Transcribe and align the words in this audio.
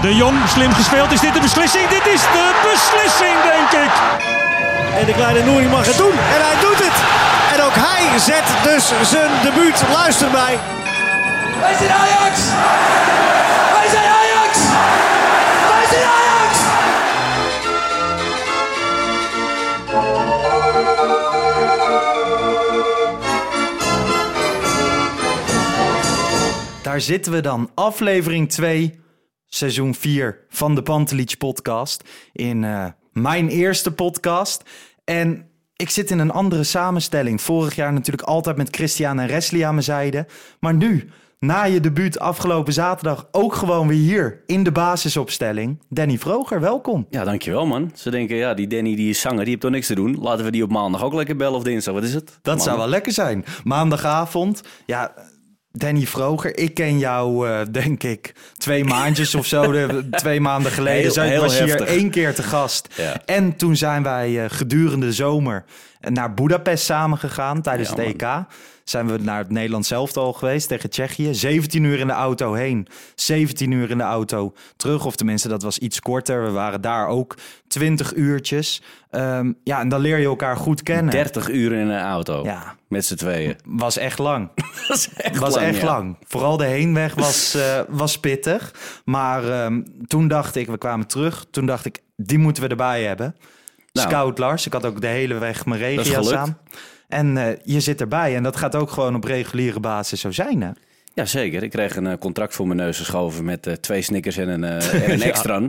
De 0.00 0.14
Jong, 0.14 0.48
slim 0.48 0.72
gespeeld. 0.72 1.12
Is 1.12 1.20
dit 1.20 1.34
de 1.34 1.40
beslissing? 1.40 1.88
Dit 1.88 2.06
is 2.06 2.20
de 2.20 2.46
beslissing, 2.70 3.36
denk 3.52 3.70
ik. 3.84 3.92
En 4.98 5.06
de 5.06 5.12
kleine 5.12 5.42
Nouri 5.44 5.68
mag 5.68 5.86
het 5.86 5.96
doen. 5.96 6.12
En 6.12 6.40
hij 6.46 6.56
doet 6.60 6.80
het. 6.86 6.96
En 7.54 7.64
ook 7.64 7.74
hij 7.74 8.18
zet 8.18 8.44
dus 8.62 9.10
zijn 9.10 9.30
debuut. 9.42 9.82
Luister 9.92 10.30
mij. 10.30 10.58
Wij 11.60 11.74
zijn 11.78 11.90
Ajax! 11.90 12.34
Wij 13.72 13.88
zijn 13.90 14.04
Ajax! 14.04 14.58
Wij 15.70 15.86
zijn 15.90 16.04
Ajax! 16.04 16.58
Daar 26.82 27.00
zitten 27.00 27.32
we 27.32 27.40
dan. 27.40 27.70
Aflevering 27.74 28.50
2, 28.50 29.00
seizoen 29.46 29.94
4 29.94 30.38
van 30.48 30.74
de 30.74 30.82
Pantelich 30.82 31.36
podcast. 31.36 32.04
In 32.32 32.64
eh, 32.64 32.86
mijn 33.12 33.48
eerste 33.48 33.92
podcast. 33.92 34.62
En 35.04 35.48
ik 35.76 35.90
zit 35.90 36.10
in 36.10 36.18
een 36.18 36.30
andere 36.30 36.64
samenstelling. 36.64 37.40
Vorig 37.40 37.74
jaar 37.74 37.92
natuurlijk 37.92 38.28
altijd 38.28 38.56
met 38.56 38.76
Christian 38.76 39.18
en 39.18 39.28
Wesley 39.28 39.66
aan 39.66 39.72
mijn 39.72 39.84
zijde. 39.84 40.26
Maar 40.60 40.74
nu, 40.74 41.08
na 41.38 41.64
je 41.64 41.80
debuut 41.80 42.18
afgelopen 42.18 42.72
zaterdag, 42.72 43.28
ook 43.32 43.54
gewoon 43.54 43.88
weer 43.88 43.98
hier 43.98 44.42
in 44.46 44.62
de 44.62 44.72
basisopstelling. 44.72 45.82
Danny 45.88 46.18
Vroger, 46.18 46.60
welkom. 46.60 47.06
Ja, 47.10 47.24
dankjewel 47.24 47.66
man. 47.66 47.90
Ze 47.94 48.10
denken, 48.10 48.36
ja, 48.36 48.54
die 48.54 48.66
Danny 48.66 48.96
die 48.96 49.10
is 49.10 49.20
zanger, 49.20 49.38
die 49.38 49.48
heeft 49.48 49.60
toch 49.60 49.70
niks 49.70 49.86
te 49.86 49.94
doen. 49.94 50.18
Laten 50.20 50.44
we 50.44 50.50
die 50.50 50.62
op 50.62 50.70
maandag 50.70 51.02
ook 51.02 51.14
lekker 51.14 51.36
bellen 51.36 51.56
of 51.56 51.62
dinsdag. 51.62 51.94
Wat 51.94 52.02
is 52.02 52.14
het? 52.14 52.38
Dat 52.42 52.62
zou 52.62 52.78
wel 52.78 52.88
lekker 52.88 53.12
zijn. 53.12 53.44
Maandagavond, 53.64 54.62
ja... 54.86 55.14
Danny 55.76 56.06
Vroger, 56.06 56.58
ik 56.58 56.74
ken 56.74 56.98
jou 56.98 57.48
uh, 57.48 57.60
denk 57.70 58.02
ik 58.02 58.34
twee 58.58 58.84
maandjes 58.84 59.34
of 59.34 59.46
zo, 59.46 59.72
de, 59.72 60.08
twee 60.10 60.40
maanden 60.40 60.72
geleden. 60.72 61.28
Heel, 61.28 61.40
was 61.40 61.58
hier 61.58 61.82
één 61.82 62.10
keer 62.10 62.34
te 62.34 62.42
gast. 62.42 62.88
Ja. 62.96 63.22
En 63.24 63.56
toen 63.56 63.76
zijn 63.76 64.02
wij 64.02 64.30
uh, 64.30 64.44
gedurende 64.48 65.06
de 65.06 65.12
zomer 65.12 65.64
naar 66.00 66.34
Budapest 66.34 66.84
samen 66.84 67.18
gegaan 67.18 67.62
tijdens 67.62 67.88
Ja, 67.88 67.94
het 67.96 68.06
EK. 68.06 68.28
Zijn 68.88 69.06
we 69.06 69.18
naar 69.18 69.38
het 69.38 69.50
Nederlands 69.50 69.90
elftal 69.90 70.32
geweest 70.32 70.68
tegen 70.68 70.90
Tsjechië. 70.90 71.34
17 71.34 71.84
uur 71.84 71.98
in 71.98 72.06
de 72.06 72.12
auto 72.12 72.52
heen, 72.52 72.86
17 73.14 73.70
uur 73.70 73.90
in 73.90 73.98
de 73.98 74.04
auto 74.04 74.54
terug. 74.76 75.04
Of 75.04 75.16
tenminste, 75.16 75.48
dat 75.48 75.62
was 75.62 75.78
iets 75.78 76.00
korter. 76.00 76.44
We 76.44 76.50
waren 76.50 76.80
daar 76.80 77.06
ook 77.08 77.34
20 77.68 78.14
uurtjes. 78.14 78.82
Um, 79.10 79.56
ja, 79.64 79.80
en 79.80 79.88
dan 79.88 80.00
leer 80.00 80.18
je 80.18 80.26
elkaar 80.26 80.56
goed 80.56 80.82
kennen. 80.82 81.10
30 81.10 81.48
uur 81.48 81.72
in 81.72 81.88
een 81.88 82.00
auto. 82.00 82.44
Ja. 82.44 82.74
Met 82.88 83.04
z'n 83.04 83.14
tweeën. 83.14 83.56
Was 83.64 83.96
echt 83.96 84.18
lang. 84.18 84.50
Is 84.88 85.08
echt 85.16 85.38
was 85.38 85.54
lang, 85.54 85.66
echt 85.66 85.80
ja. 85.80 85.84
lang. 85.84 86.16
Vooral 86.26 86.56
de 86.56 86.64
heenweg 86.64 87.14
was, 87.14 87.54
uh, 87.56 87.80
was 87.88 88.20
pittig. 88.20 88.74
Maar 89.04 89.64
um, 89.64 89.84
toen 90.06 90.28
dacht 90.28 90.56
ik, 90.56 90.66
we 90.66 90.78
kwamen 90.78 91.06
terug. 91.06 91.46
Toen 91.50 91.66
dacht 91.66 91.84
ik, 91.84 92.02
die 92.16 92.38
moeten 92.38 92.62
we 92.62 92.68
erbij 92.68 93.04
hebben. 93.04 93.36
Nou, 93.92 94.08
Scout 94.08 94.38
Lars. 94.38 94.66
Ik 94.66 94.72
had 94.72 94.84
ook 94.84 95.00
de 95.00 95.06
hele 95.06 95.34
weg 95.34 95.66
mijn 95.66 95.80
gelukt. 95.80 96.32
aan. 96.32 96.58
En 97.08 97.36
uh, 97.36 97.48
je 97.64 97.80
zit 97.80 98.00
erbij. 98.00 98.36
En 98.36 98.42
dat 98.42 98.56
gaat 98.56 98.74
ook 98.74 98.90
gewoon 98.90 99.14
op 99.14 99.24
reguliere 99.24 99.80
basis 99.80 100.20
zo 100.20 100.30
zijn, 100.30 100.62
hè? 100.62 100.70
Ja, 101.16 101.24
zeker. 101.24 101.62
Ik 101.62 101.70
kreeg 101.70 101.96
een 101.96 102.04
uh, 102.04 102.12
contract 102.18 102.54
voor 102.54 102.66
mijn 102.66 102.78
neus 102.78 102.98
geschoven 102.98 103.44
met 103.44 103.66
uh, 103.66 103.74
twee 103.74 104.02
snickers 104.02 104.36
en 104.36 104.48
een, 104.48 104.62
uh, 104.62 105.04
en 105.04 105.10
een 105.10 105.22
extra. 105.32 105.62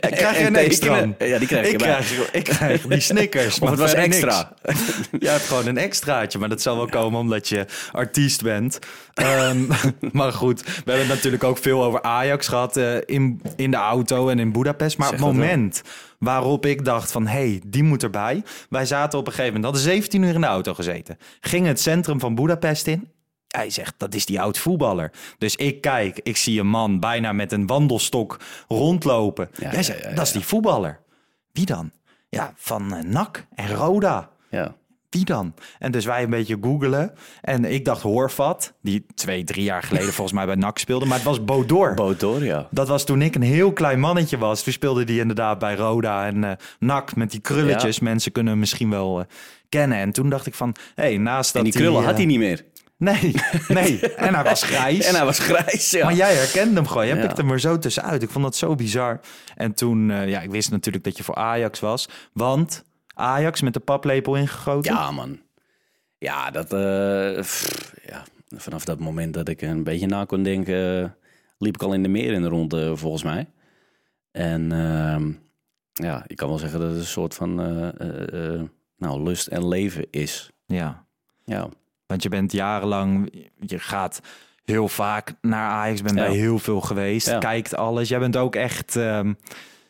krijg 0.00 0.38
je 0.40 0.46
een 0.46 0.56
extra? 0.56 0.96
Ja, 1.18 1.38
die 1.38 1.46
krijg 1.46 1.66
ik 1.66 1.70
je 1.70 1.76
krijg, 1.76 2.32
ik 2.32 2.44
krijg 2.44 2.86
die 2.86 3.00
snickers. 3.10 3.58
of 3.58 3.70
het 3.70 3.78
was 3.78 3.94
extra. 3.94 4.52
Je 5.18 5.28
hebt 5.28 5.42
gewoon 5.42 5.66
een 5.66 5.78
extraatje, 5.78 6.38
maar 6.38 6.48
dat 6.48 6.62
zal 6.62 6.76
wel 6.76 6.86
komen 6.86 7.20
omdat 7.20 7.48
je 7.48 7.66
artiest 7.92 8.42
bent. 8.42 8.78
Um, 9.14 9.68
maar 10.12 10.32
goed, 10.32 10.62
we 10.64 10.72
hebben 10.74 10.98
het 11.06 11.14
natuurlijk 11.14 11.44
ook 11.44 11.58
veel 11.58 11.84
over 11.84 12.02
Ajax 12.02 12.48
gehad 12.48 12.76
uh, 12.76 12.96
in, 13.04 13.42
in 13.56 13.70
de 13.70 13.76
auto 13.76 14.28
en 14.28 14.38
in 14.38 14.52
Budapest. 14.52 14.98
Maar 14.98 15.08
Zeg 15.08 15.18
het 15.18 15.26
moment 15.26 15.82
waarop 16.18 16.66
ik 16.66 16.84
dacht 16.84 17.12
van, 17.12 17.26
hé, 17.26 17.48
hey, 17.48 17.60
die 17.66 17.82
moet 17.82 18.02
erbij. 18.02 18.42
Wij 18.68 18.86
zaten 18.86 19.18
op 19.18 19.26
een 19.26 19.32
gegeven 19.32 19.54
moment, 19.54 19.74
hadden 19.74 19.92
17 19.92 20.22
uur 20.22 20.34
in 20.34 20.40
de 20.40 20.46
auto 20.46 20.74
gezeten. 20.74 21.18
Gingen 21.40 21.68
het 21.68 21.80
centrum 21.80 22.20
van 22.20 22.34
Budapest 22.34 22.86
in. 22.86 23.13
Hij 23.56 23.70
zegt, 23.70 23.94
dat 23.96 24.14
is 24.14 24.26
die 24.26 24.40
oud 24.40 24.58
voetballer. 24.58 25.10
Dus 25.38 25.56
ik 25.56 25.80
kijk, 25.80 26.20
ik 26.22 26.36
zie 26.36 26.60
een 26.60 26.66
man 26.66 27.00
bijna 27.00 27.32
met 27.32 27.52
een 27.52 27.66
wandelstok 27.66 28.40
rondlopen. 28.68 29.50
Ja, 29.54 29.70
Jij 29.70 29.82
zegt, 29.82 30.02
ja, 30.02 30.08
ja, 30.08 30.14
dat 30.14 30.26
is 30.26 30.32
die 30.32 30.44
voetballer. 30.44 31.00
Wie 31.52 31.66
dan? 31.66 31.90
Ja, 32.28 32.52
van 32.56 32.94
uh, 32.94 33.02
NAC 33.02 33.46
en 33.54 33.74
Roda. 33.74 34.30
Ja. 34.50 34.74
Wie 35.10 35.24
dan? 35.24 35.54
En 35.78 35.90
dus 35.90 36.04
wij 36.04 36.22
een 36.22 36.30
beetje 36.30 36.58
googelen. 36.60 37.12
En 37.40 37.64
ik 37.64 37.84
dacht 37.84 38.02
Horvat, 38.02 38.72
die 38.82 39.06
twee, 39.14 39.44
drie 39.44 39.64
jaar 39.64 39.82
geleden 39.82 40.12
volgens 40.18 40.36
mij 40.36 40.46
bij 40.46 40.54
NAC 40.54 40.78
speelde. 40.78 41.06
Maar 41.06 41.16
het 41.16 41.26
was 41.26 41.44
Bodor. 41.44 41.94
Bodor, 41.94 42.44
ja. 42.44 42.68
Dat 42.70 42.88
was 42.88 43.04
toen 43.04 43.22
ik 43.22 43.34
een 43.34 43.42
heel 43.42 43.72
klein 43.72 44.00
mannetje 44.00 44.38
was. 44.38 44.62
Toen 44.62 44.72
speelde 44.72 45.04
die 45.04 45.20
inderdaad 45.20 45.58
bij 45.58 45.74
Roda 45.74 46.26
en 46.26 46.42
uh, 46.42 46.50
NAC 46.78 47.16
met 47.16 47.30
die 47.30 47.40
krulletjes. 47.40 48.00
Mensen 48.00 48.32
kunnen 48.32 48.52
hem 48.52 48.60
misschien 48.60 48.90
wel 48.90 49.20
uh, 49.20 49.24
kennen. 49.68 49.98
En 49.98 50.12
toen 50.12 50.28
dacht 50.28 50.46
ik 50.46 50.54
van, 50.54 50.74
hé, 50.94 51.02
hey, 51.02 51.16
naast 51.16 51.52
dat 51.52 51.64
En 51.64 51.70
die 51.70 51.78
krullen 51.78 51.98
die, 51.98 52.06
had 52.06 52.16
hij 52.16 52.26
niet 52.26 52.38
meer. 52.38 52.64
Nee, 52.96 53.34
nee. 53.68 54.14
En 54.14 54.34
hij 54.34 54.44
was 54.44 54.62
grijs. 54.62 55.06
en 55.06 55.14
hij 55.14 55.24
was 55.24 55.38
grijs, 55.38 55.90
ja. 55.90 56.04
Maar 56.04 56.14
jij 56.14 56.34
herkende 56.34 56.74
hem 56.74 56.86
gewoon. 56.86 57.06
Jij 57.06 57.16
ja. 57.16 57.26
pikte 57.26 57.40
hem 57.40 57.50
er 57.50 57.60
zo 57.60 57.78
tussenuit. 57.78 58.22
Ik 58.22 58.30
vond 58.30 58.44
dat 58.44 58.56
zo 58.56 58.74
bizar. 58.74 59.20
En 59.54 59.74
toen, 59.74 60.08
uh, 60.08 60.28
ja, 60.28 60.40
ik 60.40 60.50
wist 60.50 60.70
natuurlijk 60.70 61.04
dat 61.04 61.16
je 61.16 61.24
voor 61.24 61.34
Ajax 61.34 61.80
was. 61.80 62.08
Want 62.32 62.84
Ajax 63.14 63.60
met 63.60 63.72
de 63.72 63.80
paplepel 63.80 64.36
ingegoten. 64.36 64.94
Ja, 64.94 65.10
man. 65.10 65.40
Ja, 66.18 66.50
dat, 66.50 66.72
uh, 66.72 67.40
pff, 67.40 67.92
ja, 68.06 68.22
vanaf 68.48 68.84
dat 68.84 68.98
moment 68.98 69.34
dat 69.34 69.48
ik 69.48 69.62
een 69.62 69.84
beetje 69.84 70.06
na 70.06 70.24
kon 70.24 70.42
denken, 70.42 71.02
uh, 71.02 71.08
liep 71.58 71.74
ik 71.74 71.82
al 71.82 71.92
in 71.92 72.02
de 72.02 72.08
meer 72.08 72.32
in 72.32 72.42
de 72.42 72.48
ronde, 72.48 72.96
volgens 72.96 73.22
mij. 73.22 73.46
En 74.30 74.72
uh, 74.72 75.26
ja, 75.92 76.24
ik 76.26 76.36
kan 76.36 76.48
wel 76.48 76.58
zeggen 76.58 76.80
dat 76.80 76.88
het 76.88 76.98
een 76.98 77.06
soort 77.06 77.34
van 77.34 77.54
nou, 78.96 79.22
lust 79.22 79.46
en 79.46 79.68
leven 79.68 80.06
is. 80.10 80.50
Ja. 80.66 81.06
Ja. 81.44 81.68
Want 82.14 82.26
je 82.26 82.32
bent 82.32 82.52
jarenlang, 82.52 83.32
je 83.60 83.78
gaat 83.78 84.20
heel 84.64 84.88
vaak 84.88 85.32
naar 85.40 85.68
Ajax, 85.68 86.02
bent 86.02 86.18
ja. 86.18 86.26
bij 86.26 86.34
heel 86.34 86.58
veel 86.58 86.80
geweest, 86.80 87.26
ja. 87.26 87.38
kijkt 87.38 87.76
alles. 87.76 88.08
Jij 88.08 88.18
bent 88.18 88.36
ook 88.36 88.54
echt, 88.56 88.94
um, 88.94 89.36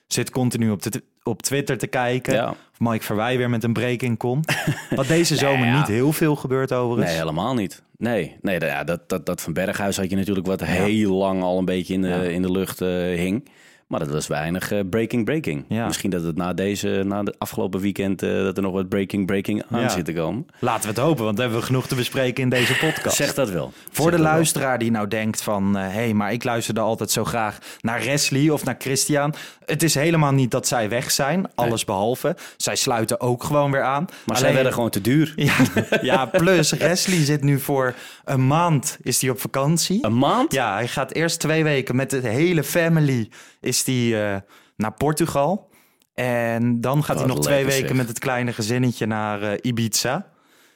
zit 0.06 0.30
continu 0.30 0.70
op, 0.70 0.82
de, 0.82 1.02
op 1.22 1.42
Twitter 1.42 1.78
te 1.78 1.86
kijken. 1.86 2.34
Ja. 2.34 2.48
Of 2.48 2.78
Mike 2.78 3.04
Verwij 3.04 3.36
weer 3.36 3.50
met 3.50 3.65
een 3.65 3.72
breaking 3.72 4.18
komt. 4.18 4.54
Wat 4.91 5.06
deze 5.06 5.36
zomer 5.36 5.66
nee, 5.66 5.76
niet 5.76 5.86
heel 5.86 6.12
veel 6.12 6.36
gebeurt 6.36 6.72
overigens. 6.72 7.10
Nee, 7.10 7.21
helemaal 7.21 7.54
niet. 7.54 7.82
Nee, 7.97 8.36
nee 8.41 8.59
dat, 8.84 9.09
dat, 9.09 9.27
dat 9.27 9.41
van 9.41 9.53
Berghuis 9.53 9.97
had 9.97 10.10
je 10.10 10.16
natuurlijk 10.16 10.47
wat 10.47 10.60
heel 10.60 11.12
lang 11.15 11.42
al 11.42 11.59
een 11.59 11.65
beetje 11.65 11.94
in 11.94 12.03
de, 12.03 12.32
in 12.32 12.42
de 12.42 12.50
lucht 12.50 12.80
uh, 12.80 12.88
hing. 13.18 13.48
Maar 13.94 14.04
dat 14.04 14.12
was 14.12 14.26
weinig 14.26 14.72
uh, 14.72 14.80
breaking 14.91 15.24
breaking. 15.24 15.64
Ja. 15.68 15.86
Misschien 15.86 16.10
dat 16.10 16.22
het 16.22 16.36
na 16.36 16.52
deze, 16.52 17.02
na 17.06 17.22
de 17.22 17.34
afgelopen 17.38 17.80
weekend, 17.80 18.22
uh, 18.22 18.42
dat 18.42 18.56
er 18.56 18.62
nog 18.62 18.72
wat 18.72 18.88
breaking 18.88 19.26
breaking 19.26 19.62
aan 19.70 19.80
ja. 19.80 19.88
zit 19.88 20.04
te 20.04 20.12
komen. 20.12 20.46
Laten 20.58 20.82
we 20.82 20.88
het 20.88 20.98
hopen, 20.98 21.24
want 21.24 21.36
dan 21.36 21.44
hebben 21.44 21.62
we 21.62 21.66
genoeg 21.66 21.86
te 21.86 21.94
bespreken 21.94 22.42
in 22.42 22.48
deze 22.48 22.76
podcast. 22.76 23.16
Zeg 23.16 23.34
dat 23.34 23.50
wel. 23.50 23.72
Voor 23.91 24.10
zeg 24.10 24.14
de 24.14 24.22
luisteraar 24.22 24.68
wel. 24.68 24.78
die 24.78 24.91
nou 24.91 25.08
denkt 25.08 25.42
van, 25.42 25.76
hé, 25.76 25.86
uh, 25.86 25.94
hey, 25.94 26.14
maar 26.14 26.32
ik 26.32 26.44
luisterde 26.44 26.80
altijd 26.80 27.10
zo 27.10 27.24
graag 27.24 27.58
naar 27.80 28.04
Wesley 28.04 28.50
of 28.50 28.64
naar 28.64 28.76
Christian. 28.78 29.34
Het 29.64 29.82
is 29.82 29.94
helemaal 29.94 30.32
niet 30.32 30.50
dat 30.50 30.66
zij 30.66 30.88
weg 30.88 31.10
zijn, 31.10 31.50
alles 31.54 31.84
nee. 31.84 31.96
behalve. 31.96 32.36
Zij 32.56 32.76
sluiten 32.76 33.20
ook 33.20 33.44
gewoon 33.44 33.70
weer 33.70 33.82
aan. 33.82 34.04
Maar 34.04 34.16
Alleen, 34.26 34.38
zij 34.38 34.54
werden 34.54 34.72
gewoon 34.72 34.91
te 34.91 35.00
duur. 35.00 35.32
Ja, 35.44 35.54
ja 36.02 36.26
plus 36.26 36.70
Wesley 36.70 37.24
zit 37.24 37.42
nu 37.42 37.60
voor 37.60 37.94
een 38.24 38.46
maand, 38.46 38.98
is 39.02 39.20
hij 39.20 39.30
op 39.30 39.41
vakantie. 39.41 40.04
Een 40.04 40.18
maand? 40.18 40.52
Ja, 40.52 40.74
hij 40.74 40.88
gaat 40.88 41.12
eerst 41.12 41.41
twee 41.41 41.64
weken 41.64 41.96
met 41.96 42.10
de 42.10 42.28
hele 42.28 42.64
family 42.64 43.28
is 43.65 43.84
die 43.84 44.15
uh, 44.15 44.37
naar 44.77 44.93
Portugal. 44.93 45.71
En 46.15 46.81
dan 46.81 47.05
gaat 47.05 47.19
hij 47.19 47.27
nog 47.27 47.41
twee 47.41 47.65
weken 47.65 47.89
zeg. 47.89 47.97
met 47.97 48.09
het 48.09 48.19
kleine 48.19 48.53
gezinnetje 48.53 49.07
naar 49.07 49.43
eh, 49.43 49.59
Ibiza. 49.61 50.27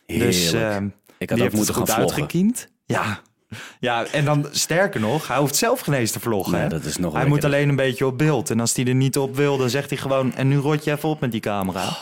Dus 0.07 0.53
ehm, 0.53 0.89
ik 1.19 1.29
had 1.29 1.39
die 1.39 1.39
heeft 1.39 1.43
het 1.43 1.53
moeten 1.53 1.75
goed 1.75 1.91
gaan 1.91 2.01
uitgekiend. 2.01 2.69
Ja. 2.87 3.21
ja, 3.81 4.07
en 4.07 4.25
dan 4.25 4.47
sterker 4.51 5.01
nog, 5.01 5.29
hij 5.29 5.37
hoeft 5.37 5.57
zelf 5.57 5.81
geen 5.81 5.95
eens 5.95 6.11
te 6.11 6.21
vloggen. 6.21 6.59
Ja, 6.59 6.69
dat 6.69 6.85
is 6.85 6.97
nog 6.97 7.13
hij 7.13 7.27
moet 7.27 7.45
alleen 7.45 7.69
een 7.69 7.77
beetje 7.77 8.07
op 8.07 8.19
beeld. 8.19 8.51
En 8.51 8.61
als 8.61 8.75
hij 8.75 8.85
er 8.85 8.95
niet 8.95 9.19
op 9.19 9.37
wil, 9.37 9.57
dan 9.57 9.71
zegt 9.71 9.91
hij 9.91 9.99
gewoon... 9.99 10.35
en 10.35 10.49
nu 10.49 10.57
rot 10.57 10.85
je 10.85 10.91
even 10.91 11.09
op 11.09 11.21
met 11.21 11.33
die 11.33 11.41
camera. 11.41 11.97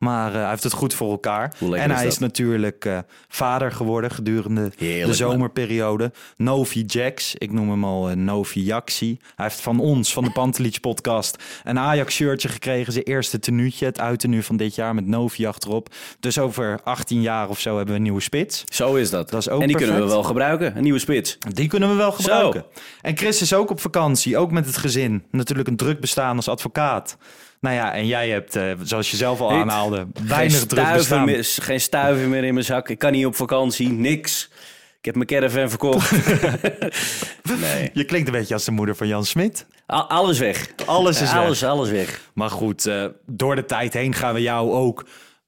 Maar 0.00 0.34
eh, 0.34 0.40
hij 0.40 0.48
heeft 0.48 0.62
het 0.62 0.72
goed 0.72 0.94
voor 0.94 1.10
elkaar. 1.10 1.54
En 1.60 1.90
is 1.90 1.96
hij 1.96 2.06
is 2.06 2.18
natuurlijk 2.18 2.84
eh, 2.84 2.98
vader 3.28 3.72
geworden 3.72 4.10
gedurende 4.10 4.70
de 4.78 5.14
zomerperiode. 5.14 6.12
Novi 6.36 6.84
Jax, 6.86 7.34
ik 7.34 7.52
noem 7.52 7.70
hem 7.70 7.84
al 7.84 8.10
eh, 8.10 8.16
Novi 8.16 8.62
Jaxi. 8.62 9.18
Hij 9.34 9.46
heeft 9.46 9.60
van 9.60 9.80
ons, 9.80 10.12
van 10.12 10.24
de 10.24 10.30
Pantelich 10.30 10.80
podcast, 10.80 11.42
een 11.64 11.78
Ajax-shirtje 11.78 12.48
gekregen. 12.48 12.92
Zijn 12.92 13.04
eerste 13.04 13.38
tenuutje, 13.38 13.84
het 13.84 14.00
uittenu 14.00 14.42
van 14.42 14.56
dit 14.56 14.74
jaar 14.74 14.94
met 14.94 15.06
Novi 15.06 15.46
achterop. 15.46 15.88
Dus 16.20 16.38
over 16.38 16.80
18 16.84 17.20
jaar 17.20 17.48
of 17.48 17.60
zo 17.60 17.70
hebben 17.76 17.88
we 17.88 17.96
een 17.96 18.02
nieuwe 18.02 18.20
spits. 18.20 18.64
Zo 18.64 18.94
is 18.94 19.10
dat. 19.10 19.30
Dat 19.30 19.40
is 19.40 19.48
ook 19.48 19.60
en 19.60 19.66
die 19.66 19.76
kunnen 19.76 20.00
we 20.00 20.06
wel 20.06 20.22
gebruiken. 20.22 20.76
Een 20.76 20.82
nieuwe 20.82 20.98
spits. 20.98 21.38
Die 21.38 21.68
kunnen 21.68 21.88
we 21.88 21.94
wel 21.94 22.12
gebruiken. 22.12 22.64
Zo. 22.74 22.80
En 23.00 23.16
Chris 23.16 23.42
is 23.42 23.54
ook 23.54 23.70
op 23.70 23.80
vakantie, 23.80 24.38
ook 24.38 24.50
met 24.50 24.66
het 24.66 24.76
gezin. 24.76 25.24
Natuurlijk 25.30 25.68
een 25.68 25.76
druk 25.76 26.00
bestaan 26.00 26.36
als 26.36 26.48
advocaat. 26.48 27.16
Nou 27.60 27.74
ja, 27.74 27.94
en 27.94 28.06
jij 28.06 28.28
hebt, 28.28 28.56
eh, 28.56 28.72
zoals 28.82 29.10
je 29.10 29.16
zelf 29.16 29.40
al 29.40 29.50
aanhaalde, 29.52 30.06
weinig 30.26 30.58
geen 30.58 30.68
druk 30.68 30.92
bestaan. 30.92 31.24
meer, 31.24 31.44
geen 31.60 31.80
stuiver 31.80 32.28
meer 32.28 32.44
in 32.44 32.54
mijn 32.54 32.66
zak. 32.66 32.88
Ik 32.88 32.98
kan 32.98 33.12
niet 33.12 33.26
op 33.26 33.34
vakantie. 33.34 33.88
Niks. 33.88 34.50
Ik 34.98 35.04
heb 35.04 35.14
mijn 35.14 35.26
caravan 35.26 35.68
verkocht. 35.68 36.10
nee. 37.60 37.90
Je 37.92 38.04
klinkt 38.04 38.26
een 38.28 38.34
beetje 38.34 38.54
als 38.54 38.64
de 38.64 38.70
moeder 38.70 38.96
van 38.96 39.06
Jan 39.08 39.24
Smit. 39.24 39.66
Al- 39.86 40.08
alles 40.08 40.38
weg. 40.38 40.68
Alles 40.86 41.20
is 41.20 41.32
weg. 41.32 41.40
alles, 41.42 41.64
alles 41.64 41.90
weg. 41.90 42.30
Maar 42.34 42.50
goed, 42.50 42.86
eh, 42.86 43.04
door 43.26 43.54
de 43.56 43.64
tijd 43.64 43.92
heen 43.92 44.14
gaan 44.14 44.34
we 44.34 44.40
jou 44.42 44.72
ook 44.72 45.06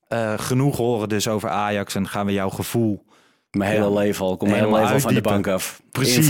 eh, 0.09 0.35
genoeg 0.39 0.77
horen 0.77 1.09
dus 1.09 1.29
over 1.29 1.49
Ajax. 1.49 1.95
En 1.95 2.09
gaan 2.09 2.27
we 2.27 2.33
jouw 2.33 2.49
gevoel... 2.51 3.05
Mijn 3.51 3.71
hele 3.71 3.85
Ja. 3.85 3.91
leven 3.91 4.25
al. 4.25 4.33
Ik 4.33 4.39
kom 4.39 4.49
mijn 4.49 4.61
hele 4.61 4.73
Helemaal 4.77 4.93
leven 4.95 5.09
al 5.09 5.15
van 5.15 5.23
de 5.23 5.29
bank 5.29 5.47
af. 5.47 5.81
Precies. 5.91 6.29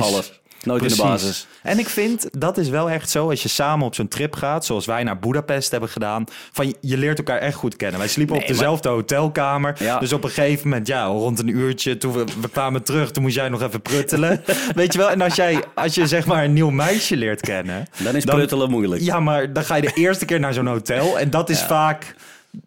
Nooit 0.62 0.82
in 0.82 0.88
de 0.88 0.96
basis. 0.96 1.46
En 1.62 1.78
ik 1.78 1.88
vind, 1.88 2.28
dat 2.40 2.58
is 2.58 2.68
wel 2.68 2.90
echt 2.90 3.10
zo, 3.10 3.30
als 3.30 3.42
je 3.42 3.48
samen 3.48 3.86
op 3.86 3.94
zo'n 3.94 4.08
trip 4.08 4.34
gaat, 4.34 4.64
zoals 4.64 4.86
wij 4.86 5.02
naar 5.02 5.18
Budapest 5.18 5.70
hebben 5.70 5.88
gedaan, 5.88 6.24
van 6.52 6.74
je- 6.80 6.96
leert 6.96 7.18
elkaar 7.18 7.38
echt 7.38 7.54
goed 7.56 7.76
kennen. 7.76 7.98
Wij 7.98 8.08
sliepen 8.08 8.34
op 8.34 8.40
maar- 8.40 8.50
dezelfde 8.50 8.88
hotelkamer, 8.88 9.74
Ja. 9.78 9.98
dus 9.98 10.12
op 10.12 10.24
een 10.24 10.30
gegeven 10.30 10.68
moment, 10.68 10.86
ja, 10.86 11.04
rond 11.04 11.38
een 11.38 11.48
uurtje, 11.48 11.96
toen 11.96 12.12
we, 12.12 12.24
we 12.40 12.48
kwamen 12.48 12.82
terug, 12.82 13.10
toen 13.10 13.22
moest 13.22 13.34
jij 13.34 13.48
nog 13.48 13.62
even 13.62 13.82
pruttelen. 13.82 14.42
Weet 14.74 14.92
je 14.92 14.98
wel, 14.98 15.10
en 15.10 15.20
als 15.20 15.34
jij, 15.34 15.62
als 15.74 15.94
je 15.94 16.06
zeg 16.06 16.26
maar 16.26 16.44
een 16.44 16.52
nieuw 16.52 16.70
meisje 16.70 17.16
leert 17.16 17.40
kennen, 17.40 17.86
Dan 17.98 18.16
is 18.16 18.24
pruttelen 18.24 18.70
moeilijk. 18.70 19.02
Ja, 19.02 19.20
maar 19.20 19.52
dan 19.52 19.64
ga 19.64 19.74
je 19.74 19.82
de 19.82 19.92
eerste 19.94 20.24
keer 20.24 20.40
naar 20.40 20.54
zo'n 20.54 20.66
hotel 20.66 21.18
en 21.18 21.30
dat 21.30 21.50
is 21.50 21.62
vaak, 21.62 22.14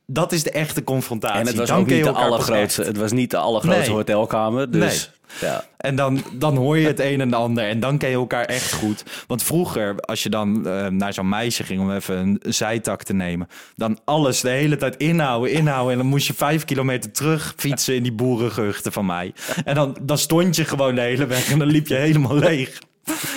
dat 0.05 0.31
is 0.31 0.43
de 0.43 0.51
echte 0.51 0.83
confrontatie. 0.83 1.39
En 1.39 1.47
het 1.47 1.55
was 1.55 1.67
Dan 1.67 1.79
ook 1.79 1.87
niet 1.87 2.03
de 2.03 2.11
allergrootste. 2.11 2.83
Het 2.83 2.97
was 2.97 3.11
niet 3.11 3.31
de 3.31 3.37
allergrootste 3.37 3.81
Nee. 3.87 3.95
hotelkamer. 3.95 4.71
Dus 4.71 5.11
ja. 5.41 5.63
En 5.77 5.95
dan, 5.95 6.23
dan 6.33 6.55
hoor 6.57 6.77
je 6.77 6.87
het 6.87 6.99
een 6.99 7.21
en 7.21 7.33
ander. 7.33 7.67
En 7.67 7.79
dan 7.79 7.97
ken 7.97 8.09
je 8.09 8.15
elkaar 8.15 8.45
echt 8.45 8.73
goed. 8.73 9.03
Want 9.27 9.43
vroeger, 9.43 9.99
als 9.99 10.23
je 10.23 10.29
dan 10.29 10.67
eh, 10.67 10.87
naar 10.87 11.13
zo'n 11.13 11.29
meisje 11.29 11.63
ging 11.63 11.81
om 11.81 11.91
even 11.91 12.17
een 12.17 12.39
zijtak 12.53 13.03
te 13.03 13.13
nemen. 13.13 13.47
Dan 13.75 13.99
alles 14.05 14.41
de 14.41 14.49
hele 14.49 14.77
tijd 14.77 14.97
inhouden, 14.97 15.51
inhouden. 15.51 15.91
En 15.91 15.97
dan 15.97 16.07
moest 16.07 16.27
je 16.27 16.33
vijf 16.33 16.65
kilometer 16.65 17.11
terug 17.11 17.53
fietsen 17.57 17.95
in 17.95 18.03
die 18.03 18.13
boerengehuchten 18.13 18.91
van 18.91 19.05
mij. 19.05 19.33
En 19.65 19.75
dan, 19.75 19.97
dan 20.01 20.17
stond 20.17 20.55
je 20.55 20.65
gewoon 20.65 20.95
de 20.95 21.01
hele 21.01 21.25
weg 21.25 21.51
en 21.51 21.59
dan 21.59 21.67
liep 21.67 21.87
je 21.87 21.95
helemaal 21.95 22.35
leeg. 22.37 22.79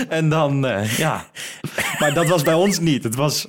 En 0.09 0.29
dan, 0.29 0.67
eh, 0.67 0.99
ja. 0.99 1.27
Maar 1.99 2.15
dat 2.15 2.27
was 2.29 2.43
bij 2.43 2.55
ons 2.55 2.79
niet. 2.81 3.05
Het 3.05 3.15
was, 3.15 3.47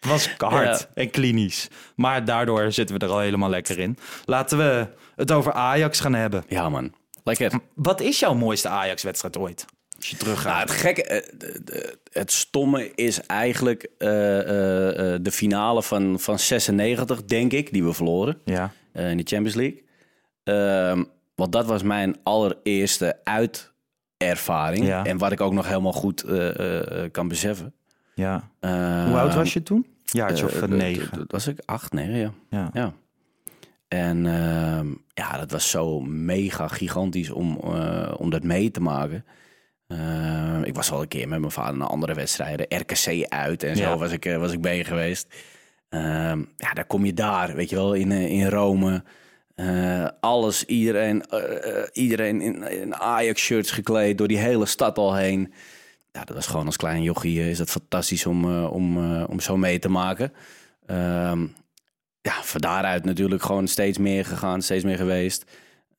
was 0.00 0.28
hard 0.38 0.78
Ja. 0.80 0.86
en 1.02 1.10
klinisch. 1.10 1.68
Maar 1.94 2.24
daardoor 2.24 2.72
zitten 2.72 2.98
we 2.98 3.04
er 3.06 3.12
al 3.12 3.18
helemaal 3.18 3.50
lekker 3.50 3.78
in. 3.78 3.98
Laten 4.24 4.58
we 4.58 4.86
het 5.16 5.32
over 5.32 5.52
Ajax 5.52 6.00
gaan 6.00 6.14
hebben. 6.14 6.44
ja, 6.48 6.68
man. 6.68 6.92
Lekker. 7.26 7.60
Wat 7.74 8.00
is 8.00 8.18
jouw 8.18 8.34
mooiste 8.34 8.68
Ajax-wedstrijd 8.68 9.36
ooit? 9.36 9.64
Als 9.96 10.08
je 10.08 10.16
Nou, 10.16 10.24
teruggaat. 10.24 10.68
het 10.68 10.78
gekke, 10.78 11.02
eh, 11.02 11.90
het 12.12 12.32
stomme 12.32 12.92
is 12.94 13.20
eigenlijk 13.20 13.88
eh, 13.98 14.38
eh, 14.38 15.20
de 15.22 15.30
finale 15.32 15.82
van, 15.82 16.20
van 16.20 16.38
96, 16.38 17.24
denk 17.24 17.52
ik, 17.52 17.72
die 17.72 17.84
we 17.84 17.92
verloren 17.92 18.40
ja. 18.44 18.72
in 18.92 19.16
de 19.16 19.22
Champions 19.24 19.54
League. 19.54 19.84
Ehm, 20.44 21.04
want 21.34 21.52
dat 21.52 21.66
was 21.66 21.82
mijn 21.82 22.16
allereerste 22.22 23.20
uitervaring. 23.24 24.86
Ja. 24.86 25.04
En 25.04 25.18
wat 25.18 25.32
ik 25.32 25.40
ook 25.40 25.52
nog 25.52 25.68
helemaal 25.68 25.92
goed 25.92 26.24
kan 27.12 27.28
beseffen. 27.28 27.74
ja. 28.14 28.50
Ehm, 28.60 29.06
Hoe 29.06 29.18
oud 29.18 29.34
was 29.34 29.52
je 29.52 29.62
toen? 29.62 29.86
Jaartje 30.04 30.44
of 30.44 30.66
negen. 30.66 31.24
Was 31.26 31.46
ik 31.46 31.58
acht, 31.64 31.92
negen, 31.92 32.18
ja. 32.18 32.32
Ja. 32.50 32.70
Ja. 32.72 32.92
En 33.88 34.26
ehm, 34.26 34.86
ja, 35.14 35.38
dat 35.38 35.50
was 35.50 35.70
zo 35.70 36.00
mega 36.00 36.68
gigantisch 36.68 37.30
om, 37.30 37.60
eh, 37.64 38.14
om 38.16 38.30
dat 38.30 38.42
mee 38.42 38.70
te 38.70 38.80
maken. 38.80 39.24
Ehm, 39.88 40.62
ik 40.62 40.74
was 40.74 40.90
al 40.90 41.00
een 41.02 41.08
keer 41.08 41.28
met 41.28 41.40
mijn 41.40 41.52
vader 41.52 41.76
naar 41.76 41.88
andere 41.88 42.14
wedstrijden. 42.14 42.66
RKC 42.78 43.26
uit 43.28 43.62
en 43.62 43.76
zo 43.76 43.82
Ja. 43.82 43.96
was, 43.96 44.12
ik, 44.12 44.24
eh, 44.24 44.36
was 44.36 44.52
ik 44.52 44.60
bij 44.60 44.84
geweest. 44.84 45.34
Ehm, 45.88 46.42
ja, 46.56 46.72
daar 46.72 46.86
kom 46.86 47.04
je 47.04 47.14
daar, 47.14 47.54
weet 47.54 47.70
je 47.70 47.76
wel, 47.76 47.94
in, 47.94 48.12
eh, 48.12 48.30
in 48.30 48.48
Rome. 48.48 49.02
Alles, 50.20 50.64
iedereen, 50.64 51.24
iedereen 51.92 52.40
in, 52.40 52.62
in 52.70 52.94
Ajax-shirts 52.94 53.70
gekleed, 53.70 54.18
door 54.18 54.28
die 54.28 54.38
hele 54.38 54.66
stad 54.66 54.98
al 54.98 55.14
heen. 55.14 55.52
Ja, 56.12 56.24
dat 56.24 56.36
was 56.36 56.46
gewoon 56.46 56.66
als 56.66 56.76
klein 56.76 57.02
jochie 57.02 57.50
is 57.50 57.58
dat 57.58 57.70
fantastisch 57.70 58.26
om, 58.26 58.64
om, 58.64 59.14
om 59.24 59.40
zo 59.40 59.56
mee 59.56 59.78
te 59.78 59.88
maken. 59.88 60.32
Ja, 62.26 62.42
van 62.42 62.60
daaruit 62.60 63.04
natuurlijk 63.04 63.42
gewoon 63.42 63.68
steeds 63.68 63.98
meer 63.98 64.24
gegaan, 64.24 64.62
steeds 64.62 64.84
meer 64.84 64.96
geweest. 64.96 65.44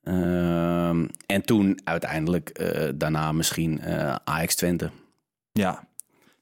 Ehm, 0.02 1.06
en 1.26 1.42
toen 1.42 1.80
uiteindelijk 1.84 2.48
eh, 2.48 2.88
daarna 2.94 3.32
misschien 3.32 3.80
eh 3.80 4.14
Ajax 4.24 4.54
Twente. 4.54 4.90
ja. 5.52 5.86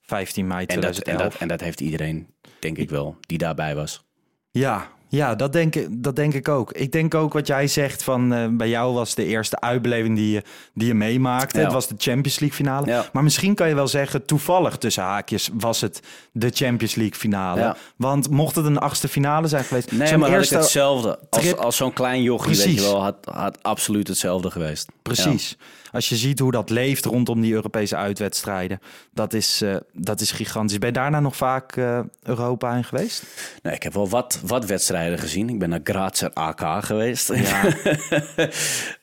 15 0.03 0.47
mei 0.47 0.67
En 0.67 0.81
dat, 0.81 0.85
en, 0.85 1.03
2011. 1.03 1.33
dat, 1.33 1.41
en 1.41 1.49
dat 1.49 1.61
heeft 1.61 1.81
iedereen, 1.81 2.27
denk 2.59 2.77
ik 2.77 2.91
wel, 2.91 3.17
die 3.21 3.39
daarbij 3.39 3.75
was. 3.75 4.05
Ja, 4.51 4.91
ja 5.09 5.35
dat, 5.35 5.53
denk 5.53 5.75
ik, 5.75 5.87
dat 5.91 6.17
denk 6.17 6.35
ik 6.35 6.49
ook. 6.49 6.73
Ik 6.73 6.93
denk 6.93 7.15
ook 7.15 7.33
wat 7.33 7.47
jij 7.47 7.67
zegt 7.67 8.03
van 8.03 8.33
eh, 8.35 8.47
bij 8.51 8.69
jou 8.69 8.95
was 8.95 9.15
de 9.15 9.25
eerste 9.25 9.61
uitbeleving 9.61 10.17
die 10.17 10.31
je, 10.33 10.43
die 10.75 10.87
je 10.87 10.95
meemaakte. 10.95 11.59
Ja. 11.59 11.65
Het 11.65 11.73
was 11.73 11.89
de 11.89 11.95
Champions 11.99 12.39
League 12.39 12.57
finale. 12.57 12.87
Ja. 12.87 13.05
Maar 13.13 13.23
misschien 13.23 13.55
kan 13.55 13.69
je 13.69 13.75
wel 13.75 13.89
zeggen, 13.89 14.25
toevallig 14.25 14.77
tussen 14.77 15.03
haakjes 15.03 15.51
was 15.53 15.81
het 15.81 16.01
de 16.33 16.51
Champions 16.55 16.95
League 16.95 17.19
finale. 17.19 17.61
Ja. 17.61 17.77
Want 17.97 18.31
mocht 18.31 18.57
het 18.57 18.65
een 18.65 18.79
achtste 18.79 19.09
finale 19.09 19.47
zijn 19.49 19.65
geweest. 19.65 19.93
Nee, 19.93 20.17
maar 20.17 20.31
eerste- 20.31 20.57
hetzelfde. 20.57 21.19
Als, 21.31 21.43
trip- 21.43 21.57
als 21.59 21.77
zo'n 21.77 21.93
klein 21.93 22.23
jochie, 22.23 22.55
weet 22.57 22.63
Precies. 22.63 22.81
je 22.83 22.87
wel, 22.91 23.03
had, 23.03 23.17
had 23.33 23.59
absoluut 23.63 24.09
hetzelfde 24.09 24.51
geweest. 24.51 24.89
Precies. 25.03 25.57
Als 25.93 26.09
je 26.09 26.17
ziet 26.17 26.39
hoe 26.39 26.51
dat 26.53 26.71
leeft 26.71 27.05
rondom 27.05 27.41
die 27.41 27.53
Europese 27.53 27.97
uitwedstrijden. 27.97 28.81
Dat 29.15 29.33
is, 29.33 29.63
eh, 29.63 29.77
dat 29.93 30.21
is 30.21 30.31
gigantisch. 30.31 30.79
Ben 30.79 30.89
je 30.89 30.95
daarna 30.95 31.21
nog 31.21 31.37
vaak 31.37 31.77
eh, 31.77 31.99
Europa 32.23 32.75
in 32.77 32.85
geweest? 32.85 33.23
Nee, 33.63 33.75
ik 33.75 33.83
heb 33.83 33.93
wel 33.95 34.09
wat, 34.09 34.41
wat 34.47 34.65
wedstrijden 34.65 35.06
gezien. 35.15 35.49
Ik 35.49 35.59
ben 35.59 35.69
naar 35.69 35.81
Grazer 35.85 36.33
AK 36.33 36.85
geweest. 36.85 37.35
Ja. 37.35 37.63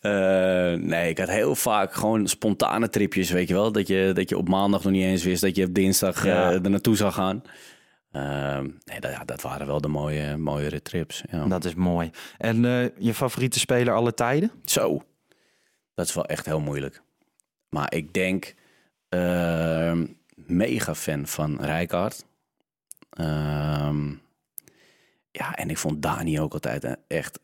Eh, 0.02 0.74
nee, 0.80 1.10
ik 1.10 1.18
had 1.18 1.30
heel 1.30 1.56
vaak 1.56 1.94
gewoon 1.94 2.28
spontane 2.28 2.90
tripjes, 2.90 3.32
weet 3.32 3.48
je 3.48 3.54
wel. 3.54 3.72
Dat 3.72 3.88
je, 3.88 4.12
dat 4.14 4.30
je 4.30 4.38
op 4.38 4.50
maandag 4.50 4.84
nog 4.84 4.92
niet 4.92 5.04
eens 5.04 5.24
wist 5.24 5.42
dat 5.42 5.56
je 5.56 5.66
op 5.66 5.74
dinsdag 5.74 6.26
Ja. 6.26 6.50
eh, 6.50 6.64
er 6.64 6.70
naartoe 6.70 6.96
zou 6.96 7.12
gaan. 7.12 7.42
Ehm, 8.12 8.70
nee, 8.86 9.00
dat, 9.00 9.12
dat 9.26 9.42
waren 9.42 9.68
wel 9.68 9.82
de 9.82 9.88
mooie, 9.88 10.38
mooiere 10.38 10.82
trips. 10.82 11.24
Ja. 11.32 11.46
Dat 11.46 11.66
is 11.66 11.74
mooi. 11.76 12.10
En 12.38 12.66
eh, 12.66 12.86
je 12.98 13.14
favoriete 13.14 13.60
speler 13.60 13.94
alle 13.94 14.14
tijden? 14.14 14.52
Zo, 14.66 15.02
dat 15.96 16.08
is 16.08 16.14
wel 16.14 16.26
echt 16.26 16.46
heel 16.46 16.60
moeilijk. 16.60 17.02
Maar 17.70 17.94
ik 17.94 18.14
denk, 18.14 18.54
ehm, 19.10 20.06
mega 20.36 20.96
fan 20.96 21.28
van 21.28 21.58
Rijkaard. 21.62 22.26
Ehm, 23.10 24.12
ja, 25.34 25.56
en 25.56 25.70
ik 25.70 25.78
vond 25.78 26.02
Dani 26.02 26.40
ook 26.40 26.54
altijd 26.54 26.84
een- 26.84 26.98
echt 27.08 27.40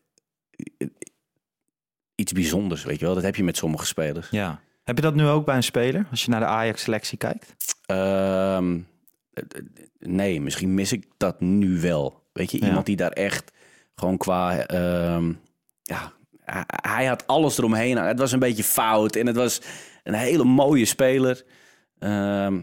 iets 2.14 2.32
bijzonders, 2.32 2.84
weet 2.84 2.98
je 2.98 3.04
wel. 3.04 3.14
Dat 3.14 3.22
heb 3.24 3.36
je 3.36 3.44
met 3.44 3.56
sommige 3.56 3.86
spelers. 3.86 4.30
Ja. 4.30 4.60
Heb 4.84 4.96
je 4.96 5.02
dat 5.02 5.14
nu 5.14 5.26
ook 5.26 5.44
bij 5.44 5.56
een 5.56 5.62
speler? 5.62 6.06
Als 6.10 6.24
je 6.24 6.30
naar 6.30 6.40
de 6.40 6.46
Ajax-selectie 6.46 7.18
kijkt? 7.18 7.54
Ehm, 7.86 8.78
eh, 9.32 9.44
eh, 9.48 9.62
nee, 9.98 10.40
misschien 10.40 10.74
mis 10.74 10.92
ik 10.92 11.06
dat 11.16 11.40
nu 11.40 11.80
wel. 11.80 12.28
Weet 12.32 12.50
je, 12.50 12.60
Ja. 12.60 12.66
iemand 12.66 12.86
die 12.86 12.96
daar 12.96 13.10
echt 13.12 13.52
gewoon 13.94 14.16
qua... 14.16 14.66
ehm, 14.66 15.32
ja, 15.82 16.12
hij, 16.44 16.64
hij 16.66 17.06
had 17.06 17.26
alles 17.26 17.58
eromheen. 17.58 17.96
Het 17.96 18.18
was 18.18 18.32
een 18.32 18.38
beetje 18.38 18.64
fout 18.64 19.16
en 19.16 19.26
het 19.26 19.36
was 19.36 19.60
een 20.02 20.14
hele 20.14 20.44
mooie 20.44 20.84
speler. 20.84 21.44
Ehm, 21.98 22.60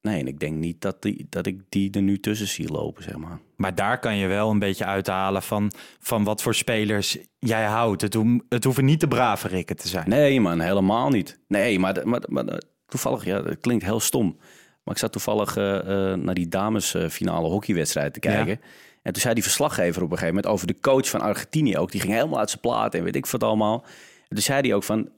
nee, 0.00 0.20
en 0.20 0.26
ik 0.26 0.40
denk 0.40 0.56
niet 0.56 0.80
dat, 0.80 1.02
die, 1.02 1.26
dat 1.28 1.46
ik 1.46 1.60
die 1.68 1.90
er 1.90 2.02
nu 2.02 2.20
tussen 2.20 2.48
zie 2.48 2.68
lopen, 2.72 3.02
zeg 3.02 3.16
maar. 3.16 3.38
Maar 3.62 3.74
daar 3.74 3.98
kan 3.98 4.16
je 4.16 4.26
wel 4.26 4.50
een 4.50 4.58
beetje 4.58 4.84
uithalen 4.84 5.42
van, 5.42 5.72
van 6.00 6.24
wat 6.24 6.42
voor 6.42 6.54
spelers 6.54 7.18
jij 7.38 7.64
houdt. 7.64 8.02
Het, 8.02 8.14
ho- 8.14 8.38
het 8.48 8.64
hoeven 8.64 8.84
niet 8.84 9.00
de 9.00 9.08
brave 9.08 9.48
rikken 9.48 9.76
te 9.76 9.88
zijn. 9.88 10.08
Nee, 10.08 10.40
man, 10.40 10.60
helemaal 10.60 11.08
niet. 11.10 11.38
Nee, 11.48 11.78
maar, 11.78 12.00
maar, 12.04 12.22
maar 12.26 12.44
toevallig, 12.86 13.24
ja, 13.24 13.40
dat 13.42 13.58
klinkt 13.60 13.84
heel 13.84 14.00
stom. 14.00 14.36
Maar 14.84 14.94
ik 14.94 15.00
zat 15.00 15.12
toevallig 15.12 15.56
eh, 15.56 15.78
eh, 16.12 16.18
naar 16.18 16.34
die 16.34 16.48
damesfinale 16.48 17.48
hockeywedstrijd 17.48 18.12
te 18.12 18.20
kijken. 18.20 18.60
En 19.02 19.12
toen 19.12 19.22
zei 19.22 19.34
die 19.34 19.42
verslaggever 19.42 20.02
op 20.02 20.10
een 20.10 20.18
gegeven 20.18 20.34
moment 20.34 20.52
over 20.54 20.66
de 20.66 20.80
coach 20.80 21.08
van 21.08 21.20
Argentinië 21.20 21.78
ook. 21.78 21.90
Die 21.92 22.00
ging 22.00 22.12
helemaal 22.12 22.38
uit 22.38 22.48
zijn 22.50 22.60
plaat 22.60 22.94
en 22.94 23.04
weet 23.04 23.16
ik 23.16 23.26
wat 23.26 23.42
allemaal. 23.44 23.84
En 24.28 24.28
toen 24.36 24.42
zei 24.42 24.60
hij 24.60 24.74
ook 24.74 24.82
van, 24.84 25.08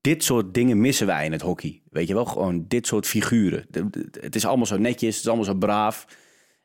dit 0.00 0.24
soort 0.24 0.54
dingen 0.54 0.80
missen 0.80 1.06
wij 1.06 1.24
in 1.24 1.32
het 1.32 1.40
hockey. 1.42 1.82
Weet 1.90 2.08
je 2.08 2.14
wel, 2.14 2.24
gewoon 2.24 2.64
dit 2.68 2.86
soort 2.86 3.06
figuren. 3.06 3.66
Het 4.20 4.34
is 4.34 4.46
allemaal 4.46 4.66
zo 4.66 4.76
netjes, 4.76 5.10
het 5.14 5.20
is 5.24 5.26
allemaal 5.28 5.44
zo 5.46 5.54
braaf. 5.54 6.06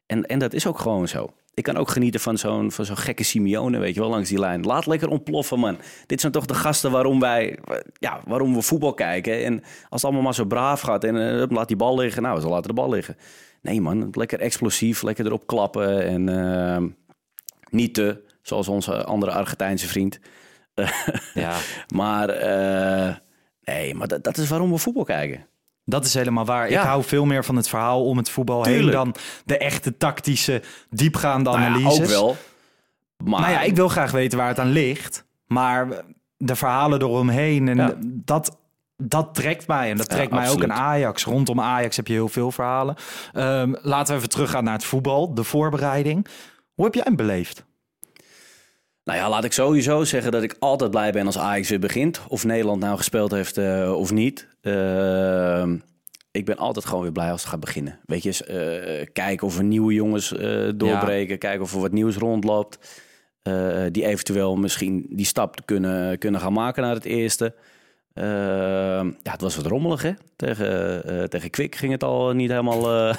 En, 0.07 0.25
en 0.25 0.39
dat 0.39 0.53
is 0.53 0.67
ook 0.67 0.79
gewoon 0.79 1.07
zo. 1.07 1.29
Ik 1.53 1.63
kan 1.63 1.77
ook 1.77 1.89
genieten 1.89 2.19
van 2.19 2.37
zo'n, 2.37 2.71
van 2.71 2.85
zo'n 2.85 2.97
gekke 2.97 3.23
Simeone, 3.23 3.79
weet 3.79 3.93
je 3.93 3.99
wel, 3.99 4.09
langs 4.09 4.29
die 4.29 4.39
lijn. 4.39 4.61
Laat 4.61 4.85
lekker 4.85 5.09
ontploffen, 5.09 5.59
man. 5.59 5.77
Dit 6.05 6.21
zijn 6.21 6.31
toch 6.31 6.45
de 6.45 6.53
gasten 6.53 6.91
waarom 6.91 7.19
wij, 7.19 7.59
ja, 7.93 8.21
waarom 8.25 8.53
we 8.53 8.61
voetbal 8.61 8.93
kijken. 8.93 9.43
En 9.43 9.53
als 9.59 9.65
het 9.89 10.03
allemaal 10.03 10.21
maar 10.21 10.33
zo 10.33 10.45
braaf 10.45 10.81
gaat 10.81 11.03
en 11.03 11.41
eh, 11.41 11.49
laat 11.49 11.67
die 11.67 11.77
bal 11.77 11.97
liggen. 11.97 12.21
Nou, 12.21 12.39
ze 12.39 12.47
laten 12.47 12.67
de 12.67 12.73
bal 12.73 12.89
liggen. 12.89 13.17
Nee, 13.61 13.81
man, 13.81 14.07
lekker 14.11 14.39
explosief, 14.39 15.01
lekker 15.01 15.25
erop 15.25 15.47
klappen. 15.47 16.03
En 16.05 16.29
eh, 16.29 16.83
niet 17.69 17.93
te, 17.93 18.21
zoals 18.41 18.67
onze 18.67 19.03
andere 19.03 19.31
Argentijnse 19.31 19.87
vriend. 19.87 20.19
Ja. 21.33 21.57
Maar 21.93 22.29
eh, 22.29 23.15
nee, 23.63 23.95
maar 23.95 24.07
dat, 24.07 24.23
dat 24.23 24.37
is 24.37 24.49
waarom 24.49 24.71
we 24.71 24.77
voetbal 24.77 25.03
kijken. 25.03 25.47
Dat 25.89 26.05
is 26.05 26.13
helemaal 26.13 26.45
waar. 26.45 26.69
Ja. 26.69 26.79
Ik 26.81 26.87
hou 26.87 27.03
veel 27.03 27.25
meer 27.25 27.45
van 27.45 27.55
het 27.55 27.69
verhaal 27.69 28.05
om 28.05 28.17
het 28.17 28.29
voetbal 28.29 28.63
heen 28.63 28.91
dan 28.91 29.15
de 29.45 29.57
echte 29.57 29.97
tactische, 29.97 30.61
diepgaande 30.89 31.49
Nou 31.49 31.61
ja, 31.61 31.67
analyses. 31.67 31.99
ook 31.99 32.05
wel. 32.09 32.35
Maar 33.23 33.39
Nou 33.41 33.51
ja, 33.53 33.61
ik 33.61 33.75
wil 33.75 33.87
graag 33.87 34.11
weten 34.11 34.37
waar 34.37 34.47
het 34.47 34.59
aan 34.59 34.69
ligt. 34.71 35.25
Maar 35.45 35.87
de 36.37 36.55
verhalen 36.55 37.01
eromheen 37.01 37.67
en 37.67 37.77
Ja. 37.77 37.93
dat, 38.01 38.57
dat 38.97 39.35
trekt 39.35 39.67
mij. 39.67 39.89
En 39.91 39.97
dat 39.97 40.09
trekt 40.09 40.31
mij 40.31 40.49
ook 40.49 40.63
in 40.63 40.73
Ajax. 40.73 41.23
Rondom 41.23 41.61
Ajax 41.61 41.95
heb 41.95 42.07
je 42.07 42.13
heel 42.13 42.29
veel 42.29 42.51
verhalen. 42.51 42.95
Ehm, 43.33 43.73
laten 43.81 44.11
we 44.13 44.17
even 44.17 44.29
teruggaan 44.29 44.63
naar 44.63 44.73
het 44.73 44.83
voetbal, 44.85 45.33
de 45.33 45.43
voorbereiding. 45.43 46.27
Hoe 46.73 46.85
heb 46.85 46.93
jij 46.93 47.03
hem 47.05 47.15
beleefd? 47.15 47.65
Nou 49.07 49.19
ja, 49.19 49.29
laat 49.29 49.43
ik 49.43 49.51
sowieso 49.51 50.03
zeggen 50.03 50.31
dat 50.31 50.43
ik 50.43 50.55
altijd 50.59 50.91
blij 50.91 51.11
ben 51.11 51.25
als 51.25 51.37
Ajax 51.37 51.69
weer 51.69 51.79
begint. 51.79 52.21
Of 52.27 52.45
Nederland 52.45 52.81
nou 52.81 52.97
gespeeld 52.97 53.31
heeft 53.31 53.57
eh, 53.57 53.93
of 53.95 54.11
niet. 54.11 54.47
Ehm, 54.61 55.77
ik 56.31 56.45
ben 56.45 56.57
altijd 56.57 56.85
gewoon 56.85 57.01
weer 57.01 57.11
blij 57.11 57.31
als 57.31 57.41
het 57.41 57.49
gaat 57.49 57.59
beginnen. 57.59 57.99
Weet 58.05 58.23
je, 58.23 58.43
eh, 58.43 59.07
kijken 59.13 59.47
of 59.47 59.57
er 59.57 59.63
nieuwe 59.63 59.93
jongens 59.93 60.33
eh, 60.33 60.69
doorbreken. 60.75 61.37
Kijken 61.37 61.61
of 61.61 61.73
er 61.73 61.79
wat 61.79 61.91
nieuws 61.91 62.15
rondloopt. 62.15 63.05
die 63.91 64.05
eventueel 64.05 64.55
misschien 64.55 65.05
die 65.09 65.25
stap 65.25 65.65
kunnen, 65.65 66.17
kunnen 66.17 66.41
gaan 66.41 66.53
maken 66.53 66.83
naar 66.83 66.93
het 66.93 67.05
eerste. 67.05 67.55
Ehm, 68.13 69.05
ja, 69.05 69.31
het 69.31 69.41
was 69.41 69.55
wat 69.55 69.65
rommelig, 69.65 70.01
hè? 70.01 70.11
Tegen, 70.35 71.29
tegen 71.29 71.49
Kwik 71.49 71.75
ging 71.75 71.91
het 71.91 72.03
al 72.03 72.33
niet 72.33 72.49
helemaal, 72.49 73.13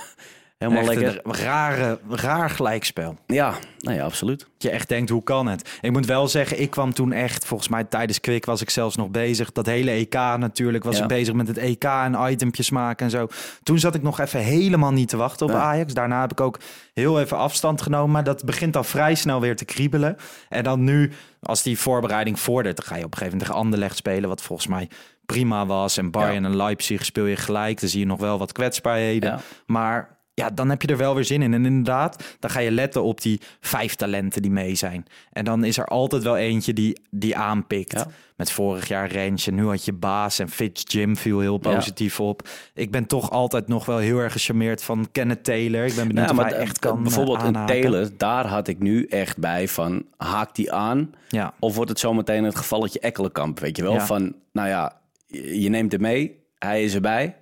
helemaal 0.59 0.83
Echt 0.83 0.95
lekker. 0.95 1.21
een 1.25 1.35
rare, 1.35 1.99
raar 2.09 2.50
gelijkspel. 2.50 3.17
Ja, 3.27 3.55
nou 3.79 3.97
ja, 3.97 4.05
absoluut. 4.05 4.38
Dat 4.38 4.62
je 4.62 4.71
echt 4.71 4.88
denkt, 4.88 5.11
hoe 5.11 5.23
kan 5.23 5.47
het? 5.47 5.79
Ik 5.81 5.93
moet 5.93 6.07
wel 6.07 6.29
zeggen, 6.29 6.61
ik 6.61 6.71
kwam 6.71 6.93
toen 6.95 7.12
echt, 7.12 7.45
volgens 7.45 7.69
mij 7.69 7.85
tijdens 7.85 8.21
Kwik 8.21 8.45
was 8.45 8.61
ik 8.61 8.71
zelfs 8.71 8.97
nog 8.97 9.09
bezig. 9.11 9.53
Dat 9.53 9.67
hele 9.67 9.91
EK 9.91 10.15
natuurlijk, 10.15 10.85
was 10.85 10.97
Ja. 10.97 11.03
ik 11.03 11.09
bezig 11.09 11.35
met 11.35 11.49
het 11.49 11.57
EK 11.59 11.85
en 11.85 12.31
itempjes 12.31 12.71
maken 12.71 13.05
en 13.05 13.11
zo. 13.11 13.27
Toen 13.62 13.79
zat 13.79 13.95
ik 13.95 14.03
nog 14.03 14.21
even 14.21 14.41
helemaal 14.41 14.93
niet 14.93 15.09
te 15.09 15.17
wachten 15.17 15.47
op 15.47 15.53
Ja. 15.53 15.59
Ajax. 15.59 15.95
Daarna 15.95 16.21
heb 16.21 16.33
ik 16.33 16.41
ook 16.41 16.59
heel 16.95 17.21
even 17.21 17.37
afstand 17.37 17.83
genomen. 17.83 18.11
Maar 18.11 18.25
dat 18.25 18.45
begint 18.45 18.77
al 18.77 18.85
vrij 18.85 19.15
snel 19.15 19.41
weer 19.41 19.57
te 19.57 19.65
kriebelen. 19.65 20.17
En 20.49 20.62
dan 20.65 20.85
nu, 20.85 21.12
als 21.43 21.62
die 21.62 21.79
voorbereiding 21.79 22.41
vordert, 22.41 22.77
dan 22.77 22.87
ga 22.87 22.97
je 22.97 23.05
op 23.05 23.12
een 23.12 23.19
gegeven 23.19 23.33
moment 23.38 23.49
tegen 23.50 23.65
Anderlecht 23.65 23.97
spelen. 23.97 24.29
Wat 24.29 24.43
volgens 24.43 24.69
mij 24.69 24.88
prima 25.27 25.67
was. 25.67 25.97
En 25.97 26.11
Bayern 26.11 26.45
en 26.45 26.57
Leipzig 26.57 27.05
speel 27.05 27.25
je 27.27 27.37
gelijk. 27.37 27.81
Dan 27.81 27.88
zie 27.88 28.00
je 28.00 28.07
nog 28.07 28.21
wel 28.21 28.38
wat 28.38 28.53
kwetsbaarheden. 28.53 29.31
Ja. 29.31 29.38
Maar 29.67 30.17
ja, 30.38 30.50
dan 30.50 30.68
heb 30.71 30.83
je 30.83 30.88
er 30.88 30.97
wel 30.97 31.14
weer 31.14 31.25
zin 31.25 31.42
in. 31.42 31.54
En 31.54 31.64
inderdaad, 31.66 32.37
dan 32.40 32.50
ga 32.50 32.61
je 32.61 32.71
letten 32.71 33.02
op 33.02 33.21
die 33.21 33.40
vijf 33.61 33.95
talenten 33.95 34.42
die 34.42 34.50
mee 34.50 34.75
zijn. 34.75 35.07
En 35.33 35.45
dan 35.45 35.64
is 35.64 35.78
er 35.78 35.85
altijd 35.87 36.23
wel 36.23 36.37
eentje 36.37 36.73
die, 36.73 37.00
die 37.11 37.37
aanpikt. 37.37 37.92
Ja. 37.92 38.07
Met 38.37 38.50
vorig 38.50 38.88
jaar 38.88 39.11
Rensje, 39.11 39.50
nu 39.50 39.66
had 39.66 39.85
je 39.85 39.92
Baas 39.92 40.38
en 40.38 40.49
Fitz 40.49 40.83
Jim 40.87 41.16
viel 41.16 41.40
heel 41.40 41.59
positief 41.59 42.21
op. 42.21 42.49
Ik 42.75 42.90
ben 42.90 43.07
toch 43.07 43.30
altijd 43.30 43.68
nog 43.68 43.87
wel 43.87 43.99
heel 43.99 44.18
erg 44.18 44.33
gecharmeerd 44.33 44.83
van 44.83 45.09
Kenneth 45.12 45.45
Taylor. 45.45 45.85
Ik 45.85 45.95
ben 45.95 46.07
benieuwd 46.09 46.25
Ja, 46.25 46.30
of 46.30 46.37
maar 46.37 46.49
hij 46.49 46.59
d- 46.59 46.61
echt 46.62 46.78
kan 46.78 47.02
Bijvoorbeeld 47.02 47.38
eh, 47.38 47.45
een. 47.47 47.66
Taylor, 47.66 48.09
daar 48.16 48.47
had 48.47 48.68
ik 48.68 48.78
nu 48.78 49.04
echt 49.07 49.38
bij 49.38 49.68
van, 49.68 50.04
haakt 50.16 50.57
die 50.57 50.73
aan? 50.73 51.14
Ja. 51.28 51.52
Of 51.59 51.75
wordt 51.75 51.90
het 51.90 51.99
zometeen 51.99 52.45
het 52.45 52.57
gevalletje 52.57 53.00
Ekkelenkamp, 53.00 53.61
weet 53.61 53.76
je 53.76 53.83
wel? 53.83 54.00
Van, 54.00 54.35
nou 54.52 54.68
ja, 54.68 55.00
je 55.26 55.61
je 55.61 55.68
neemt 55.68 55.92
hem 55.92 56.00
mee, 56.00 56.38
hij 56.59 56.83
is 56.85 56.95
erbij. 56.95 57.37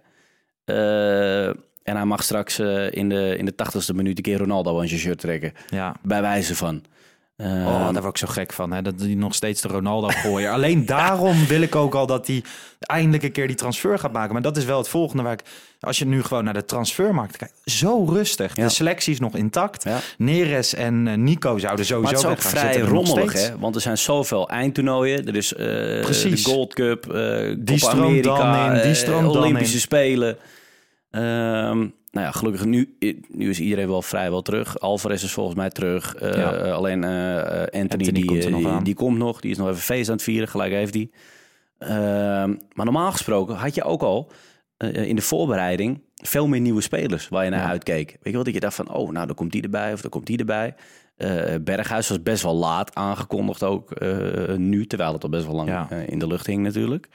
Eh, 0.64 1.50
en 1.86 1.96
hij 1.96 2.04
mag 2.04 2.22
straks 2.22 2.58
eh, 2.58 2.92
in, 2.92 3.08
de, 3.08 3.34
in 3.38 3.44
de 3.44 3.54
tachtigste 3.54 3.94
minuut 3.94 4.16
een 4.16 4.22
keer 4.22 4.38
Ronaldo 4.38 4.80
aan 4.80 4.88
zijn 4.88 5.00
shirt 5.00 5.18
trekken. 5.18 5.52
Ja. 5.68 5.96
Bij 6.02 6.20
wijze 6.20 6.56
van. 6.56 6.82
Oh, 7.38 7.92
daar 7.92 8.02
word 8.02 8.06
ik 8.06 8.16
zo 8.16 8.26
gek 8.26 8.52
van. 8.52 8.72
Hè? 8.72 8.82
Dat 8.82 8.94
hij 9.00 9.14
nog 9.14 9.34
steeds 9.34 9.60
de 9.60 9.68
Ronaldo 9.68 10.08
gooien. 10.08 10.50
Alleen 10.50 10.86
daarom 10.86 11.46
wil 11.46 11.60
ik 11.60 11.74
ook 11.74 11.94
al 11.94 12.06
dat 12.06 12.26
hij 12.26 12.44
eindelijk 12.78 13.22
een 13.22 13.32
keer 13.32 13.46
die 13.46 13.56
transfer 13.56 13.98
gaat 13.98 14.12
maken. 14.12 14.32
Maar 14.32 14.42
dat 14.42 14.56
is 14.56 14.64
wel 14.64 14.78
het 14.78 14.88
volgende 14.88 15.22
waar 15.22 15.32
ik... 15.32 15.42
Als 15.80 15.98
je 15.98 16.06
nu 16.06 16.22
gewoon 16.22 16.44
naar 16.44 16.54
de 16.54 16.64
transfermarkt 16.64 17.36
kijkt. 17.36 17.54
Zo 17.64 18.04
rustig. 18.04 18.56
Ja. 18.56 18.62
De 18.62 18.68
selectie 18.68 19.12
is 19.12 19.20
nog 19.20 19.34
intact. 19.36 19.84
Ja. 19.84 19.98
Neres 20.18 20.74
en 20.74 21.08
eh, 21.08 21.14
Nico 21.14 21.58
zouden 21.58 21.86
sowieso 21.86 22.22
maar 22.22 22.30
het 22.30 22.44
is 22.44 22.46
ook 22.46 22.58
vrij 22.58 22.78
rommelig, 22.78 23.32
hè? 23.32 23.58
Want 23.58 23.74
er 23.74 23.80
zijn 23.80 23.98
zoveel 23.98 24.48
eindtoernooien. 24.48 25.26
Er 25.26 25.36
is 25.36 25.52
Precies. 25.52 26.44
de 26.44 26.50
Gold 26.50 26.74
Cup, 26.74 27.12
eh 27.12 27.54
Die 27.58 27.80
Copa 27.80 27.94
dan 27.94 28.06
in, 28.06 28.12
die 28.92 29.04
dan 29.04 29.28
Olympische 29.28 29.74
in. 29.74 29.80
Spelen. 29.80 30.36
Ehm, 31.16 31.78
nou 32.10 32.26
ja, 32.26 32.30
gelukkig 32.30 32.64
nu, 32.64 32.96
nu 33.28 33.50
is 33.50 33.60
iedereen 33.60 33.88
wel 33.88 34.02
vrijwel 34.02 34.42
terug. 34.42 34.78
Alvarez 34.80 35.22
is 35.22 35.32
volgens 35.32 35.56
mij 35.56 35.70
terug. 35.70 36.14
Eh, 36.14 36.36
Ja. 36.36 36.50
Alleen 36.70 37.04
eh, 37.04 37.38
eh, 37.38 37.60
Anthony, 37.60 37.80
Anthony 37.82 38.12
die, 38.12 38.24
komt 38.24 38.48
nog 38.62 38.82
die, 38.82 38.94
komt 38.94 39.18
nog. 39.18 39.40
Die 39.40 39.50
is 39.50 39.56
nog 39.56 39.68
even 39.68 39.80
feest 39.80 40.08
aan 40.08 40.14
het 40.14 40.22
vieren. 40.24 40.48
Gelijk 40.48 40.72
heeft 40.72 40.94
hij. 40.94 41.10
Ehm, 41.78 42.54
maar 42.72 42.84
normaal 42.84 43.12
gesproken 43.12 43.54
had 43.54 43.74
je 43.74 43.82
ook 43.84 44.02
al 44.02 44.30
in 44.92 45.16
de 45.16 45.22
voorbereiding 45.22 46.02
veel 46.14 46.46
meer 46.46 46.60
nieuwe 46.60 46.80
spelers 46.80 47.28
waar 47.28 47.44
je 47.44 47.50
naar 47.50 47.60
Ja. 47.60 47.68
uitkeek. 47.68 48.08
Weet 48.10 48.18
je 48.22 48.32
wel, 48.32 48.44
dat 48.44 48.54
je 48.54 48.60
dacht 48.60 48.74
van, 48.74 48.90
oh, 48.94 49.10
nou, 49.10 49.26
dan 49.26 49.34
komt 49.36 49.52
die 49.52 49.62
erbij 49.62 49.92
of 49.92 50.00
dan 50.00 50.10
komt 50.10 50.26
die 50.26 50.38
erbij. 50.38 50.74
Berghuis 51.62 52.08
was 52.08 52.22
best 52.22 52.42
wel 52.42 52.54
laat 52.54 52.94
aangekondigd 52.94 53.62
ook 53.62 54.00
nu, 54.56 54.86
terwijl 54.86 55.12
het 55.12 55.22
al 55.22 55.28
best 55.28 55.46
wel 55.46 55.54
lang 55.54 55.68
Ja. 55.68 55.90
in 55.90 56.18
de 56.18 56.26
lucht 56.26 56.46
hing 56.46 56.62
natuurlijk. 56.62 57.08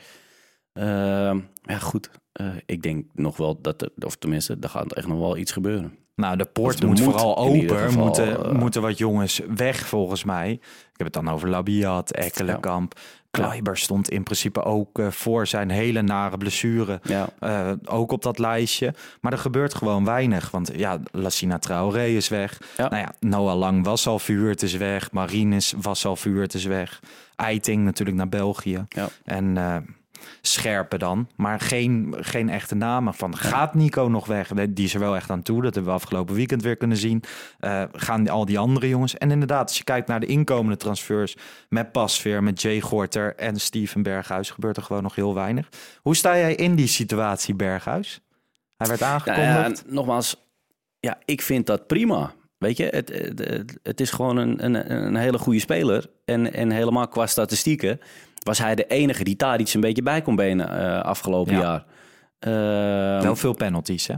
Ehm, 0.73 1.39
ja, 1.61 1.77
goed. 1.79 2.09
Eh, 2.41 2.61
ik 2.65 2.81
denk 2.81 3.05
nog 3.13 3.37
wel 3.37 3.61
dat, 3.61 3.81
er, 3.81 3.91
of 3.99 4.15
tenminste, 4.15 4.57
er 4.61 4.69
gaat 4.69 4.93
echt 4.93 5.07
nog 5.07 5.19
wel 5.19 5.37
iets 5.37 5.51
gebeuren. 5.51 5.95
Nou, 6.15 6.37
de 6.37 6.45
poort 6.45 6.79
er 6.79 6.87
moet, 6.87 6.99
moet 6.99 7.11
vooral 7.13 7.37
open. 7.37 7.77
geval, 7.77 8.03
moeten, 8.03 8.45
eh, 8.45 8.51
moeten 8.51 8.81
wat 8.81 8.97
jongens 8.97 9.41
weg, 9.55 9.87
volgens 9.87 10.23
mij. 10.23 10.51
Ik 10.51 10.97
heb 10.97 11.13
het 11.13 11.13
dan 11.13 11.29
over 11.29 11.49
Labiat, 11.49 12.11
Ekkelenkamp. 12.11 12.99
Kleiber 13.31 13.77
stond 13.77 14.09
in 14.09 14.23
principe 14.23 14.63
ook 14.63 14.99
eh, 14.99 15.07
voor 15.07 15.47
zijn 15.47 15.69
hele 15.69 16.01
nare 16.01 16.37
blessure. 16.37 16.99
Ja. 17.03 17.29
ook 17.85 18.11
op 18.11 18.21
dat 18.21 18.39
lijstje. 18.39 18.93
Maar 19.21 19.31
er 19.31 19.37
gebeurt 19.37 19.73
gewoon 19.73 20.05
weinig. 20.05 20.51
Want 20.51 20.71
ja, 20.75 20.99
Lassina 21.11 21.57
Traoré 21.57 22.05
is 22.05 22.27
weg. 22.27 22.61
Ja. 22.77 22.89
Nou 22.89 23.01
ja, 23.01 23.13
Noah 23.19 23.57
Lang 23.57 23.85
was 23.85 24.07
al 24.07 24.19
verhuurd, 24.19 24.61
is 24.61 24.75
weg. 24.75 25.11
Marines 25.11 25.73
was 25.81 26.05
al 26.05 26.15
verhuurd, 26.15 26.53
is 26.53 26.65
weg. 26.65 26.99
Eiting 27.35 27.83
natuurlijk 27.83 28.17
naar 28.17 28.29
België. 28.29 28.85
Ja. 28.89 29.09
En 29.23 29.57
Scherpen 30.41 30.99
dan. 30.99 31.27
Maar 31.35 31.59
geen, 31.59 32.15
geen 32.19 32.49
echte 32.49 32.75
namen 32.75 33.13
van. 33.13 33.37
Gaat 33.37 33.73
Nico 33.73 34.07
nog 34.07 34.25
weg? 34.25 34.47
Die 34.47 34.85
is 34.85 34.93
er 34.93 34.99
wel 34.99 35.15
echt 35.15 35.29
aan 35.29 35.41
toe. 35.41 35.61
Dat 35.61 35.75
hebben 35.75 35.93
we 35.93 35.99
afgelopen 35.99 36.35
weekend 36.35 36.61
weer 36.61 36.77
kunnen 36.77 36.97
zien. 36.97 37.23
Eh, 37.59 37.83
gaan 37.91 38.29
al 38.29 38.45
die 38.45 38.59
andere 38.59 38.89
jongens. 38.89 39.17
En 39.17 39.31
inderdaad, 39.31 39.67
als 39.67 39.77
je 39.77 39.83
kijkt 39.83 40.07
naar 40.07 40.19
de 40.19 40.25
inkomende 40.25 40.77
transfers... 40.77 41.35
met 41.69 41.91
Pasveer, 41.91 42.43
met 42.43 42.61
Jay 42.61 42.81
Gorter 42.81 43.35
en 43.35 43.59
Steven 43.59 44.03
Berghuis... 44.03 44.49
gebeurt 44.49 44.77
er 44.77 44.83
gewoon 44.83 45.03
nog 45.03 45.15
heel 45.15 45.33
weinig. 45.33 45.69
Hoe 46.01 46.15
sta 46.15 46.37
jij 46.37 46.55
in 46.55 46.75
die 46.75 46.87
situatie, 46.87 47.55
Berghuis? 47.55 48.21
Hij 48.77 48.87
werd 48.87 48.99
Nou 48.99 49.13
aangekondigd. 49.13 49.83
ja, 49.85 49.93
nogmaals, 49.93 50.35
ja, 50.99 51.17
ik 51.25 51.41
vind 51.41 51.65
dat 51.65 51.87
prima. 51.87 52.33
Weet 52.61 52.77
je, 52.77 52.87
het, 52.91 53.09
het, 53.09 53.79
het 53.83 54.01
is 54.01 54.11
gewoon 54.11 54.37
een, 54.37 54.65
een, 54.65 54.91
een 54.91 55.15
hele 55.15 55.37
goede 55.37 55.59
speler. 55.59 56.09
En, 56.25 56.53
en 56.53 56.71
helemaal 56.71 57.07
qua 57.07 57.27
statistieken 57.27 57.99
was 58.43 58.57
hij 58.57 58.75
de 58.75 58.87
enige 58.87 59.23
die 59.23 59.35
daar 59.35 59.59
iets 59.59 59.73
een 59.73 59.81
beetje 59.81 60.03
bij 60.03 60.21
kon 60.21 60.35
benen 60.35 60.69
eh, 60.69 61.01
afgelopen 61.01 61.53
Ja. 61.53 61.59
jaar. 61.59 61.85
Ehm, 62.39 63.23
wel 63.23 63.35
veel 63.35 63.53
penalties, 63.53 64.07
hè? 64.07 64.15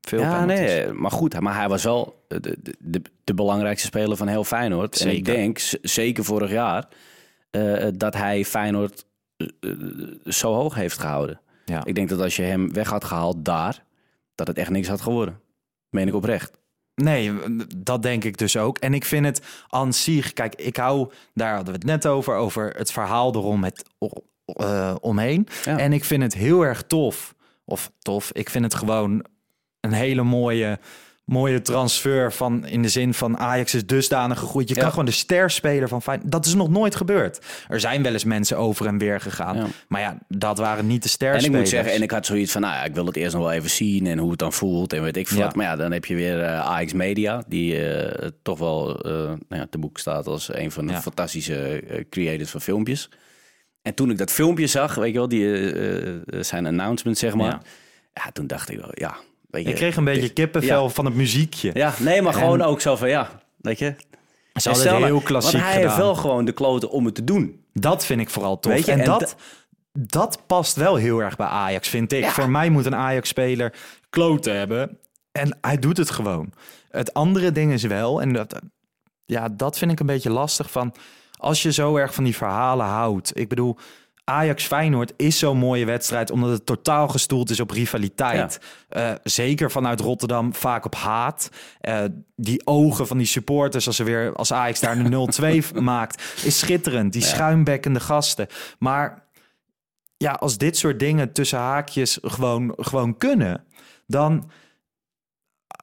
Veel 0.00 0.20
ja, 0.20 0.40
penalties. 0.40 0.66
nee, 0.66 0.92
maar 0.92 1.10
goed, 1.10 1.40
maar 1.40 1.54
hij 1.56 1.68
was 1.68 1.84
wel 1.84 2.24
de, 2.28 2.56
de, 2.78 3.02
de, 3.24 3.34
belangrijkste 3.34 3.86
speler 3.86 4.16
van 4.16 4.28
heel 4.28 4.44
Feyenoord. 4.44 5.00
En 5.00 5.10
ik 5.10 5.24
denk, 5.24 5.58
zeker 5.82 6.24
vorig 6.24 6.50
jaar, 6.50 6.88
eh, 7.50 7.86
dat 7.94 8.14
hij 8.14 8.44
Feyenoord 8.44 9.04
eh, 9.36 9.70
zo 10.24 10.54
hoog 10.54 10.74
heeft 10.74 10.98
gehouden. 10.98 11.40
Ja. 11.64 11.84
Ik 11.84 11.94
denk 11.94 12.08
dat 12.08 12.20
als 12.20 12.36
je 12.36 12.42
hem 12.42 12.72
weg 12.72 12.88
had 12.88 13.04
gehaald 13.04 13.44
daar, 13.44 13.84
dat 14.34 14.46
het 14.46 14.58
echt 14.58 14.70
niks 14.70 14.88
had 14.88 15.00
geworden. 15.00 15.40
Meen 15.90 16.08
ik 16.08 16.14
oprecht. 16.14 16.62
Nee, 16.94 17.32
dat 17.76 18.02
denk 18.02 18.24
ik 18.24 18.36
dus 18.36 18.56
ook. 18.56 18.78
En 18.78 18.94
ik 18.94 19.04
vind 19.04 19.26
het 19.26 19.42
aan 19.68 19.92
zich, 19.92 20.32
kijk, 20.32 20.54
ik 20.54 20.76
hou, 20.76 21.10
daar 21.34 21.54
hadden 21.54 21.72
we 21.74 21.78
het 21.78 21.88
net 21.88 22.06
over, 22.06 22.34
over 22.34 22.74
het 22.76 22.92
verhaal 22.92 23.34
erom 23.34 23.60
met, 23.60 23.84
eh, 24.44 24.94
omheen. 25.00 25.48
Ja. 25.64 25.78
En 25.78 25.92
ik 25.92 26.04
vind 26.04 26.22
het 26.22 26.34
heel 26.34 26.62
erg 26.62 26.82
tof, 26.82 27.34
of 27.64 27.90
tof, 27.98 28.32
ik 28.32 28.50
vind 28.50 28.64
het 28.64 28.74
gewoon 28.74 29.24
een 29.80 29.92
hele 29.92 30.22
mooie, 30.22 30.78
mooie 31.24 31.62
transfer 31.62 32.32
van 32.32 32.66
in 32.66 32.82
de 32.82 32.88
zin 32.88 33.14
van 33.14 33.38
Ajax 33.38 33.74
is 33.74 33.86
dusdanig 33.86 34.38
gegroeid. 34.38 34.68
Je 34.68 34.74
Ja. 34.74 34.80
kan 34.80 34.90
gewoon 34.90 35.04
de 35.04 35.10
sterspeler 35.10 35.88
van 35.88 36.02
Feyenoord. 36.02 36.30
Dat 36.32 36.46
is 36.46 36.54
nog 36.54 36.68
nooit 36.68 36.94
gebeurd. 36.94 37.44
Er 37.68 37.80
zijn 37.80 38.02
wel 38.02 38.12
eens 38.12 38.24
mensen 38.24 38.56
over 38.58 38.86
en 38.86 38.98
weer 38.98 39.20
gegaan, 39.20 39.56
Ja. 39.56 39.66
maar 39.88 40.00
ja, 40.00 40.18
dat 40.28 40.58
waren 40.58 40.86
niet 40.86 41.02
de 41.02 41.08
En 41.08 41.14
sterspelers. 41.14 41.44
ik 41.54 41.58
moet 41.60 41.68
zeggen, 41.68 41.92
en 41.92 42.02
ik 42.02 42.10
had 42.10 42.26
zoiets 42.26 42.52
van, 42.52 42.60
nou 42.60 42.74
ja, 42.74 42.84
ik 42.84 42.94
wil 42.94 43.06
het 43.06 43.16
eerst 43.16 43.34
nog 43.34 43.42
wel 43.42 43.52
even 43.52 43.70
zien 43.70 44.06
en 44.06 44.18
hoe 44.18 44.30
het 44.30 44.38
dan 44.38 44.52
voelt 44.52 44.92
en 44.92 45.02
weet 45.02 45.16
ik 45.16 45.28
veel 45.28 45.38
Ja. 45.38 45.52
Maar 45.54 45.66
ja, 45.66 45.76
dan 45.76 45.92
heb 45.92 46.04
je 46.04 46.14
weer 46.14 46.42
eh 46.42 46.66
AX 46.66 46.92
Media, 46.92 47.44
die 47.48 47.88
eh, 47.88 48.28
toch 48.42 48.58
wel 48.58 49.00
eh, 49.02 49.12
nou 49.12 49.36
ja, 49.48 49.66
te 49.70 49.78
boek 49.78 49.98
staat 49.98 50.26
als 50.26 50.54
een 50.54 50.70
van 50.70 50.86
de 50.86 50.94
fantastische 50.94 51.82
creators 52.10 52.50
van 52.50 52.60
filmpjes. 52.60 53.10
En 53.82 53.94
toen 53.94 54.10
ik 54.10 54.18
dat 54.18 54.30
filmpje 54.32 54.66
zag, 54.66 54.94
weet 54.94 55.12
je 55.12 55.18
wel, 55.18 55.28
die, 55.28 56.42
zijn 56.44 56.66
announcement 56.66 57.18
zeg 57.18 57.34
maar. 57.34 57.60
Ja, 58.12 58.30
toen 58.32 58.46
dacht 58.46 58.70
ik 58.70 58.78
wel, 58.78 58.90
ja. 58.92 59.16
Weet 59.54 59.64
je, 59.64 59.70
ik 59.70 59.76
kreeg 59.76 59.96
een 59.96 60.04
beetje 60.04 60.28
kippenvel 60.28 60.82
Ja. 60.82 60.88
van 60.88 61.04
het 61.04 61.14
muziekje. 61.14 61.70
Ja, 61.74 61.94
nee, 61.98 62.22
maar 62.22 62.32
En- 62.32 62.38
gewoon 62.38 62.62
ook 62.62 62.80
zo 62.80 62.96
van, 62.96 63.08
ja, 63.08 63.28
weet 63.56 63.78
je. 63.78 63.94
Ze 64.54 64.68
En 64.70 64.74
hadden 64.76 64.94
het 64.94 65.04
heel 65.04 65.20
klassiek 65.20 65.52
Want 65.52 65.64
hij 65.64 65.80
heeft 65.82 65.96
wel 65.96 66.14
gewoon 66.14 66.44
de 66.44 66.52
kloten 66.52 66.90
om 66.90 67.04
het 67.04 67.14
te 67.14 67.24
doen. 67.24 67.64
Dat 67.72 68.04
vind 68.04 68.20
ik 68.20 68.30
vooral 68.30 68.58
tof. 68.58 68.72
Weet 68.72 68.84
je, 68.84 68.92
en 68.92 68.98
en 69.00 69.04
dat, 69.04 69.36
dat 69.92 70.38
past 70.46 70.76
wel 70.76 70.96
heel 70.96 71.18
erg 71.22 71.36
bij 71.36 71.46
Ajax, 71.46 71.88
vind 71.88 72.12
ik. 72.12 72.22
Ja. 72.22 72.30
Voor 72.30 72.50
mij 72.50 72.70
moet 72.70 72.86
een 72.86 72.94
Ajax-speler 72.94 73.72
kloten 74.10 74.56
hebben. 74.56 74.98
En 75.32 75.58
hij 75.60 75.78
doet 75.78 75.96
het 75.96 76.10
gewoon. 76.10 76.52
Het 76.90 77.14
andere 77.14 77.52
ding 77.52 77.72
is 77.72 77.82
wel, 77.82 78.20
en 78.20 78.32
dat, 78.32 78.60
ja, 79.24 79.48
dat 79.48 79.78
vind 79.78 79.90
ik 79.92 80.00
een 80.00 80.06
beetje 80.06 80.30
lastig 80.30 80.70
van... 80.70 80.94
Als 81.36 81.62
je 81.62 81.72
zo 81.72 81.96
erg 81.96 82.14
van 82.14 82.24
die 82.24 82.36
verhalen 82.36 82.86
houdt. 82.86 83.38
Ik 83.38 83.48
bedoel, 83.48 83.76
Ajax-Feyenoord 84.24 85.12
is 85.16 85.38
zo'n 85.38 85.58
mooie 85.58 85.84
wedstrijd... 85.84 86.30
omdat 86.30 86.50
het 86.50 86.66
totaal 86.66 87.08
gestoeld 87.08 87.50
is 87.50 87.60
op 87.60 87.70
rivaliteit. 87.70 88.60
Eh, 88.88 89.12
zeker 89.22 89.70
vanuit 89.70 90.00
Rotterdam 90.00 90.54
vaak 90.54 90.84
op 90.84 90.94
haat. 90.94 91.50
Eh, 91.80 92.04
die 92.36 92.66
ogen 92.66 93.06
van 93.06 93.18
die 93.18 93.26
supporters 93.26 93.86
als, 93.86 93.96
ze 93.96 94.04
weer, 94.04 94.32
als 94.34 94.52
Ajax 94.52 94.80
daar 94.80 94.98
een 94.98 95.64
0-2 95.72 95.74
maakt... 95.80 96.22
is 96.44 96.58
schitterend. 96.58 97.12
Die 97.12 97.22
schuimbekkende 97.22 98.00
gasten. 98.00 98.46
Maar 98.78 99.26
ja, 100.16 100.32
als 100.32 100.58
dit 100.58 100.76
soort 100.76 100.98
dingen 100.98 101.32
tussen 101.32 101.58
haakjes 101.58 102.18
gewoon, 102.22 102.72
gewoon 102.76 103.18
kunnen... 103.18 103.64
dan... 104.06 104.50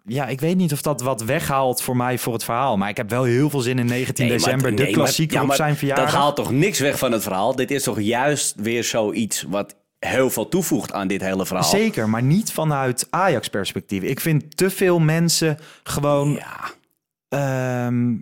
Ja, 0.05 0.27
ik 0.27 0.39
weet 0.39 0.58
niet 0.58 0.74
of 0.74 0.81
dat 0.81 1.01
wat 1.01 1.22
weghaalt 1.24 1.81
voor 1.81 1.98
mij 1.98 2.17
voor 2.17 2.34
het 2.34 2.43
verhaal. 2.43 2.77
Maar 2.77 2.89
ik 2.89 2.98
heb 2.98 3.10
wel 3.10 3.24
heel 3.24 3.50
veel 3.50 3.60
zin 3.60 3.79
in 3.79 3.86
19 3.86 4.25
Nee, 4.25 4.34
maar- 4.34 4.43
december. 4.46 4.70
de 4.70 4.75
nee, 4.75 4.86
maar- 4.86 4.93
klassieker 4.93 5.38
ja, 5.41 5.43
op 5.43 5.53
zijn 5.53 5.75
verjaardag. 5.75 6.12
Dat 6.12 6.13
haalt 6.22 6.36
toch 6.36 6.51
niks 6.51 6.79
weg 6.79 6.98
van 6.98 7.12
het 7.12 7.24
verhaal? 7.24 7.55
Dit 7.55 7.72
is 7.72 7.84
toch 7.84 8.01
juist 8.01 8.55
weer 8.58 8.84
zoiets 8.84 9.41
wat 9.50 9.75
heel 10.00 10.29
veel 10.29 10.48
toevoegt 10.48 10.93
aan 10.93 11.08
dit 11.08 11.22
hele 11.22 11.46
verhaal? 11.46 11.70
Zeker, 11.70 12.10
maar 12.10 12.24
niet 12.24 12.51
vanuit 12.51 13.08
Ajax-perspectief. 13.10 14.03
Ik 14.03 14.20
vind 14.20 14.58
te 14.58 14.70
veel 14.70 15.00
mensen 15.00 15.58
gewoon... 15.84 16.31
Ja, 16.31 16.72
ehm, 17.29 18.13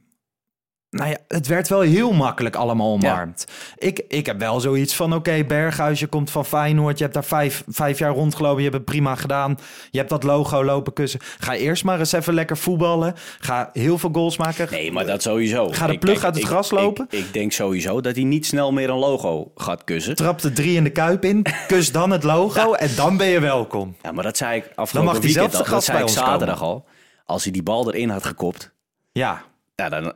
nou 0.89 1.09
ja, 1.09 1.17
het 1.27 1.47
werd 1.47 1.67
wel 1.67 1.81
heel 1.81 2.11
makkelijk 2.13 2.55
allemaal 2.55 2.91
omarmd. 2.91 3.45
Ik, 3.77 4.01
ik 4.07 4.25
heb 4.25 4.39
wel 4.39 4.59
zoiets 4.59 4.95
van, 4.95 5.13
oké, 5.13 5.43
Berghuis, 5.47 5.99
je 5.99 6.07
komt 6.07 6.31
van 6.31 6.45
Feyenoord. 6.45 6.97
Je 6.97 7.03
hebt 7.03 7.13
daar 7.15 7.23
vijf, 7.25 7.63
vijf 7.67 7.99
jaar 7.99 8.11
rondgelopen. 8.11 8.57
Je 8.57 8.63
hebt 8.63 8.75
het 8.75 8.85
prima 8.85 9.15
gedaan. 9.15 9.57
Je 9.91 9.97
hebt 9.97 10.09
dat 10.09 10.23
logo 10.23 10.63
lopen 10.63 10.93
kussen. 10.93 11.19
Ga 11.39 11.53
eerst 11.55 11.83
maar 11.83 11.99
eens 11.99 12.11
even 12.11 12.33
lekker 12.33 12.57
voetballen. 12.57 13.13
Ga 13.39 13.69
heel 13.73 13.97
veel 13.97 14.09
goals 14.13 14.37
maken. 14.37 14.67
nee, 14.71 14.91
maar 14.91 15.05
dat 15.05 15.21
sowieso. 15.21 15.69
Ga 15.71 15.87
de 15.87 15.93
Ik- 15.93 15.99
plug 15.99 16.13
kijk, 16.13 16.25
uit 16.25 16.33
het 16.35 16.43
ik- 16.43 16.49
gras 16.49 16.71
lopen? 16.71 17.07
Ik, 17.09 17.19
ik 17.19 17.33
denk 17.33 17.51
sowieso 17.51 18.01
dat 18.01 18.15
hij 18.15 18.23
niet 18.25 18.45
snel 18.45 18.71
meer 18.71 18.89
een 18.89 18.97
logo 18.97 19.51
gaat 19.55 19.83
kussen. 19.83 20.15
Trap 20.15 20.41
de 20.41 20.51
drie 20.53 20.75
in 20.75 20.83
de 20.83 20.89
kuip 20.91 21.25
in. 21.25 21.45
Kus 21.67 21.91
dan 21.91 22.11
het 22.11 22.23
logo 22.23 22.73
en 22.83 22.89
dan 22.95 23.17
ben 23.17 23.27
je 23.27 23.39
welkom. 23.39 23.95
Ja, 24.01 24.11
maar 24.11 24.23
dat 24.23 24.37
zei 24.37 24.57
ik 24.57 24.63
Dan 24.63 24.75
afgelopen 24.75 25.11
mag 25.13 25.23
hij 25.23 25.33
weekend 25.33 25.55
al. 25.55 25.71
Dat 25.71 25.83
zei 25.83 26.01
ik 26.01 26.07
zaterdag 26.09 26.61
al. 26.61 26.85
Als 27.25 27.43
hij 27.43 27.51
die 27.51 27.63
bal 27.63 27.93
erin 27.93 28.09
had 28.09 28.25
gekopt, 28.25 28.71
Ja, 29.11 29.41
ja, 29.75 29.89
dan... 29.89 30.13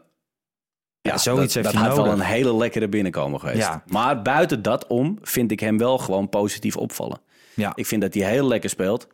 Ja, 1.10 1.17
zoiets 1.17 1.53
dat, 1.53 1.63
heeft 1.63 1.75
dat 1.75 1.83
hij 1.86 1.93
had 1.93 2.05
wel 2.05 2.13
een 2.13 2.19
hele 2.19 2.55
lekkere 2.55 2.88
binnenkomen 2.88 3.39
geweest. 3.39 3.57
Ja. 3.57 3.83
Maar 3.87 4.22
buiten 4.22 4.61
dat 4.61 4.87
om 4.87 5.18
vind 5.22 5.51
ik 5.51 5.59
hem 5.59 5.77
wel 5.77 5.98
gewoon 5.98 6.29
positief 6.29 6.77
opvallen. 6.77 7.22
ja. 7.55 7.72
Ik 7.75 7.85
vind 7.85 8.01
dat 8.01 8.13
hij 8.13 8.29
heel 8.29 8.48
lekker 8.48 8.70
speelt. 8.70 9.07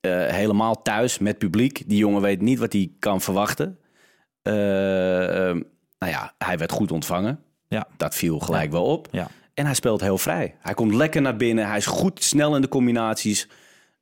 Eh, 0.00 0.26
helemaal 0.26 0.82
thuis 0.82 1.18
met 1.18 1.38
publiek. 1.38 1.82
Die 1.86 1.98
jongen 1.98 2.20
weet 2.20 2.40
niet 2.40 2.58
wat 2.58 2.72
hij 2.72 2.90
kan 2.98 3.20
verwachten. 3.20 3.78
Eh, 4.42 5.48
ehm, 5.48 5.60
nou 5.98 6.12
ja, 6.12 6.34
hij 6.38 6.58
werd 6.58 6.72
goed 6.72 6.92
ontvangen. 6.92 7.40
Ja. 7.68 7.86
Dat 7.96 8.14
viel 8.14 8.38
gelijk 8.38 8.70
wel 8.70 8.84
op. 8.84 9.08
Ja. 9.10 9.28
En 9.54 9.64
hij 9.64 9.74
speelt 9.74 10.00
heel 10.00 10.18
vrij. 10.18 10.54
Hij 10.60 10.74
komt 10.74 10.94
lekker 10.94 11.22
naar 11.22 11.36
binnen. 11.36 11.66
Hij 11.66 11.76
is 11.76 11.86
goed 11.86 12.24
snel 12.24 12.54
in 12.56 12.60
de 12.62 12.68
combinaties. 12.68 13.48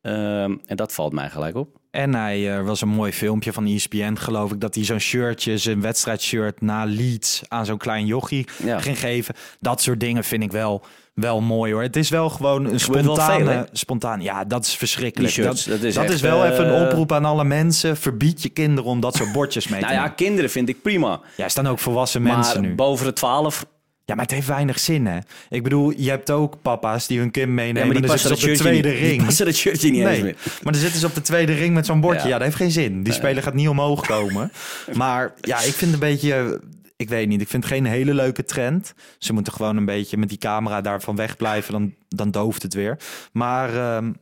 Ehm, 0.01 0.57
en 0.66 0.77
dat 0.77 0.92
valt 0.92 1.12
mij 1.12 1.31
gelijk 1.31 1.57
op. 1.57 1.78
En 1.90 2.14
hij 2.14 2.57
eh, 2.59 2.64
was 2.64 2.81
een 2.81 2.88
mooi 2.88 3.12
filmpje 3.12 3.53
van 3.53 3.66
ESPN, 3.66 4.14
geloof 4.14 4.53
ik, 4.53 4.61
dat 4.61 4.74
hij 4.74 4.85
zo'n 4.85 4.98
shirtje, 4.98 5.59
zijn 5.59 5.81
wedstrijdshirt 5.81 6.61
na 6.61 6.85
Leeds 6.85 7.42
aan 7.48 7.66
zo'n 7.66 7.79
klein 7.79 8.07
jochie 8.07 8.46
Ja. 8.64 8.79
ging 8.81 8.98
geven. 9.01 9.35
Dat 9.61 9.83
soort 9.83 10.01
dingen 10.01 10.24
vind 10.24 10.42
ik 10.42 10.53
wel, 10.53 10.83
wel 11.14 11.40
mooi 11.40 11.72
hoor. 11.72 11.83
Het 11.83 11.96
is 11.96 12.09
wel 12.09 12.31
gewoon 12.31 12.64
een 12.64 12.81
spontane, 12.81 13.68
spontaan. 13.72 14.20
Ja, 14.22 14.44
dat 14.44 14.64
is 14.66 14.74
verschrikkelijk. 14.77 15.33
Shirts, 15.33 15.64
dat, 15.64 15.74
dat 15.77 15.85
is 15.88 15.94
dat 15.94 16.05
echt, 16.05 16.12
is 16.12 16.20
wel 16.20 16.44
eh, 16.44 16.51
even 16.53 16.74
een 16.74 16.87
oproep 16.87 17.12
aan 17.12 17.24
alle 17.24 17.44
mensen. 17.44 17.96
Verbied 17.96 18.42
je 18.42 18.48
kinderen 18.48 18.90
om 18.90 19.01
dat 19.01 19.14
soort 19.16 19.33
bordjes 19.33 19.68
mee 19.68 19.79
te 19.81 19.85
Nou 19.85 19.96
ja, 19.96 20.03
nemen. 20.03 20.16
kinderen 20.16 20.51
vind 20.51 20.68
ik 20.68 20.83
prima. 20.83 21.20
Ja, 21.37 21.44
er 21.44 21.51
staan 21.51 21.66
ook 21.68 21.79
volwassen 21.79 22.22
Maar 22.22 22.35
mensen 22.37 22.61
nu. 22.62 22.74
boven 22.74 23.07
de 23.07 23.12
12. 23.12 23.66
Ja, 24.09 24.14
maar 24.14 24.25
het 24.25 24.35
heeft 24.35 24.47
weinig 24.47 24.79
zin 24.79 25.07
hè. 25.07 25.18
Ik 25.49 25.62
bedoel, 25.62 25.92
je 25.97 26.11
hebt 26.11 26.31
ook 26.31 26.62
papa's 26.62 27.07
die 27.07 27.18
hun 27.18 27.31
kind 27.31 27.49
meenemen. 27.49 27.81
Ja, 27.81 27.85
maar 27.85 27.94
die 27.94 28.03
en 28.03 28.09
dan 28.09 28.11
passen 28.11 28.37
zitten 28.37 28.49
ze 28.49 28.53
op 28.53 28.59
de 28.59 28.62
tweede 28.68 28.88
niet. 28.88 28.99
Die 28.99 29.09
ring. 29.09 29.25
passen 29.25 29.47
dat 29.47 29.55
shirtje 29.55 29.90
niet 29.90 30.01
eens 30.01 30.11
Nee, 30.11 30.23
meer. 30.23 30.37
maar 30.62 30.73
dan 30.73 30.83
zitten 30.83 31.01
ze 31.01 31.07
op 31.07 31.14
de 31.14 31.21
tweede 31.21 31.53
ring 31.53 31.75
met 31.75 31.87
zo'n 31.87 32.01
bordje. 32.01 32.21
Ja. 32.23 32.27
Ja. 32.29 32.33
dat 32.35 32.42
heeft 32.42 32.57
geen 32.57 32.71
zin. 32.71 33.03
Die 33.03 33.12
speler 33.12 33.42
gaat 33.42 33.55
niet 33.55 33.68
omhoog 33.68 34.07
komen. 34.07 34.53
maar 34.94 35.35
ja, 35.40 35.61
ik 35.61 35.73
vind 35.73 35.92
een 35.92 35.99
beetje... 35.99 36.61
Ik 36.97 37.09
weet 37.09 37.29
niet, 37.29 37.40
ik 37.40 37.49
vind 37.49 37.62
het 37.64 37.73
geen 37.73 37.85
hele 37.85 38.14
leuke 38.14 38.44
trend. 38.44 38.94
Ze 39.18 39.33
moeten 39.33 39.53
gewoon 39.53 39.77
een 39.77 39.85
beetje 39.85 40.16
met 40.16 40.29
die 40.29 40.38
camera 40.38 40.81
daarvan 40.81 41.16
wegblijven. 41.16 41.73
Dan, 41.73 41.94
dan 42.09 42.31
dooft 42.31 42.62
het 42.62 42.75
weer. 42.75 42.99
Maar 43.33 43.75
ehm, 43.77 44.12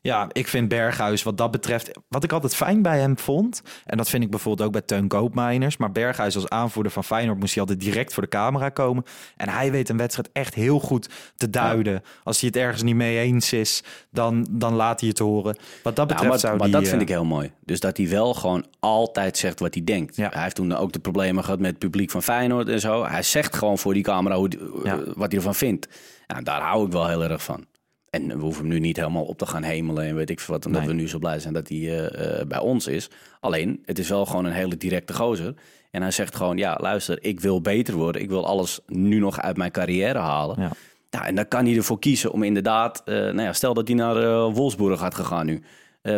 ja, 0.00 0.28
ik 0.32 0.48
vind 0.48 0.68
Berghuis 0.68 1.22
wat 1.22 1.36
dat 1.38 1.50
betreft... 1.50 1.90
Wat 2.08 2.24
ik 2.24 2.32
altijd 2.32 2.54
fijn 2.54 2.82
bij 2.82 2.98
hem 2.98 3.18
vond... 3.18 3.62
en 3.86 3.96
dat 3.96 4.08
vind 4.08 4.22
ik 4.22 4.30
bijvoorbeeld 4.30 4.66
ook 4.66 4.72
bij 4.72 4.82
Teun 4.82 5.08
Koopmeiners... 5.08 5.76
maar 5.76 5.92
Berghuis 5.92 6.34
als 6.34 6.48
aanvoerder 6.48 6.92
van 6.92 7.04
Feyenoord... 7.04 7.38
moest 7.38 7.52
hij 7.54 7.62
altijd 7.62 7.80
direct 7.80 8.12
voor 8.12 8.22
de 8.22 8.28
camera 8.28 8.68
komen. 8.68 9.04
En 9.36 9.48
hij 9.48 9.70
weet 9.70 9.88
een 9.88 9.96
wedstrijd 9.96 10.28
echt 10.32 10.54
heel 10.54 10.80
goed 10.80 11.08
te 11.36 11.50
duiden. 11.50 12.02
Als 12.24 12.40
hij 12.40 12.48
het 12.52 12.58
ergens 12.62 12.82
niet 12.82 12.94
mee 12.94 13.18
eens 13.18 13.52
is... 13.52 13.82
dan, 14.10 14.46
dan 14.50 14.74
laat 14.74 15.00
hij 15.00 15.08
het 15.08 15.18
horen. 15.18 15.56
Wat 15.82 15.96
dat 15.96 16.08
Ja, 16.08 16.14
betreft 16.14 16.28
maar 16.28 16.38
zou 16.38 16.56
maar 16.56 16.66
die, 16.66 16.74
dat 16.76 16.82
vind 16.84 16.94
eh, 16.96 17.00
ik 17.00 17.08
heel 17.08 17.24
mooi. 17.24 17.52
Dus 17.64 17.80
dat 17.80 17.96
hij 17.96 18.08
wel 18.08 18.34
gewoon 18.34 18.66
altijd 18.80 19.36
zegt 19.36 19.60
wat 19.60 19.74
hij 19.74 19.84
denkt. 19.84 20.16
Ja. 20.16 20.28
Hij 20.32 20.42
heeft 20.42 20.54
toen 20.54 20.76
ook 20.76 20.92
de 20.92 20.98
problemen 20.98 21.44
gehad 21.44 21.58
met 21.60 21.70
het 21.70 21.78
publiek 21.78 22.10
van 22.10 22.22
Feyenoord 22.22 22.68
en 22.68 22.80
zo. 22.80 23.04
Hij 23.04 23.22
zegt 23.22 23.56
gewoon 23.56 23.78
voor 23.78 23.94
die 23.94 24.02
camera 24.02 24.36
hoe, 24.36 24.50
Ja. 24.84 24.92
eh, 24.98 25.00
wat 25.14 25.28
hij 25.30 25.36
ervan 25.36 25.54
vindt. 25.54 25.88
Ja, 26.26 26.40
daar 26.40 26.60
hou 26.60 26.86
ik 26.86 26.92
wel 26.92 27.08
heel 27.08 27.22
erg 27.22 27.42
van. 27.42 27.64
En 28.10 28.26
we 28.26 28.42
hoeven 28.42 28.60
hem 28.64 28.72
nu 28.72 28.78
niet 28.78 28.96
helemaal 28.96 29.24
op 29.24 29.38
te 29.38 29.46
gaan 29.46 29.62
hemelen 29.62 30.04
en 30.04 30.14
weet 30.14 30.30
ik 30.30 30.40
veel 30.40 30.54
wat. 30.54 30.66
Omdat 30.66 30.80
Nee. 30.80 30.90
we 30.90 30.96
nu 30.96 31.08
zo 31.08 31.18
blij 31.18 31.40
zijn 31.40 31.54
dat 31.54 31.68
hij 31.68 31.78
eh, 31.78 32.40
eh, 32.40 32.46
bij 32.46 32.58
ons 32.58 32.86
is. 32.86 33.10
Alleen, 33.40 33.82
het 33.84 33.98
is 33.98 34.08
wel 34.08 34.26
gewoon 34.26 34.44
een 34.44 34.52
hele 34.52 34.76
directe 34.76 35.12
gozer. 35.12 35.54
En 35.90 36.02
hij 36.02 36.10
zegt 36.10 36.36
gewoon, 36.36 36.56
ja 36.56 36.78
luister, 36.80 37.18
ik 37.20 37.40
wil 37.40 37.60
beter 37.60 37.94
worden. 37.94 38.22
Ik 38.22 38.28
wil 38.28 38.46
alles 38.46 38.80
nu 38.86 39.18
nog 39.18 39.40
uit 39.40 39.56
mijn 39.56 39.70
carrière 39.70 40.18
halen. 40.18 40.56
Ja. 40.60 40.70
Ja, 41.10 41.26
en 41.26 41.34
dan 41.34 41.48
kan 41.48 41.64
hij 41.66 41.76
ervoor 41.76 41.98
kiezen 41.98 42.32
om 42.32 42.42
inderdaad... 42.42 43.02
eh, 43.04 43.14
nou 43.14 43.40
ja, 43.42 43.52
stel 43.52 43.74
dat 43.74 43.88
hij 43.88 43.96
naar 43.96 44.16
eh, 44.16 44.54
Wolfsburg 44.54 45.00
had 45.00 45.14
gegaan 45.14 45.46
nu. 45.46 45.62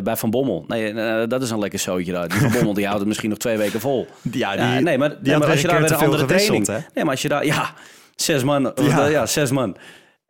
bij 0.03 0.17
Van 0.17 0.31
Bommel. 0.31 0.65
Nee, 0.69 0.95
dat 1.27 1.43
is 1.43 1.51
een 1.51 1.59
lekker 1.59 1.79
zootje 1.79 2.13
daar. 2.13 2.29
Die 2.29 2.39
Van 2.41 2.53
Bommel 2.53 2.75
die 2.75 2.85
houdt 2.85 2.99
het 2.99 3.09
misschien 3.09 3.29
nog 3.31 3.39
twee 3.39 3.57
weken 3.57 3.81
vol. 3.81 4.07
Ja, 4.33 4.51
die, 4.53 4.61
Ja, 4.61 4.79
nee, 4.81 4.99
maar, 4.99 5.17
nee, 5.23 5.33
had 5.33 5.43
maar 5.43 5.51
als 5.51 5.61
je 5.61 5.69
daar 5.69 5.81
weer 5.81 5.91
een 5.93 5.97
andere 5.99 6.25
training... 6.25 6.67
hè? 6.67 6.73
Nee, 6.73 7.05
maar 7.05 7.11
als 7.11 7.23
je 7.23 7.29
daar... 7.29 7.45
Ja, 7.47 7.75
zes 8.17 8.45
man. 8.45 8.63
Ja. 8.63 8.73
Ja, 8.85 9.07
ja 9.07 9.27
zes 9.27 9.51
man. 9.51 9.77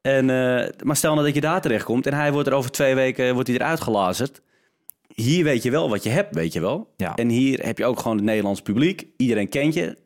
En, 0.01 0.31
eh, 0.31 0.69
maar 0.83 0.97
stel 0.97 1.13
nou 1.15 1.27
dat 1.27 1.35
je 1.35 1.41
daar 1.41 1.61
terecht 1.61 1.85
komt 1.85 2.07
en 2.07 2.15
hij 2.15 2.33
wordt 2.33 2.49
er 2.49 2.55
over 2.55 2.71
twee 2.71 2.95
weken 2.95 3.35
wordt 3.35 3.49
hij 3.49 3.57
eruit 3.57 3.81
gelazerd. 3.81 4.43
Hier 5.15 5.45
weet 5.45 5.63
je 5.63 5.71
wel 5.71 5.89
wat 5.89 6.03
je 6.03 6.11
hebt, 6.11 6.35
weet 6.35 6.53
je 6.53 6.61
wel. 6.61 6.93
Ja. 6.97 7.15
En 7.15 7.29
hier 7.29 7.65
heb 7.65 7.79
je 7.79 7.85
ook 7.85 8.01
gewoon 8.01 8.17
het 8.17 8.27
Nederlands 8.27 8.63
publiek. 8.63 9.07
Iedereen 9.17 9.49
kent 9.49 9.75
je. 9.75 9.97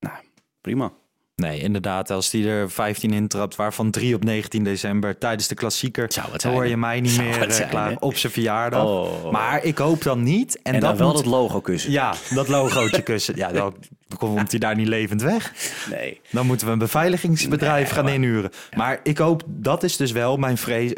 Nou, 0.00 0.16
prima. 0.60 0.92
Nee, 1.40 1.60
inderdaad. 1.60 2.10
Als 2.10 2.30
die 2.30 2.48
er 2.48 2.70
15 2.70 3.10
intrapt, 3.12 3.56
waarvan 3.56 3.90
drie 3.90 4.14
op 4.14 4.24
19 4.24 4.64
december 4.64 5.18
tijdens 5.18 5.48
de 5.48 5.54
klassieker, 5.54 6.02
het 6.04 6.14
dan 6.14 6.24
zijn, 6.36 6.52
hoor 6.52 6.66
je 6.66 6.76
mij 6.76 7.00
niet 7.00 7.16
meer 7.18 7.38
het 7.38 7.48
eh, 7.50 7.56
zijn, 7.56 7.68
klaar 7.68 7.96
op 7.98 8.16
zijn 8.16 8.32
verjaardag. 8.32 8.84
Oh. 8.84 9.30
Maar 9.30 9.64
ik 9.64 9.78
hoop 9.78 10.02
dan 10.02 10.22
niet. 10.22 10.62
En, 10.62 10.74
En, 10.74 10.80
dat 10.80 10.88
dan 10.88 10.98
wel 10.98 11.06
moet- 11.06 11.16
dat 11.16 11.26
logo 11.26 11.60
kussen. 11.60 11.90
Ja, 11.90 12.14
dat 12.34 12.48
logootje 12.48 13.02
kussen. 13.02 13.36
Ja, 13.36 13.52
dan 13.52 13.74
komt 14.18 14.50
hij 14.50 14.60
daar 14.60 14.76
niet 14.76 14.86
levend 14.88 15.22
weg. 15.22 15.52
Nee. 15.90 16.20
Dan 16.30 16.46
moeten 16.46 16.66
we 16.66 16.72
een 16.72 16.78
beveiligingsbedrijf 16.78 17.84
Nee, 17.84 17.94
gaan 17.94 18.04
maar- 18.04 18.14
inhuren. 18.14 18.50
Maar 18.76 19.00
ik 19.02 19.18
hoop, 19.18 19.42
dat 19.46 19.82
is 19.82 19.96
dus 19.96 20.12
wel 20.12 20.36
mijn 20.36 20.56
vrees. 20.58 20.92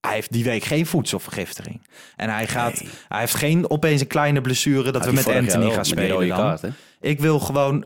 Hij 0.00 0.14
heeft 0.14 0.32
die 0.32 0.44
week 0.44 0.64
geen 0.64 0.86
voedselvergiftiging. 0.86 1.80
En 2.16 2.30
hij, 2.30 2.46
gaat, 2.46 2.80
Nee. 2.82 2.90
hij 3.08 3.20
heeft 3.20 3.34
geen 3.34 3.70
opeens 3.70 4.00
een 4.00 4.06
kleine 4.06 4.40
blessure 4.40 4.82
dat 4.92 4.94
Had 4.94 5.04
we 5.04 5.12
met 5.12 5.26
Anthony 5.28 5.70
gaan 5.70 5.84
spelen. 5.84 6.28
Dan. 6.28 6.38
kaart? 6.38 6.62
Ik 7.00 7.20
wil 7.20 7.38
gewoon. 7.40 7.84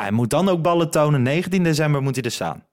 Hij 0.00 0.10
moet 0.10 0.30
dan 0.30 0.48
ook 0.48 0.62
ballen 0.62 0.90
tonen. 0.90 1.22
19 1.22 1.62
december 1.62 2.02
moet 2.02 2.14
hij 2.14 2.24
er 2.24 2.30
staan. 2.30 2.64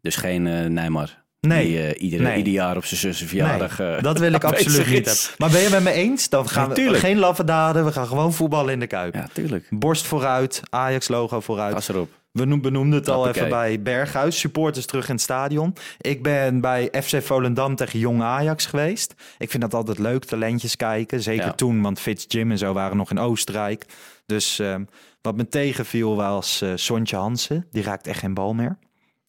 Dus 0.00 0.16
geen 0.16 0.46
eh 0.46 0.66
Neymar 0.66 1.20
Nee. 1.40 1.66
Die 1.66 1.82
eh, 1.86 2.02
iedere, 2.02 2.22
Nee. 2.22 2.36
ieder 2.36 2.52
jaar 2.52 2.76
op 2.76 2.84
zijn 2.84 3.00
zussen 3.00 3.28
verjaardag... 3.28 3.78
Nee, 3.78 3.94
eh, 3.96 4.02
dat 4.02 4.18
wil 4.18 4.32
ik 4.40 4.44
absoluut 4.44 4.86
niet 4.86 5.06
hebben. 5.06 5.14
Maar 5.38 5.50
ben 5.50 5.60
je 5.60 5.68
met 5.70 5.82
me 5.82 5.92
eens? 5.92 6.28
Dan 6.28 6.48
gaan 6.48 6.68
we 6.74 6.94
geen 6.94 7.18
laffe 7.18 7.44
daden. 7.44 7.84
We 7.84 7.92
gaan 7.92 8.06
gewoon 8.06 8.32
voetballen 8.32 8.72
in 8.72 8.80
de 8.80 8.86
Kuip. 8.86 9.14
Ja, 9.14 9.28
tuurlijk. 9.32 9.66
Borst 9.70 10.06
vooruit, 10.06 10.62
Ajax-logo 10.70 11.40
vooruit. 11.40 11.72
Gas 11.74 11.88
erop. 11.88 12.10
We 12.32 12.44
noem- 12.44 12.60
benoemden 12.60 12.98
het 12.98 13.08
al 13.08 13.28
even 13.28 13.48
bij 13.48 13.82
Berghuis. 13.82 14.38
Supporters 14.38 14.86
terug 14.86 15.08
in 15.08 15.14
het 15.14 15.22
stadion. 15.22 15.74
Ik 16.00 16.22
ben 16.22 16.60
bij 16.60 16.88
FC 17.02 17.22
Volendam 17.22 17.76
tegen 17.76 17.98
Jong 17.98 18.22
Ajax 18.22 18.66
geweest. 18.66 19.14
Ik 19.38 19.50
vind 19.50 19.62
dat 19.62 19.74
altijd 19.74 19.98
leuk, 19.98 20.24
talentjes 20.24 20.76
kijken. 20.76 21.22
Zeker 21.22 21.44
Ja. 21.44 21.52
toen, 21.52 21.82
want 21.82 22.00
Fitz 22.00 22.24
Jim 22.28 22.50
en 22.50 22.58
zo 22.58 22.72
waren 22.72 22.96
nog 22.96 23.10
in 23.10 23.18
Oostenrijk. 23.18 23.84
Dus 24.26 24.58
ehm, 24.58 24.84
wat 25.22 25.36
me 25.36 25.48
tegenviel 25.48 26.16
was 26.16 26.60
eh 26.62 26.72
Sontje 26.74 27.16
Hansen. 27.16 27.66
Die 27.70 27.82
raakt 27.82 28.06
echt 28.06 28.18
geen 28.18 28.34
bal 28.34 28.54
meer. 28.54 28.78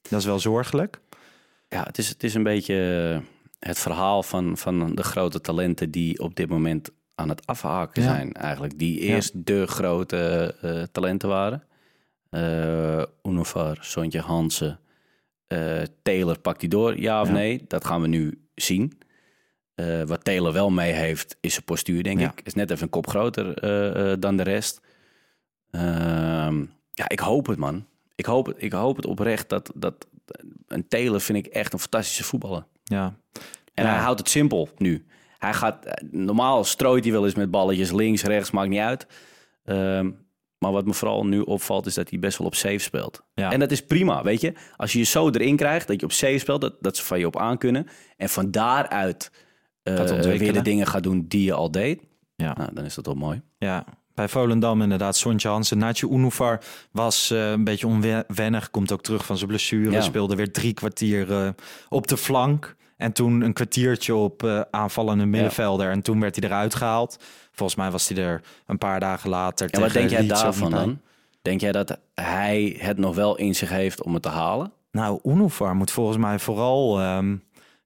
Dat 0.10 0.20
is 0.20 0.26
wel 0.26 0.40
zorgelijk. 0.40 1.00
Ja, 1.70 1.84
het 1.84 1.98
is, 1.98 2.10
het 2.10 2.24
is 2.24 2.34
een 2.34 2.44
beetje 2.44 3.12
eh, 3.14 3.68
het 3.70 3.80
verhaal 3.80 4.24
van, 4.24 4.58
van 4.58 4.96
de 4.96 5.04
grote 5.04 5.42
talenten 5.42 5.92
die 5.92 6.20
op 6.20 6.36
dit 6.36 6.50
moment 6.50 6.90
aan 7.16 7.30
het 7.30 7.46
afhaken 7.46 8.02
Ja. 8.04 8.08
zijn. 8.14 8.34
Eigenlijk 8.34 8.80
die 8.80 9.00
eerst 9.00 9.46
de 9.46 9.68
grote 9.68 10.56
eh, 10.62 10.82
talenten 10.92 11.30
waren. 11.30 11.64
Eh 12.30 13.04
Unovar, 13.24 13.78
Sontje 13.82 14.20
Hansen, 14.20 14.80
eh 15.48 15.82
Taylor 16.04 16.40
pakt 16.40 16.60
die 16.60 16.70
door, 16.70 17.00
ja 17.00 17.22
of 17.22 17.28
Ja. 17.28 17.34
nee? 17.34 17.64
Dat 17.68 17.86
gaan 17.86 18.02
we 18.02 18.08
nu 18.08 18.42
zien. 18.56 18.98
Wat 20.06 20.24
Taylor 20.24 20.54
wel 20.54 20.70
mee 20.70 20.92
heeft, 20.92 21.38
is 21.42 21.54
zijn 21.54 21.66
postuur, 21.66 22.04
denk 22.04 22.20
ik. 22.20 22.42
Is 22.44 22.54
net 22.54 22.72
even 22.72 22.84
een 22.84 22.90
kop 22.90 23.08
groter 23.08 23.60
dan 24.20 24.38
de 24.38 24.44
rest. 24.44 24.82
Ehm, 25.74 26.60
ja, 26.94 27.08
ik 27.10 27.20
hoop 27.20 27.46
het, 27.48 27.58
man. 27.58 27.86
Ik 28.16 28.26
hoop 28.26 28.46
het, 28.46 28.56
ik 28.60 28.72
hoop 28.74 28.96
het 28.96 29.06
oprecht 29.06 29.50
dat, 29.50 29.72
dat 29.76 30.08
een 30.68 30.88
Taylor 30.88 31.22
vind 31.22 31.38
ik 31.46 31.46
echt 31.54 31.74
een 31.74 31.80
fantastische 31.80 32.24
voetballer. 32.24 32.66
Ja. 32.84 33.16
En 33.74 33.84
Ja. 33.84 33.90
hij 33.92 34.00
houdt 34.00 34.20
het 34.20 34.30
simpel 34.30 34.70
nu. 34.78 35.06
Hij 35.38 35.54
gaat, 35.54 35.86
eh, 35.86 36.08
normaal 36.12 36.64
strooit 36.64 37.04
hij 37.04 37.14
wel 37.14 37.26
eens 37.26 37.36
met 37.36 37.52
balletjes 37.52 37.92
links, 37.92 38.24
rechts, 38.24 38.52
maakt 38.52 38.70
niet 38.70 38.80
uit. 38.80 39.08
Ehm, 39.64 40.12
maar 40.58 40.72
wat 40.72 40.86
me 40.86 40.94
vooral 40.94 41.26
nu 41.26 41.40
opvalt, 41.40 41.86
is 41.86 41.94
dat 41.94 42.10
hij 42.10 42.20
best 42.20 42.38
wel 42.38 42.48
op 42.48 42.56
safe 42.56 42.78
speelt. 42.78 43.24
Ja. 43.34 43.52
En 43.52 43.60
dat 43.60 43.72
is 43.72 43.86
prima, 43.86 44.24
weet 44.24 44.42
je. 44.42 44.54
Als 44.78 44.92
je 44.94 45.00
je 45.00 45.06
zo 45.06 45.30
erin 45.30 45.56
krijgt, 45.56 45.88
dat 45.88 46.00
je 46.00 46.06
op 46.06 46.12
safe 46.12 46.38
speelt, 46.38 46.62
dat, 46.62 46.76
dat 46.80 46.98
ze 46.98 47.04
van 47.04 47.20
je 47.20 47.26
op 47.28 47.38
aan 47.38 47.58
kunnen. 47.58 47.88
En 48.18 48.30
van 48.30 48.52
daaruit 48.52 49.32
Gaat 49.84 50.00
ontwikkelen. 50.00 50.38
weer 50.40 50.54
de 50.54 50.62
dingen 50.62 50.88
gaat 50.88 51.04
doen 51.04 51.26
die 51.28 51.44
je 51.44 51.54
al 51.54 51.72
deed. 51.72 52.02
Ja. 52.36 52.54
Nou, 52.58 52.74
dan 52.74 52.86
is 52.86 52.96
dat 52.96 53.06
wel 53.06 53.16
mooi. 53.16 53.42
Ja, 53.58 53.86
bij 54.14 54.28
Volendam 54.28 54.82
inderdaad. 54.82 55.18
Sontje 55.18 55.48
Hansen. 55.48 55.78
Nacho 55.78 56.10
Unuvar 56.10 56.60
was 56.92 57.32
eh, 57.32 57.52
een 57.52 57.64
beetje 57.64 57.88
onwennig. 57.88 58.72
Komt 58.72 58.92
ook 58.92 59.02
terug 59.02 59.26
van 59.26 59.38
zijn 59.38 59.50
blessure. 59.50 59.92
Ja. 59.92 60.02
Speelde 60.02 60.36
weer 60.36 60.52
drie 60.52 60.74
kwartier 60.74 61.32
eh, 61.32 61.50
op 61.90 62.08
de 62.08 62.18
flank. 62.18 62.76
En 62.98 63.12
toen 63.12 63.42
een 63.42 63.54
kwartiertje 63.54 64.16
op 64.16 64.44
eh, 64.44 64.62
aanvallende 64.72 65.26
middenvelder. 65.26 65.92
En 65.92 66.02
toen 66.02 66.20
werd 66.20 66.36
hij 66.36 66.50
eruit 66.50 66.76
gehaald. 66.76 67.18
Volgens 67.52 67.78
mij 67.78 67.92
was 67.92 68.08
hij 68.08 68.24
er 68.24 68.42
een 68.66 68.78
paar 68.78 69.00
dagen 69.00 69.30
later. 69.30 69.70
En 69.70 69.82
wat 69.82 69.94
denk 69.94 70.10
jij 70.10 70.28
daarvan 70.28 70.72
dan? 70.72 71.00
Denk 71.42 71.62
jij 71.62 71.72
dat 71.72 71.98
hij 72.14 72.76
het 72.80 72.98
nog 72.98 73.16
wel 73.16 73.38
in 73.38 73.56
zich 73.56 73.70
heeft 73.70 74.04
om 74.04 74.14
het 74.14 74.24
te 74.24 74.30
halen? 74.30 74.72
Nou, 74.92 75.20
Unuvar 75.24 75.76
moet 75.76 75.92
volgens 75.92 76.18
mij 76.18 76.40
vooral 76.40 77.00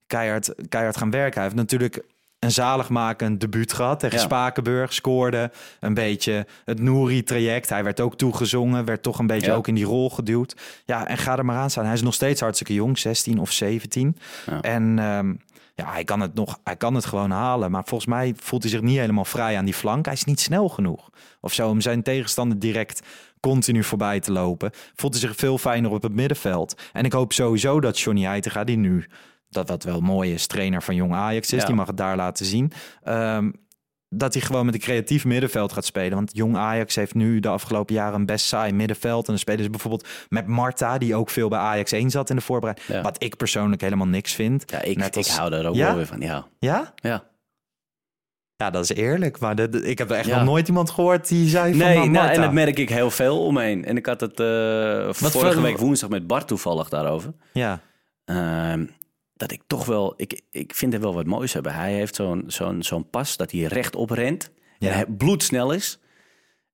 keihard, 0.08 0.54
keihard 0.70 0.98
gaan 0.98 1.12
werken. 1.12 1.34
Hij 1.34 1.44
heeft 1.44 1.56
natuurlijk 1.56 2.04
een 2.40 2.52
zaligmakend 2.52 3.40
debuut 3.40 3.74
gehad 3.74 4.00
tegen 4.00 4.18
Ja. 4.18 4.24
Spakenburg. 4.24 4.94
Scoorde 4.94 5.52
een 5.80 5.94
beetje 5.94 6.46
het 6.66 6.80
Nouri-traject. 6.82 7.70
Hij 7.70 7.84
werd 7.84 8.00
ook 8.00 8.18
toegezongen, 8.18 8.86
werd 8.86 9.04
toch 9.04 9.20
een 9.20 9.28
beetje 9.28 9.52
Ja. 9.52 9.56
ook 9.56 9.68
in 9.68 9.76
die 9.76 9.86
rol 9.86 10.10
geduwd. 10.10 10.56
Ja, 10.86 11.08
en 11.08 11.18
ga 11.18 11.38
er 11.38 11.46
maar 11.46 11.58
aan 11.58 11.70
staan. 11.70 11.86
Hij 11.86 11.94
is 11.94 12.02
nog 12.02 12.14
steeds 12.14 12.42
hartstikke 12.42 12.74
jong, 12.74 12.98
16 12.98 13.40
of 13.40 13.52
17. 13.52 14.18
Ja. 14.46 14.62
En 14.62 15.00
ehm, 15.00 15.34
ja, 15.76 15.92
hij 15.92 16.04
kan 16.04 16.20
het 16.20 16.34
nog, 16.34 16.60
hij 16.64 16.76
kan 16.76 16.96
het 16.96 17.06
gewoon 17.06 17.32
halen. 17.32 17.72
Maar 17.72 17.84
volgens 17.86 18.10
mij 18.10 18.34
voelt 18.38 18.62
hij 18.62 18.72
zich 18.72 18.82
niet 18.82 18.98
helemaal 18.98 19.26
vrij 19.26 19.58
aan 19.58 19.66
die 19.66 19.74
flank. 19.74 20.06
Hij 20.06 20.14
is 20.14 20.24
niet 20.24 20.40
snel 20.40 20.70
genoeg. 20.70 21.10
Of 21.42 21.54
zo, 21.54 21.70
om 21.70 21.82
zijn 21.82 22.04
tegenstander 22.04 22.60
direct 22.60 23.02
continu 23.40 23.84
voorbij 23.84 24.20
te 24.20 24.32
lopen. 24.32 24.72
Voelt 24.96 25.14
hij 25.14 25.22
zich 25.22 25.36
veel 25.36 25.58
fijner 25.58 25.92
op 25.92 26.04
het 26.04 26.14
middenveld. 26.14 26.82
En 26.94 27.06
ik 27.06 27.14
hoop 27.14 27.34
sowieso 27.34 27.80
dat 27.80 28.00
Johnny 28.00 28.24
Heitinga, 28.24 28.64
die 28.64 28.78
nu, 28.78 29.08
dat 29.50 29.68
wat 29.70 29.84
wel 29.84 30.00
mooi 30.02 30.34
is, 30.34 30.48
trainer 30.48 30.84
van 30.84 30.96
Jong 30.96 31.14
Ajax 31.14 31.54
is, 31.54 31.60
Ja. 31.62 31.66
die 31.68 31.76
mag 31.76 31.88
het 31.88 31.98
daar 31.98 32.16
laten 32.16 32.46
zien. 32.46 32.72
ehm, 33.04 33.52
dat 34.10 34.34
hij 34.34 34.42
gewoon 34.44 34.66
met 34.66 34.74
een 34.74 34.80
creatief 34.80 35.26
middenveld 35.26 35.74
gaat 35.74 35.86
spelen. 35.86 36.14
Want 36.16 36.36
Jong 36.36 36.56
Ajax 36.58 36.96
heeft 36.96 37.14
nu 37.14 37.40
de 37.40 37.48
afgelopen 37.48 37.96
jaren 37.96 38.14
een 38.20 38.26
best 38.26 38.46
saai 38.46 38.72
middenveld. 38.72 39.20
En 39.26 39.26
dan 39.32 39.38
spelen 39.38 39.64
ze 39.64 39.70
bijvoorbeeld 39.70 40.08
met 40.30 40.48
Marta, 40.48 40.98
die 40.98 41.16
ook 41.16 41.30
veel 41.30 41.50
bij 41.50 41.60
Ajax 41.60 41.92
1 41.92 42.10
zat 42.10 42.30
in 42.30 42.36
de 42.36 42.42
voorbereiding. 42.42 42.88
Ja. 42.88 43.02
Wat 43.02 43.24
ik 43.24 43.36
persoonlijk 43.38 43.82
helemaal 43.82 44.08
niks 44.08 44.34
vind. 44.34 44.64
Ja, 44.72 44.82
ik, 44.82 44.98
Net 44.98 45.18
als- 45.18 45.28
ik 45.30 45.34
hou 45.34 45.50
daar 45.50 45.66
ook 45.66 45.76
Ja? 45.76 45.86
wel 45.88 45.96
weer 45.96 46.06
van. 46.06 46.20
Ja, 46.20 46.48
Ja? 46.60 46.94
ja. 46.96 47.24
Ja, 48.56 48.70
dat 48.70 48.84
is 48.84 48.90
eerlijk. 48.98 49.40
Maar 49.40 49.56
de- 49.56 49.70
de- 49.70 49.82
ik 49.84 49.98
heb 49.98 50.10
er 50.10 50.16
echt 50.18 50.28
Ja. 50.28 50.36
nog 50.38 50.46
nooit 50.46 50.68
iemand 50.68 50.90
gehoord 50.90 51.28
die 51.28 51.48
zei 51.50 51.70
van 51.74 51.86
Nee, 51.88 51.96
nou, 51.98 52.10
nou, 52.10 52.30
en 52.30 52.42
dat 52.42 52.52
merk 52.54 52.78
ik 52.78 52.90
heel 52.90 53.12
veel 53.12 53.46
omheen. 53.46 53.86
En 53.86 53.98
ik 53.98 54.06
had 54.06 54.22
het 54.22 54.40
eh, 54.40 55.08
vorige 55.14 55.62
week 55.62 55.78
woensdag 55.78 56.10
met 56.10 56.28
Bart 56.28 56.48
toevallig 56.48 56.90
daarover. 56.90 57.34
Ja, 57.54 57.80
Ehm, 58.26 58.86
dat 59.38 59.52
ik 59.52 59.62
toch 59.68 59.86
wel, 59.86 60.14
ik, 60.18 60.42
ik 60.52 60.74
vind 60.76 60.94
er 60.94 61.00
wel 61.00 61.14
wat 61.14 61.26
moois 61.26 61.54
hebben. 61.54 61.74
Hij 61.74 61.94
heeft 61.94 62.16
zo'n 62.16 62.44
zo'n 62.48 62.84
zo'n 62.84 63.10
pas 63.10 63.38
dat 63.38 63.52
hij 63.52 63.62
rechtop 63.62 64.10
rent. 64.10 64.52
Ja. 64.80 64.88
En 64.88 64.94
hij 64.94 65.06
bloedsnel 65.06 65.72
is. 65.72 66.00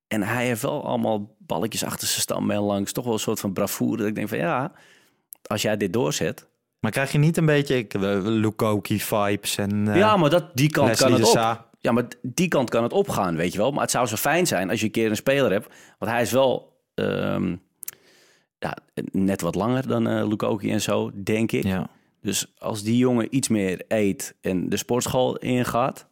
En 0.08 0.22
hij 0.22 0.46
heeft 0.46 0.62
wel 0.62 0.84
allemaal 0.84 1.36
balletjes 1.38 1.84
achter 1.84 2.08
zijn 2.08 2.20
stam 2.20 2.52
langs. 2.52 2.92
Toch 2.92 3.04
wel 3.04 3.12
een 3.12 3.18
soort 3.18 3.40
van 3.40 3.52
bravoure. 3.52 3.96
Dat 3.96 4.06
ik 4.06 4.14
denk 4.14 4.28
van 4.28 4.38
ja, 4.38 4.72
als 5.46 5.62
jij 5.62 5.76
dit 5.76 5.92
doorzet. 5.92 6.48
maar 6.80 6.90
krijg 6.90 7.12
je 7.12 7.18
niet 7.18 7.36
een 7.36 7.46
beetje 7.46 7.86
eh, 7.88 8.00
Lukoki-vibes 8.22 9.58
en... 9.58 9.88
eh, 9.88 9.96
ja, 9.96 10.16
maar 10.16 10.30
dat, 10.30 10.56
die 10.56 10.70
kant 10.70 10.88
Leslie 10.88 11.08
kan 11.08 11.18
het 11.18 11.28
op. 11.28 11.32
Sa. 11.32 11.66
Ja, 11.80 11.92
maar 11.92 12.04
die 12.22 12.48
kant 12.48 12.70
kan 12.70 12.82
het 12.82 12.92
opgaan, 12.92 13.36
weet 13.36 13.52
je 13.52 13.58
wel. 13.58 13.70
Maar 13.70 13.82
het 13.82 13.90
zou 13.90 14.06
zo 14.06 14.16
fijn 14.16 14.46
zijn 14.46 14.70
als 14.70 14.80
je 14.80 14.86
een 14.86 14.92
keer 14.92 15.10
een 15.10 15.16
speler 15.16 15.50
hebt. 15.52 15.74
Want 15.98 16.12
hij 16.12 16.22
is 16.22 16.30
wel 16.32 16.78
ehm, 16.94 17.56
ja, 18.58 18.76
net 19.10 19.40
wat 19.40 19.54
langer 19.54 19.86
dan 19.88 20.08
eh 20.08 20.28
Lukoki 20.28 20.70
en 20.70 20.80
zo, 20.80 21.10
denk 21.14 21.52
ik. 21.52 21.64
Ja. 21.64 21.90
Dus 22.24 22.52
als 22.58 22.82
die 22.82 22.96
jongen 22.96 23.36
iets 23.36 23.48
meer 23.48 23.84
eet 23.88 24.34
en 24.40 24.68
de 24.68 24.76
sportschool 24.76 25.36
ingaat, 25.36 26.08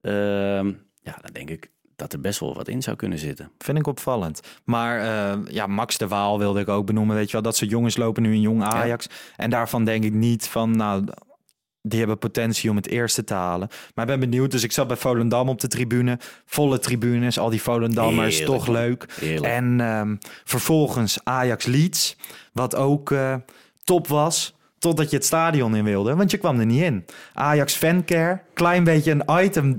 ehm, 0.00 0.66
ja, 1.02 1.18
dan 1.20 1.32
denk 1.32 1.50
ik 1.50 1.70
dat 1.96 2.12
er 2.12 2.20
best 2.20 2.40
wel 2.40 2.54
wat 2.54 2.68
in 2.68 2.82
zou 2.82 2.96
kunnen 2.96 3.18
zitten. 3.18 3.50
Vind 3.58 3.78
ik 3.78 3.86
opvallend. 3.86 4.40
Maar 4.64 5.00
eh, 5.00 5.38
ja, 5.54 5.66
Max 5.66 5.98
de 5.98 6.08
Waal 6.08 6.38
wilde 6.38 6.60
ik 6.60 6.68
ook 6.68 6.86
benoemen. 6.86 7.16
Weet 7.16 7.26
je 7.26 7.32
wel, 7.32 7.42
dat 7.42 7.56
ze 7.56 7.66
jongens 7.66 7.96
lopen 7.96 8.22
nu 8.22 8.34
in 8.34 8.40
jong 8.40 8.62
Ajax. 8.62 9.06
En 9.36 9.50
daarvan 9.50 9.84
denk 9.84 10.04
ik 10.04 10.12
niet 10.12 10.48
van, 10.48 10.76
nou, 10.76 11.04
die 11.82 11.98
hebben 11.98 12.18
potentie 12.18 12.70
om 12.70 12.76
het 12.76 12.88
eerste 12.88 13.24
te 13.24 13.34
halen. 13.34 13.68
Maar 13.94 14.04
ik 14.04 14.10
ben 14.10 14.30
benieuwd. 14.30 14.50
Dus 14.50 14.62
ik 14.62 14.72
zat 14.72 14.86
bij 14.86 14.96
Volendam 14.96 15.48
op 15.48 15.60
de 15.60 15.68
tribune. 15.68 16.18
Volle 16.44 16.78
tribunes, 16.78 17.38
al 17.38 17.50
die 17.50 17.62
Volendammers, 17.62 18.38
Heerlijk, 18.38 18.58
toch 18.58 18.68
leuk. 18.68 19.06
Heerlijk. 19.20 19.52
En 19.52 19.80
ehm, 19.80 20.16
vervolgens 20.44 21.18
Ajax 21.24 21.64
Leeds, 21.64 22.16
wat 22.52 22.76
ook 22.76 23.10
eh, 23.10 23.34
top 23.84 24.06
was. 24.08 24.54
Totdat 24.82 25.10
je 25.10 25.16
het 25.16 25.24
stadion 25.24 25.76
in 25.76 25.84
wilde, 25.84 26.14
want 26.14 26.30
je 26.30 26.36
kwam 26.38 26.58
er 26.60 26.66
niet 26.66 26.82
in. 26.82 27.04
Ajax 27.34 27.74
Fancare, 27.74 28.40
klein 28.54 28.84
beetje 28.84 29.10
een 29.10 29.44
item 29.44 29.76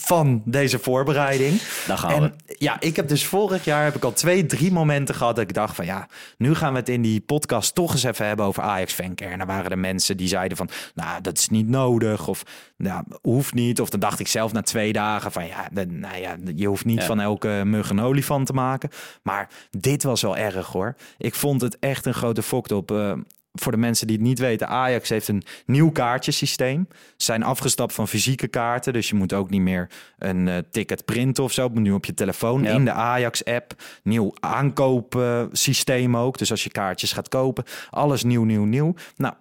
van 0.00 0.42
deze 0.44 0.78
voorbereiding. 0.78 1.60
Daar 1.86 1.98
gaan 1.98 2.12
en 2.12 2.22
we. 2.46 2.54
ja, 2.58 2.80
ik 2.80 2.96
heb 2.96 3.08
dus 3.08 3.26
vorig 3.26 3.64
jaar 3.64 3.84
heb 3.84 3.94
ik 3.94 4.04
al 4.04 4.12
twee, 4.12 4.46
drie 4.46 4.72
momenten 4.72 5.14
gehad 5.14 5.36
dat 5.36 5.48
ik 5.48 5.54
dacht 5.54 5.74
van 5.76 5.84
ja, 5.84 6.08
nu 6.38 6.54
gaan 6.54 6.72
we 6.72 6.78
het 6.78 6.88
in 6.88 7.02
die 7.02 7.20
podcast 7.20 7.74
toch 7.74 7.92
eens 7.92 8.02
even 8.02 8.26
hebben 8.26 8.46
over 8.46 8.62
Ajax 8.62 8.92
Fancare. 8.92 9.30
En 9.30 9.38
dan 9.38 9.46
waren 9.46 9.70
er 9.70 9.78
mensen 9.78 10.16
die 10.16 10.28
zeiden 10.28 10.56
van, 10.56 10.68
nou, 10.94 11.20
dat 11.20 11.38
is 11.38 11.48
niet 11.48 11.68
nodig 11.68 12.28
of 12.28 12.42
nou, 12.76 13.04
hoeft 13.22 13.54
niet. 13.54 13.80
Of 13.80 13.88
dan 13.90 14.00
dacht 14.00 14.20
ik 14.20 14.28
zelf 14.28 14.52
na 14.52 14.62
twee 14.62 14.92
dagen 14.92 15.32
van 15.32 15.46
ja, 15.46 15.68
nou 15.88 16.16
ja, 16.16 16.36
je 16.54 16.66
hoeft 16.66 16.84
niet 16.84 17.00
Ja. 17.00 17.06
van 17.06 17.20
elke 17.20 17.62
mug 17.64 17.90
een 17.90 18.00
olifant 18.00 18.46
te 18.46 18.52
maken. 18.52 18.90
Maar 19.22 19.48
dit 19.70 20.02
was 20.02 20.22
wel 20.22 20.36
erg 20.36 20.66
hoor. 20.66 20.94
Ik 21.18 21.34
vond 21.34 21.60
het 21.60 21.78
echt 21.78 22.06
een 22.06 22.14
grote 22.14 22.42
fokt 22.42 22.72
op. 22.72 22.90
eh, 22.90 23.12
voor 23.60 23.72
de 23.72 23.78
mensen 23.78 24.06
die 24.06 24.16
het 24.16 24.24
niet 24.26 24.38
weten, 24.38 24.68
Ajax 24.68 25.08
heeft 25.08 25.28
een 25.28 25.42
nieuw 25.66 25.90
kaartjesysteem. 25.90 26.88
Ze 26.90 27.24
zijn 27.24 27.42
afgestapt 27.42 27.94
van 27.94 28.08
fysieke 28.08 28.48
kaarten, 28.48 28.92
dus 28.92 29.08
je 29.08 29.14
moet 29.14 29.32
ook 29.32 29.50
niet 29.50 29.60
meer 29.60 29.90
een 30.18 30.48
eh, 30.48 30.56
ticket 30.70 31.04
printen 31.04 31.44
of 31.44 31.52
zo. 31.52 31.68
Nu 31.72 31.92
op 31.92 32.04
je 32.04 32.14
telefoon 32.14 32.62
Ja. 32.62 32.70
in 32.70 32.84
de 32.84 32.92
Ajax-app. 32.92 33.74
Nieuw 34.02 34.34
aankoopsysteem 34.40 36.16
ook. 36.16 36.38
Dus 36.38 36.50
als 36.50 36.64
je 36.64 36.70
kaartjes 36.70 37.12
gaat 37.12 37.28
kopen, 37.28 37.64
alles 37.90 38.22
nieuw, 38.22 38.44
nieuw, 38.44 38.64
nieuw. 38.64 38.94
Nou, 39.16 39.34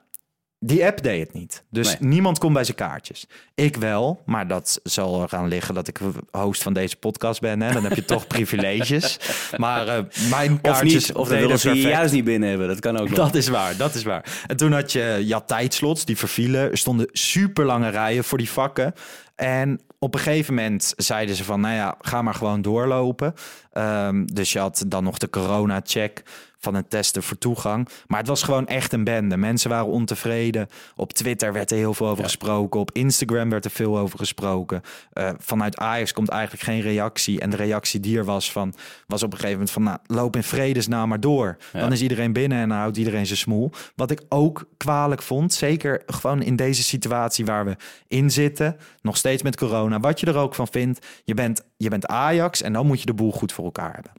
die 0.66 0.86
app 0.86 1.04
deed 1.04 1.20
het 1.20 1.34
niet. 1.34 1.64
Dus 1.70 1.88
Nee. 1.88 2.10
niemand 2.10 2.40
kon 2.40 2.54
bij 2.54 2.64
zijn 2.64 2.78
kaartjes. 2.78 3.26
Ik 3.56 3.76
wel, 3.76 4.22
maar 4.26 4.48
dat 4.48 4.80
zal 4.84 5.22
er 5.22 5.30
gaan 5.30 5.48
liggen 5.48 5.74
dat 5.74 5.88
ik 5.88 6.00
host 6.32 6.64
van 6.64 6.74
deze 6.74 6.96
podcast 6.96 7.42
ben. 7.42 7.62
Hè? 7.62 7.74
Dan 7.74 7.84
heb 7.84 7.96
je 7.96 8.06
toch 8.06 8.28
privileges. 8.38 9.20
Maar 9.58 9.88
eh, 9.88 10.04
mijn 10.30 10.52
Of 10.54 10.62
kaartjes 10.62 11.08
niet, 11.08 11.16
of 11.18 11.28
deden 11.28 11.42
willen 11.44 11.60
ze 11.60 11.70
je 11.76 11.82
juist 11.88 12.14
niet 12.14 12.24
binnen 12.24 12.50
hebben. 12.50 12.68
Dat 12.68 12.80
kan 12.80 12.98
ook 12.98 13.08
nog. 13.10 13.18
Dat 13.18 13.36
is 13.36 13.48
waar, 13.48 13.78
dat 13.78 13.96
is 13.96 14.04
waar. 14.04 14.44
En 14.48 14.58
toen 14.58 14.72
had 14.72 14.92
je, 14.92 15.22
je 15.26 15.34
had 15.34 15.48
tijdslots, 15.48 16.06
die 16.06 16.18
vervielen. 16.18 16.72
Er 16.72 16.78
stonden 16.78 17.08
super 17.12 17.66
lange 17.66 17.90
rijen 17.90 18.24
voor 18.24 18.38
die 18.38 18.50
vakken. 18.50 18.94
En 19.36 19.82
op 20.00 20.14
een 20.14 20.20
gegeven 20.20 20.54
moment 20.54 20.94
zeiden 20.98 21.36
ze 21.36 21.44
van, 21.44 21.60
nou 21.62 21.76
ja, 21.76 21.96
ga 22.02 22.22
maar 22.22 22.34
gewoon 22.36 22.62
doorlopen. 22.62 23.34
Ehm, 23.72 24.26
dus 24.26 24.52
je 24.54 24.60
had 24.60 24.84
dan 24.88 25.04
nog 25.04 25.18
de 25.18 25.30
corona-check 25.30 26.24
van 26.64 26.76
een 26.76 26.88
testen 26.88 27.24
voor 27.24 27.38
toegang. 27.38 27.88
Maar 28.08 28.20
het 28.20 28.28
was 28.28 28.44
gewoon 28.44 28.68
echt 28.68 28.94
een 28.94 29.04
bende. 29.04 29.38
Mensen 29.38 29.70
waren 29.70 29.88
ontevreden. 29.88 30.68
Op 30.96 31.14
Twitter 31.14 31.54
werd 31.54 31.72
er 31.72 31.78
heel 31.78 31.94
veel 31.94 32.08
over 32.08 32.24
gesproken. 32.24 32.80
Op 32.80 32.92
Instagram 32.92 33.50
werd 33.50 33.66
er 33.66 33.72
veel 33.72 33.98
over 33.98 34.20
gesproken. 34.20 34.82
Uh, 35.14 35.30
vanuit 35.38 35.78
Ajax 35.78 36.14
komt 36.14 36.30
eigenlijk 36.30 36.64
geen 36.64 36.82
reactie. 36.82 37.40
En 37.40 37.50
de 37.50 37.56
reactie 37.56 38.00
die 38.00 38.18
er 38.18 38.26
was, 38.26 38.52
van, 38.52 38.74
was 39.08 39.24
op 39.24 39.32
een 39.32 39.40
gegeven 39.40 39.58
moment 39.58 39.72
van... 39.72 39.84
Nou, 39.84 39.98
loop 40.06 40.36
in 40.36 40.44
vredesnaam 40.44 41.10
maar 41.10 41.20
door. 41.20 41.58
Dan 41.72 41.92
is 41.92 42.02
iedereen 42.02 42.34
binnen 42.34 42.58
en 42.58 42.70
dan 42.70 42.78
houdt 42.78 42.98
iedereen 42.98 43.26
zijn 43.26 43.38
smoel. 43.38 43.72
Wat 43.96 44.12
ik 44.12 44.22
ook 44.30 44.68
kwalijk 44.78 45.22
vond, 45.22 45.54
zeker 45.54 46.02
gewoon 46.06 46.42
in 46.42 46.56
deze 46.56 46.84
situatie 46.84 47.46
waar 47.46 47.66
we 47.66 47.76
in 48.08 48.32
zitten... 48.32 48.78
nog 49.02 49.18
steeds 49.18 49.44
met 49.44 49.58
corona, 49.58 50.00
wat 50.00 50.20
je 50.20 50.26
er 50.26 50.38
ook 50.38 50.56
van 50.56 50.68
vindt... 50.68 51.08
je 51.24 51.34
bent, 51.34 51.64
je 51.78 51.90
bent 51.90 52.08
Ajax 52.08 52.62
en 52.62 52.74
dan 52.74 52.86
moet 52.86 53.00
je 53.00 53.06
de 53.06 53.14
boel 53.14 53.32
goed 53.32 53.52
voor 53.52 53.66
elkaar 53.66 53.94
hebben. 53.94 54.12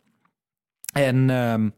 En... 0.92 1.30
Um, 1.30 1.74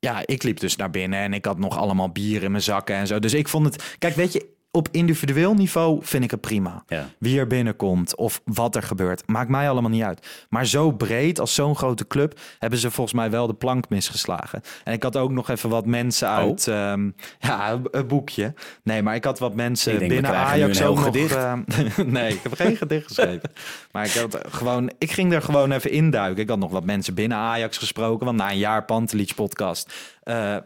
ja, 0.00 0.22
ik 0.26 0.42
liep 0.42 0.60
dus 0.60 0.76
naar 0.76 0.90
binnen 0.90 1.18
en 1.18 1.32
ik 1.32 1.44
had 1.44 1.58
nog 1.58 1.78
allemaal 1.78 2.10
bier 2.10 2.42
in 2.42 2.50
mijn 2.50 2.62
zakken 2.62 2.94
en 2.94 3.06
zo. 3.06 3.18
Dus 3.18 3.34
ik 3.34 3.48
vond 3.48 3.66
het. 3.66 3.96
Kijk, 3.98 4.14
weet 4.14 4.32
je, 4.32 4.46
op 4.72 4.88
individueel 4.90 5.54
niveau 5.54 5.98
vind 6.02 6.24
ik 6.24 6.30
het 6.30 6.40
prima. 6.40 6.84
Ja. 6.86 7.08
Wie 7.18 7.38
er 7.38 7.46
binnenkomt 7.46 8.16
of 8.16 8.40
wat 8.44 8.76
er 8.76 8.82
gebeurt, 8.82 9.22
maakt 9.26 9.48
mij 9.50 9.70
allemaal 9.70 9.90
niet 9.90 10.02
uit. 10.02 10.46
Maar 10.48 10.66
zo 10.66 10.90
breed 10.92 11.40
als 11.40 11.54
zo'n 11.54 11.76
grote 11.76 12.06
club 12.06 12.38
hebben 12.58 12.78
ze 12.78 12.90
volgens 12.90 13.16
mij 13.16 13.30
wel 13.30 13.46
de 13.46 13.54
plank 13.54 13.88
misgeslagen. 13.88 14.60
En 14.84 14.92
ik 14.92 15.02
had 15.02 15.16
ook 15.16 15.30
nog 15.30 15.48
even 15.48 15.70
wat 15.70 15.86
mensen 15.86 16.28
Oh. 16.28 16.34
uit, 16.34 16.68
ehm, 16.68 17.10
ja, 17.38 17.80
een 17.90 18.06
boekje. 18.06 18.54
Nee, 18.82 19.02
maar 19.02 19.14
ik 19.14 19.24
had 19.24 19.38
wat 19.38 19.54
mensen 19.54 19.98
denk, 19.98 20.10
binnen 20.10 20.34
Ajax 20.34 20.82
ook 20.82 20.94
nog. 20.96 21.04
gedicht. 21.04 21.34
ehm, 21.36 21.62
nee, 22.06 22.32
ik 22.34 22.42
heb 22.42 22.54
geen 22.54 22.76
gedicht 22.76 23.06
geschreven. 23.06 23.50
Maar 23.92 24.04
ik 24.04 24.12
had 24.12 24.38
gewoon, 24.48 24.90
ik 24.98 25.10
ging 25.12 25.32
er 25.32 25.42
gewoon 25.42 25.72
even 25.72 25.90
induiken. 25.90 26.42
Ik 26.42 26.48
had 26.48 26.58
nog 26.58 26.70
wat 26.70 26.84
mensen 26.84 27.14
binnen 27.14 27.38
Ajax 27.38 27.78
gesproken, 27.78 28.26
want 28.26 28.38
na 28.38 28.50
een 28.50 28.58
jaar 28.58 28.84
Pantelich 28.84 29.34
podcast. 29.34 29.92
eh, 30.22 30.56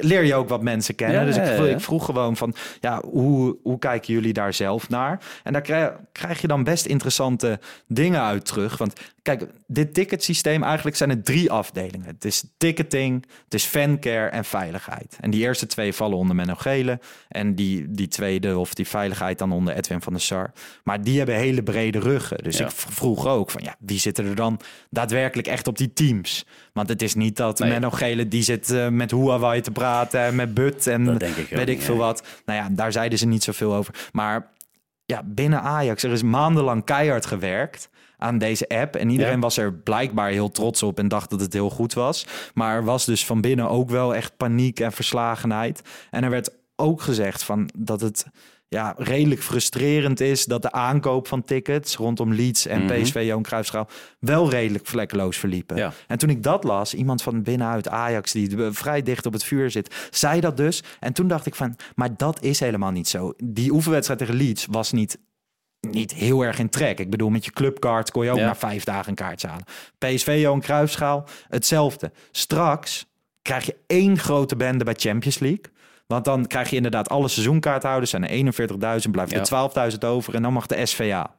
leer 0.00 0.24
je 0.24 0.34
ook 0.34 0.48
wat 0.48 0.62
mensen 0.62 0.94
kennen. 0.94 1.26
Ja, 1.26 1.46
dus 1.56 1.68
ik 1.68 1.80
vroeg 1.80 2.04
gewoon 2.04 2.36
van, 2.36 2.54
ja, 2.80 3.02
hoe, 3.04 3.56
hoe 3.62 3.78
kijken 3.78 4.14
jullie 4.14 4.32
daar 4.32 4.54
zelf 4.54 4.88
naar? 4.88 5.20
En 5.42 5.52
daar 5.52 5.62
krijg, 5.62 5.92
krijg 6.12 6.40
je 6.40 6.46
dan 6.46 6.64
best 6.64 6.86
interessante 6.86 7.58
dingen 7.86 8.22
uit 8.22 8.44
terug. 8.44 8.78
Want 8.78 8.92
kijk, 9.26 9.46
dit 9.66 9.94
ticketsysteem, 9.94 10.62
eigenlijk 10.62 10.96
zijn 10.96 11.10
het 11.10 11.24
drie 11.24 11.50
afdelingen. 11.50 12.06
Het 12.06 12.24
is 12.24 12.44
ticketing, 12.56 13.26
het 13.44 13.54
is 13.54 13.64
fancare 13.64 14.28
en 14.28 14.44
veiligheid. 14.44 15.16
En 15.20 15.30
die 15.30 15.40
eerste 15.42 15.66
twee 15.66 15.92
vallen 15.92 16.18
onder 16.18 16.36
Menno 16.36 16.54
Gele. 16.54 17.00
En 17.28 17.54
die, 17.54 17.90
die 17.90 18.08
tweede, 18.08 18.58
of 18.58 18.74
die 18.74 18.86
veiligheid, 18.86 19.38
dan 19.38 19.52
onder 19.52 19.74
Edwin 19.74 20.02
van 20.02 20.12
der 20.12 20.22
Sar. 20.22 20.52
Maar 20.84 21.02
die 21.02 21.16
hebben 21.18 21.34
hele 21.36 21.62
brede 21.62 21.98
ruggen. 21.98 22.38
Dus 22.42 22.58
Ja. 22.58 22.64
ik 22.64 22.70
vroeg 22.70 23.26
ook 23.26 23.50
van, 23.50 23.62
ja, 23.64 23.76
wie 23.78 23.98
zitten 23.98 24.26
er 24.26 24.34
dan 24.34 24.60
daadwerkelijk 24.90 25.48
echt 25.48 25.66
op 25.66 25.78
die 25.78 25.92
teams? 25.92 26.46
Want 26.72 26.88
het 26.88 27.02
is 27.02 27.14
niet 27.14 27.36
dat 27.36 27.58
Nee. 27.58 27.70
Menno 27.70 27.90
Gele, 27.90 28.28
die 28.28 28.42
zit 28.42 28.70
eh, 28.70 28.88
met 28.88 29.10
Huawei 29.10 29.60
te 29.60 29.70
praten 29.70 30.20
en 30.20 30.34
met 30.34 30.54
But 30.54 30.86
en 30.86 31.04
Dat 31.04 31.20
denk 31.20 31.36
ik 31.36 31.44
ook 31.44 31.58
weet 31.58 31.68
ik 31.68 31.82
veel 31.82 31.96
wat. 31.96 32.22
Nou 32.44 32.58
ja, 32.58 32.68
daar 32.72 32.92
zeiden 32.92 33.18
ze 33.18 33.26
niet 33.26 33.42
zoveel 33.42 33.74
over. 33.74 33.94
Maar 34.12 34.52
ja, 35.04 35.22
binnen 35.24 35.60
Ajax, 35.60 36.02
er 36.02 36.12
is 36.12 36.22
maandenlang 36.22 36.84
keihard 36.84 37.26
gewerkt 37.26 37.88
aan 38.18 38.38
deze 38.38 38.68
app. 38.68 38.96
En 38.96 39.10
iedereen 39.10 39.32
Ja. 39.34 39.38
was 39.38 39.56
er 39.56 39.72
blijkbaar 39.74 40.30
heel 40.30 40.50
trots 40.50 40.82
op 40.82 40.98
en 40.98 41.08
dacht 41.08 41.30
dat 41.30 41.40
het 41.40 41.52
heel 41.52 41.70
goed 41.70 41.94
was. 41.94 42.26
Maar 42.54 42.74
er 42.76 42.84
was 42.84 43.04
dus 43.04 43.26
van 43.26 43.40
binnen 43.40 43.68
ook 43.68 43.90
wel 43.90 44.14
echt 44.14 44.36
paniek 44.36 44.80
en 44.80 44.92
verslagenheid. 44.92 45.82
En 46.10 46.24
er 46.24 46.30
werd 46.30 46.50
ook 46.76 47.02
gezegd 47.02 47.42
van 47.42 47.68
dat 47.78 48.00
het 48.00 48.26
ja, 48.68 48.94
redelijk 48.98 49.42
frustrerend 49.42 50.20
is 50.20 50.44
dat 50.44 50.62
de 50.62 50.72
aankoop 50.72 51.28
van 51.28 51.42
tickets 51.42 51.96
rondom 51.96 52.32
Leeds 52.34 52.66
en 52.66 52.84
Mhm. 52.84 53.02
PSV 53.02 53.22
Johan 53.26 53.42
Cruijffschaal 53.42 53.88
wel 54.18 54.50
redelijk 54.50 54.86
vlekkeloos 54.86 55.36
verliepen. 55.36 55.76
Ja. 55.76 55.92
En 56.06 56.18
toen 56.18 56.30
ik 56.30 56.42
dat 56.42 56.64
las, 56.64 56.94
iemand 56.94 57.22
van 57.22 57.42
binnenuit 57.42 57.88
Ajax 57.88 58.32
die 58.32 58.56
vrij 58.70 59.02
dicht 59.02 59.26
op 59.26 59.32
het 59.32 59.44
vuur 59.44 59.70
zit, 59.70 60.08
zei 60.10 60.40
dat 60.40 60.56
dus. 60.56 60.82
En 61.00 61.12
toen 61.12 61.28
dacht 61.28 61.46
ik 61.46 61.54
van, 61.54 61.76
maar 61.94 62.16
dat 62.16 62.42
is 62.42 62.60
helemaal 62.60 62.90
niet 62.90 63.08
zo. 63.08 63.32
Die 63.44 63.72
oefenwedstrijd 63.72 64.20
tegen 64.20 64.34
Leeds 64.34 64.66
was 64.70 64.92
niet 64.92 65.18
niet 65.90 66.12
heel 66.14 66.42
erg 66.44 66.58
in 66.58 66.68
trek. 66.68 66.98
Ik 67.00 67.10
bedoel, 67.10 67.28
met 67.30 67.44
je 67.44 67.50
clubcard 67.50 68.10
kon 68.10 68.24
je 68.24 68.30
ook 68.30 68.36
Ja. 68.36 68.46
na 68.46 68.54
vijf 68.56 68.84
dagen 68.84 69.08
een 69.08 69.14
kaartje 69.14 69.48
halen. 69.48 69.64
PSV, 69.98 70.36
Johan 70.40 70.60
Cruijffschaal, 70.60 71.24
hetzelfde. 71.48 72.12
Straks 72.30 73.06
krijg 73.42 73.66
je 73.66 73.76
één 73.86 74.18
grote 74.18 74.56
bende 74.56 74.84
bij 74.84 74.94
Champions 74.96 75.38
League. 75.38 75.64
Want 76.06 76.24
dan 76.24 76.46
krijg 76.46 76.70
je 76.70 76.76
inderdaad 76.76 77.08
alle 77.08 77.28
seizoenkaarthouders. 77.28 78.10
Zijn 78.10 78.22
er 78.28 78.30
41.000, 78.30 79.10
blijft 79.10 79.32
er 79.32 79.38
Ja. 79.38 79.44
12.000 79.92 80.04
over. 80.04 80.34
En 80.34 80.42
dan 80.42 80.52
mag 80.52 80.66
de 80.66 80.86
SVA. 80.86 81.34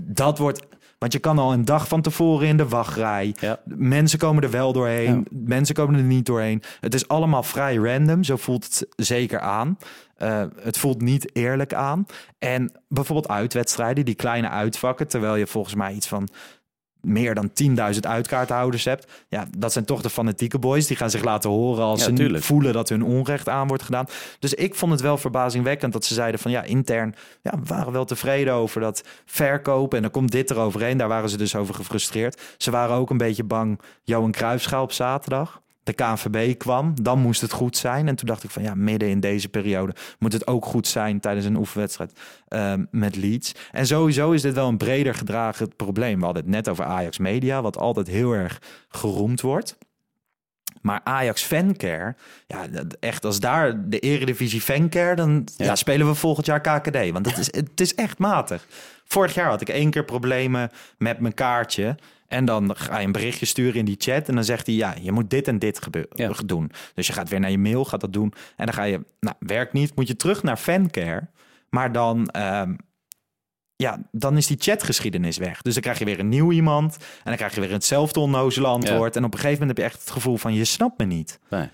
Dat 0.00 0.38
wordt... 0.38 0.66
Want 0.98 1.12
je 1.12 1.18
kan 1.18 1.38
al 1.38 1.52
een 1.52 1.64
dag 1.64 1.88
van 1.88 2.00
tevoren 2.02 2.48
in 2.48 2.56
de 2.56 2.68
wachtrij. 2.68 3.34
Ja. 3.40 3.60
Mensen 3.64 4.18
komen 4.18 4.42
er 4.42 4.50
wel 4.50 4.72
doorheen. 4.72 5.14
Ja. 5.14 5.22
Mensen 5.30 5.74
komen 5.74 5.94
er 5.94 6.02
niet 6.02 6.26
doorheen. 6.26 6.62
Het 6.80 6.94
is 6.94 7.08
allemaal 7.08 7.42
vrij 7.42 7.74
random. 7.74 8.24
Zo 8.24 8.36
voelt 8.36 8.64
het 8.64 8.86
zeker 8.96 9.40
aan. 9.40 9.78
Eh, 10.16 10.44
het 10.60 10.78
voelt 10.78 11.00
niet 11.00 11.36
eerlijk 11.36 11.74
aan. 11.74 12.06
En 12.38 12.72
bijvoorbeeld 12.88 13.28
uitwedstrijden, 13.28 14.04
die 14.04 14.14
kleine 14.14 14.48
uitvakken. 14.48 15.08
Terwijl 15.08 15.36
je 15.36 15.46
volgens 15.46 15.74
mij 15.74 15.92
iets 15.92 16.08
van 16.08 16.28
meer 17.06 17.34
dan 17.34 17.50
10.000 17.94 18.00
uitkaarthouders 18.00 18.84
hebt. 18.84 19.24
Ja, 19.28 19.46
dat 19.58 19.72
zijn 19.72 19.84
toch 19.84 20.02
de 20.02 20.10
fanatieke 20.10 20.58
boys. 20.58 20.86
Die 20.86 20.96
gaan 20.96 21.10
zich 21.10 21.24
laten 21.24 21.50
horen 21.50 21.84
als 21.84 22.00
Ja, 22.00 22.06
ze 22.06 22.12
tuurlijk. 22.12 22.44
voelen 22.44 22.72
dat 22.72 22.88
hun 22.88 23.02
onrecht 23.02 23.48
aan 23.48 23.68
wordt 23.68 23.82
gedaan. 23.82 24.06
Dus 24.38 24.54
ik 24.54 24.74
vond 24.74 24.92
het 24.92 25.00
wel 25.00 25.18
verbazingwekkend 25.18 25.92
dat 25.92 26.04
ze 26.04 26.14
zeiden 26.14 26.40
van 26.40 26.50
ja, 26.50 26.62
intern 26.62 27.14
ja, 27.42 27.50
we 27.50 27.64
waren 27.66 27.92
wel 27.92 28.04
tevreden 28.04 28.54
over 28.54 28.80
dat 28.80 29.02
verkopen. 29.24 29.96
En 29.96 30.02
dan 30.02 30.12
komt 30.12 30.32
dit 30.32 30.50
eroverheen. 30.50 30.96
Daar 30.98 31.08
waren 31.08 31.28
ze 31.28 31.36
dus 31.36 31.56
over 31.56 31.74
gefrustreerd. 31.74 32.42
Ze 32.58 32.70
waren 32.70 32.96
ook 32.96 33.10
een 33.10 33.16
beetje 33.16 33.44
bang. 33.44 33.80
Johan 34.02 34.30
Cruijffschaal 34.32 34.82
op 34.82 34.92
zaterdag. 34.92 35.60
De 35.86 35.92
KNVB 35.92 36.58
kwam, 36.58 36.92
dan 37.02 37.18
moest 37.18 37.40
het 37.40 37.52
goed 37.52 37.76
zijn. 37.76 38.08
En 38.08 38.16
toen 38.16 38.26
dacht 38.28 38.44
ik 38.44 38.50
van 38.50 38.62
ja, 38.62 38.74
midden 38.74 39.08
in 39.08 39.20
deze 39.20 39.48
periode 39.48 39.94
moet 40.18 40.32
het 40.32 40.46
ook 40.46 40.64
goed 40.64 40.86
zijn 40.86 41.20
tijdens 41.20 41.46
een 41.46 41.56
oefenwedstrijd 41.56 42.18
ehm, 42.48 42.84
met 42.90 43.16
Leeds. 43.16 43.52
En 43.72 43.86
sowieso 43.86 44.30
is 44.32 44.42
dit 44.42 44.54
wel 44.54 44.68
een 44.68 44.76
breder 44.76 45.14
gedragen 45.14 45.76
probleem. 45.76 46.18
We 46.18 46.24
hadden 46.24 46.42
het 46.42 46.52
net 46.52 46.68
over 46.68 46.84
Ajax 46.84 47.18
Media, 47.18 47.62
wat 47.62 47.78
altijd 47.78 48.06
heel 48.06 48.32
erg 48.32 48.60
geroemd 48.88 49.40
wordt. 49.40 49.78
Maar 50.80 51.00
Ajax 51.04 51.42
Fancare, 51.42 52.14
ja, 52.46 52.66
dat- 52.68 52.96
echt 53.00 53.24
als 53.24 53.40
daar 53.40 53.88
de 53.90 53.98
Eredivisie 53.98 54.60
Fancare, 54.60 55.14
dan 55.14 55.46
ja. 55.56 55.64
Ja. 55.64 55.74
spelen 55.74 56.06
we 56.06 56.14
volgend 56.14 56.46
jaar 56.46 56.60
KKD. 56.60 57.10
Want 57.10 57.26
het 57.26 57.38
is, 57.38 57.54
het 57.54 57.80
is 57.80 57.94
echt 57.94 58.18
matig. 58.18 58.66
Vorig 59.04 59.34
jaar 59.34 59.48
had 59.48 59.60
ik 59.60 59.68
één 59.68 59.90
keer 59.90 60.04
problemen 60.04 60.70
met 60.98 61.20
mijn 61.20 61.34
kaartje. 61.34 61.96
En 62.28 62.44
dan 62.44 62.76
ga 62.76 62.98
je 62.98 63.06
een 63.06 63.12
berichtje 63.12 63.46
sturen 63.46 63.74
in 63.74 63.84
die 63.84 63.96
chat. 63.98 64.28
En 64.28 64.34
dan 64.34 64.44
zegt 64.44 64.66
hij, 64.66 64.74
ja, 64.74 64.94
je 65.00 65.12
moet 65.12 65.30
dit 65.30 65.48
en 65.48 65.58
dit 65.58 65.82
gebeuren, 65.82 66.10
Ja. 66.14 66.32
doen. 66.46 66.70
Dus 66.94 67.06
je 67.06 67.12
gaat 67.12 67.28
weer 67.28 67.40
naar 67.40 67.50
je 67.50 67.58
mail, 67.58 67.84
gaat 67.84 68.00
dat 68.00 68.12
doen. 68.12 68.32
En 68.56 68.64
dan 68.66 68.74
ga 68.74 68.82
je, 68.82 69.00
nou, 69.20 69.36
werkt 69.38 69.72
niet, 69.72 69.96
moet 69.96 70.08
je 70.08 70.16
terug 70.16 70.42
naar 70.42 70.56
Fancare. 70.56 71.28
Maar 71.70 71.92
dan, 71.92 72.28
ehm, 72.28 72.74
ja, 73.76 74.02
dan 74.12 74.36
is 74.36 74.46
die 74.46 74.56
chatgeschiedenis 74.60 75.36
weg. 75.36 75.62
Dus 75.62 75.72
dan 75.72 75.82
krijg 75.82 75.98
je 75.98 76.04
weer 76.04 76.18
een 76.18 76.28
nieuw 76.28 76.52
iemand. 76.52 76.96
En 76.96 77.04
dan 77.24 77.36
krijg 77.36 77.54
je 77.54 77.60
weer 77.60 77.72
hetzelfde 77.72 78.20
onnozele 78.20 78.66
antwoord. 78.66 79.16
En 79.16 79.24
op 79.24 79.32
een 79.32 79.38
gegeven 79.40 79.58
moment 79.60 79.78
heb 79.78 79.86
je 79.86 79.92
echt 79.92 80.00
het 80.02 80.12
gevoel 80.12 80.36
van, 80.36 80.54
je 80.54 80.64
snapt 80.64 80.98
me 80.98 81.04
niet. 81.04 81.38
Nee. 81.50 81.68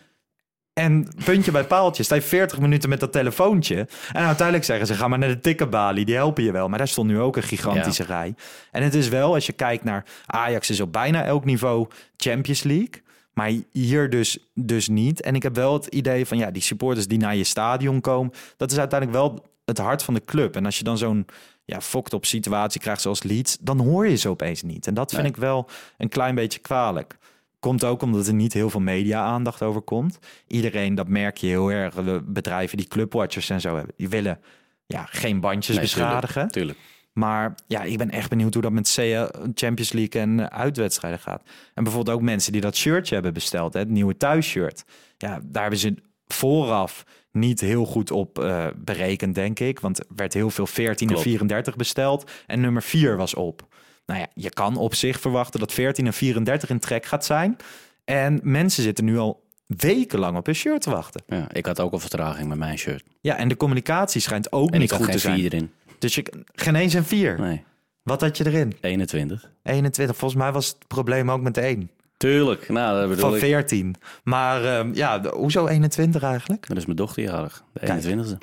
En 0.73 1.09
puntje 1.25 1.51
bij 1.51 1.65
paaltje, 1.65 2.03
sta 2.03 2.15
je 2.15 2.23
40 2.23 2.61
minuten 2.61 2.89
met 2.89 3.01
dat 3.01 3.13
telefoontje. 3.13 3.89
En 4.13 4.25
uiteindelijk 4.25 4.67
zeggen 4.67 4.87
ze, 4.87 4.95
ga 4.95 5.09
maar 5.09 5.19
naar 5.19 5.29
de 5.29 5.41
tikkenbalie, 5.41 6.05
die 6.05 6.15
helpen 6.15 6.45
je 6.45 6.53
wel. 6.53 6.69
Maar 6.69 6.79
daar 6.79 6.89
stond 6.89 7.09
nu 7.09 7.21
ook 7.21 7.37
een 7.37 7.43
gigantische 7.43 8.05
rij. 8.05 8.35
En 8.71 8.83
het 8.83 8.95
is 8.95 9.09
wel, 9.09 9.35
als 9.35 9.47
je 9.47 9.53
kijkt 9.53 9.85
naar 9.85 10.05
Ajax 10.27 10.71
is 10.71 10.81
op 10.81 10.93
bijna 10.93 11.25
elk 11.25 11.45
niveau 11.45 11.89
Champions 12.17 12.63
League. 12.63 13.03
Maar 13.33 13.53
hier 13.73 14.11
dus, 14.11 14.39
dus 14.55 14.89
niet. 14.89 15.21
En 15.21 15.35
ik 15.35 15.43
heb 15.43 15.55
wel 15.55 15.73
het 15.73 15.87
idee 15.87 16.27
van, 16.27 16.39
ja, 16.39 16.51
die 16.51 16.63
supporters 16.63 17.07
die 17.07 17.19
naar 17.19 17.37
je 17.37 17.45
stadion 17.45 18.01
komen... 18.01 18.33
dat 18.57 18.71
is 18.73 18.79
uiteindelijk 18.79 19.21
wel 19.21 19.47
het 19.65 19.79
hart 19.79 20.03
van 20.03 20.15
de 20.15 20.25
club. 20.25 20.57
En 20.57 20.65
als 20.65 20.79
je 20.79 20.85
dan 20.85 20.99
zo'n 20.99 21.27
ja, 21.65 21.81
fokt 21.81 22.13
op 22.13 22.27
situatie 22.27 22.81
krijgt 22.81 23.01
zoals 23.01 23.23
Leeds... 23.23 23.57
dan 23.61 23.81
hoor 23.81 24.09
je 24.09 24.17
ze 24.17 24.29
opeens 24.29 24.63
niet. 24.63 24.87
En 24.87 24.95
dat 24.95 25.11
vind 25.11 25.23
Nee. 25.23 25.31
ik 25.31 25.37
wel 25.37 25.69
een 25.99 26.09
klein 26.09 26.35
beetje 26.35 26.59
kwalijk. 26.59 27.17
Komt 27.63 27.85
ook 27.85 28.03
omdat 28.03 28.27
er 28.27 28.35
niet 28.35 28.53
heel 28.53 28.71
veel 28.71 28.81
media-aandacht 28.81 29.63
over 29.63 29.81
komt. 29.81 30.19
Iedereen, 30.47 30.95
dat 30.95 31.09
merk 31.09 31.37
je 31.37 31.47
heel 31.47 31.71
erg. 31.71 31.95
De 31.95 32.23
bedrijven 32.27 32.77
die 32.77 32.89
clubwatchers 32.89 33.51
en 33.51 33.61
zo 33.61 33.77
hebben, 33.77 33.95
die 33.97 34.09
willen 34.09 34.41
ja, 34.87 35.07
geen 35.11 35.41
bandjes 35.41 35.75
Nee, 35.75 35.85
beschadigen. 35.85 36.49
Tuurlijk, 36.49 36.53
tuurlijk. 36.53 36.79
Maar 37.13 37.55
ja, 37.67 37.83
ik 37.83 37.99
ben 37.99 38.11
echt 38.11 38.29
benieuwd 38.29 38.53
hoe 38.53 38.63
dat 38.63 38.73
met 38.73 38.93
CL 38.95 39.39
Champions 39.55 39.93
League 39.93 40.21
en 40.21 40.51
uitwedstrijden 40.51 41.21
gaat. 41.21 41.43
En 41.75 41.85
bijvoorbeeld 41.85 42.17
ook 42.17 42.23
mensen 42.23 42.53
die 42.53 42.61
dat 42.61 42.77
shirtje 42.77 43.15
hebben 43.15 43.33
besteld, 43.33 43.73
hè, 43.73 43.79
het 43.79 43.89
nieuwe 43.89 44.17
thuisshirt. 44.17 44.85
Ja, 45.19 45.41
daar 45.45 45.63
hebben 45.63 45.81
ze 45.81 45.95
vooraf 46.27 47.05
niet 47.33 47.61
heel 47.61 47.85
goed 47.85 48.11
op 48.11 48.39
eh, 48.39 48.67
berekend, 48.77 49.35
denk 49.35 49.61
ik. 49.61 49.81
Want 49.81 49.99
er 49.99 50.07
werd 50.17 50.35
heel 50.35 50.51
veel 50.51 50.67
14 50.67 51.07
Klopt. 51.07 51.23
en 51.23 51.31
34 51.31 51.77
besteld 51.77 52.31
en 52.47 52.61
nummer 52.61 52.83
4 52.83 53.17
was 53.17 53.35
op. 53.35 53.67
Nou 54.07 54.21
ja, 54.21 54.27
je 54.35 54.51
kan 54.51 54.77
op 54.77 54.95
zich 54.95 55.21
verwachten 55.21 55.61
dat 55.61 55.73
14 55.73 56.07
en 56.07 56.13
34 56.13 56.71
in 56.71 56.79
trek 56.79 57.05
gaat 57.07 57.25
zijn. 57.25 57.57
En 58.05 58.41
mensen 58.43 58.83
zitten 58.83 59.05
nu 59.05 59.19
al 59.19 59.43
wekenlang 59.67 60.37
op 60.37 60.47
hun 60.47 60.55
shirt 60.55 60.81
te 60.83 60.91
wachten. 60.91 61.23
Ja, 61.27 61.53
ik 61.53 61.67
had 61.67 61.81
ook 61.81 61.93
al 61.93 61.99
vertraging 61.99 62.49
met 62.49 62.59
mijn 62.59 62.79
shirt. 62.79 63.05
Ja, 63.21 63.37
en 63.37 63.49
de 63.49 63.57
communicatie 63.57 64.21
schijnt 64.21 64.53
ook 64.53 64.71
En 64.71 64.81
niet 64.81 64.83
ik 64.83 64.91
had 64.91 64.99
goed 64.99 65.07
geen 65.09 65.15
te 65.17 65.21
zijn. 65.23 65.35
vier 65.39 65.53
erin. 65.53 65.71
Dus 65.99 66.15
je, 66.15 66.33
geen 66.55 66.75
eens 66.75 66.95
een 66.95 67.05
4. 67.05 67.41
Nee, 67.41 67.65
Wat 68.03 68.21
had 68.21 68.37
je 68.37 68.47
erin? 68.47 68.77
21. 68.81 69.51
21. 69.63 70.17
Volgens 70.17 70.41
mij 70.43 70.53
was 70.53 70.67
het 70.69 70.77
probleem 70.89 71.31
ook 71.31 71.41
met 71.41 71.55
de 71.55 71.61
1. 71.61 71.91
Tuurlijk, 72.17 72.69
nou, 72.69 73.01
dat 73.01 73.09
bedoel 73.09 73.25
Van 73.25 73.35
ik. 73.35 73.41
14. 73.41 73.95
Maar 74.25 74.65
ehm, 74.65 74.95
ja, 74.95 75.23
hoezo 75.31 75.67
21 75.67 76.23
eigenlijk? 76.23 76.69
Dat 76.69 76.77
is 76.77 76.85
mijn 76.85 76.97
dochter 76.97 77.23
jarig, 77.23 77.65
de 77.73 77.81
21ste. 77.87 78.39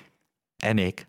En 0.57 0.77
ik. 0.79 1.07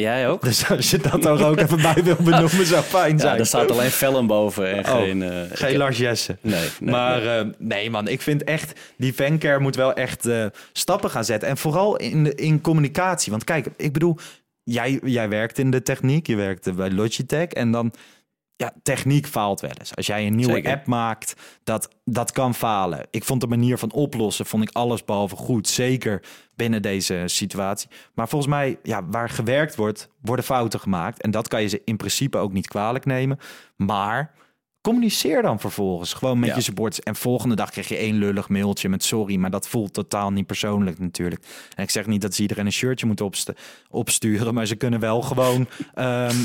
Jij 0.00 0.28
ook? 0.28 0.42
Dus 0.42 0.68
als 0.70 0.90
je 0.90 0.98
dat 0.98 1.24
er 1.24 1.46
ook 1.46 1.58
even 1.58 1.82
bij 1.82 2.02
wil 2.04 2.16
benoemen, 2.18 2.66
zou 2.66 2.82
fijn 2.82 3.12
Ja, 3.12 3.18
zijn. 3.18 3.38
er 3.38 3.46
staat 3.46 3.70
alleen 3.70 3.90
Vellen 3.90 4.26
boven 4.26 4.72
en 4.72 4.78
Oh, 4.92 5.00
geen... 5.00 5.22
eh, 5.22 5.30
Geen 5.52 5.76
Lars 5.76 5.98
Jessen. 5.98 6.38
Nee, 6.42 6.68
nee, 6.80 6.90
maar 6.90 7.20
nee. 7.20 7.38
eh, 7.38 7.46
nee 7.58 7.90
man, 7.90 8.08
ik 8.08 8.20
vind 8.20 8.44
echt, 8.44 8.72
die 8.96 9.12
fancare 9.12 9.60
moet 9.60 9.76
wel 9.76 9.92
echt 9.94 10.26
eh, 10.26 10.46
stappen 10.72 11.10
gaan 11.10 11.24
zetten. 11.24 11.48
En 11.48 11.56
vooral 11.56 11.96
in, 11.96 12.36
in 12.36 12.60
communicatie. 12.60 13.30
Want 13.30 13.44
kijk, 13.44 13.66
ik 13.76 13.92
bedoel, 13.92 14.16
jij, 14.62 15.00
jij 15.04 15.28
werkt 15.28 15.58
in 15.58 15.70
de 15.70 15.82
techniek, 15.82 16.26
je 16.26 16.36
werkt 16.36 16.74
bij 16.74 16.90
Logitech. 16.90 17.46
En 17.48 17.70
dan, 17.70 17.92
ja, 18.60 18.72
techniek 18.82 19.26
faalt 19.26 19.60
wel 19.60 19.70
eens. 19.78 19.96
Als 19.96 20.06
jij 20.06 20.26
een 20.26 20.34
nieuwe 20.36 20.52
Zeker. 20.52 20.72
app 20.72 20.86
maakt, 20.86 21.34
dat, 21.64 21.88
dat 22.04 22.32
kan 22.32 22.54
falen. 22.54 23.06
Ik 23.10 23.24
vond 23.24 23.40
de 23.40 23.46
manier 23.46 23.78
van 23.78 23.92
oplossen, 23.92 24.46
vond 24.46 24.62
ik 24.62 24.70
alles 24.72 25.04
behalve 25.04 25.36
goed. 25.36 25.68
Zeker 25.68 26.22
binnen 26.56 26.82
deze 26.82 27.22
situatie. 27.26 27.88
Maar 28.14 28.28
volgens 28.28 28.50
mij, 28.50 28.78
ja, 28.82 29.06
waar 29.06 29.28
gewerkt 29.28 29.74
wordt, 29.76 30.08
worden 30.22 30.44
fouten 30.44 30.80
gemaakt. 30.80 31.22
En 31.22 31.30
dat 31.30 31.48
kan 31.48 31.62
je 31.62 31.68
ze 31.68 31.82
in 31.84 31.96
principe 31.96 32.38
ook 32.38 32.52
niet 32.52 32.66
kwalijk 32.68 33.04
nemen. 33.04 33.38
Maar 33.76 34.32
communiceer 34.80 35.42
dan 35.42 35.60
vervolgens 35.60 36.12
gewoon 36.12 36.38
met 36.38 36.48
Ja. 36.48 36.54
je 36.54 36.60
supporters. 36.60 37.00
En 37.04 37.16
volgende 37.16 37.54
dag 37.56 37.70
krijg 37.70 37.88
je 37.88 37.96
één 37.96 38.16
lullig 38.16 38.48
mailtje 38.48 38.88
met 38.88 39.04
sorry, 39.04 39.36
maar 39.36 39.50
dat 39.50 39.68
voelt 39.68 39.92
totaal 39.94 40.30
niet 40.30 40.46
persoonlijk 40.46 40.98
natuurlijk. 40.98 41.42
En 41.74 41.82
ik 41.82 41.90
zeg 41.90 42.06
niet 42.06 42.20
dat 42.20 42.34
ze 42.34 42.42
iedereen 42.42 42.66
een 42.66 42.72
shirtje 42.72 43.06
moeten 43.06 43.24
opst- 43.24 43.52
opsturen, 43.90 44.54
maar 44.54 44.66
ze 44.66 44.74
kunnen 44.76 45.00
wel 45.00 45.22
gewoon, 45.22 45.66
ehm, 45.94 46.36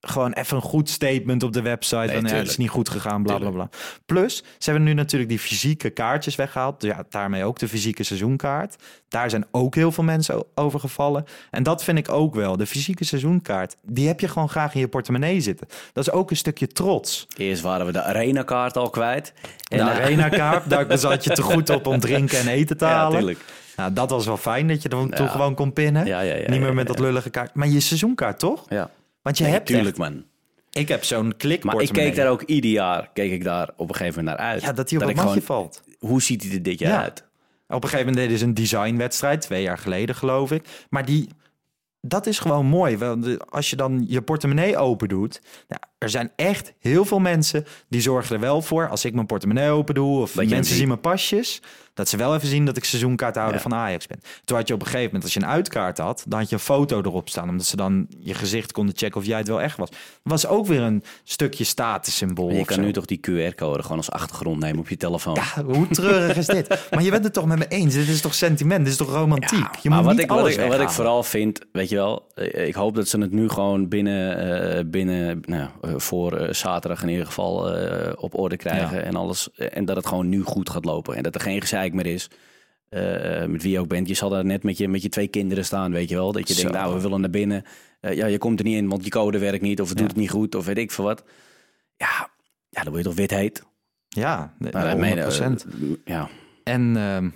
gewoon 0.00 0.32
even 0.32 0.56
een 0.56 0.62
goed 0.62 0.88
statement 0.88 1.42
op 1.42 1.52
de 1.52 1.62
website. 1.62 2.12
van, 2.12 2.24
ja, 2.26 2.34
het 2.34 2.48
is 2.48 2.56
niet 2.56 2.68
goed 2.70 2.88
gegaan, 2.88 3.22
bla 3.22 3.38
bla 3.38 3.50
bla. 3.50 3.68
Plus, 4.06 4.36
ze 4.58 4.70
hebben 4.70 4.82
nu 4.88 4.92
natuurlijk 4.94 5.30
die 5.30 5.38
fysieke 5.38 5.90
kaartjes 5.90 6.34
weggehaald. 6.36 6.82
Ja, 6.82 7.04
daarmee 7.10 7.44
ook 7.44 7.58
de 7.58 7.68
fysieke 7.68 8.02
seizoenkaart. 8.02 8.76
Daar 9.08 9.30
zijn 9.30 9.46
ook 9.50 9.74
heel 9.74 9.92
veel 9.92 10.04
mensen 10.04 10.44
over 10.54 10.80
gevallen. 10.80 11.24
En 11.50 11.62
dat 11.62 11.84
vind 11.84 11.98
ik 11.98 12.08
ook 12.08 12.34
wel. 12.34 12.56
De 12.56 12.66
fysieke 12.66 13.04
seizoenkaart, 13.04 13.76
die 13.82 14.06
heb 14.06 14.20
je 14.20 14.28
gewoon 14.28 14.48
graag 14.48 14.74
in 14.74 14.80
je 14.80 14.88
portemonnee 14.88 15.40
zitten. 15.40 15.66
Dat 15.92 16.06
is 16.06 16.12
ook 16.12 16.30
een 16.30 16.36
stukje 16.36 16.66
trots. 16.66 17.26
Eerst 17.36 17.62
waren 17.62 17.86
we 17.86 17.92
de 17.92 18.02
arena-kaart 18.02 18.76
al 18.76 18.90
kwijt. 18.90 19.32
De 19.68 19.76
eh, 19.76 19.86
arena-kaart, 19.86 20.70
daar 20.70 20.98
zat 21.08 21.24
je 21.24 21.30
te 21.30 21.42
goed 21.42 21.70
op 21.70 21.86
om 21.86 22.00
drinken 22.00 22.38
en 22.38 22.48
eten 22.48 22.76
te 22.76 22.84
Ja, 22.84 22.90
halen. 22.92 23.18
tuurlijk. 23.18 23.38
nou, 23.76 23.92
dat 23.92 24.10
was 24.10 24.26
wel 24.26 24.36
fijn 24.36 24.68
dat 24.68 24.82
je 24.82 24.88
er 24.88 24.96
toen 24.96 25.26
Ja. 25.26 25.26
gewoon 25.26 25.54
kon 25.54 25.72
pinnen. 25.72 26.06
Ja, 26.06 26.20
ja, 26.20 26.34
ja, 26.34 26.50
Niet 26.50 26.58
meer 26.60 26.68
ja, 26.68 26.74
met 26.74 26.86
ja. 26.86 26.92
dat 26.92 26.98
lullige 27.02 27.30
kaart. 27.30 27.54
Maar 27.54 27.68
je 27.68 27.80
seizoenkaart 27.80 28.38
toch? 28.38 28.64
Ja. 28.68 28.90
Want 29.22 29.38
je 29.38 29.44
Nee, 29.44 29.52
hebt 29.52 29.66
tuurlijk, 29.66 29.88
echt- 29.88 29.98
man. 29.98 30.24
Ik 30.72 30.88
heb 30.88 31.04
zo'n 31.04 31.34
klik 31.36 31.64
Maar 31.64 31.80
ik 31.80 31.92
keek 31.92 32.14
daar 32.14 32.28
ook 32.30 32.42
ieder 32.42 32.70
jaar 32.70 33.10
keek 33.12 33.32
ik 33.32 33.44
daar 33.44 33.70
op 33.76 33.88
een 33.88 33.94
gegeven 33.94 34.18
moment 34.24 34.38
naar 34.38 34.46
uit. 34.50 34.62
Ja, 34.62 34.72
dat 34.72 34.90
hij 34.90 34.98
op 35.00 35.06
het 35.06 35.16
matje 35.16 35.30
gewoon- 35.30 35.42
valt. 35.46 35.82
Hoe 35.98 36.22
ziet 36.22 36.42
hij 36.42 36.52
er 36.52 36.62
dit 36.62 36.78
jaar 36.78 36.92
Ja. 36.92 37.02
uit? 37.02 37.28
Op 37.68 37.82
een 37.82 37.88
gegeven 37.88 37.98
moment 38.06 38.16
deden 38.16 38.38
ze 38.38 38.44
een 38.44 38.54
designwedstrijd, 38.54 39.40
twee 39.40 39.62
jaar 39.62 39.78
geleden 39.78 40.14
geloof 40.14 40.50
ik. 40.52 40.86
Maar 40.90 41.04
die, 41.04 41.28
dat 42.00 42.26
is 42.26 42.38
gewoon 42.38 42.66
mooi. 42.66 42.96
De- 42.98 43.40
Als 43.48 43.70
je 43.70 43.76
dan 43.76 44.04
je 44.08 44.22
portemonnee 44.22 44.76
open 44.76 45.08
doet. 45.08 45.40
Nou, 45.68 45.80
er 45.98 46.10
zijn 46.10 46.32
echt 46.36 46.72
heel 46.78 47.04
veel 47.04 47.18
mensen 47.18 47.64
die 47.88 48.00
zorgen 48.00 48.34
er 48.34 48.40
wel 48.40 48.62
voor. 48.62 48.88
Als 48.88 49.04
ik 49.04 49.14
mijn 49.14 49.26
portemonnee 49.26 49.70
open 49.70 49.94
doe 49.94 50.20
of 50.20 50.34
mensen 50.34 50.64
zien 50.76 50.88
mijn 50.88 51.00
pasjes. 51.00 51.62
Dat 51.94 52.08
ze 52.08 52.16
wel 52.16 52.34
even 52.34 52.48
zien 52.48 52.64
dat 52.64 52.76
ik 52.76 52.84
seizoenkaarthouder 52.84 53.56
Ja. 53.56 53.60
van 53.62 53.74
Ajax 53.74 54.06
ben. 54.06 54.20
Toen 54.44 54.56
had 54.56 54.68
je 54.68 54.74
op 54.74 54.80
een 54.80 54.86
gegeven 54.86 55.06
moment, 55.06 55.24
als 55.24 55.34
je 55.34 55.40
een 55.40 55.46
uitkaart 55.46 55.98
had, 55.98 56.24
dan 56.28 56.38
had 56.38 56.48
je 56.48 56.54
een 56.54 56.60
foto 56.60 56.98
erop 56.98 57.28
staan. 57.28 57.48
Omdat 57.48 57.66
ze 57.66 57.76
dan 57.76 58.06
je 58.18 58.34
gezicht 58.34 58.72
konden 58.72 58.96
checken 58.96 59.20
of 59.20 59.26
jij 59.26 59.38
het 59.38 59.48
wel 59.48 59.60
echt 59.60 59.76
was. 59.76 59.88
was 60.22 60.46
ook 60.46 60.66
weer 60.66 60.80
een 60.80 61.02
stukje 61.24 61.64
statussymbool. 61.64 62.46
Maar 62.46 62.56
je 62.56 62.64
kan 62.64 62.76
zo. 62.76 62.82
nu 62.82 62.92
toch 62.92 63.04
die 63.04 63.20
QR-code 63.30 63.82
gewoon 63.82 63.96
als 63.96 64.10
achtergrond 64.10 64.60
nemen 64.60 64.78
op 64.80 64.88
je 64.88 64.96
telefoon. 64.96 65.34
Ja, 65.34 65.64
hoe 65.64 65.88
treurig 65.88 66.36
is 66.36 66.46
dit? 66.46 66.68
Maar 66.90 67.02
je 67.02 67.10
bent 67.10 67.24
het 67.24 67.32
toch 67.32 67.46
met 67.46 67.58
me 67.58 67.68
eens? 67.68 67.94
Dit 67.94 68.08
is 68.08 68.20
toch 68.20 68.34
sentiment? 68.34 68.78
Dit 68.84 68.88
is 68.92 68.96
toch 68.96 69.10
romantiek? 69.10 69.58
Ja, 69.58 69.70
je 69.82 69.88
maar 69.88 69.98
moet 69.98 70.06
wat 70.06 70.14
niet 70.14 70.24
ik, 70.24 70.30
wat, 70.30 70.38
alles 70.38 70.56
ik, 70.56 70.68
wat 70.68 70.80
ik 70.80 70.90
vooral 70.90 71.22
vind, 71.22 71.60
weet 71.72 71.88
je 71.88 71.96
wel, 71.96 72.26
eh, 72.34 72.66
ik 72.66 72.74
hoop 72.74 72.94
dat 72.94 73.08
ze 73.08 73.18
het 73.20 73.32
nu 73.32 73.48
gewoon 73.48 73.88
binnen, 73.88 74.38
eh, 74.76 74.84
binnen 74.86 75.40
nou, 75.44 75.68
eh, 75.80 75.90
voor 75.96 76.48
zaterdag 76.50 77.02
in 77.02 77.08
ieder 77.08 77.26
geval 77.26 77.74
op 78.16 78.38
orde 78.38 78.56
krijgen 78.56 78.96
Ja. 78.96 79.02
en 79.02 79.14
alles. 79.16 79.48
En 79.54 79.84
dat 79.84 79.96
het 79.96 80.06
gewoon 80.06 80.28
nu 80.28 80.42
goed 80.42 80.70
gaat 80.70 80.84
lopen 80.84 81.16
en 81.16 81.22
dat 81.22 81.34
er 81.34 81.40
geen 81.40 81.60
gezeik 81.60 81.78
meer 81.92 82.06
is. 82.06 82.30
eh, 82.88 83.44
met 83.46 83.62
wie 83.62 83.72
je 83.72 83.78
ook 83.78 83.88
bent. 83.88 84.08
Je 84.08 84.14
zal 84.14 84.28
daar 84.28 84.44
net 84.44 84.62
met 84.62 84.78
je, 84.78 84.88
met 84.88 85.02
je 85.02 85.08
twee 85.08 85.28
kinderen 85.28 85.64
staan, 85.64 85.92
weet 85.92 86.08
je 86.08 86.14
wel. 86.14 86.32
Dat 86.32 86.48
je 86.48 86.54
Zo. 86.54 86.60
denkt, 86.62 86.76
nou, 86.76 86.94
we 86.94 87.00
willen 87.00 87.20
naar 87.20 87.30
binnen. 87.30 87.64
Eh, 88.00 88.14
ja, 88.16 88.26
je 88.26 88.38
komt 88.38 88.58
er 88.58 88.64
niet 88.64 88.76
in, 88.76 88.88
want 88.88 89.04
je 89.04 89.10
code 89.10 89.38
werkt 89.38 89.62
niet. 89.62 89.80
Of 89.80 89.88
het 89.88 89.98
Ja. 89.98 90.02
doet 90.04 90.12
het 90.12 90.20
niet 90.22 90.30
goed, 90.30 90.54
of 90.54 90.64
weet 90.66 90.78
ik 90.78 90.90
veel 90.90 91.04
wat. 91.04 91.24
Ja, 91.96 92.30
ja 92.68 92.82
dan 92.82 92.92
word 92.92 92.96
je 93.04 93.08
toch 93.08 93.18
wit 93.18 93.30
heet. 93.30 93.62
Ja, 94.08 94.54
Nou, 94.58 94.72
nou, 94.72 94.84
dat 94.84 94.92
100%. 94.92 95.66
meen- 95.78 96.00
eh, 96.04 96.14
ja. 96.14 96.28
En, 96.64 96.96
ehm, 96.96 97.28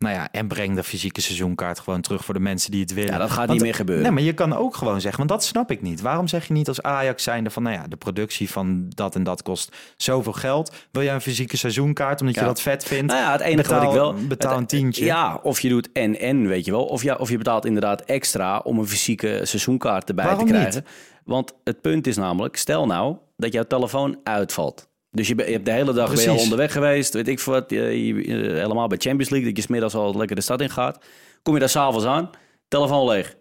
nou 0.00 0.14
ja, 0.14 0.28
en 0.32 0.48
breng 0.48 0.74
de 0.74 0.82
fysieke 0.82 1.20
seizoenkaart 1.20 1.78
gewoon 1.78 2.00
terug 2.00 2.24
voor 2.24 2.34
de 2.34 2.40
mensen 2.40 2.70
die 2.70 2.80
het 2.80 2.94
willen. 2.94 3.12
ja, 3.12 3.18
dat 3.18 3.28
gaat 3.28 3.38
Want- 3.38 3.50
niet 3.50 3.60
meer 3.60 3.74
gebeuren. 3.74 4.04
Nee, 4.04 4.12
maar 4.12 4.22
je 4.22 4.32
kan 4.32 4.52
ook 4.56 4.76
gewoon 4.76 5.00
zeggen, 5.00 5.18
want 5.18 5.28
dat 5.30 5.44
snap 5.44 5.70
ik 5.70 5.82
niet. 5.82 6.00
Waarom 6.00 6.28
zeg 6.28 6.46
je 6.46 6.52
niet 6.52 6.68
als 6.68 6.82
Ajax 6.82 7.22
zijnde 7.22 7.50
van, 7.50 7.62
nou 7.62 7.74
ja, 7.76 7.86
de 7.88 7.96
productie 7.96 8.50
van 8.50 8.86
dat 8.88 9.14
en 9.14 9.22
dat 9.22 9.42
kost 9.42 9.76
zoveel 9.96 10.32
geld. 10.32 10.74
Wil 10.90 11.02
jij 11.02 11.14
een 11.14 11.20
fysieke 11.20 11.56
seizoenkaart 11.56 12.20
omdat 12.20 12.34
je 12.34 12.40
dat 12.44 12.60
vet 12.60 12.84
vindt? 12.84 13.12
Nou 13.12 13.24
ja, 13.24 13.32
het 13.32 13.40
enige 13.40 13.74
wat 13.74 13.82
ik 13.82 13.90
wel... 13.90 14.14
betaal 14.14 14.56
een 14.58 14.66
tientje. 14.66 15.04
Ja, 15.04 15.40
of 15.42 15.60
je 15.60 15.68
doet 15.68 15.92
en-en, 15.92 16.46
weet 16.48 16.64
je 16.64 16.70
wel. 16.70 16.84
Of, 16.84 17.02
ja, 17.02 17.14
of 17.14 17.30
je 17.30 17.36
betaalt 17.36 17.64
inderdaad 17.64 18.00
extra 18.02 18.58
om 18.58 18.78
een 18.78 18.88
fysieke 18.88 19.40
seizoenkaart 19.42 20.08
erbij 20.08 20.24
Waarom 20.24 20.46
te 20.46 20.52
niet? 20.52 20.60
krijgen. 20.62 20.84
Want 21.24 21.52
het 21.64 21.80
punt 21.80 22.06
is 22.06 22.16
namelijk, 22.16 22.56
stel 22.56 22.86
nou 22.86 23.16
dat 23.36 23.52
jouw 23.52 23.64
telefoon 23.64 24.18
uitvalt. 24.24 24.88
Dus 25.10 25.28
je, 25.28 25.34
hebt 25.34 25.64
de 25.64 25.70
hele 25.70 25.92
dag 25.92 25.94
ben 25.94 26.14
je 26.14 26.20
al 26.20 26.24
Precies. 26.26 26.42
onderweg 26.42 26.72
geweest, 26.72 27.14
weet 27.14 27.28
ik 27.28 27.38
veel 27.40 27.52
wat. 27.52 27.70
Je, 27.70 28.06
je- 28.06 28.28
je- 28.28 28.34
helemaal 28.52 28.86
bij 28.88 28.98
Champions 28.98 29.30
League, 29.30 29.48
dat 29.48 29.56
je 29.56 29.62
's 29.62 29.66
middags 29.68 29.94
al 29.94 30.16
lekker 30.16 30.36
de 30.36 30.42
stad 30.42 30.60
in 30.60 30.70
gaat. 30.70 31.04
Kom 31.42 31.54
je 31.54 31.60
daar 31.60 31.68
s'avonds 31.68 32.06
aan, 32.06 32.30
telefoon 32.68 33.08
leeg. 33.08 33.36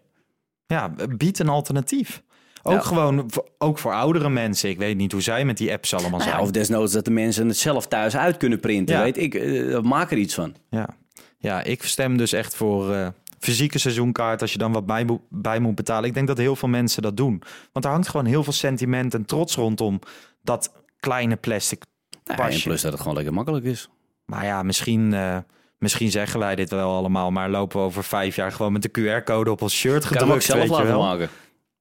Ja, 0.68 0.94
bied 1.18 1.40
een 1.40 1.50
alternatief. 1.50 2.22
Ook 2.64 2.74
Ja. 2.74 2.80
gewoon, 2.82 3.24
voor- 3.28 3.48
ook 3.58 3.78
voor 3.78 3.94
oudere 3.94 4.30
mensen. 4.30 4.70
Ik 4.70 4.78
weet 4.78 4.98
niet 4.98 5.12
hoe 5.12 5.22
zij 5.22 5.46
met 5.46 5.58
die 5.58 5.72
apps 5.72 5.94
allemaal 5.94 6.12
Nou 6.12 6.24
ja, 6.24 6.30
zijn. 6.30 6.42
of 6.44 6.52
desnoods 6.52 6.94
dat 6.94 7.06
de 7.06 7.12
mensen 7.12 7.48
het 7.48 7.58
zelf 7.58 7.88
thuis 7.88 8.16
uit 8.18 8.38
kunnen 8.38 8.60
printen, 8.60 8.96
Ja. 8.96 9.02
weet 9.04 9.18
ik. 9.18 9.34
eh, 9.36 9.80
maak 9.82 10.12
er 10.12 10.18
iets 10.18 10.34
van. 10.34 10.56
Ja. 10.70 10.90
ja, 11.38 11.64
ik 11.64 11.84
stem 11.84 12.18
dus 12.18 12.34
echt 12.34 12.56
voor 12.56 12.94
eh, 12.94 13.08
fysieke 13.40 13.80
seizoenkaart 13.80 14.42
als 14.42 14.52
je 14.52 14.58
dan 14.58 14.72
wat 14.72 14.86
bij, 14.86 15.06
bij 15.30 15.60
moet 15.60 15.76
betalen. 15.76 16.08
Ik 16.10 16.14
denk 16.14 16.28
dat 16.28 16.38
heel 16.38 16.56
veel 16.56 16.70
mensen 16.70 17.02
dat 17.02 17.18
doen. 17.18 17.42
Want 17.74 17.86
er 17.86 17.92
hangt 17.92 18.08
gewoon 18.08 18.26
heel 18.26 18.44
veel 18.44 18.54
sentiment 18.54 19.14
en 19.14 19.26
trots 19.26 19.56
rondom 19.56 20.00
dat 20.44 20.72
kleine 21.00 21.36
plastic 21.36 21.84
ja, 22.10 22.20
en 22.24 22.36
pasje. 22.36 22.64
plus 22.64 22.82
dat 22.82 22.92
het 22.92 23.02
gewoon 23.02 23.16
lekker 23.16 23.34
makkelijk 23.34 23.66
is. 23.66 23.90
Maar 24.26 24.46
ja, 24.46 24.64
misschien, 24.64 25.14
eh, 25.14 25.38
misschien 25.78 26.12
zeggen 26.12 26.40
wij 26.40 26.56
dit 26.56 26.70
wel 26.70 26.96
allemaal, 26.96 27.32
maar 27.32 27.50
lopen 27.50 27.78
we 27.80 27.84
over 27.86 28.04
vijf 28.04 28.36
jaar 28.36 28.52
gewoon 28.52 28.72
met 28.72 28.82
de 28.82 28.90
QR-code 28.92 29.52
op 29.52 29.62
ons 29.62 29.74
shirt 29.76 30.04
Ik 30.04 30.10
kan 30.10 30.18
ook 30.18 30.24
gedrukt, 30.24 30.44
zelf 30.44 30.58
weet 30.60 30.68
je 30.68 30.74
laten 30.74 30.88
wel. 30.92 31.02
maken. 31.02 31.30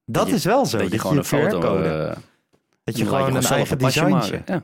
Dat 0.05 0.15
Dat 0.23 0.29
je- 0.29 0.35
is 0.35 0.45
wel 0.45 0.67
zo. 0.67 0.77
Dat 0.79 0.85
je 0.87 0.93
dat 0.93 1.01
gewoon 1.01 1.17
een 1.17 1.25
foto... 1.25 1.59
QR-code, 1.59 1.89
eh, 1.89 2.17
dat 2.85 2.99
je 2.99 3.05
gewoon 3.05 3.35
een 3.37 3.43
eigen 3.45 3.77
pasje 3.77 4.01
designtje. 4.01 4.37
maken. 4.37 4.55
Ja. 4.55 4.63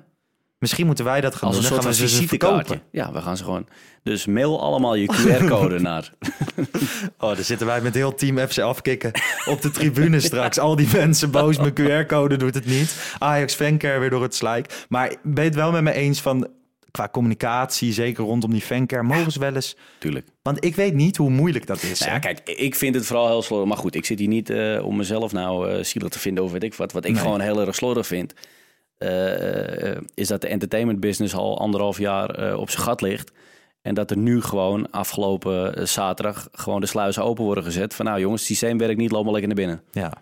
Misschien 0.64 0.86
moeten 0.86 1.04
wij 1.04 1.20
dat 1.20 1.34
gaan 1.34 1.48
Als 1.48 1.56
een 1.56 1.62
doen. 1.62 1.70
soort 1.70 1.82
Dan 1.82 1.92
van 1.92 2.00
gaan 2.00 2.08
we 2.10 2.16
ze 2.16 2.22
visitekaartje. 2.22 2.80
Ja, 2.90 3.12
we 3.12 3.20
gaan 3.20 3.36
ze 3.36 3.44
gewoon... 3.44 3.66
Dus 4.02 4.26
mail 4.26 4.60
allemaal 4.62 4.94
je 4.94 5.12
QR-code 5.12 5.78
naar... 5.90 6.12
Oh, 7.18 7.34
dan 7.34 7.44
zitten 7.44 7.66
wij 7.66 7.80
met 7.80 7.94
heel 7.94 8.14
team 8.14 8.38
FC 8.38 8.58
afkikken 8.58 9.10
op 9.46 9.62
de 9.62 9.70
tribune 9.70 10.20
straks. 10.30 10.58
Al 10.58 10.76
die 10.76 10.88
mensen 10.92 11.30
boos, 11.30 11.56
mijn 11.58 11.72
QR-code 11.80 12.36
doet 12.36 12.54
het 12.54 12.66
niet. 12.66 13.14
Ajax 13.18 13.54
fancare 13.54 13.98
weer 13.98 14.10
door 14.10 14.22
het 14.22 14.34
slijk. 14.34 14.84
Maar 14.88 15.14
ben 15.22 15.42
je 15.44 15.48
het 15.50 15.58
wel 15.58 15.72
met 15.72 15.82
me 15.82 15.92
eens 15.92 16.20
van... 16.20 16.48
Qua 16.90 17.08
communicatie, 17.08 17.92
zeker 17.92 18.24
rondom 18.24 18.50
die 18.50 18.60
fancare, 18.60 19.02
mogen 19.02 19.32
ze 19.32 19.38
wel 19.38 19.54
eens... 19.54 19.76
Tuurlijk. 19.98 20.26
Want 20.42 20.64
ik 20.64 20.74
weet 20.74 20.94
niet 20.94 21.16
hoe 21.16 21.30
moeilijk 21.30 21.66
dat 21.66 21.82
is. 21.82 22.00
Nou 22.00 22.12
ja, 22.12 22.18
kijk, 22.18 22.40
ik 22.44 22.74
vind 22.74 22.94
het 22.94 23.06
vooral 23.06 23.28
heel 23.28 23.42
slordig. 23.42 23.68
Maar 23.68 23.76
goed, 23.76 23.94
ik 23.94 24.04
zit 24.04 24.18
hier 24.18 24.28
niet 24.28 24.50
eh, 24.50 24.84
om 24.84 24.96
mezelf 24.96 25.32
nou 25.32 25.70
eh 25.70 25.84
zielig 25.84 26.08
te 26.08 26.18
vinden 26.18 26.44
of 26.44 26.52
weet 26.52 26.62
ik 26.62 26.74
wat. 26.74 26.92
Wat 26.92 27.04
ik 27.04 27.12
Nee. 27.12 27.20
gewoon 27.20 27.40
heel 27.40 27.60
erg 27.60 27.74
slordig 27.74 28.06
vind... 28.06 28.34
eh, 28.98 29.90
eh, 29.90 30.00
is 30.14 30.28
dat 30.28 30.40
de 30.40 30.48
entertainment 30.48 31.00
business 31.00 31.34
al 31.34 31.58
anderhalf 31.58 31.98
jaar 31.98 32.30
eh, 32.30 32.58
op 32.58 32.70
zijn 32.70 32.82
gat 32.82 33.00
ligt. 33.00 33.32
En 33.82 33.94
dat 33.94 34.10
er 34.10 34.16
nu 34.16 34.42
gewoon 34.42 34.90
afgelopen 34.90 35.88
zaterdag 35.88 36.48
gewoon 36.52 36.80
de 36.80 36.86
sluizen 36.86 37.24
open 37.24 37.44
worden 37.44 37.64
gezet. 37.64 37.94
Van 37.94 38.04
nou 38.04 38.20
jongens, 38.20 38.40
het 38.40 38.50
systeem 38.50 38.78
werkt 38.78 38.98
niet, 38.98 39.10
loop 39.10 39.22
maar 39.24 39.32
lekker 39.32 39.54
naar 39.54 39.66
binnen. 39.66 39.82
Ja. 39.92 40.12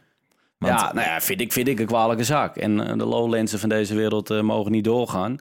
Want- 0.59 0.81
ja, 0.81 0.93
nou 0.93 1.07
ja, 1.07 1.21
vind 1.21 1.41
ik, 1.41 1.53
vind 1.53 1.69
ik 1.69 1.81
een 1.81 1.87
kwalijke 1.87 2.25
zaak. 2.25 2.57
En 2.57 2.77
de 2.99 3.05
lowlandsen 3.07 3.59
van 3.59 3.69
deze 3.69 3.95
wereld 3.95 4.43
mogen 4.43 4.73
niet 4.73 4.85
doorgaan. 4.85 5.37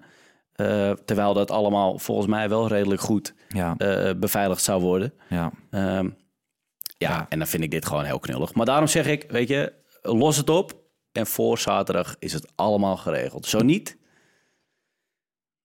Terwijl 1.05 1.33
dat 1.33 1.51
allemaal 1.51 1.99
volgens 1.99 2.27
mij 2.27 2.49
wel 2.49 2.67
redelijk 2.67 3.01
goed 3.01 3.33
Ja, 3.49 3.75
beveiligd 4.17 4.63
zou 4.63 4.81
worden. 4.81 5.13
ja. 5.29 5.51
Ehm, 5.71 6.09
ja, 6.97 7.09
Ja. 7.09 7.25
en 7.29 7.37
dan 7.37 7.47
vind 7.47 7.63
ik 7.63 7.71
dit 7.71 7.85
gewoon 7.85 8.03
heel 8.03 8.19
knullig. 8.19 8.53
Maar 8.53 8.65
daarom 8.65 8.87
zeg 8.87 9.07
ik, 9.07 9.25
weet 9.29 9.47
je, 9.47 9.73
los 10.01 10.37
het 10.37 10.49
op. 10.49 10.80
En 11.11 11.27
voor 11.27 11.57
zaterdag 11.57 12.15
is 12.19 12.33
het 12.33 12.47
allemaal 12.55 12.97
geregeld. 12.97 13.45
Zo 13.45 13.59
niet, 13.59 13.97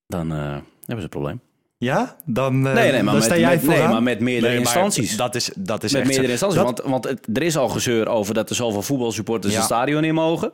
dan 0.06 0.32
eh, 0.32 0.38
hebben 0.38 0.62
ze 0.86 0.94
een 1.02 1.08
probleem. 1.08 1.40
Ja? 1.78 2.16
Dan, 2.24 2.60
Nee, 2.60 2.74
nee, 2.74 2.92
maar, 2.92 3.04
dan 3.04 3.14
met, 3.14 3.22
sta 3.22 3.36
jij 3.36 3.54
met, 3.56 3.62
nee, 3.66 3.88
maar 3.88 4.02
met 4.02 4.20
meerdere 4.20 4.52
Nee, 4.52 4.62
maar 4.64 4.74
instanties. 4.74 5.16
Dat 5.16 5.34
is, 5.34 5.50
dat 5.56 5.84
is 5.84 5.92
met 5.92 6.00
echt 6.00 6.10
meerdere 6.10 6.30
instanties. 6.32 6.58
Dat- 6.62 6.66
Want, 6.66 6.90
want 6.90 7.04
het- 7.04 7.36
er 7.36 7.42
is 7.42 7.56
al 7.56 7.68
gezeur 7.68 8.08
over 8.08 8.34
dat 8.34 8.50
er 8.50 8.56
zoveel 8.56 8.82
voetbalsupporters 8.82 9.52
Ja. 9.52 9.58
het 9.58 9.68
stadion 9.68 10.04
in 10.04 10.14
mogen. 10.14 10.52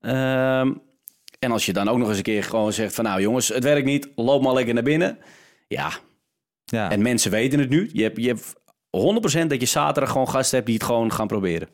Ehm, 0.00 0.72
en 1.38 1.50
als 1.52 1.66
je 1.66 1.72
dan 1.72 1.88
ook 1.88 1.98
nog 1.98 2.08
eens 2.08 2.16
een 2.16 2.22
keer 2.22 2.44
gewoon 2.44 2.72
zegt 2.72 2.94
van... 2.94 3.04
nou 3.04 3.20
jongens, 3.20 3.48
het 3.48 3.64
werkt 3.64 3.86
niet, 3.86 4.08
loop 4.16 4.42
maar 4.42 4.52
lekker 4.54 4.74
naar 4.74 4.82
binnen. 4.82 5.18
Ja, 5.68 5.90
ja. 6.64 6.90
en 6.90 7.02
mensen 7.02 7.30
weten 7.30 7.58
het 7.58 7.68
nu. 7.68 7.90
Je 7.92 8.02
hebt, 8.02 8.16
je 8.16 8.26
hebt 8.28 8.52
100% 8.90 9.46
dat 9.50 9.60
je 9.60 9.66
zaterdag 9.66 10.12
gewoon 10.12 10.28
gasten 10.28 10.54
hebt 10.54 10.66
die 10.68 10.76
het 10.76 10.84
gewoon 10.86 11.12
gaan 11.12 11.26
proberen. 11.26 11.68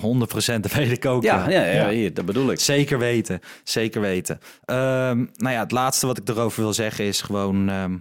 100% 0.00 0.60
dat 0.60 0.72
weet 0.72 0.90
ik 0.90 1.04
ook. 1.06 1.22
Ja, 1.22 1.48
ja, 1.48 1.64
ja, 1.64 1.88
hier, 1.88 2.14
dat 2.14 2.24
bedoel 2.24 2.50
ik. 2.50 2.60
Zeker 2.60 2.98
weten, 2.98 3.40
zeker 3.64 4.00
weten. 4.00 4.40
Ehm, 4.64 5.24
nou 5.34 5.54
ja, 5.54 5.60
het 5.60 5.72
laatste 5.72 6.06
wat 6.06 6.18
ik 6.18 6.28
erover 6.28 6.62
wil 6.62 6.72
zeggen 6.72 7.04
is 7.04 7.20
gewoon... 7.20 7.68
ehm, 7.68 7.96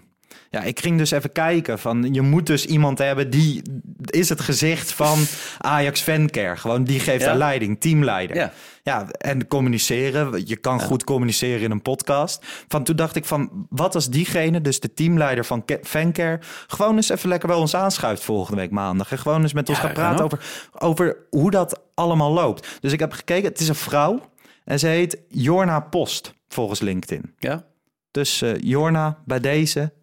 ja, 0.49 0.61
ik 0.63 0.79
ging 0.79 0.97
dus 0.97 1.11
even 1.11 1.31
kijken 1.31 1.79
van... 1.79 2.13
Je 2.13 2.21
moet 2.21 2.45
dus 2.45 2.65
iemand 2.65 2.97
hebben 2.97 3.29
die 3.29 3.61
is 4.05 4.29
het 4.29 4.41
gezicht 4.41 4.91
van 4.91 5.19
Ajax 5.57 6.01
Fancare. 6.01 6.57
Gewoon 6.57 6.83
die 6.83 6.99
geeft 6.99 7.21
Ja. 7.21 7.25
daar 7.27 7.37
leiding, 7.37 7.79
teamleider. 7.81 8.35
Ja. 8.35 8.53
Ja, 8.83 9.09
en 9.11 9.47
communiceren. 9.47 10.47
Je 10.47 10.55
kan 10.55 10.81
goed 10.81 11.03
communiceren 11.03 11.61
in 11.61 11.71
een 11.71 11.81
podcast. 11.81 12.45
Van 12.67 12.83
toen 12.83 12.95
dacht 12.95 13.15
ik 13.15 13.25
van, 13.25 13.67
wat 13.69 13.95
als 13.95 14.09
diegene, 14.09 14.61
dus 14.61 14.79
de 14.79 14.93
teamleider 14.93 15.45
van 15.45 15.63
Fancare, 15.83 16.39
gewoon 16.67 16.95
eens 16.95 17.09
even 17.09 17.29
lekker 17.29 17.47
bij 17.47 17.57
ons 17.57 17.75
aanschuift 17.75 18.23
volgende 18.23 18.61
week 18.61 18.71
maandag. 18.71 19.11
En 19.11 19.17
gewoon 19.17 19.41
eens 19.41 19.53
met 19.53 19.69
ons 19.69 19.77
gaat 19.77 19.91
kan 19.91 20.03
praten 20.03 20.25
over, 20.25 20.39
over 20.71 21.17
hoe 21.29 21.51
dat 21.51 21.81
allemaal 21.93 22.31
loopt. 22.31 22.77
Dus 22.81 22.91
ik 22.91 22.99
heb 22.99 23.11
gekeken, 23.11 23.49
het 23.49 23.59
is 23.59 23.67
een 23.67 23.75
vrouw 23.75 24.29
en 24.63 24.79
ze 24.79 24.87
heet 24.87 25.17
Jorna 25.29 25.79
Post, 25.79 26.33
volgens 26.47 26.79
LinkedIn. 26.79 27.33
Ja? 27.37 27.65
Dus 28.11 28.41
eh, 28.41 28.51
Jorna, 28.57 29.17
bij 29.25 29.39
deze, 29.39 29.93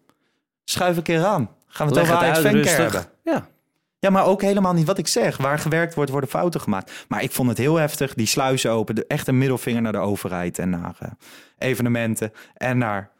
schuif 0.63 0.97
een 0.97 1.03
keer 1.03 1.25
aan. 1.25 1.49
Gaan 1.67 1.87
we 1.87 1.93
het 1.93 2.07
Leg 2.07 2.15
over 2.15 2.27
Ajax 2.27 2.75
hebben. 2.75 3.05
Ja. 3.23 3.51
Ja, 4.03 4.09
maar 4.09 4.25
ook 4.25 4.41
helemaal 4.41 4.73
niet 4.73 4.85
wat 4.85 4.97
ik 4.97 5.07
zeg. 5.07 5.37
Waar 5.37 5.59
gewerkt 5.59 5.93
wordt, 5.93 6.11
worden 6.11 6.29
fouten 6.29 6.61
gemaakt. 6.61 7.05
Maar 7.07 7.23
ik 7.23 7.31
vond 7.31 7.49
het 7.49 7.57
heel 7.57 7.75
heftig. 7.75 8.13
Die 8.13 8.25
sluizen 8.25 8.71
open. 8.71 8.95
De, 8.95 9.05
echt 9.07 9.27
een 9.27 9.37
middelvinger 9.37 9.81
naar 9.81 9.91
de 9.91 9.97
overheid 9.97 10.59
en 10.59 10.69
naar 10.69 10.95
eh, 10.99 11.09
evenementen. 11.57 12.31
En 12.53 12.77
naar 12.77 13.11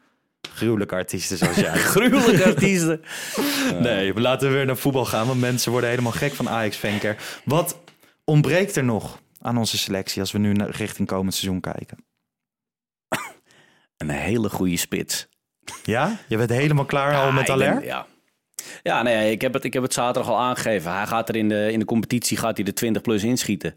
gruwelijke 0.54 0.96
artiesten 0.96 1.38
zoals 1.38 1.56
jij. 1.56 1.78
Gruwelijke 1.96 2.46
artiesten. 2.46 3.02
nee, 3.80 4.14
we 4.14 4.22
laten 4.22 4.52
weer 4.52 4.66
naar 4.66 4.78
voetbal 4.78 5.06
gaan. 5.06 5.28
Want 5.28 5.40
mensen 5.40 5.72
worden 5.72 5.90
helemaal 5.90 6.12
gek 6.12 6.34
van 6.34 6.50
Ajax 6.50 6.78
Venker. 6.78 7.18
Wat 7.46 7.80
ontbreekt 8.24 8.76
er 8.76 8.84
nog 8.84 9.20
aan 9.40 9.58
onze 9.58 9.78
selectie 9.78 10.22
als 10.22 10.32
we 10.32 10.38
nu 10.38 10.54
naar, 10.54 10.70
richting 10.70 11.08
komend 11.08 11.34
seizoen 11.34 11.62
kijken? 11.62 12.06
Een 13.98 14.10
hele 14.10 14.50
goede 14.50 14.78
spits. 14.78 15.28
Ja? 15.84 16.18
Je 16.28 16.38
bent 16.38 16.50
helemaal 16.50 16.86
klaar 16.86 17.16
al 17.16 17.32
met 17.32 17.46
ben- 17.46 17.54
Aller? 17.54 17.84
ja. 17.86 18.06
Ja, 18.84 19.02
nee, 19.02 19.32
ik 19.32 19.42
heb, 19.42 19.54
het, 19.54 19.64
ik 19.64 19.74
heb 19.74 19.84
het 19.84 19.94
zaterdag 19.94 20.32
al 20.32 20.40
aangegeven. 20.40 20.94
Hij 20.96 21.06
gaat 21.08 21.30
er 21.30 21.36
in 21.36 21.50
de, 21.50 21.72
in 21.72 21.80
de 21.80 21.86
competitie 21.86 22.38
gaat 22.38 22.56
hij 22.58 22.66
de 22.66 22.74
20 22.74 23.02
plus 23.02 23.24
inschieten. 23.24 23.74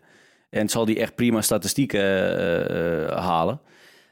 En 0.50 0.68
zal 0.68 0.84
hij 0.86 1.00
echt 1.00 1.14
prima 1.14 1.40
statistieken 1.40 2.00
eh, 2.00 3.02
eh, 3.04 3.16
halen. 3.24 3.60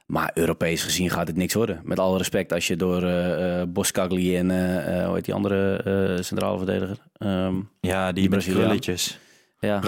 Maar 0.06 0.30
Europees 0.34 0.82
gezien 0.82 1.10
gaat 1.10 1.26
het 1.26 1.36
niks 1.36 1.54
worden. 1.54 1.80
Met 1.84 1.98
alle 1.98 2.18
respect 2.18 2.52
als 2.52 2.66
je 2.66 2.76
door 2.76 3.02
eh 3.02 3.62
Boscagli 3.68 4.36
en 4.36 4.50
hoe 5.04 5.14
heet 5.14 5.24
die 5.24 5.34
andere 5.34 6.18
centrale 6.20 6.56
verdediger? 6.56 6.96
Ehm, 7.18 7.54
Ja, 7.80 8.04
die, 8.12 8.14
Die 8.14 8.28
Braziliaan. 8.28 8.68
ja. 9.60 9.80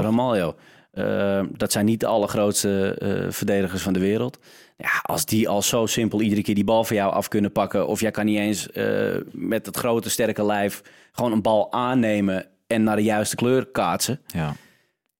Ramaljo. 0.00 0.54
Eh, 0.92 1.42
dat 1.50 1.72
zijn 1.72 1.84
niet 1.84 2.00
de 2.00 2.06
allergrootste 2.06 2.94
eh, 2.98 3.30
verdedigers 3.32 3.82
van 3.82 3.92
de 3.92 3.98
wereld. 3.98 4.38
Ja, 4.76 5.00
als 5.02 5.26
die 5.26 5.48
al 5.48 5.62
zo 5.62 5.86
simpel 5.86 6.20
iedere 6.20 6.42
keer 6.42 6.54
die 6.54 6.64
bal 6.64 6.84
van 6.84 6.96
jou 6.96 7.12
af 7.12 7.28
kunnen 7.28 7.52
pakken... 7.52 7.86
of 7.86 8.00
jij 8.00 8.10
kan 8.10 8.24
niet 8.24 8.38
eens 8.38 8.70
eh, 8.70 9.16
met 9.30 9.66
het 9.66 9.76
grote 9.76 10.10
sterke 10.10 10.44
lijf... 10.44 10.82
gewoon 11.12 11.32
een 11.32 11.42
bal 11.42 11.72
aannemen 11.72 12.46
en 12.66 12.82
naar 12.82 12.96
de 12.96 13.02
juiste 13.02 13.36
kleur 13.36 13.66
kaatsen. 13.66 14.20
Ja. 14.26 14.54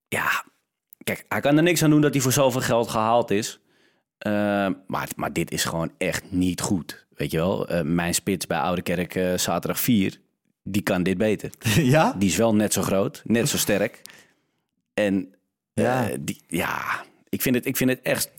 Ja, 0.08 0.44
kijk, 1.04 1.24
hij 1.28 1.40
kan 1.40 1.56
er 1.56 1.62
niks 1.62 1.82
aan 1.82 1.90
doen 1.90 2.00
dat 2.00 2.12
hij 2.12 2.22
voor 2.22 2.32
zoveel 2.32 2.60
geld 2.60 2.88
gehaald 2.90 3.30
is. 3.30 3.60
Eh, 4.18 4.32
maar, 4.86 5.08
maar 5.16 5.32
dit 5.32 5.50
is 5.50 5.64
gewoon 5.64 5.92
echt 5.98 6.24
niet 6.30 6.60
goed. 6.60 7.06
Weet 7.16 7.30
je 7.30 7.36
wel, 7.36 7.68
Eh, 7.68 7.80
mijn 7.80 8.14
spits 8.14 8.46
bij 8.46 8.58
Oude 8.58 8.82
Kerk 8.82 9.38
zaterdag 9.40 9.80
4... 9.80 10.20
die 10.62 10.82
kan 10.82 11.02
dit 11.02 11.18
beter. 11.18 11.50
ja? 11.94 12.14
Die 12.18 12.28
is 12.28 12.36
wel 12.36 12.54
net 12.54 12.72
zo 12.72 12.82
groot, 12.82 13.22
net 13.24 13.48
zo 13.48 13.56
sterk. 13.56 14.02
En 14.94 15.34
Ja. 15.74 16.08
ja, 16.08 16.16
die, 16.20 16.40
ja 16.46 17.04
ik, 17.28 17.42
vind 17.42 17.54
het, 17.54 17.66
ik 17.66 17.76
vind 17.76 17.90
het 17.90 18.00
echt... 18.02 18.30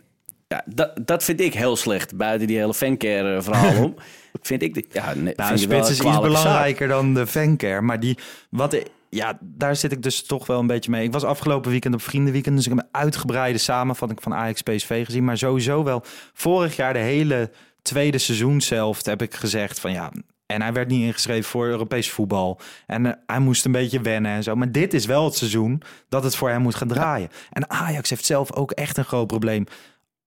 Ja, 0.47 0.63
dat, 0.65 0.91
dat 1.05 1.23
vind 1.23 1.39
ik 1.39 1.53
heel 1.53 1.75
slecht. 1.75 2.15
Buiten 2.15 2.47
die 2.47 2.57
hele 2.57 2.73
fancare 2.73 3.41
verhaal 3.41 3.83
om. 3.83 3.95
vind 4.41 4.61
ik... 4.61 4.85
Ja, 4.91 5.13
ne, 5.13 5.33
Nou, 5.35 5.57
spits 5.57 5.89
is 5.89 5.99
iets 5.99 6.07
zaak. 6.07 6.21
belangrijker 6.21 6.87
dan 6.87 7.13
de 7.13 7.27
fancare. 7.27 7.81
Maar 7.81 7.99
die, 7.99 8.17
wat, 8.49 8.77
ja, 9.09 9.37
daar 9.41 9.75
zit 9.75 9.91
ik 9.91 10.01
dus 10.01 10.25
toch 10.25 10.45
wel 10.45 10.59
een 10.59 10.67
beetje 10.67 10.91
mee. 10.91 11.03
Ik 11.03 11.11
was 11.11 11.23
afgelopen 11.23 11.71
weekend 11.71 11.93
op 11.93 12.01
Vriendenweekend. 12.01 12.55
Dus 12.55 12.65
ik 12.67 12.73
heb 12.73 12.83
een 12.83 12.99
uitgebreide 13.01 13.57
samenvatting 13.57 14.21
van 14.23 14.33
Ajax 14.33 14.61
PSV 14.61 15.05
gezien. 15.05 15.23
Maar 15.23 15.37
sowieso 15.37 15.83
wel 15.83 16.03
vorig 16.33 16.75
jaar 16.75 16.93
de 16.93 16.99
hele 16.99 17.51
tweede 17.81 18.17
seizoen 18.17 18.61
zelf 18.61 19.05
heb 19.05 19.21
ik 19.21 19.33
gezegd 19.33 19.79
van 19.79 19.91
ja... 19.91 20.11
En 20.45 20.61
hij 20.61 20.73
werd 20.73 20.87
niet 20.87 21.01
ingeschreven 21.01 21.49
voor 21.49 21.67
Europees 21.67 22.11
voetbal. 22.11 22.59
En 22.85 23.05
eh, 23.05 23.13
hij 23.25 23.39
moest 23.39 23.65
een 23.65 23.71
beetje 23.71 24.01
wennen 24.01 24.31
en 24.31 24.43
zo. 24.43 24.55
Maar 24.55 24.71
dit 24.71 24.93
is 24.93 25.05
wel 25.05 25.25
het 25.25 25.35
seizoen 25.35 25.81
dat 26.09 26.23
het 26.23 26.35
voor 26.35 26.49
hem 26.49 26.61
moet 26.61 26.75
gaan 26.75 26.87
draaien. 26.87 27.29
En 27.51 27.69
Ajax 27.69 28.09
heeft 28.09 28.25
zelf 28.25 28.53
ook 28.53 28.71
echt 28.71 28.97
een 28.97 29.05
groot 29.05 29.27
probleem 29.27 29.65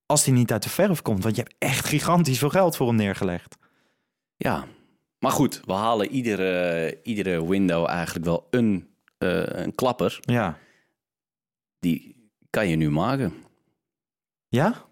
als 0.06 0.24
hij 0.24 0.34
niet 0.34 0.52
uit 0.52 0.62
de 0.62 0.68
verf 0.68 1.02
komt. 1.02 1.22
Want 1.22 1.36
je 1.36 1.42
hebt 1.42 1.54
echt 1.58 1.86
gigantisch 1.86 2.38
veel 2.38 2.50
geld 2.50 2.76
voor 2.76 2.86
hem 2.86 2.96
neergelegd. 2.96 3.56
Ja, 4.36 4.66
maar 5.18 5.32
goed. 5.32 5.60
We 5.64 5.72
halen 5.72 6.10
iedere, 6.10 7.00
iedere 7.02 7.48
window 7.48 7.88
eigenlijk 7.88 8.26
wel 8.26 8.46
een, 8.50 8.88
eh, 9.18 9.42
een 9.46 9.74
klapper. 9.74 10.18
Ja. 10.20 10.58
Die 11.78 12.30
kan 12.50 12.68
je 12.68 12.76
nu 12.76 12.90
maken. 12.90 13.34
Ja? 14.48 14.84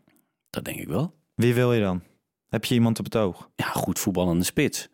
Dat 0.50 0.64
denk 0.64 0.78
ik 0.78 0.88
wel. 0.88 1.14
Wie 1.34 1.54
wil 1.54 1.72
je 1.72 1.80
dan? 1.80 2.02
Heb 2.48 2.64
je 2.64 2.74
iemand 2.74 2.98
op 2.98 3.04
het 3.04 3.16
oog? 3.16 3.50
Ja, 3.56 3.66
goed 3.66 3.98
voetballende 3.98 4.44
spits. 4.44 4.88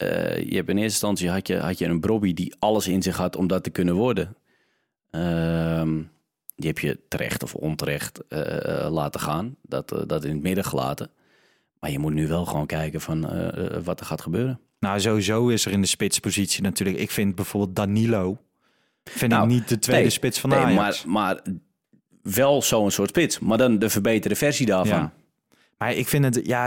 Eh, 0.00 0.36
je 0.36 0.56
hebt 0.56 0.68
in 0.68 0.76
eerste 0.78 0.82
instantie 0.82 1.30
had 1.30 1.46
je, 1.46 1.56
had 1.56 1.78
je 1.78 1.86
een 1.86 2.00
Brobby 2.00 2.34
die 2.34 2.54
alles 2.58 2.88
in 2.88 3.02
zich 3.02 3.16
had 3.16 3.36
om 3.36 3.46
dat 3.46 3.62
te 3.62 3.70
kunnen 3.70 3.94
worden. 3.94 4.36
Ehm, 5.10 6.02
die 6.56 6.68
heb 6.68 6.78
je 6.78 7.00
terecht 7.08 7.42
of 7.42 7.54
onterecht 7.54 8.26
eh, 8.28 8.88
laten 8.90 9.20
gaan. 9.20 9.56
Dat, 9.62 9.92
eh, 9.92 10.00
dat 10.06 10.24
in 10.24 10.30
het 10.32 10.42
midden 10.42 10.64
gelaten. 10.64 11.10
Maar 11.80 11.90
je 11.90 11.98
moet 11.98 12.12
nu 12.12 12.28
wel 12.28 12.44
gewoon 12.44 12.66
kijken 12.66 13.00
van 13.00 13.30
eh, 13.30 13.76
eh, 13.76 13.82
wat 13.84 14.00
er 14.00 14.06
gaat 14.06 14.20
gebeuren. 14.20 14.60
Nou, 14.78 15.00
sowieso 15.00 15.48
is 15.48 15.66
er 15.66 15.72
in 15.72 15.80
de 15.80 15.86
spitspositie 15.86 16.62
natuurlijk. 16.62 16.98
Ik 16.98 17.10
vind 17.10 17.34
bijvoorbeeld 17.34 17.76
Danilo. 17.76 18.38
Vind 19.04 19.32
Nou, 19.32 19.44
ik 19.44 19.50
niet 19.50 19.68
de 19.68 19.78
tweede 19.78 20.02
nee, 20.02 20.10
spits 20.10 20.40
van 20.40 20.50
nee, 20.50 20.58
Ajax. 20.58 21.04
Maar, 21.04 21.12
maar 21.12 21.42
wel 22.22 22.62
zo'n 22.62 22.90
soort 22.90 23.08
spits. 23.08 23.38
Maar 23.38 23.58
dan 23.58 23.78
de 23.78 23.90
verbeterde 23.90 24.36
versie 24.36 24.66
daarvan. 24.66 24.98
Ja. 24.98 25.12
Maar 25.78 25.94
ik 25.94 26.08
vind 26.08 26.24
het, 26.24 26.46
ja, 26.46 26.66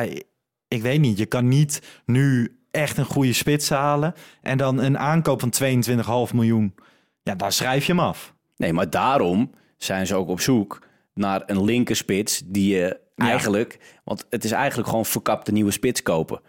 ik 0.68 0.82
weet 0.82 1.00
niet. 1.00 1.18
Je 1.18 1.26
kan 1.26 1.48
niet 1.48 1.82
nu 2.06 2.58
echt 2.74 2.98
een 2.98 3.06
goede 3.06 3.34
spits 3.34 3.70
halen. 3.70 4.14
En 4.42 4.58
dan 4.58 4.80
een 4.80 4.98
aankoop 4.98 5.40
van 5.40 5.54
22,5 6.30 6.34
miljoen. 6.34 6.76
Ja, 7.24 7.36
daar 7.36 7.52
schrijf 7.52 7.86
je 7.86 7.92
hem 7.92 8.02
af. 8.02 8.34
Nee, 8.58 8.74
maar 8.74 8.90
daarom 8.90 9.52
zijn 9.78 10.08
ze 10.08 10.16
ook 10.16 10.28
op 10.30 10.40
zoek 10.40 10.82
naar 11.14 11.44
een 11.46 11.64
linkerspits 11.64 12.42
die 12.46 12.76
je 12.76 13.00
Ja. 13.16 13.26
eigenlijk... 13.30 14.00
Want 14.04 14.26
het 14.30 14.44
is 14.44 14.52
eigenlijk 14.52 14.90
gewoon 14.90 15.06
verkapte 15.06 15.52
nieuwe 15.52 15.72
spits 15.72 16.02
kopen. 16.04 16.42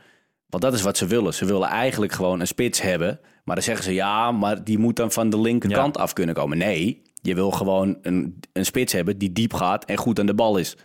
Want 0.47 0.63
dat 0.63 0.75
is 0.75 0.83
wat 0.83 0.97
ze 0.97 1.07
willen. 1.07 1.35
Ze 1.35 1.45
willen 1.45 1.69
eigenlijk 1.69 2.13
gewoon 2.13 2.41
een 2.41 2.47
spits 2.47 2.81
hebben. 2.81 3.21
Maar 3.45 3.55
dan 3.55 3.65
zeggen 3.65 3.85
ze 3.85 3.95
ja, 3.95 4.33
maar 4.33 4.65
die 4.65 4.79
moet 4.79 4.97
dan 4.97 5.13
van 5.13 5.31
de 5.31 5.41
linkerkant 5.41 5.99
af 5.99 6.13
kunnen 6.13 6.35
komen. 6.35 6.59
Nee, 6.59 7.03
je 7.23 7.35
wil 7.35 7.51
gewoon 7.51 7.99
een, 8.03 8.41
een 8.53 8.65
spits 8.65 8.93
hebben 8.93 9.19
die 9.19 9.33
diep 9.33 9.53
gaat 9.53 9.85
en 9.85 9.97
goed 9.97 10.19
aan 10.19 10.27
de 10.27 10.35
bal 10.35 10.57
is. 10.57 10.77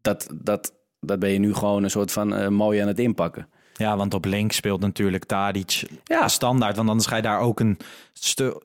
Dat, 0.00 0.28
dat, 0.42 0.74
dat 1.00 1.18
ben 1.18 1.30
je 1.30 1.38
nu 1.38 1.54
gewoon 1.54 1.84
een 1.84 1.90
soort 1.90 2.12
van 2.12 2.34
eh, 2.34 2.48
mooi 2.48 2.80
aan 2.80 2.88
het 2.88 2.98
inpakken. 2.98 3.48
Ja, 3.80 3.96
want 3.96 4.14
op 4.14 4.24
links 4.24 4.56
speelt 4.56 4.80
natuurlijk 4.80 5.24
Tadic 5.24 5.82
Ja. 6.04 6.28
standaard. 6.28 6.76
Want 6.76 6.88
anders 6.88 7.08
ga 7.08 7.16
je 7.16 7.22
daar 7.22 7.40
ook 7.40 7.60
een, 7.60 7.78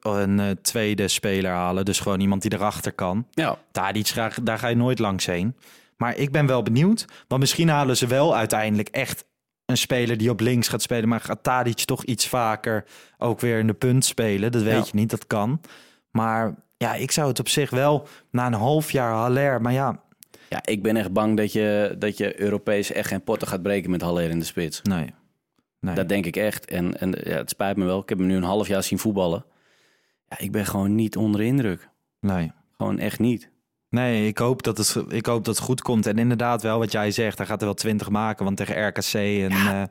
een 0.01 0.39
eh, 0.39 0.49
tweede 0.61 1.07
speler 1.07 1.51
halen. 1.51 1.85
Dus 1.85 1.99
gewoon 1.99 2.19
iemand 2.19 2.41
die 2.41 2.53
erachter 2.53 2.91
kan. 2.91 3.25
Ja, 3.31 3.57
Tadic, 3.71 4.13
daar, 4.15 4.35
daar 4.43 4.59
ga 4.59 4.67
je 4.67 4.75
nooit 4.75 4.99
langs 4.99 5.25
heen. 5.25 5.55
Maar 5.97 6.15
ik 6.17 6.31
ben 6.31 6.45
wel 6.45 6.63
benieuwd. 6.63 7.05
Want 7.27 7.41
misschien 7.41 7.69
halen 7.69 7.97
ze 7.97 8.07
wel 8.07 8.35
uiteindelijk 8.35 8.87
echt 8.89 9.25
een 9.65 9.77
speler 9.77 10.17
die 10.17 10.29
op 10.29 10.39
links 10.39 10.67
gaat 10.67 10.81
spelen. 10.81 11.09
Maar 11.09 11.21
gaat 11.21 11.43
Tadic 11.43 11.77
toch 11.79 12.03
iets 12.03 12.27
vaker 12.27 12.85
ook 13.17 13.39
weer 13.39 13.59
in 13.59 13.67
de 13.67 13.73
punt 13.73 14.05
spelen? 14.05 14.51
Dat 14.51 14.61
weet 14.61 14.73
Ja. 14.73 14.83
je 14.91 14.97
niet, 14.97 15.09
dat 15.09 15.27
kan. 15.27 15.61
Maar 16.11 16.55
ja, 16.77 16.93
ik 16.93 17.11
zou 17.11 17.27
het 17.27 17.39
op 17.39 17.49
zich 17.49 17.69
wel 17.69 18.07
na 18.31 18.45
een 18.45 18.53
half 18.53 18.91
jaar 18.91 19.11
Haller. 19.13 19.61
Maar 19.61 19.73
ja, 19.73 19.99
ja 20.55 20.61
ik 20.71 20.83
ben 20.83 20.97
echt 20.97 21.13
bang 21.13 21.37
dat 21.37 21.53
je, 21.53 21.95
dat 21.99 22.17
je 22.17 22.41
Europees 22.41 22.91
echt 22.91 23.07
geen 23.07 23.23
potten 23.23 23.47
gaat 23.47 23.61
breken 23.61 23.91
met 23.91 24.01
Haller 24.01 24.29
in 24.29 24.39
de 24.39 24.45
spits. 24.45 24.81
nee. 24.81 25.13
nee. 25.79 25.95
Dat 25.95 26.09
denk 26.09 26.25
ik 26.25 26.35
echt. 26.35 26.65
En, 26.65 26.99
en 26.99 27.11
ja, 27.23 27.37
het 27.37 27.49
spijt 27.49 27.77
me 27.77 27.85
wel. 27.85 28.01
Ik 28.01 28.09
heb 28.09 28.17
hem 28.17 28.27
nu 28.27 28.35
een 28.35 28.43
half 28.43 28.67
jaar 28.67 28.83
zien 28.83 28.99
voetballen. 28.99 29.45
Ja, 30.29 30.39
ik 30.39 30.51
ben 30.51 30.65
gewoon 30.65 30.95
niet 30.95 31.17
onder 31.17 31.39
de 31.39 31.45
indruk. 31.47 31.89
nee. 32.19 32.51
Gewoon 32.77 32.99
echt 32.99 33.19
niet. 33.19 33.49
Nee, 33.89 34.27
ik 34.27 34.37
hoop, 34.37 34.63
dat 34.63 34.77
het, 34.77 34.95
ik 35.07 35.25
hoop 35.25 35.45
dat 35.45 35.55
het 35.55 35.65
goed 35.65 35.81
komt. 35.81 36.05
En 36.05 36.17
inderdaad 36.17 36.61
wel 36.61 36.79
wat 36.79 36.91
jij 36.91 37.11
zegt, 37.11 37.37
hij 37.37 37.47
gaat 37.47 37.59
er 37.59 37.65
wel 37.65 37.75
twintig 37.75 38.09
maken. 38.09 38.45
Want 38.45 38.57
tegen 38.57 38.87
RKC 38.87 39.13
en 39.13 39.51
eh, 39.51 39.83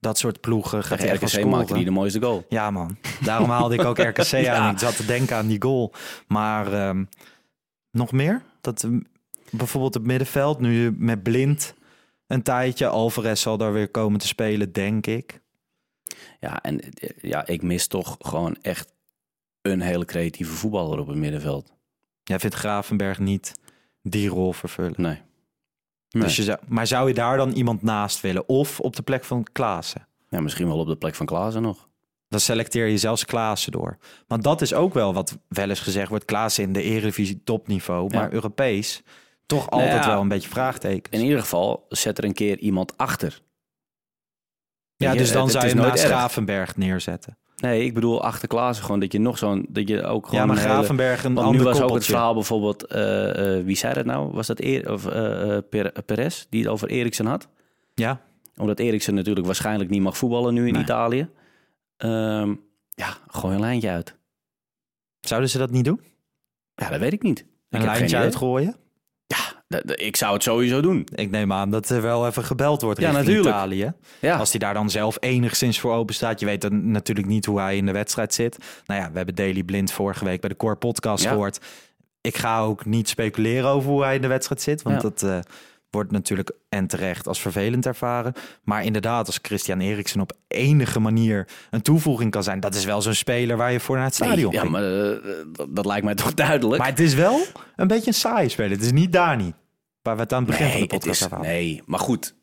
dat 0.00 0.18
soort 0.18 0.40
ploegen 0.40 0.84
gaat 0.84 0.98
Tegen 0.98 1.16
RKC 1.16 1.44
maakte 1.44 1.74
hij 1.74 1.84
de 1.84 1.90
mooiste 1.90 2.20
goal. 2.20 2.44
Ja, 2.48 2.70
man. 2.70 2.96
Daarom 3.20 3.50
haalde 3.50 3.74
ik 3.74 3.84
ook 3.84 3.98
RKC 4.12 4.46
aan. 4.46 4.72
Ik 4.72 4.78
zat 4.78 4.96
te 4.96 5.06
denken 5.06 5.36
aan 5.36 5.46
die 5.46 5.62
goal. 5.62 5.92
Maar 6.28 6.72
ehm, 6.72 7.04
nog 7.90 8.12
meer? 8.12 8.42
Dat 8.60 8.88
bijvoorbeeld 9.50 9.94
het 9.94 10.06
middenveld, 10.06 10.60
nu 10.60 10.94
met 10.98 11.22
Blind 11.22 11.74
een 12.26 12.42
tijdje. 12.42 12.86
Alvarez 12.86 13.42
zal 13.42 13.56
daar 13.56 13.72
weer 13.72 13.90
komen 13.90 14.20
te 14.20 14.26
spelen, 14.26 14.72
denk 14.72 15.06
ik. 15.06 15.40
Ja, 16.40 16.62
en 16.62 16.80
ja, 17.20 17.46
ik 17.46 17.62
mis 17.62 17.86
toch 17.86 18.16
gewoon 18.18 18.56
echt 18.62 18.92
een 19.62 19.80
hele 19.80 20.04
creatieve 20.04 20.52
voetballer 20.52 20.98
op 20.98 21.06
het 21.06 21.16
middenveld. 21.16 21.72
Jij 22.22 22.38
vindt 22.38 22.56
Gravenberg 22.56 23.18
niet 23.18 23.52
die 24.02 24.28
rol 24.28 24.52
vervullen. 24.52 24.94
Nee. 24.96 25.20
nee. 26.10 26.22
Dus 26.22 26.36
je 26.36 26.42
zou, 26.42 26.58
maar 26.68 26.86
zou 26.86 27.08
je 27.08 27.14
daar 27.14 27.36
dan 27.36 27.50
iemand 27.50 27.82
naast 27.82 28.20
willen? 28.20 28.48
Of 28.48 28.80
op 28.80 28.96
de 28.96 29.02
plek 29.02 29.24
van 29.24 29.44
Klaassen? 29.52 30.06
ja, 30.30 30.40
misschien 30.40 30.66
wel 30.66 30.78
op 30.78 30.86
de 30.86 30.96
plek 30.96 31.14
van 31.14 31.26
Klaassen 31.26 31.62
nog. 31.62 31.88
Dan 32.28 32.40
selecteer 32.40 32.86
je 32.86 32.98
zelfs 32.98 33.24
Klaassen 33.24 33.72
door. 33.72 33.98
Want 34.26 34.42
dat 34.42 34.60
is 34.60 34.74
ook 34.74 34.94
wel 34.94 35.14
wat 35.14 35.38
wel 35.48 35.68
eens 35.68 35.80
gezegd 35.80 36.08
wordt. 36.08 36.24
Klaassen 36.24 36.64
in 36.64 36.72
de 36.72 36.82
Eredivisie 36.82 37.42
topniveau. 37.44 38.08
Ja. 38.10 38.18
Maar 38.18 38.32
Europees 38.32 39.02
toch 39.48 39.70
Nou 39.70 39.82
altijd 39.82 40.04
ja, 40.04 40.10
wel 40.10 40.20
een 40.20 40.28
beetje 40.28 40.48
vraagtekens. 40.48 41.16
In 41.18 41.24
ieder 41.24 41.40
geval, 41.40 41.86
zet 41.88 42.18
er 42.18 42.24
een 42.24 42.32
keer 42.32 42.58
iemand 42.58 42.96
achter. 42.96 43.40
Ja, 44.96 45.12
je, 45.12 45.18
dus 45.18 45.32
dan 45.32 45.42
het- 45.42 45.52
zou 45.52 45.64
het 45.64 45.72
je 45.74 45.80
nooit. 45.80 46.00
Gravenberg 46.00 46.76
neerzetten. 46.76 47.38
Nee, 47.56 47.84
ik 47.84 47.94
bedoel 47.94 48.22
achter 48.22 48.48
Klaassen 48.48 48.84
gewoon 48.84 49.00
dat 49.00 49.12
je 49.12 49.18
nog 49.20 49.38
zo'n... 49.38 49.66
Dat 49.68 49.88
je 49.88 50.02
ook 50.04 50.24
gewoon 50.26 50.40
Ja, 50.40 50.46
maar 50.46 50.56
een 50.56 50.62
hele- 50.62 50.74
Gravenberg 50.74 51.24
een 51.24 51.34
Want 51.34 51.46
ander 51.46 51.60
nu 51.62 51.66
was 51.68 51.80
ook 51.80 51.94
het 51.94 52.04
verhaal 52.04 52.34
bijvoorbeeld... 52.34 52.86
eh, 52.86 53.58
eh, 53.58 53.64
wie 53.64 53.76
zei 53.76 53.94
dat 53.94 54.04
nou? 54.04 54.30
Was 54.32 54.46
dat 54.46 54.60
Eer, 54.60 54.92
of, 54.92 55.02
Per- 55.68 56.02
Perez 56.06 56.46
die 56.50 56.62
het 56.62 56.70
over 56.70 56.88
Eriksen 56.88 57.26
had? 57.26 57.48
Ja, 57.94 58.20
Omdat 58.56 58.78
Eriksen 58.78 59.14
natuurlijk 59.14 59.46
waarschijnlijk 59.46 59.90
niet 59.90 60.02
mag 60.02 60.16
voetballen 60.16 60.54
nu 60.54 60.66
in 60.66 60.72
Nee. 60.72 60.82
Italië. 60.82 61.28
Ehm, 61.96 62.54
ja, 62.88 63.16
gooi 63.26 63.54
een 63.54 63.60
lijntje 63.60 63.90
uit. 63.90 64.16
zouden 65.20 65.50
ze 65.50 65.58
dat 65.58 65.70
niet 65.70 65.84
doen? 65.84 66.00
Ja, 66.74 66.88
dat 66.88 67.00
weet 67.00 67.12
ik 67.12 67.22
niet. 67.22 67.46
Een 67.68 67.80
ik 67.80 67.86
lijntje 67.86 68.16
uitgooien? 68.16 68.76
Ik 69.94 70.16
zou 70.16 70.34
het 70.34 70.42
sowieso 70.42 70.80
doen. 70.80 71.06
Ik 71.14 71.30
neem 71.30 71.52
aan 71.52 71.70
dat 71.70 71.88
er 71.88 72.02
wel 72.02 72.26
even 72.26 72.44
gebeld 72.44 72.82
wordt 72.82 73.00
Ja, 73.00 73.10
natuurlijk. 73.10 73.46
Italië. 73.48 73.92
Ja, 74.20 74.36
Als 74.36 74.50
hij 74.50 74.58
daar 74.58 74.74
dan 74.74 74.90
zelf 74.90 75.16
enigszins 75.20 75.80
voor 75.80 75.92
open 75.94 76.14
staat. 76.14 76.40
Je 76.40 76.46
weet 76.46 76.60
dan 76.60 76.90
natuurlijk 76.90 77.26
niet 77.28 77.46
hoe 77.46 77.60
hij 77.60 77.76
in 77.76 77.86
de 77.86 77.92
wedstrijd 77.92 78.34
zit. 78.34 78.58
Nou 78.86 79.00
ja, 79.00 79.10
we 79.10 79.16
hebben 79.16 79.34
Daily 79.34 79.62
Blind 79.62 79.92
vorige 79.92 80.24
week 80.24 80.40
bij 80.40 80.48
de 80.50 80.56
Core 80.56 80.76
Podcast 80.76 81.24
Ja. 81.24 81.30
gehoord. 81.30 81.60
Ik 82.20 82.36
ga 82.36 82.60
ook 82.60 82.84
niet 82.84 83.08
speculeren 83.08 83.68
over 83.68 83.90
hoe 83.90 84.02
hij 84.04 84.14
in 84.14 84.22
de 84.22 84.28
wedstrijd 84.28 84.62
zit. 84.62 84.82
Want 84.82 84.96
Ja. 84.96 85.02
dat 85.02 85.22
eh, 85.22 85.38
wordt 85.90 86.10
natuurlijk 86.10 86.50
en 86.68 86.86
terecht 86.86 87.26
als 87.26 87.40
vervelend 87.40 87.86
ervaren. 87.86 88.32
Maar 88.62 88.84
inderdaad, 88.84 89.26
als 89.26 89.38
Christian 89.42 89.80
Eriksen 89.80 90.20
op 90.20 90.32
enige 90.48 91.00
manier 91.00 91.48
een 91.70 91.82
toevoeging 91.82 92.30
kan 92.30 92.42
zijn. 92.42 92.60
Dat 92.60 92.74
is 92.74 92.84
wel 92.84 93.02
zo'n 93.02 93.14
speler 93.14 93.56
waar 93.56 93.72
je 93.72 93.80
voor 93.80 93.96
naar 93.96 94.04
het 94.04 94.14
stadion 94.14 94.52
ja 94.52 94.60
ging. 94.60 94.72
maar 94.72 94.82
eh, 94.82 95.16
dat, 95.52 95.66
dat 95.70 95.86
lijkt 95.86 96.04
mij 96.04 96.14
toch 96.14 96.34
duidelijk. 96.34 96.78
Maar 96.78 96.90
het 96.90 97.00
is 97.00 97.14
wel 97.14 97.40
een 97.76 97.86
beetje 97.86 98.06
een 98.06 98.14
saaie 98.14 98.48
speler. 98.48 98.70
Het 98.70 98.82
is 98.82 98.92
niet 98.92 99.12
Dani. 99.12 99.54
Waar 100.02 100.16
we 100.16 100.22
het 100.22 100.32
aan 100.32 100.42
het 100.42 100.50
begin 100.50 100.70
van 100.70 100.80
de 100.80 100.86
podcast 100.86 101.20
is, 101.20 101.24
over 101.24 101.36
hadden. 101.36 101.54
nee, 101.54 101.82
maar 101.86 102.00
goed, 102.00 102.34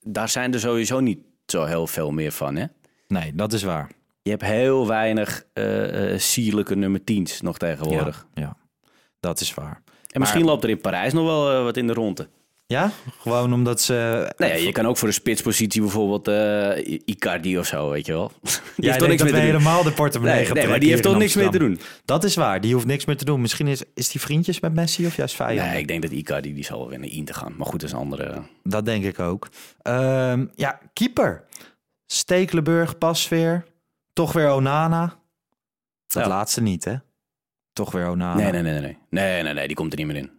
daar 0.00 0.28
zijn 0.28 0.52
er 0.52 0.60
sowieso 0.60 1.00
niet 1.00 1.18
zo 1.46 1.64
heel 1.64 1.86
veel 1.86 2.10
meer 2.10 2.32
van. 2.32 2.56
Hè? 2.56 2.64
Nee, 3.08 3.34
dat 3.34 3.52
is 3.52 3.62
waar. 3.62 3.90
Je 4.22 4.30
hebt 4.30 4.42
heel 4.42 4.86
weinig 4.86 5.44
eh, 5.52 6.18
sierlijke 6.18 6.76
nummer 6.76 7.00
10's 7.00 7.40
nog 7.40 7.58
tegenwoordig. 7.58 8.26
Ja, 8.34 8.42
ja, 8.42 8.56
dat 9.20 9.40
is 9.40 9.54
waar. 9.54 9.82
En 10.12 10.20
misschien 10.20 10.44
loopt 10.44 10.64
er 10.64 10.70
in 10.70 10.80
Parijs 10.80 11.12
nog 11.12 11.24
wel 11.24 11.62
wat 11.62 11.76
in 11.76 11.86
de 11.86 11.92
ronde. 11.92 12.28
Ja, 12.70 12.90
gewoon 13.18 13.52
omdat 13.52 13.80
ze... 13.80 13.92
Nou 14.36 14.52
ja, 14.52 14.58
je 14.58 14.72
kan 14.72 14.86
ook 14.86 14.96
voor 14.96 15.08
de 15.08 15.14
spitspositie 15.14 15.80
bijvoorbeeld 15.80 16.28
I- 16.86 17.02
Icardi 17.04 17.58
of 17.58 17.66
zo, 17.66 17.90
weet 17.90 18.06
je 18.06 18.12
wel. 18.12 18.32
Die 18.42 18.50
Ja, 18.76 18.86
heeft 18.86 18.98
toch 18.98 19.08
niks 19.08 19.22
meer 19.22 19.30
te 19.32 19.36
doen. 19.38 19.46
helemaal 19.46 19.82
de 19.82 19.92
portemonnee 19.92 20.52
Nee, 20.52 20.66
maar 20.68 20.78
die 20.80 20.90
heeft 20.90 21.02
toch 21.02 21.18
niks 21.18 21.34
meer 21.34 21.50
te 21.50 21.58
doen. 21.58 21.80
Dat 22.04 22.24
is 22.24 22.34
waar, 22.34 22.60
die 22.60 22.74
hoeft 22.74 22.86
niks 22.86 23.04
meer 23.04 23.16
te 23.16 23.24
doen. 23.24 23.40
Misschien 23.40 23.66
is, 23.66 23.82
is 23.94 24.08
die 24.08 24.20
vriendjes 24.20 24.60
met 24.60 24.74
Messi 24.74 25.06
of 25.06 25.16
juist 25.16 25.34
vijand. 25.34 25.68
Nee, 25.70 25.78
ik 25.80 25.88
denk 25.88 26.02
dat 26.02 26.10
Icardi 26.10 26.54
die 26.54 26.64
zal 26.64 26.78
wel 26.78 26.88
weer 26.88 26.98
naar 26.98 27.08
Inter 27.08 27.34
gaan. 27.34 27.54
Maar 27.56 27.66
goed, 27.66 27.80
dat 27.80 27.88
is 27.88 27.94
een 27.94 28.00
andere... 28.02 28.42
Dat 28.62 28.84
denk 28.84 29.04
ik 29.04 29.18
ook. 29.18 29.48
Ehm, 29.82 30.46
ja, 30.54 30.78
keeper. 30.92 31.44
Stekelenburg, 32.06 32.98
Pasveer. 32.98 33.64
Toch 34.12 34.32
weer 34.32 34.50
Onana. 34.50 35.18
Dat 36.06 36.22
Ja. 36.22 36.28
laatste 36.28 36.60
niet, 36.62 36.84
hè? 36.84 36.94
Toch 37.72 37.92
weer 37.92 38.08
Onana. 38.08 38.34
Nee, 38.50 38.52
nee, 38.52 38.62
nee, 38.62 38.80
nee. 38.80 38.98
Nee, 39.10 39.42
nee, 39.42 39.52
nee, 39.54 39.66
die 39.66 39.76
komt 39.76 39.92
er 39.92 39.98
niet 39.98 40.06
meer 40.06 40.16
in. 40.16 40.30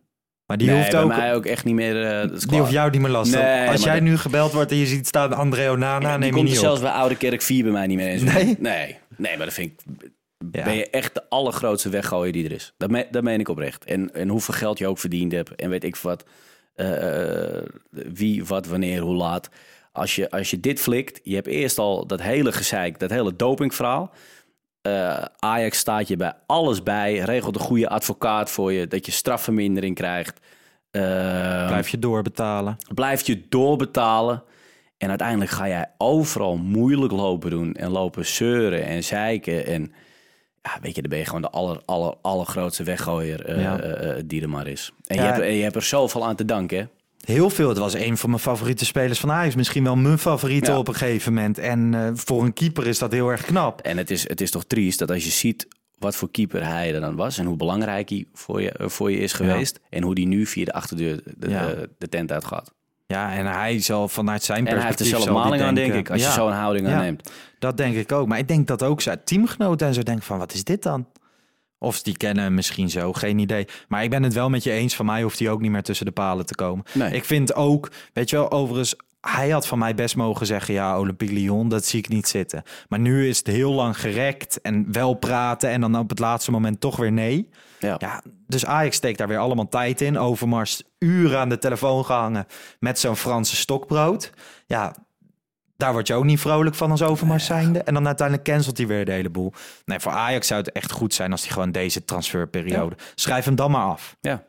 Maar 0.49 0.57
die 0.57 0.67
nee, 0.67 0.77
hoeft 0.77 0.95
ook... 0.95 1.07
mij 1.07 1.35
ook 1.35 1.45
echt 1.45 1.65
niet 1.65 1.75
meer... 1.75 2.03
eh, 2.05 2.29
Die 2.47 2.59
hoeft 2.59 2.71
jou 2.71 2.91
niet 2.91 3.01
meer 3.01 3.09
lastig. 3.09 3.39
Nee, 3.41 3.67
Als 3.69 3.83
jij 3.83 3.93
dat- 3.93 4.03
nu 4.03 4.17
gebeld 4.17 4.51
wordt 4.53 4.71
en 4.71 4.77
je 4.77 4.85
ziet 4.85 5.07
staan 5.07 5.33
André 5.33 5.69
Onana, 5.71 5.99
die 5.99 6.07
neem 6.17 6.21
je 6.23 6.31
komt 6.31 6.43
niet 6.43 6.53
er 6.53 6.59
op. 6.59 6.65
zelfs 6.65 6.81
bij 6.81 6.91
Oude 6.91 7.15
Kerk 7.17 7.41
4 7.41 7.63
bij 7.63 7.71
mij 7.71 7.87
niet 7.87 7.97
meer 7.97 8.07
eens. 8.07 8.21
Nee? 8.23 8.55
Nee, 8.59 8.97
nee 9.17 9.37
maar 9.37 9.45
dat 9.45 9.55
vind 9.55 9.71
ik... 9.71 9.79
Ja. 10.51 10.63
Ben 10.63 10.75
je 10.75 10.89
echt 10.89 11.13
de 11.13 11.23
allergrootste 11.29 11.89
weggooier 11.89 12.31
die 12.31 12.45
er 12.45 12.51
is. 12.51 12.73
Dat, 12.77 12.89
me, 12.89 13.07
dat 13.11 13.23
meen 13.23 13.39
ik 13.39 13.47
oprecht. 13.47 13.85
En, 13.85 14.13
en 14.13 14.29
hoeveel 14.29 14.53
geld 14.53 14.77
je 14.77 14.87
ook 14.87 14.97
verdiend 14.99 15.31
hebt. 15.31 15.55
En 15.55 15.69
weet 15.69 15.83
ik 15.83 15.95
wat. 15.95 16.23
eh, 16.75 17.57
eh, 17.57 17.63
wie, 17.91 18.45
wat, 18.45 18.65
wanneer, 18.67 19.01
hoe 19.01 19.15
laat. 19.15 19.49
Als 19.91 20.15
je, 20.15 20.29
als 20.31 20.49
je 20.49 20.59
dit 20.59 20.79
flikt. 20.79 21.19
Je 21.23 21.35
hebt 21.35 21.47
eerst 21.47 21.77
al 21.77 22.07
dat 22.07 22.21
hele 22.21 22.51
gezeik. 22.51 22.99
Dat 22.99 23.09
hele 23.09 23.35
dopingverhaal. 23.35 24.11
Eh, 24.89 25.25
Ajax 25.39 25.77
staat 25.77 26.07
je 26.07 26.15
bij 26.17 26.33
alles 26.45 26.83
bij. 26.83 27.17
Regelt 27.17 27.55
een 27.55 27.61
goede 27.61 27.89
advocaat 27.89 28.49
voor 28.51 28.73
je. 28.73 28.87
Dat 28.87 29.05
je 29.05 29.11
strafvermindering 29.11 29.95
krijgt. 29.95 30.39
Eh, 30.91 31.01
Blijf 31.67 31.89
je 31.89 31.99
doorbetalen. 31.99 32.77
blijft 32.93 33.25
je 33.25 33.41
doorbetalen. 33.49 34.43
En 34.97 35.09
uiteindelijk 35.09 35.51
ga 35.51 35.67
jij 35.67 35.91
overal 35.97 36.57
moeilijk 36.57 37.11
lopen 37.11 37.49
doen. 37.49 37.73
En 37.73 37.89
lopen 37.89 38.25
zeuren 38.25 38.85
en 38.85 39.03
zeiken. 39.03 39.65
En 39.65 39.93
ja, 40.61 40.77
weet 40.81 40.95
je, 40.95 41.01
dan 41.01 41.09
ben 41.09 41.19
je 41.19 41.25
gewoon 41.25 41.41
de 41.41 41.49
aller, 41.49 41.81
aller, 41.85 42.13
allergrootste 42.21 42.83
weggooier 42.83 43.45
eh, 43.45 43.61
Ja. 43.61 43.79
eh, 43.79 44.21
die 44.25 44.41
er 44.41 44.49
maar 44.49 44.67
is. 44.67 44.91
En 45.07 45.15
Ja. 45.15 45.21
je, 45.23 45.27
hebt, 45.31 45.43
en 45.43 45.53
je 45.53 45.63
hebt 45.63 45.75
er 45.75 45.81
zoveel 45.81 46.25
aan 46.25 46.35
te 46.35 46.45
danken. 46.45 46.77
hè? 46.77 46.85
Heel 47.29 47.49
veel. 47.49 47.69
Het 47.69 47.77
was 47.77 47.93
een 47.93 48.17
van 48.17 48.29
mijn 48.29 48.41
favoriete 48.41 48.85
spelers 48.85 49.19
van 49.19 49.31
Ajax. 49.31 49.55
Misschien 49.55 49.83
wel 49.83 49.95
mijn 49.95 50.17
favoriete 50.17 50.71
Ja. 50.71 50.77
op 50.77 50.87
een 50.87 50.95
gegeven 50.95 51.33
moment. 51.33 51.57
En 51.57 51.93
eh, 51.93 52.09
voor 52.13 52.43
een 52.43 52.53
keeper 52.53 52.87
is 52.87 52.99
dat 52.99 53.11
heel 53.11 53.29
erg 53.29 53.41
knap. 53.45 53.81
En 53.81 53.97
het 53.97 54.11
is, 54.11 54.27
het 54.27 54.41
is 54.41 54.51
toch 54.51 54.65
triest 54.65 54.99
dat 54.99 55.11
als 55.11 55.23
je 55.23 55.29
ziet 55.29 55.67
wat 55.97 56.15
voor 56.15 56.31
keeper 56.31 56.65
hij 56.65 56.93
er 56.93 57.01
dan 57.01 57.15
was... 57.15 57.37
en 57.37 57.45
hoe 57.45 57.57
belangrijk 57.57 58.09
hij 58.09 58.25
voor 58.33 58.61
je, 58.61 58.71
eh, 58.71 58.87
voor 58.87 59.11
je 59.11 59.17
is 59.17 59.33
geweest... 59.33 59.79
en 59.89 60.03
hoe 60.03 60.15
die 60.15 60.27
nu 60.27 60.45
via 60.45 60.65
de 60.65 60.73
achterdeur 60.73 61.21
de, 61.37 61.49
Ja. 61.49 61.65
de, 61.65 61.89
de 61.97 62.09
tent 62.09 62.31
uitgaat. 62.31 62.73
Ja, 63.07 63.33
en 63.33 63.45
hij 63.45 63.79
zal 63.79 64.07
vanuit 64.07 64.43
zijn 64.43 64.67
En 64.67 64.75
hij 64.75 64.85
heeft 64.85 64.87
er 64.89 64.95
perspectief... 64.95 65.33
zelf 65.33 65.43
maling 65.43 65.63
aan, 65.63 65.75
denk 65.75 65.93
ik... 65.93 66.11
als 66.11 66.21
je 66.23 66.31
zo'n 66.31 66.51
houding 66.51 66.87
aanneemt. 66.87 67.31
Dat 67.59 67.77
denk 67.77 67.95
ik 67.95 68.11
ook. 68.11 68.27
Maar 68.27 68.37
ik 68.37 68.47
denk 68.47 68.67
dat 68.67 68.83
ook 68.83 69.01
zijn 69.01 69.19
teamgenoten 69.23 69.87
en 69.87 69.93
zo 69.93 70.03
denken 70.03 70.25
van... 70.25 70.37
wat 70.37 70.53
is 70.53 70.63
dit 70.63 70.83
dan? 70.83 71.05
Of 71.79 72.01
die 72.01 72.17
kennen 72.17 72.43
hem 72.43 72.53
misschien 72.53 72.89
zo, 72.89 73.13
geen 73.13 73.39
idee. 73.39 73.67
Maar 73.87 74.03
ik 74.03 74.09
ben 74.09 74.23
het 74.23 74.33
wel 74.33 74.49
met 74.49 74.63
je 74.63 74.71
eens. 74.71 74.95
Van 74.95 75.05
mij 75.05 75.21
hoeft 75.21 75.39
hij 75.39 75.49
ook 75.49 75.61
niet 75.61 75.71
meer 75.71 75.83
tussen 75.83 76.05
de 76.05 76.11
palen 76.11 76.45
te 76.45 76.55
komen. 76.55 76.85
Nee. 76.93 77.11
Ik 77.11 77.25
vind 77.25 77.55
ook, 77.55 77.91
weet 78.13 78.29
je 78.29 78.35
wel, 78.35 78.51
overigens... 78.51 78.95
Hij 79.21 79.49
had 79.49 79.67
van 79.67 79.79
mij 79.79 79.95
best 79.95 80.15
mogen 80.15 80.45
zeggen, 80.45 80.73
ja, 80.73 80.99
Olympique 80.99 81.33
Lyon, 81.33 81.69
dat 81.69 81.85
zie 81.85 81.99
ik 81.99 82.09
niet 82.09 82.27
zitten. 82.27 82.63
Maar 82.87 82.99
nu 82.99 83.27
is 83.27 83.37
het 83.37 83.47
heel 83.47 83.71
lang 83.71 83.99
gerekt 83.99 84.61
en 84.61 84.91
wel 84.91 85.13
praten 85.13 85.69
en 85.69 85.81
dan 85.81 85.97
op 85.97 86.09
het 86.09 86.19
laatste 86.19 86.51
moment 86.51 86.79
toch 86.79 86.95
weer 86.95 87.11
nee. 87.11 87.49
Ja. 87.79 87.95
Ja, 87.97 88.23
dus 88.47 88.65
Ajax 88.65 88.95
steekt 88.95 89.17
daar 89.17 89.27
weer 89.27 89.37
allemaal 89.37 89.67
tijd 89.67 90.01
in. 90.01 90.17
Overmars 90.17 90.83
uren 90.99 91.39
aan 91.39 91.49
de 91.49 91.57
telefoon 91.57 92.05
gehangen 92.05 92.45
met 92.79 92.99
zo'n 92.99 93.15
Franse 93.15 93.55
stokbrood. 93.55 94.31
Ja, 94.65 94.95
daar 95.79 95.91
word 95.91 96.07
je 96.07 96.13
ook 96.13 96.23
niet 96.23 96.39
vrolijk 96.39 96.75
van 96.75 96.91
als 96.91 97.01
Overmars 97.01 97.45
zijnde. 97.45 97.79
En 97.83 97.93
dan 97.93 98.05
uiteindelijk 98.07 98.47
cancelt 98.47 98.77
hij 98.77 98.87
weer 98.87 99.05
de 99.05 99.11
hele 99.11 99.29
boel. 99.29 99.53
Nee, 99.85 99.99
voor 99.99 100.11
Ajax 100.11 100.47
zou 100.47 100.59
het 100.59 100.71
echt 100.71 100.91
goed 100.91 101.13
zijn 101.13 101.31
als 101.31 101.41
hij 101.41 101.51
gewoon 101.51 101.71
deze 101.71 102.05
transferperiode... 102.05 102.95
Schrijf 103.15 103.45
hem 103.45 103.55
dan 103.55 103.71
maar 103.71 103.85
af. 103.85 104.15
Ja. 104.21 104.43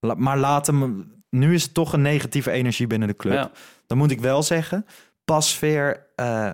La- 0.00 0.14
maar 0.14 0.38
laat 0.38 0.66
hem... 0.66 1.12
Nu 1.30 1.54
is 1.54 1.62
het 1.62 1.74
toch 1.74 1.92
een 1.92 2.02
negatieve 2.02 2.50
energie 2.50 2.86
binnen 2.86 3.08
de 3.08 3.16
club. 3.16 3.32
Ja. 3.32 3.50
Dan 3.86 3.98
moet 3.98 4.10
ik 4.10 4.20
wel 4.20 4.42
zeggen, 4.42 4.86
Pasveer 5.24 6.06
eh 6.14 6.52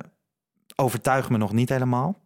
overtuigt 0.77 1.29
me 1.29 1.39
nog 1.39 1.53
niet 1.53 1.69
helemaal. 1.69 2.19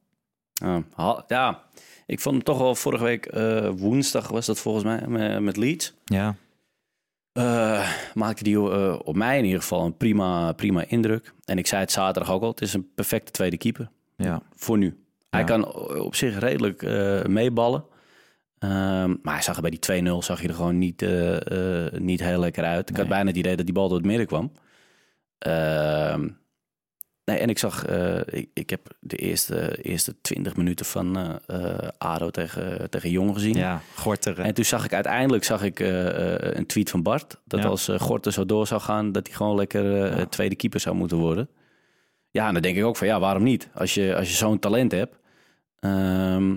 Ja, 0.52 0.82
ha- 0.94 1.24
ja, 1.26 1.62
ik 2.06 2.20
vond 2.20 2.34
hem 2.34 2.44
toch 2.44 2.58
wel 2.58 2.74
vorige 2.74 3.04
week 3.04 3.26
eh, 3.26 3.68
woensdag 3.76 4.28
was 4.28 4.46
dat 4.46 4.58
volgens 4.58 4.84
mij 4.84 5.04
met, 5.06 5.40
met 5.40 5.56
Leeds. 5.56 5.94
Ja, 6.04 6.34
Eh, 7.32 7.90
maakte 8.14 8.42
die 8.42 8.56
eh, 8.56 8.98
op 9.04 9.16
mij 9.16 9.38
in 9.38 9.44
ieder 9.44 9.60
geval 9.60 9.84
een 9.84 9.96
prima, 9.96 10.52
prima 10.52 10.84
indruk. 10.88 11.32
En 11.44 11.58
ik 11.58 11.66
zei 11.66 11.80
het 11.80 11.92
zaterdag 11.92 12.32
ook 12.32 12.42
al, 12.42 12.50
het 12.50 12.60
is 12.60 12.74
een 12.74 12.90
perfecte 12.94 13.32
tweede 13.32 13.56
keeper 13.56 13.88
ja. 14.16 14.42
voor 14.54 14.78
nu. 14.78 15.02
Hij 15.30 15.40
Ja. 15.40 15.46
kan 15.46 15.74
op 16.00 16.14
zich 16.14 16.38
redelijk 16.38 16.82
eh, 16.82 17.24
meeballen. 17.24 17.84
Ehm, 18.58 19.14
maar 19.22 19.34
hij 19.34 19.42
zag 19.42 19.56
er 19.56 19.62
bij 19.62 19.70
die 19.70 19.78
2-0 19.78 20.22
zag 20.22 20.42
je 20.42 20.48
er 20.48 20.54
gewoon 20.54 20.78
niet, 20.78 21.06
niet 22.00 22.20
heel 22.20 22.38
lekker 22.38 22.64
uit. 22.64 22.90
Ik 22.90 22.96
had 22.96 23.08
bijna 23.08 23.26
het 23.26 23.36
idee 23.36 23.56
dat 23.56 23.64
die 23.64 23.74
bal 23.74 23.88
door 23.88 23.96
het 23.98 24.06
midden 24.06 24.26
kwam. 24.26 24.52
Nee, 27.28 27.38
en 27.38 27.48
ik 27.48 27.58
zag, 27.58 27.84
eh, 27.84 28.20
ik, 28.26 28.48
ik 28.54 28.70
heb 28.70 28.80
de 29.00 29.16
eerste, 29.16 29.82
eerste 29.82 30.14
20 30.20 30.56
minuten 30.56 30.86
van 30.86 31.38
ADO 31.98 32.30
tegen, 32.30 32.90
tegen 32.90 33.10
Jong 33.10 33.34
gezien. 33.34 33.54
ja 33.56 33.80
Gorter. 33.94 34.38
En 34.40 34.54
toen 34.54 34.64
zag 34.64 34.84
ik 34.84 34.92
uiteindelijk 34.92 35.44
zag 35.44 35.62
ik, 35.62 35.78
een 35.78 36.66
tweet 36.66 36.90
van 36.90 37.02
Bart. 37.02 37.40
Dat 37.44 37.60
Ja. 37.62 37.66
als 37.68 37.88
uh, 37.88 38.00
Gorten 38.00 38.32
zo 38.32 38.46
door 38.46 38.66
zou 38.66 38.80
gaan, 38.80 39.12
dat 39.12 39.26
hij 39.26 39.36
gewoon 39.36 39.56
lekker 39.56 40.16
Ja. 40.18 40.26
tweede 40.26 40.56
keeper 40.56 40.80
zou 40.80 40.96
moeten 40.96 41.16
worden. 41.16 41.48
ja, 42.30 42.52
dan 42.52 42.62
denk 42.62 42.76
ik 42.76 42.84
ook 42.84 42.96
van 42.96 43.06
ja, 43.06 43.20
waarom 43.20 43.42
niet? 43.42 43.68
Als 43.74 43.94
je, 43.94 44.16
als 44.16 44.28
je 44.28 44.34
zo'n 44.34 44.58
talent 44.58 44.92
hebt, 44.92 45.16
ehm, 45.80 46.56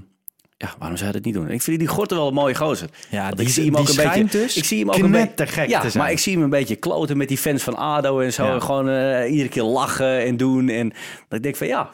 ja, 0.62 0.74
waarom 0.80 0.97
zou 0.97 1.07
je 1.09 1.16
dat 1.16 1.26
niet 1.26 1.34
doen? 1.34 1.49
Ik 1.49 1.62
vind 1.62 1.80
die 1.80 1.88
Gorten 1.88 2.18
wel 2.18 2.28
een 2.28 2.34
mooie 2.34 2.55
gozer. 2.55 2.89
Ja, 3.09 3.24
Want 3.24 3.38
die- 3.38 3.45
ik 3.45 3.51
zie 3.53 3.64
hem 3.64 3.72
die 3.74 3.82
ook 3.82 3.89
een 3.89 3.95
beetje. 3.95 4.39
dus 4.39 4.55
ik 4.57 4.64
zie 4.66 4.80
hem 4.80 4.89
ook 4.89 4.97
een 4.97 5.12
beetje 5.12 5.68
ja, 5.68 5.80
te 5.80 5.89
zijn. 5.89 6.03
maar 6.03 6.12
ik 6.12 6.20
zie 6.20 6.34
hem 6.34 6.43
een 6.43 6.49
beetje 6.49 6.76
kloten 6.76 7.18
met 7.18 7.28
die 7.28 7.38
fans 7.38 7.64
van 7.64 7.76
ADO 7.76 8.20
en 8.20 8.34
zo. 8.34 8.45
Ja. 8.45 8.59
Gewoon 8.59 8.89
eh, 8.89 9.32
iedere 9.32 9.49
keer 9.49 9.64
lachen 9.64 10.26
en 10.26 10.38
doen. 10.38 10.70
En 10.70 10.89
dat 11.28 11.38
ik 11.38 11.43
denk 11.43 11.55
van 11.55 11.68
ja, 11.68 11.89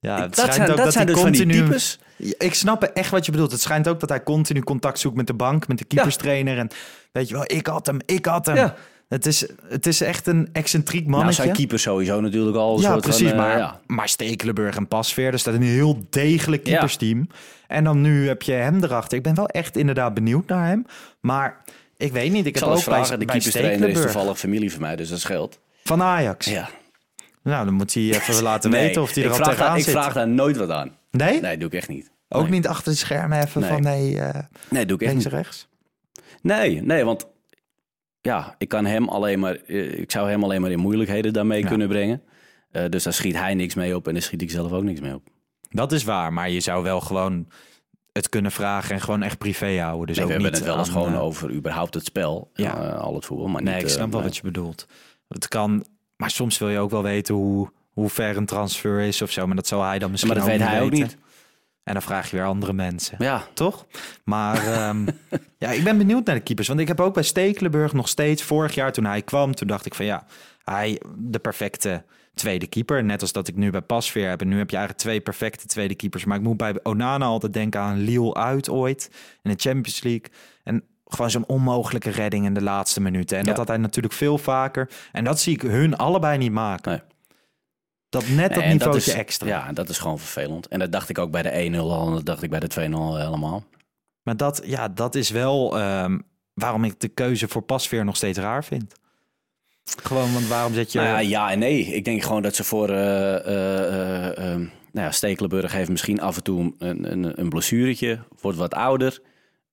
Ja, 0.00 0.20
het 0.22 0.34
dat 0.36 0.54
zijn, 0.54 0.70
ook 0.70 0.76
dat 0.76 0.92
zijn 0.92 1.06
dus 1.06 1.20
van 1.20 1.32
die 1.32 1.46
types. 1.46 1.98
Ja, 2.16 2.32
Ik 2.38 2.54
snap 2.54 2.82
echt 2.82 3.10
wat 3.10 3.26
je 3.26 3.32
bedoelt. 3.32 3.50
Het 3.52 3.60
schijnt 3.60 3.88
ook 3.88 4.00
dat 4.00 4.08
hij 4.08 4.22
continu 4.22 4.60
contact 4.60 4.98
zoekt 4.98 5.16
met 5.16 5.26
de 5.26 5.34
bank, 5.34 5.68
met 5.68 5.78
de 5.78 5.84
keeperstrainer. 5.84 6.58
En 6.58 6.68
weet 7.12 7.28
je 7.28 7.34
wel, 7.34 7.44
ik 7.46 7.66
had 7.66 7.86
hem, 7.86 7.98
ik 8.06 8.26
had 8.26 8.46
hem. 8.46 8.56
Ja. 8.56 8.74
Het, 9.08 9.26
is, 9.26 9.46
het 9.68 9.86
is 9.86 10.00
echt 10.00 10.26
een 10.26 10.48
excentriek 10.52 11.00
Nou, 11.06 11.16
mannetje. 11.16 11.42
zijn 11.42 11.54
keeper 11.54 11.78
sowieso 11.78 12.20
natuurlijk 12.20 12.56
al 12.56 12.80
ja, 12.80 12.96
precies. 12.96 13.28
van... 13.28 13.38
eh, 13.38 13.44
maar, 13.44 13.58
ja. 13.58 13.80
maar 13.86 14.08
Stekelenburg 14.08 14.76
en 14.76 14.88
Pasveer, 14.88 15.38
staat 15.38 15.54
een 15.54 15.62
heel 15.62 16.06
degelijk 16.10 16.66
Ja. 16.66 16.70
keepersteam. 16.72 17.28
En 17.66 17.84
dan 17.84 18.00
nu 18.00 18.26
heb 18.28 18.42
je 18.42 18.52
hem 18.52 18.82
erachter. 18.84 19.16
Ik 19.18 19.22
ben 19.24 19.34
wel 19.34 19.48
echt 19.48 19.76
inderdaad 19.76 20.14
benieuwd 20.14 20.48
naar 20.48 20.66
hem. 20.66 20.86
Maar 21.20 21.64
ik 21.96 22.12
weet 22.12 22.30
niet. 22.32 22.40
Ik 22.40 22.46
Ik 22.46 22.54
heb 22.54 22.64
zal 22.64 22.72
ook 22.72 22.82
vragen, 22.82 23.08
bij, 23.08 23.18
de 23.18 23.24
keeperstrainer 23.32 23.88
is 23.88 24.00
toevallig 24.00 24.38
familie 24.38 24.72
van 24.72 24.80
mij, 24.80 24.96
dus 24.96 25.08
dat 25.08 25.20
scheelt. 25.20 25.60
van 25.84 26.02
Ajax. 26.02 26.46
Ja. 26.46 26.68
Nou, 27.42 27.64
dan 27.64 27.74
moet 27.74 27.94
hij 27.94 28.02
even 28.02 28.42
laten 28.50 28.70
Nee, 28.70 28.86
weten 28.86 29.02
of 29.02 29.14
hij 29.14 29.24
er 29.24 29.30
ik 29.30 29.38
al 29.38 29.44
tegenaan 29.44 29.68
daar, 29.68 29.76
Ik 29.78 29.84
zit. 29.84 29.92
vraag 29.92 30.12
daar 30.12 30.28
nooit 30.28 30.56
wat 30.56 30.70
aan. 30.70 30.96
Nee? 31.10 31.40
Nee, 31.40 31.58
doe 31.58 31.68
ik 31.68 31.74
echt 31.74 31.88
niet. 31.88 32.10
Ook 32.28 32.42
Nee. 32.42 32.50
niet 32.50 32.66
achter 32.66 32.92
de 32.92 32.98
schermen 32.98 33.42
even 33.42 33.60
Nee. 33.60 33.70
van 33.70 33.82
nee, 33.82 34.20
eh 34.20 34.40
Nee, 34.70 34.86
doe 34.86 34.96
ik 34.96 35.02
echt 35.02 35.10
links 35.12 35.24
niet. 35.24 35.32
en 35.34 35.38
rechts? 35.40 35.68
Nee, 36.42 36.82
nee, 36.82 37.04
want 37.04 37.26
ja, 38.28 38.54
ik 38.58 38.68
kan 38.68 38.84
hem 38.86 39.08
alleen 39.08 39.38
maar, 39.38 39.54
eh, 39.54 39.98
ik 39.98 40.10
zou 40.10 40.28
hem 40.30 40.44
alleen 40.44 40.60
maar 40.60 40.70
in 40.70 40.78
moeilijkheden 40.78 41.32
daarmee 41.32 41.60
Ja. 41.62 41.68
kunnen 41.68 41.88
brengen. 41.88 42.22
Eh, 42.70 42.84
dus 42.88 43.02
daar 43.02 43.12
schiet 43.12 43.36
hij 43.36 43.54
niks 43.54 43.74
mee 43.74 43.94
op 43.96 44.06
en 44.06 44.12
daar 44.12 44.22
schiet 44.22 44.42
ik 44.42 44.50
zelf 44.50 44.72
ook 44.72 44.82
niks 44.82 45.00
mee 45.00 45.14
op. 45.14 45.22
Dat 45.70 45.92
is 45.92 46.04
waar, 46.04 46.32
maar 46.32 46.50
je 46.50 46.60
zou 46.60 46.82
wel 46.82 47.00
gewoon 47.00 47.48
het 48.12 48.28
kunnen 48.28 48.52
vragen 48.52 48.94
en 48.94 49.00
gewoon 49.00 49.22
echt 49.22 49.38
privé 49.38 49.78
houden. 49.80 50.06
Dus 50.06 50.16
Nee, 50.16 50.24
ook 50.24 50.30
we 50.32 50.36
hebben 50.42 50.52
niet 50.52 50.60
het 50.60 50.70
wel 50.74 50.78
eens 50.78 50.88
gewoon 50.92 51.12
eh, 51.14 51.22
over 51.22 51.52
überhaupt 51.52 51.94
het 51.94 52.04
spel, 52.04 52.50
Ja. 52.54 52.64
ja. 52.64 52.90
al 52.90 53.14
het 53.14 53.24
voetbal. 53.24 53.46
Maar 53.48 53.62
Nee, 53.62 53.74
niet, 53.74 53.82
ik 53.82 53.88
snap 53.88 54.12
wel 54.12 54.22
wat 54.22 54.36
je 54.36 54.42
bedoelt. 54.42 54.86
Het 55.28 55.48
kan, 55.48 55.84
maar 56.16 56.30
soms 56.30 56.58
wil 56.58 56.68
je 56.68 56.78
ook 56.78 56.90
wel 56.90 57.02
weten 57.02 57.34
hoe, 57.34 57.70
hoe 57.90 58.08
ver 58.08 58.36
een 58.36 58.46
transfer 58.46 59.00
is 59.00 59.22
of 59.22 59.30
zo. 59.30 59.46
Maar 59.46 59.56
dat 59.56 59.66
zal 59.66 59.82
hij 59.82 59.98
dan 59.98 60.00
Ja, 60.00 60.08
misschien 60.08 60.32
maar 60.32 60.40
dat 60.42 60.50
weet 60.50 60.58
niet 60.58 60.68
hij 60.68 60.82
ook 60.82 60.90
niet. 60.90 61.16
En 61.88 61.94
dan 61.94 62.02
vraag 62.02 62.30
je 62.30 62.36
weer 62.36 62.44
andere 62.46 62.72
mensen. 62.72 63.16
Ja, 63.18 63.42
Toch? 63.54 63.86
Maar 64.24 64.66
ehm, 64.66 65.06
ja, 65.58 65.70
ik 65.70 65.84
ben 65.84 65.98
benieuwd 65.98 66.26
naar 66.26 66.34
de 66.34 66.40
keepers. 66.40 66.68
Want 66.68 66.80
ik 66.80 66.88
heb 66.88 67.00
ook 67.00 67.14
bij 67.14 67.22
Stekelenburg 67.22 67.92
nog 67.92 68.08
steeds, 68.08 68.42
vorig 68.42 68.74
jaar 68.74 68.92
toen 68.92 69.04
hij 69.04 69.22
kwam, 69.22 69.54
toen 69.54 69.68
dacht 69.68 69.86
ik 69.86 69.94
van 69.94 70.04
ja, 70.04 70.26
hij 70.64 71.00
de 71.16 71.38
perfecte 71.38 72.04
tweede 72.34 72.66
keeper. 72.66 73.04
Net 73.04 73.20
als 73.20 73.32
dat 73.32 73.48
ik 73.48 73.56
nu 73.56 73.70
bij 73.70 73.80
Pasveer 73.80 74.28
heb. 74.28 74.40
En 74.40 74.48
nu 74.48 74.58
heb 74.58 74.70
je 74.70 74.76
eigenlijk 74.76 75.06
twee 75.06 75.20
perfecte 75.20 75.66
tweede 75.66 75.94
keepers. 75.94 76.24
Maar 76.24 76.36
ik 76.36 76.42
moet 76.42 76.56
bij 76.56 76.80
Onana 76.82 77.24
altijd 77.24 77.52
denken 77.52 77.80
aan 77.80 77.98
Lille 77.98 78.34
uit 78.34 78.70
ooit 78.70 79.10
in 79.42 79.50
de 79.50 79.56
Champions 79.60 80.02
League. 80.02 80.30
En 80.64 80.84
gewoon 81.06 81.30
zo'n 81.30 81.46
onmogelijke 81.46 82.10
redding 82.10 82.44
in 82.44 82.54
de 82.54 82.62
laatste 82.62 83.00
minuten. 83.00 83.38
En 83.38 83.44
dat 83.44 83.56
had 83.56 83.68
hij 83.68 83.76
natuurlijk 83.76 84.14
veel 84.14 84.38
vaker. 84.38 84.90
En 85.12 85.24
dat 85.24 85.40
zie 85.40 85.54
ik 85.54 85.62
hun 85.62 85.96
allebei 85.96 86.38
niet 86.38 86.52
maken. 86.52 86.90
Nee. 86.90 87.00
Dat 88.08 88.28
net 88.28 88.54
dat 88.54 88.64
niveautje 88.64 89.10
is, 89.10 89.16
extra. 89.16 89.46
Ja, 89.46 89.72
dat 89.72 89.88
is 89.88 89.98
gewoon 89.98 90.18
vervelend. 90.18 90.68
En 90.68 90.78
dat 90.78 90.92
dacht 90.92 91.08
ik 91.08 91.18
ook 91.18 91.30
bij 91.30 91.42
de 91.42 91.70
1-0 91.72 91.78
al 91.78 92.06
en 92.06 92.12
dat 92.12 92.26
dacht 92.26 92.42
ik 92.42 92.50
bij 92.50 92.60
de 92.60 92.70
2-0 92.70 92.74
helemaal. 92.76 93.64
Maar 94.22 94.36
dat, 94.36 94.62
ja, 94.64 94.88
dat 94.88 95.14
is 95.14 95.30
wel 95.30 95.78
ehm, 95.78 96.18
waarom 96.54 96.84
ik 96.84 97.00
de 97.00 97.08
keuze 97.08 97.48
voor 97.48 97.62
Pasveer 97.62 98.04
nog 98.04 98.16
steeds 98.16 98.38
raar 98.38 98.64
vind. 98.64 98.94
Gewoon, 100.02 100.32
want 100.32 100.46
waarom 100.46 100.74
zet 100.74 100.92
je... 100.92 100.98
Nou 100.98 101.10
ja, 101.10 101.18
ja 101.18 101.50
en 101.50 101.58
nee. 101.58 101.84
Ik 101.84 102.04
denk 102.04 102.22
gewoon 102.22 102.42
dat 102.42 102.54
ze 102.54 102.64
voor 102.64 102.88
ehm, 102.88 104.58
nou 104.92 105.06
ja, 105.06 105.10
Stekelenburg 105.10 105.72
heeft 105.72 105.90
misschien 105.90 106.20
af 106.20 106.36
en 106.36 106.42
toe 106.42 106.74
een, 106.78 107.12
een, 107.12 107.40
een 107.40 107.48
blessuretje, 107.48 108.18
wordt 108.40 108.58
wat 108.58 108.74
ouder. 108.74 109.22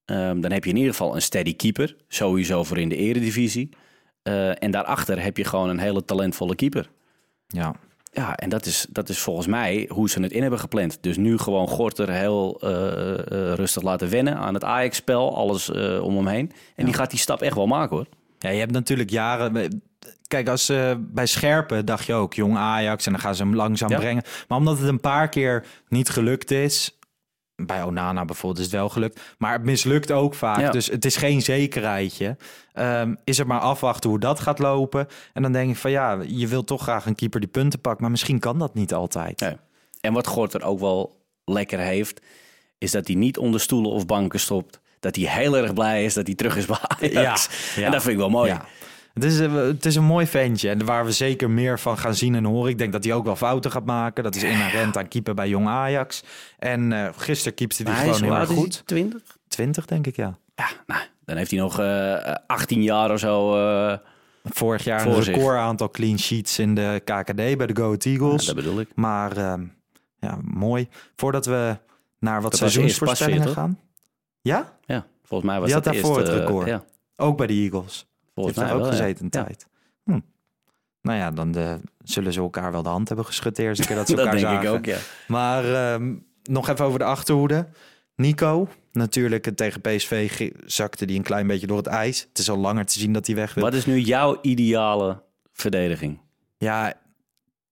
Ehm, 0.04 0.40
dan 0.40 0.52
heb 0.52 0.64
je 0.64 0.70
in 0.70 0.76
ieder 0.76 0.90
geval 0.90 1.14
een 1.14 1.22
steady 1.22 1.56
keeper, 1.56 1.96
sowieso 2.08 2.64
voor 2.64 2.78
in 2.78 2.88
de 2.88 2.96
eredivisie. 2.96 3.68
En 4.58 4.70
daarachter 4.70 5.22
heb 5.22 5.36
je 5.36 5.44
gewoon 5.44 5.68
een 5.68 5.78
hele 5.78 6.04
talentvolle 6.04 6.54
keeper. 6.54 6.90
ja. 7.46 7.74
Ja, 8.16 8.36
en 8.36 8.48
dat 8.48 8.66
is, 8.66 8.86
dat 8.90 9.08
is 9.08 9.18
volgens 9.18 9.46
mij 9.46 9.88
hoe 9.92 10.10
ze 10.10 10.20
het 10.22 10.32
in 10.32 10.40
hebben 10.40 10.60
gepland. 10.60 10.98
Dus 11.00 11.16
nu 11.16 11.38
gewoon 11.38 11.68
Gorter 11.68 12.10
heel 12.10 12.58
eh, 12.60 13.12
eh, 13.12 13.54
rustig 13.54 13.82
laten 13.82 14.10
wennen 14.10 14.36
aan 14.36 14.54
het 14.54 14.64
Ajax-spel, 14.64 15.36
alles 15.36 15.70
eh, 15.70 16.02
om 16.02 16.16
hem 16.16 16.26
heen. 16.26 16.52
En 16.76 16.84
die 16.84 16.94
gaat 16.94 17.10
die 17.10 17.18
stap 17.18 17.42
echt 17.42 17.54
wel 17.54 17.66
maken 17.66 17.96
hoor. 17.96 18.06
ja, 18.38 18.50
je 18.50 18.58
hebt 18.58 18.72
natuurlijk 18.72 19.10
jaren... 19.10 19.82
Kijk, 20.28 20.48
als 20.48 20.68
eh, 20.68 20.92
bij 20.98 21.26
Scherpen 21.26 21.84
dacht 21.86 22.06
je 22.06 22.12
ook 22.14 22.34
jong 22.34 22.56
Ajax 22.56 23.06
en 23.06 23.12
dan 23.12 23.20
gaan 23.20 23.34
ze 23.34 23.42
hem 23.42 23.54
langzaam 23.54 23.90
Ja. 23.90 23.98
brengen. 23.98 24.22
Maar 24.48 24.58
omdat 24.58 24.78
het 24.78 24.88
een 24.88 25.00
paar 25.00 25.28
keer 25.28 25.64
niet 25.88 26.08
gelukt 26.08 26.50
is... 26.50 26.95
Bij 27.56 27.82
Onana 27.82 28.24
bijvoorbeeld 28.24 28.58
is 28.58 28.70
het 28.72 28.80
wel 28.80 28.88
gelukt. 28.88 29.20
Maar 29.38 29.52
het 29.52 29.62
mislukt 29.62 30.12
ook 30.12 30.34
vaak. 30.34 30.60
Ja. 30.60 30.70
Dus 30.70 30.86
het 30.86 31.04
is 31.04 31.16
geen 31.16 31.42
zekerheidje. 31.42 32.36
Ehm, 32.72 33.14
is 33.24 33.38
er 33.38 33.46
maar 33.46 33.60
afwachten 33.60 34.10
hoe 34.10 34.18
dat 34.18 34.40
gaat 34.40 34.58
lopen. 34.58 35.06
En 35.32 35.42
dan 35.42 35.52
denk 35.52 35.70
ik 35.70 35.76
van 35.76 35.90
ja, 35.90 36.18
je 36.26 36.46
wilt 36.46 36.66
toch 36.66 36.82
graag 36.82 37.06
een 37.06 37.14
keeper 37.14 37.40
die 37.40 37.48
punten 37.48 37.80
pakt. 37.80 38.00
Maar 38.00 38.10
misschien 38.10 38.38
kan 38.38 38.58
dat 38.58 38.74
niet 38.74 38.94
altijd. 38.94 39.40
Nee. 39.40 39.56
En 40.00 40.12
wat 40.12 40.26
Gorter 40.26 40.62
ook 40.62 40.80
wel 40.80 41.20
lekker 41.44 41.78
heeft, 41.78 42.20
is 42.78 42.90
dat 42.90 43.06
hij 43.06 43.16
niet 43.16 43.38
onder 43.38 43.60
stoelen 43.60 43.90
of 43.90 44.06
banken 44.06 44.40
stopt. 44.40 44.80
Dat 45.00 45.16
hij 45.16 45.24
heel 45.24 45.56
erg 45.56 45.74
blij 45.74 46.04
is 46.04 46.14
dat 46.14 46.26
hij 46.26 46.34
terug 46.34 46.56
is 46.56 46.66
bij 46.66 46.78
Ajax. 46.80 47.48
Ja, 47.74 47.80
ja. 47.80 47.86
En 47.86 47.92
dat 47.92 48.00
vind 48.00 48.12
ik 48.12 48.18
wel 48.18 48.30
mooi. 48.30 48.50
Ja. 48.50 48.64
Het 49.16 49.24
is, 49.24 49.38
een- 49.38 49.50
het 49.54 49.86
is 49.86 49.94
een 49.96 50.04
mooi 50.04 50.26
ventje 50.26 50.68
en 50.70 50.84
waar 50.84 51.04
we 51.04 51.12
zeker 51.12 51.50
meer 51.50 51.78
van 51.80 51.98
gaan 51.98 52.14
zien 52.14 52.34
en 52.34 52.44
horen. 52.44 52.70
Ik 52.70 52.78
denk 52.78 52.92
dat 52.92 53.04
hij 53.04 53.12
ook 53.12 53.24
wel 53.24 53.36
fouten 53.36 53.70
gaat 53.70 53.84
maken. 53.84 54.24
Dat 54.24 54.34
is 54.34 54.42
inherent 54.42 54.96
aan 54.96 55.08
keeper 55.08 55.34
bij 55.34 55.48
Jong 55.48 55.66
Ajax. 55.68 56.22
En 56.58 56.92
eh 56.92 57.08
gisteren 57.16 57.54
keepte 57.54 57.82
hij 57.82 57.94
gewoon 57.94 58.22
heel 58.22 58.34
erg 58.34 58.48
goed. 58.48 58.74
hij? 58.74 58.82
20? 58.84 59.22
20 59.48 59.86
denk 59.86 60.06
ik, 60.06 60.16
ja. 60.16 60.38
Ja, 60.54 60.66
nou, 60.86 61.00
dan 61.24 61.36
heeft 61.36 61.50
hij 61.50 61.60
nog 61.60 61.78
eh 61.78 62.34
18 62.46 62.82
jaar 62.82 63.10
of 63.12 63.18
zo. 63.18 63.56
eh, 63.88 63.98
Vorig 64.44 64.84
jaar 64.84 65.00
Voor 65.00 65.16
een 65.16 65.22
zich. 65.22 65.34
record 65.34 65.56
aantal 65.56 65.90
clean 65.90 66.18
sheets 66.18 66.58
in 66.58 66.74
de 66.74 67.00
KKD 67.04 67.34
bij 67.34 67.66
de 67.66 67.76
Go 67.76 67.96
Eagles. 67.98 68.40
ja, 68.46 68.46
dat 68.54 68.64
bedoel 68.64 68.80
ik. 68.80 68.88
Maar 68.94 69.36
ehm, 69.36 69.64
ja, 70.20 70.38
mooi. 70.42 70.88
Voordat 71.16 71.46
we 71.46 71.76
naar 72.18 72.42
wat 72.42 72.50
Dat 72.50 72.60
seizoensvoorspellingen 72.60 73.42
Pasveer, 73.44 73.62
gaan. 73.62 73.78
Ja? 74.40 74.72
Ja, 74.84 75.06
volgens 75.24 75.50
mij 75.50 75.58
was 75.60 75.64
Die 75.66 75.74
had 75.74 75.84
dat 75.84 75.92
daarvoor 75.92 76.18
eerst, 76.18 76.32
het 76.32 76.40
eh, 76.40 76.46
record. 76.46 76.66
ja, 76.68 76.84
Ook 77.16 77.36
bij 77.36 77.46
de 77.46 77.52
Eagles. 77.54 78.06
Volgens 78.36 78.56
mij 78.56 78.72
ook 78.72 78.80
wel, 78.80 78.86
ja. 78.86 78.96
gezeten 78.96 79.24
een 79.24 79.30
Ja. 79.40 79.44
tijd. 79.44 79.66
Hm. 80.04 80.20
Nou 81.02 81.18
ja, 81.18 81.30
dan 81.30 81.52
de, 81.52 81.80
zullen 82.02 82.32
ze 82.32 82.40
elkaar 82.40 82.72
wel 82.72 82.82
de 82.82 82.88
hand 82.88 83.08
hebben 83.08 83.26
geschud 83.26 83.56
de 83.56 83.62
eerste 83.62 83.86
keer 83.86 83.96
dat 83.96 84.06
ze 84.08 84.14
Dat 84.16 84.24
elkaar 84.26 84.40
denk 84.40 84.62
ik 84.62 84.68
ook, 84.68 84.84
ja. 84.84 84.98
Maar 85.28 85.74
ehm, 85.74 86.14
nog 86.42 86.68
even 86.68 86.84
over 86.84 86.98
de 86.98 87.04
achterhoede. 87.04 87.68
Nico, 88.14 88.68
natuurlijk 88.92 89.56
tegen 89.56 89.80
PSV 89.80 90.50
zakte 90.64 91.06
die 91.06 91.16
een 91.16 91.22
klein 91.22 91.46
beetje 91.46 91.66
door 91.66 91.76
het 91.76 91.86
ijs. 91.86 92.26
Het 92.28 92.38
is 92.38 92.50
al 92.50 92.56
langer 92.56 92.84
te 92.86 92.98
zien 92.98 93.12
dat 93.12 93.26
hij 93.26 93.36
weg 93.36 93.54
wil. 93.54 93.64
Wat 93.64 93.74
is 93.74 93.86
nu 93.86 93.98
jouw 93.98 94.38
ideale 94.42 95.22
verdediging? 95.52 96.20
Ja, 96.58 96.94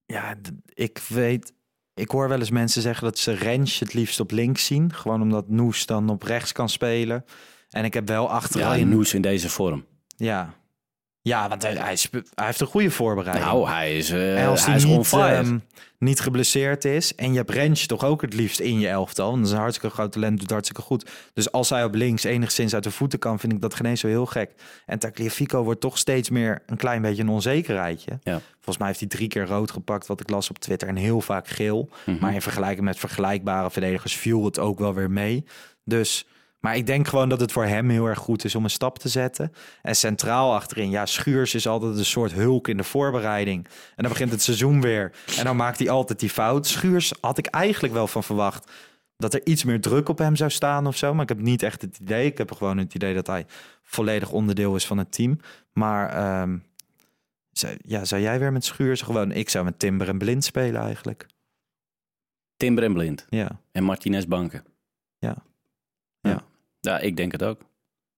ja, 0.06 0.34
ik 0.74 0.98
weet... 1.08 1.52
Ik 1.94 2.10
hoor 2.10 2.28
wel 2.28 2.38
eens 2.38 2.50
mensen 2.50 2.82
zeggen 2.82 3.04
dat 3.04 3.18
ze 3.18 3.32
Rens 3.32 3.78
het 3.78 3.94
liefst 3.94 4.20
op 4.20 4.30
links 4.30 4.66
zien. 4.66 4.92
Gewoon 4.92 5.22
omdat 5.22 5.48
Noes 5.48 5.86
dan 5.86 6.08
op 6.08 6.22
rechts 6.22 6.52
kan 6.52 6.68
spelen. 6.68 7.24
En 7.70 7.84
ik 7.84 7.94
heb 7.94 8.08
wel 8.08 8.22
Ja, 8.24 8.30
achterin... 8.30 8.88
Noes 8.88 9.14
in 9.14 9.22
deze 9.22 9.48
vorm. 9.50 9.84
Ja, 10.16 10.54
ja 11.20 11.48
want 11.48 11.62
hij, 11.62 11.72
hij, 11.72 11.96
heeft 12.34 12.60
een 12.60 12.66
goede 12.66 12.90
voorbereiding. 12.90 13.46
Nou, 13.46 13.68
hij 13.68 13.96
is, 13.96 14.10
eh 14.10 14.42
En 14.42 14.48
als 14.48 14.60
hij 14.60 14.68
hij 14.68 14.82
is 14.82 14.96
niet, 14.96 15.12
ehm, 15.12 15.58
niet 15.98 16.20
geblesseerd 16.20 16.84
is. 16.84 17.14
En 17.14 17.30
je 17.30 17.36
hebt 17.36 17.50
Rens 17.50 17.86
toch 17.86 18.04
ook 18.04 18.22
het 18.22 18.34
liefst 18.34 18.60
in 18.60 18.78
je 18.78 18.88
elftal. 18.88 19.26
Want 19.26 19.36
dat 19.36 19.46
is 19.46 19.52
een 19.52 19.60
hartstikke 19.60 19.94
groot 19.94 20.12
talent, 20.12 20.38
doet 20.38 20.50
hartstikke 20.50 20.82
goed. 20.82 21.10
Dus 21.32 21.52
als 21.52 21.70
hij 21.70 21.84
op 21.84 21.94
links 21.94 22.24
enigszins 22.24 22.74
uit 22.74 22.82
de 22.82 22.90
voeten 22.90 23.18
kan, 23.18 23.38
vind 23.38 23.52
ik 23.52 23.60
dat 23.60 23.74
geen 23.74 23.86
eens 23.86 24.00
zo 24.00 24.06
heel 24.06 24.26
gek. 24.26 24.50
En 24.86 24.98
Tagliafico 24.98 25.62
wordt 25.62 25.80
toch 25.80 25.98
steeds 25.98 26.30
meer 26.30 26.62
een 26.66 26.76
klein 26.76 27.02
beetje 27.02 27.22
een 27.22 27.28
onzekerheidje. 27.28 28.18
Ja. 28.22 28.40
Volgens 28.54 28.78
mij 28.78 28.86
heeft 28.86 29.00
hij 29.00 29.08
drie 29.08 29.28
keer 29.28 29.46
rood 29.46 29.70
gepakt, 29.70 30.06
wat 30.06 30.20
ik 30.20 30.30
las 30.30 30.50
op 30.50 30.58
Twitter. 30.58 30.88
En 30.88 30.96
heel 30.96 31.20
vaak 31.20 31.48
geel. 31.48 31.88
Mhm. 32.06 32.18
Maar 32.20 32.34
in 32.34 32.42
vergelijking 32.42 32.84
met 32.84 32.98
vergelijkbare 32.98 33.70
verdedigers 33.70 34.16
viel 34.16 34.44
het 34.44 34.58
ook 34.58 34.78
wel 34.78 34.94
weer 34.94 35.10
mee. 35.10 35.44
Dus... 35.84 36.26
Maar 36.64 36.76
ik 36.76 36.86
denk 36.86 37.08
gewoon 37.08 37.28
dat 37.28 37.40
het 37.40 37.52
voor 37.52 37.64
hem 37.64 37.88
heel 37.88 38.06
erg 38.06 38.18
goed 38.18 38.44
is 38.44 38.54
om 38.54 38.64
een 38.64 38.70
stap 38.70 38.98
te 38.98 39.08
zetten. 39.08 39.52
En 39.82 39.96
centraal 39.96 40.54
achterin, 40.54 40.90
ja, 40.90 41.06
Schuurs 41.06 41.54
is 41.54 41.66
altijd 41.66 41.96
een 41.96 42.04
soort 42.04 42.32
hulk 42.32 42.68
in 42.68 42.76
de 42.76 42.84
voorbereiding. 42.84 43.64
En 43.66 44.02
dan 44.02 44.08
begint 44.08 44.30
het 44.30 44.42
seizoen 44.42 44.80
weer. 44.80 45.12
En 45.38 45.44
dan 45.44 45.56
maakt 45.56 45.78
hij 45.78 45.90
altijd 45.90 46.20
die 46.20 46.30
fout. 46.30 46.66
Schuurs 46.66 47.12
had 47.20 47.38
ik 47.38 47.46
eigenlijk 47.46 47.94
wel 47.94 48.06
van 48.06 48.24
verwacht 48.24 48.70
dat 49.16 49.34
er 49.34 49.46
iets 49.46 49.64
meer 49.64 49.80
druk 49.80 50.08
op 50.08 50.18
hem 50.18 50.36
zou 50.36 50.50
staan 50.50 50.86
of 50.86 50.96
zo. 50.96 51.14
Maar 51.14 51.22
ik 51.22 51.28
heb 51.28 51.40
niet 51.40 51.62
echt 51.62 51.82
het 51.82 51.98
idee. 51.98 52.26
Ik 52.26 52.38
heb 52.38 52.52
gewoon 52.52 52.78
het 52.78 52.94
idee 52.94 53.14
dat 53.14 53.26
hij 53.26 53.46
volledig 53.82 54.30
onderdeel 54.30 54.76
is 54.76 54.86
van 54.86 54.98
het 54.98 55.12
team. 55.12 55.40
Maar 55.72 56.08
ehm, 56.08 56.58
zou, 57.52 57.76
ja, 57.86 58.04
zou 58.04 58.22
jij 58.22 58.38
weer 58.38 58.52
met 58.52 58.64
Schuurs 58.64 59.02
gewoon... 59.02 59.32
Ik 59.32 59.48
zou 59.48 59.64
met 59.64 59.78
Timber 59.78 60.08
en 60.08 60.18
Blind 60.18 60.44
spelen 60.44 60.80
eigenlijk. 60.80 61.26
Timber 62.56 62.84
en 62.84 62.92
Blind. 62.92 63.26
Ja. 63.28 63.60
En 63.72 63.84
Martinez 63.84 64.24
Banken. 64.24 64.64
Ja. 65.18 65.36
Ja. 66.20 66.30
Ja. 66.30 66.52
Ja, 66.84 66.98
ik 66.98 67.16
denk 67.16 67.32
het 67.32 67.42
ook. 67.42 67.60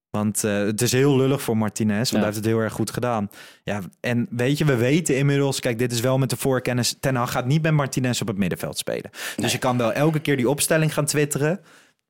Want 0.09 0.43
eh, 0.43 0.57
het 0.57 0.81
is 0.81 0.91
heel 0.91 1.17
lullig 1.17 1.41
voor 1.41 1.57
Martinez, 1.57 1.95
want 1.97 2.09
Ja. 2.09 2.15
hij 2.17 2.25
heeft 2.25 2.35
het 2.37 2.45
heel 2.45 2.59
erg 2.59 2.73
goed 2.73 2.91
gedaan. 2.91 3.29
Ja, 3.63 3.81
en 3.99 4.27
weet 4.29 4.57
je, 4.57 4.65
we 4.65 4.75
weten 4.75 5.17
inmiddels, 5.17 5.59
kijk, 5.59 5.77
dit 5.79 5.91
is 5.91 5.99
wel 5.99 6.17
met 6.17 6.29
de 6.29 6.37
voorkennis. 6.37 6.95
Ten 6.99 7.15
Hag 7.15 7.31
gaat 7.31 7.45
niet 7.45 7.61
met 7.61 7.73
Martinez 7.73 8.21
op 8.21 8.27
het 8.27 8.37
middenveld 8.37 8.77
spelen. 8.77 9.09
Dus 9.35 9.51
je 9.51 9.57
kan 9.57 9.77
wel 9.77 9.93
elke 9.93 10.19
keer 10.19 10.37
die 10.37 10.49
opstelling 10.49 10.93
gaan 10.93 11.05
twitteren. 11.05 11.59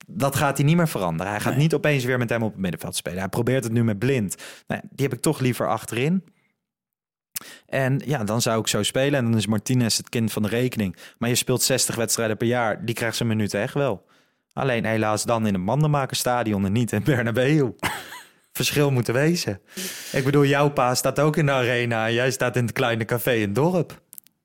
Dat 0.08 0.36
gaat 0.36 0.58
hij 0.58 0.66
niet 0.66 0.76
meer 0.76 0.88
veranderen. 0.88 1.32
Hij 1.32 1.42
gaat 1.42 1.56
niet 1.56 1.74
opeens 1.74 2.04
weer 2.04 2.18
met 2.18 2.30
hem 2.30 2.44
op 2.44 2.52
het 2.52 2.62
middenveld 2.62 2.96
spelen. 2.96 3.20
Hij 3.20 3.30
probeert 3.30 3.64
het 3.64 3.74
nu 3.74 3.84
met 3.84 4.00
blind. 4.00 4.36
Nou, 4.68 4.82
die 4.92 5.06
heb 5.08 5.16
ik 5.18 5.22
toch 5.22 5.40
liever 5.40 5.68
achterin. 5.70 6.24
En 7.66 8.02
ja, 8.06 8.24
dan 8.24 8.42
zou 8.42 8.60
ik 8.60 8.68
zo 8.68 8.84
spelen. 8.84 9.20
En 9.20 9.26
dan 9.26 9.38
is 9.38 9.48
Martinez 9.48 9.98
het 9.98 10.10
kind 10.10 10.32
van 10.32 10.42
de 10.42 10.48
rekening. 10.50 10.96
Maar 11.18 11.30
je 11.30 11.36
speelt 11.36 11.62
60 11.62 11.96
wedstrijden 11.96 12.38
per 12.38 12.48
jaar. 12.48 12.86
Die 12.86 12.96
krijgt 12.96 13.16
zijn 13.16 13.30
minuten 13.30 13.62
echt 13.62 13.74
wel. 13.74 14.06
Alleen 14.58 14.86
helaas 14.86 15.24
dan 15.24 15.48
in 15.48 15.54
een 15.54 15.62
mandenmakerstadion 15.64 16.66
en 16.66 16.72
niet 16.72 16.92
in 16.92 17.04
Bernabeu. 17.04 17.72
Verschil 18.52 18.92
moet 18.92 19.08
er 19.08 19.14
wezen. 19.14 19.62
Ik 20.12 20.24
bedoel, 20.24 20.46
jouw 20.46 20.70
pa 20.70 20.96
staat 20.96 21.20
ook 21.20 21.38
in 21.38 21.46
de 21.46 21.52
arena. 21.52 22.08
En 22.08 22.14
jij 22.14 22.32
staat 22.32 22.56
in 22.56 22.64
het 22.64 22.72
kleine 22.72 23.06
café 23.06 23.32
in 23.34 23.42
het 23.42 23.56
dorp. 23.56 23.90
Wat 23.90 24.00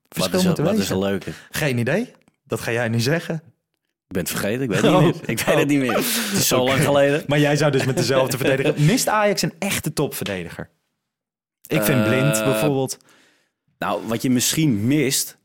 Verschil 0.09 0.39
is, 0.39 0.45
moet 0.47 0.59
er 0.59 0.65
wat 0.65 0.73
is 0.73 0.79
wezen. 0.79 0.95
een 0.97 1.03
leuke? 1.03 1.31
Geen 1.51 1.79
idee. 1.79 2.13
Dat 2.45 2.61
ga 2.61 2.73
jij 2.73 2.89
nu 2.89 3.01
zeggen. 3.01 3.35
Ik 3.35 4.19
ben 4.19 4.23
het 4.23 4.31
vergeten, 4.31 4.63
ik 4.63 4.69
weet 4.71 4.81
het 4.81 4.91
Oh. 4.91 5.05
niet 5.05 5.21
meer. 5.21 5.31
Ik 5.31 5.41
weet 5.41 5.57
het 5.59 5.69
niet 5.69 5.79
meer. 5.81 5.93
Het 5.95 6.05
is 6.33 6.49
zo 6.49 6.65
lang 6.65 6.83
geleden. 6.85 7.25
Maar 7.27 7.39
jij 7.39 7.57
zou 7.57 7.71
dus 7.71 7.85
met 7.85 7.97
dezelfde 7.97 8.37
verdediger... 8.37 8.81
Mist 8.93 9.09
Ajax 9.09 9.43
een 9.43 9.55
echte 9.59 9.93
topverdediger? 9.93 10.71
Ik 11.67 11.83
vind 11.83 12.01
Eh, 12.01 12.09
Blind 12.09 12.45
bijvoorbeeld... 12.45 12.97
Nou, 13.79 14.07
wat 14.07 14.23
je 14.23 14.31
misschien 14.31 14.87
mist, 14.87 15.39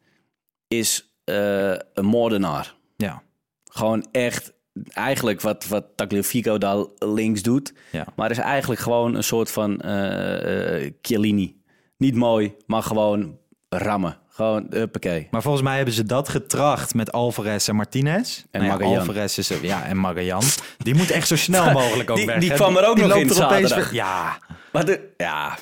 is 0.67 1.13
eh, 1.23 1.69
een 1.93 2.05
moordenaar. 2.05 2.75
Ja, 2.97 3.23
Gewoon 3.71 4.07
echt, 4.11 4.53
eigenlijk 4.93 5.41
wat, 5.41 5.67
wat 5.67 5.85
Tagliafico 5.95 6.57
daar 6.57 6.85
links 6.97 7.41
doet. 7.41 7.73
ja. 7.91 8.05
Maar 8.15 8.31
is 8.31 8.37
eigenlijk 8.37 8.81
gewoon 8.81 9.15
een 9.15 9.23
soort 9.23 9.51
van 9.51 9.81
eh, 9.81 10.91
Chiellini. 11.01 11.55
Niet 11.97 12.15
mooi, 12.15 12.55
maar 12.65 12.83
gewoon 12.83 13.37
rammen. 13.69 14.17
Gewoon, 14.29 14.65
huppakee. 14.69 15.27
Maar 15.31 15.41
volgens 15.41 15.63
mij 15.63 15.75
hebben 15.75 15.93
ze 15.93 16.03
dat 16.03 16.29
getracht 16.29 16.93
met 16.93 17.11
Alvarez 17.11 17.67
en 17.69 17.75
Martinez. 17.75 18.37
En 18.51 18.61
Nou 18.61 18.63
ja, 18.65 18.77
Magallan. 18.77 18.99
Alvarez 18.99 19.37
is 19.37 19.51
ja, 19.61 19.85
en 19.85 19.97
Magallan. 19.97 20.43
Die 20.77 20.95
moet 20.95 21.11
echt 21.11 21.27
zo 21.27 21.35
snel 21.35 21.71
mogelijk 21.81 22.09
ook 22.09 22.17
Die- 22.17 22.25
weg. 22.25 22.39
die 22.39 22.53
kwam 22.53 22.77
er 22.77 22.87
ook 22.87 22.97
nog 22.97 23.07
loopt 23.07 23.21
in 23.21 23.27
er 23.29 23.33
zaterdag. 23.35 23.75
weer- 23.89 23.93
Ja, 23.93 24.37
Maar 24.71 24.85
de, 24.85 25.13
ja, 25.17 25.57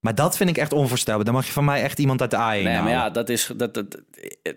maar 0.00 0.14
dat 0.14 0.36
vind 0.36 0.50
ik 0.50 0.56
echt 0.56 0.72
onvoorstelbaar. 0.72 1.24
Dan 1.24 1.34
mag 1.34 1.46
je 1.46 1.52
van 1.52 1.64
mij 1.64 1.82
echt 1.82 1.98
iemand 1.98 2.20
uit 2.20 2.30
de 2.30 2.36
A1 2.36 2.40
nee, 2.64 2.64
maar 2.80 2.88
ja, 2.90 3.10
dat 3.10 3.28
is, 3.28 3.50
dat, 3.56 3.74
dat, 3.74 4.00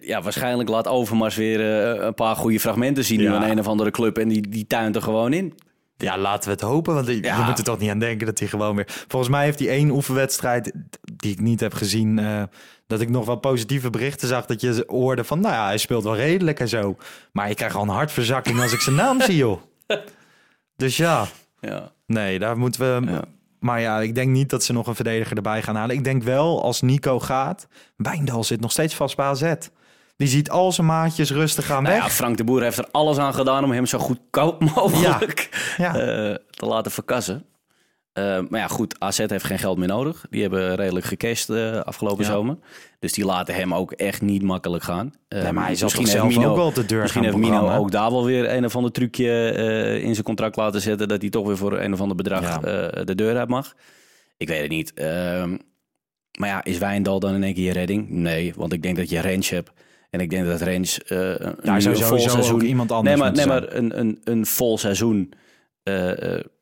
ja, 0.02 0.22
waarschijnlijk 0.22 0.70
laat 0.70 0.88
Overmars 0.88 1.36
weer 1.36 1.60
eh, 1.96 2.06
een 2.06 2.14
paar 2.14 2.36
goede 2.36 2.60
fragmenten 2.60 3.04
zien 3.06 3.20
nu 3.20 3.24
Ja. 3.26 3.36
aan 3.36 3.50
een 3.50 3.60
of 3.60 3.68
andere 3.68 3.92
club. 3.92 4.18
En 4.18 4.28
die, 4.28 4.50
die 4.50 4.68
tuint 4.68 4.96
er 4.96 5.02
gewoon 5.02 5.34
in. 5.34 5.54
Ja, 5.98 6.18
laten 6.18 6.44
we 6.50 6.52
het 6.56 6.62
hopen. 6.64 6.94
Want 6.94 7.08
Ja. 7.08 7.38
we 7.40 7.44
moeten 7.46 7.64
toch 7.64 7.80
niet 7.80 7.90
aan 7.90 8.00
denken 8.00 8.26
dat 8.26 8.40
hij 8.40 8.48
gewoon 8.48 8.76
weer... 8.76 8.86
Volgens 9.08 9.32
mij 9.32 9.44
heeft 9.44 9.60
hij 9.60 9.68
één 9.68 9.90
oefenwedstrijd 9.90 10.72
die 11.16 11.32
ik 11.32 11.40
niet 11.40 11.60
heb 11.60 11.74
gezien... 11.74 12.20
eh, 12.20 12.44
dat 12.88 13.02
ik 13.02 13.10
nog 13.10 13.26
wel 13.26 13.36
positieve 13.36 13.90
berichten 13.90 14.28
zag. 14.28 14.46
Dat 14.46 14.62
je 14.62 14.84
hoorde 14.88 15.24
van, 15.24 15.40
nou 15.40 15.54
ja, 15.54 15.66
hij 15.66 15.78
speelt 15.78 16.04
wel 16.04 16.16
redelijk 16.16 16.60
en 16.60 16.68
zo. 16.70 16.98
Maar 17.32 17.50
ik 17.50 17.56
krijg 17.56 17.76
al 17.76 17.82
een 17.84 17.88
hartverzakking 17.90 18.62
als 18.62 18.74
ik 18.74 18.80
zijn 18.80 18.96
naam 18.96 19.22
zie, 19.28 19.36
joh. 19.36 19.62
Dus 20.76 20.98
ja, 20.98 21.26
Ja. 21.60 21.92
nee, 22.06 22.40
daar 22.40 22.58
moeten 22.58 22.82
we... 23.02 23.12
Ja. 23.12 23.22
Maar 23.64 23.82
ja, 23.82 24.00
ik 24.02 24.16
denk 24.16 24.30
niet 24.30 24.50
dat 24.50 24.64
ze 24.64 24.74
nog 24.74 24.88
een 24.88 24.96
verdediger 24.96 25.36
erbij 25.36 25.62
gaan 25.62 25.76
halen. 25.76 25.96
Ik 25.96 26.04
denk 26.04 26.24
wel, 26.24 26.64
als 26.64 26.82
Nico 26.82 27.20
gaat... 27.20 27.68
Wijndal 27.96 28.44
zit 28.44 28.60
nog 28.62 28.72
steeds 28.72 28.96
vast 28.96 29.16
bij 29.16 29.26
AZ. 29.26 29.54
Die 30.16 30.28
ziet 30.28 30.50
al 30.50 30.72
zijn 30.72 30.88
maatjes 30.88 31.32
rustig 31.32 31.66
gaan 31.66 31.84
Nou 31.84 31.96
weg. 31.96 32.04
ja, 32.06 32.10
Frank 32.10 32.38
de 32.38 32.44
Boer 32.44 32.62
heeft 32.62 32.78
er 32.78 32.88
alles 32.92 33.18
aan 33.18 33.34
gedaan 33.34 33.64
om 33.64 33.72
hem 33.72 33.86
zo 33.86 33.98
goedkoop 34.00 34.60
mogelijk 34.76 35.74
Ja. 35.78 35.96
eh, 35.96 36.36
te 36.50 36.66
laten 36.66 36.92
verkassen. 36.92 37.46
Eh, 38.14 38.40
maar 38.50 38.60
ja, 38.60 38.68
goed, 38.68 38.96
AZ 39.00 39.18
heeft 39.18 39.44
geen 39.44 39.60
geld 39.60 39.78
meer 39.78 39.88
nodig. 39.88 40.26
Die 40.30 40.42
hebben 40.42 40.76
redelijk 40.76 41.06
gecashed 41.06 41.50
eh, 41.50 41.80
afgelopen 41.80 42.26
Ja. 42.26 42.32
zomer. 42.32 42.58
Dus 43.00 43.14
die 43.14 43.26
laten 43.26 43.56
hem 43.56 43.74
ook 43.74 43.92
echt 43.92 44.22
niet 44.22 44.42
makkelijk 44.42 44.84
gaan. 44.84 45.14
Eh, 45.28 45.42
Nee, 45.44 45.52
maar 45.52 45.66
hij 45.66 45.76
zal 45.76 45.88
misschien 45.88 46.08
zelf 46.08 46.38
ook 46.46 46.56
wel 46.56 46.74
de 46.74 46.86
deur 46.86 47.02
Misschien 47.02 47.24
gaan 47.24 47.34
heeft 47.34 47.50
Mino 47.50 47.70
ook 47.76 47.92
daar 47.92 48.12
wel 48.12 48.26
weer 48.26 48.54
een 48.54 48.66
of 48.66 48.76
ander 48.76 48.92
trucje 48.92 49.52
in 50.04 50.14
zijn 50.14 50.26
contract 50.26 50.56
laten 50.56 50.82
zetten... 50.82 51.08
dat 51.08 51.22
hij 51.22 51.30
toch 51.30 51.48
weer 51.48 51.58
voor 51.58 51.80
een 51.80 51.94
of 51.94 52.02
ander 52.02 52.16
bedrag 52.18 52.42
Ja. 52.42 53.04
de 53.04 53.16
deur 53.16 53.38
uit 53.38 53.50
mag. 53.50 53.74
Ik 54.38 54.48
weet 54.48 54.62
het 54.62 54.70
niet. 54.70 54.94
Ehm, 54.94 55.58
maar 56.40 56.50
ja, 56.50 56.64
is 56.64 56.78
Wijndal 56.78 57.20
dan 57.20 57.34
in 57.36 57.44
één 57.44 57.54
keer 57.54 57.66
je 57.66 57.72
redding? 57.72 58.10
Nee, 58.10 58.54
want 58.56 58.74
ik 58.74 58.82
denk 58.82 58.98
dat 58.98 59.10
je 59.10 59.22
range 59.22 59.46
hebt. 59.46 59.72
En 60.10 60.20
ik 60.20 60.30
denk 60.30 60.46
dat 60.46 60.62
range 60.62 61.00
een, 61.06 61.74
een 61.74 61.82
vol 61.82 61.94
sowieso 62.02 62.28
seizoen... 62.30 62.62
iemand 62.66 62.92
anders 62.92 63.16
Nee, 63.16 63.24
maar, 63.24 63.36
nee, 63.36 63.46
maar 63.46 63.74
een, 63.76 64.00
een, 64.00 64.22
een 64.24 64.46
vol 64.46 64.78
seizoen... 64.78 65.34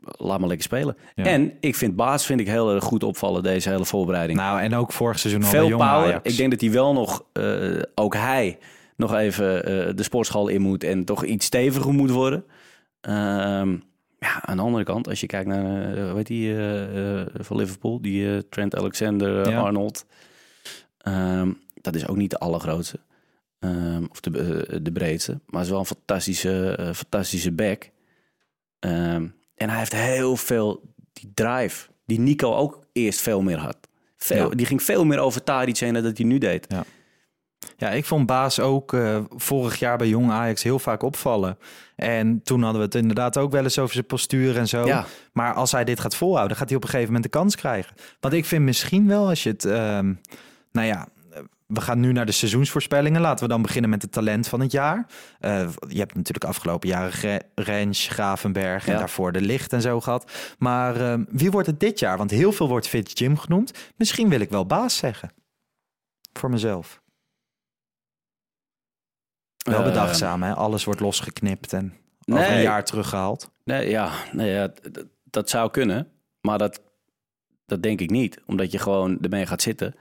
laat 0.01 0.39
maar 0.39 0.47
lekker 0.47 0.65
spelen. 0.65 0.97
Ja. 1.15 1.23
En 1.23 1.53
ik 1.59 1.75
vind 1.75 1.95
Baas 1.95 2.25
vind 2.25 2.39
ik 2.39 2.47
heel 2.47 2.73
erg 2.73 2.83
goed 2.83 3.03
opvallen 3.03 3.43
deze 3.43 3.69
hele 3.69 3.85
voorbereiding. 3.85 4.39
Nou, 4.39 4.61
en 4.61 4.75
ook 4.75 4.91
vorig 4.91 5.19
seizoen 5.19 5.43
al 5.43 5.49
Veel 5.49 5.67
jong 5.67 5.81
power. 5.81 6.07
Ajax. 6.07 6.31
Ik 6.31 6.37
denk 6.37 6.51
dat 6.51 6.61
hij 6.61 6.71
wel 6.71 6.93
nog, 6.93 7.25
eh, 7.33 7.81
ook 7.95 8.13
hij, 8.13 8.57
nog 9.01 9.15
even 9.15 9.65
eh, 9.65 9.95
de 9.95 10.03
sportschool 10.03 10.47
in 10.47 10.61
moet 10.61 10.83
en 10.83 11.05
toch 11.05 11.25
iets 11.25 11.45
steviger 11.45 11.93
moet 11.93 12.09
worden. 12.09 12.45
Ehm, 13.01 13.77
ja, 14.19 14.41
aan 14.45 14.57
de 14.57 14.63
andere 14.63 14.83
kant, 14.83 15.07
als 15.07 15.19
je 15.19 15.27
kijkt 15.27 15.47
naar, 15.47 16.23
die 16.23 16.53
eh, 16.53 17.19
eh, 17.19 17.27
van 17.33 17.57
Liverpool, 17.57 18.01
die 18.01 18.47
Trent 18.49 18.75
Alexander-Arnold. 18.75 20.05
dat 21.81 21.95
is 21.95 22.07
ook 22.07 22.17
niet 22.17 22.29
de 22.29 22.39
allergrootste. 22.39 22.99
Ehm, 23.59 24.03
of 24.09 24.19
de, 24.19 24.79
de 24.81 24.91
breedste. 24.91 25.31
Maar 25.31 25.59
het 25.59 25.63
is 25.63 25.69
wel 25.69 25.79
een 25.79 25.85
fantastische, 25.85 26.77
fantastische 26.93 27.51
back. 27.51 27.89
Ehm, 28.79 29.27
en 29.61 29.69
hij 29.69 29.77
heeft 29.79 29.93
heel 29.93 30.37
veel 30.37 30.93
die 31.13 31.31
drive. 31.33 31.87
Die 32.05 32.19
Nico 32.19 32.55
ook 32.55 32.79
eerst 32.93 33.21
veel 33.21 33.41
meer 33.41 33.57
had. 33.57 33.77
Veel, 34.17 34.49
Ja. 34.49 34.55
Die 34.55 34.65
ging 34.65 34.83
veel 34.83 35.05
meer 35.05 35.19
over 35.19 35.43
Tadic 35.43 35.77
heen 35.77 35.93
dan 35.93 36.03
dat 36.03 36.17
hij 36.17 36.25
nu 36.25 36.37
deed. 36.37 36.67
Ja, 37.77 37.89
ik 37.89 38.05
vond 38.05 38.25
Baas 38.25 38.59
ook 38.59 38.93
eh, 38.93 39.17
vorig 39.29 39.79
jaar 39.79 39.97
bij 39.97 40.07
Jong 40.07 40.31
Ajax 40.31 40.63
heel 40.63 40.79
vaak 40.79 41.03
opvallen. 41.03 41.57
En 41.95 42.43
toen 42.43 42.61
hadden 42.61 42.79
we 42.79 42.85
het 42.85 42.95
inderdaad 42.95 43.37
ook 43.37 43.51
wel 43.51 43.63
eens 43.63 43.79
over 43.79 43.93
zijn 43.93 44.05
postuur 44.05 44.57
en 44.57 44.67
zo. 44.67 44.85
Ja. 44.85 45.05
Maar 45.33 45.53
als 45.53 45.71
hij 45.71 45.83
dit 45.83 45.99
gaat 45.99 46.15
volhouden, 46.15 46.57
gaat 46.57 46.67
hij 46.67 46.77
op 46.77 46.83
een 46.83 46.89
gegeven 46.89 47.13
moment 47.13 47.31
de 47.31 47.39
kans 47.39 47.55
krijgen. 47.55 47.95
Want 48.19 48.33
ik 48.33 48.45
vind 48.45 48.63
misschien 48.63 49.07
wel 49.07 49.27
als 49.27 49.43
je 49.43 49.49
het... 49.49 49.65
ehm, 49.65 50.13
nou 50.71 50.87
ja, 50.87 51.07
we 51.73 51.81
gaan 51.81 51.99
nu 51.99 52.11
naar 52.11 52.25
de 52.25 52.31
seizoensvoorspellingen. 52.31 53.21
Laten 53.21 53.43
we 53.43 53.49
dan 53.51 53.61
beginnen 53.61 53.89
met 53.89 54.01
het 54.01 54.11
talent 54.11 54.47
van 54.47 54.59
het 54.59 54.71
jaar. 54.71 55.05
Eh, 55.39 55.69
je 55.87 55.97
hebt 55.99 56.15
natuurlijk 56.15 56.45
afgelopen 56.45 56.89
jaren 56.89 57.43
Rens, 57.55 58.07
Gravenberg 58.07 58.87
en 58.87 58.93
Ja. 58.93 58.99
daarvoor 58.99 59.31
de 59.31 59.41
Licht 59.41 59.73
en 59.73 59.81
zo 59.81 60.01
gehad. 60.01 60.31
Maar 60.57 61.01
ehm, 61.01 61.23
wie 61.29 61.51
wordt 61.51 61.67
het 61.67 61.79
dit 61.79 61.99
jaar? 61.99 62.17
Want 62.17 62.31
heel 62.31 62.51
veel 62.51 62.67
wordt 62.67 62.87
Fitz 62.87 63.19
Jim 63.19 63.37
genoemd. 63.37 63.71
Misschien 63.95 64.29
wil 64.29 64.39
ik 64.39 64.49
wel 64.49 64.65
Baas 64.65 64.97
zeggen. 64.97 65.31
Voor 66.33 66.49
mezelf. 66.49 67.01
Wel 69.57 69.79
Eh, 69.79 69.83
bedachtzaam, 69.83 70.43
hè? 70.43 70.53
Alles 70.53 70.83
wordt 70.83 70.99
losgeknipt 70.99 71.73
en 71.73 71.93
over 72.25 72.51
een 72.51 72.61
jaar 72.61 72.85
teruggehaald. 72.85 73.51
Nee, 73.63 73.89
ja, 73.89 74.11
nee, 74.31 74.51
ja 74.51 74.73
dat 75.23 75.49
zou 75.49 75.71
kunnen. 75.71 76.11
Maar 76.41 76.57
dat, 76.57 76.81
dat 77.65 77.83
denk 77.83 77.99
ik 78.01 78.09
niet. 78.09 78.41
Omdat 78.45 78.71
je 78.71 78.77
gewoon 78.79 79.19
ermee 79.21 79.45
gaat 79.45 79.61
zitten. 79.61 79.95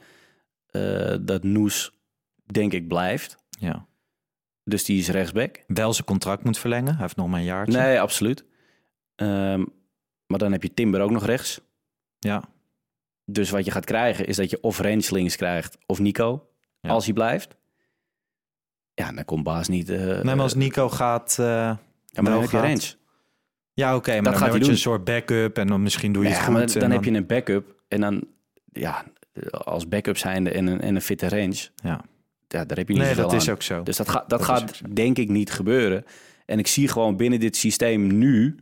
Eh, 0.70 1.16
dat 1.20 1.42
Noes, 1.44 1.92
denk 2.46 2.72
ik, 2.72 2.88
blijft. 2.88 3.36
Ja. 3.48 3.86
Dus 4.64 4.84
die 4.84 4.98
is 4.98 5.08
rechtsback. 5.08 5.64
Wel 5.66 5.92
zijn 5.92 6.06
contract 6.06 6.44
moet 6.44 6.58
verlengen. 6.58 6.92
Hij 6.92 7.02
heeft 7.02 7.16
nog 7.16 7.28
maar 7.28 7.38
een 7.38 7.44
jaartje. 7.44 7.78
Nee, 7.78 8.00
absoluut. 8.00 8.44
Ehm, 9.14 9.64
maar 10.26 10.38
dan 10.38 10.52
heb 10.52 10.62
je 10.62 10.74
Timber 10.74 11.00
ook 11.00 11.10
nog 11.10 11.24
rechts. 11.26 11.60
Ja. 12.18 12.44
Dus 13.24 13.50
wat 13.50 13.64
je 13.64 13.70
gaat 13.70 13.84
krijgen 13.84 14.26
is 14.26 14.36
dat 14.36 14.50
je 14.50 14.60
of 14.60 14.78
Rens 14.78 15.10
links 15.10 15.36
krijgt 15.36 15.78
of 15.86 15.98
Nico. 15.98 16.48
Ja. 16.80 16.90
Als 16.90 17.04
hij 17.04 17.14
blijft. 17.14 17.56
Ja, 18.94 19.12
dan 19.12 19.24
komt 19.24 19.42
Baas 19.44 19.68
niet... 19.68 19.88
eh, 19.88 19.98
Nee, 19.98 20.22
maar 20.34 20.40
als 20.40 20.54
Nico 20.54 20.88
gaat... 20.88 21.36
eh, 21.38 21.46
ja, 21.46 22.22
maar 22.22 22.32
dan 22.32 22.40
heb 22.40 22.50
je 22.50 22.60
Rens. 22.60 22.98
ja, 23.72 23.96
oké, 23.96 24.10
maar 24.12 24.22
Dat 24.22 24.24
dan 24.24 24.32
gaat 24.32 24.40
hij 24.42 24.48
word 24.50 24.60
je 24.60 24.64
doen. 24.66 24.70
een 24.74 24.78
soort 24.82 25.04
backup 25.04 25.58
en 25.58 25.66
dan 25.66 25.82
misschien 25.82 26.12
doe 26.12 26.22
je 26.22 26.28
Ja, 26.28 26.34
het 26.34 26.44
goed. 26.44 26.52
maar 26.54 26.62
en 26.62 26.78
dan, 26.80 26.90
heb 26.90 27.04
je 27.04 27.10
een 27.10 27.26
backup. 27.26 27.82
En 27.88 28.00
dan, 28.00 28.24
ja, 28.72 29.04
als 29.50 29.88
backup 29.88 30.16
zijnde 30.16 30.50
en 30.50 30.66
een, 30.66 30.80
en 30.80 30.94
een 30.94 31.02
fitte 31.02 31.28
range. 31.28 31.68
Ja. 31.74 32.04
Ja, 32.48 32.64
daar 32.64 32.76
heb 32.76 32.88
je 32.88 32.94
niet 32.94 33.02
Nee, 33.02 33.14
zoveel 33.14 33.30
dat 33.30 33.40
is 33.40 33.48
ook 33.48 33.62
zo. 33.62 33.82
Dus 33.82 33.96
dat, 33.96 34.08
gaat 34.08 34.28
dat, 34.30 34.42
gaat 34.42 34.80
denk 34.94 35.18
ik 35.18 35.28
niet 35.28 35.50
gebeuren. 35.52 36.04
En 36.46 36.58
ik 36.58 36.66
zie 36.66 36.88
gewoon 36.88 37.16
binnen 37.16 37.40
dit 37.40 37.56
systeem 37.56 38.18
nu... 38.18 38.56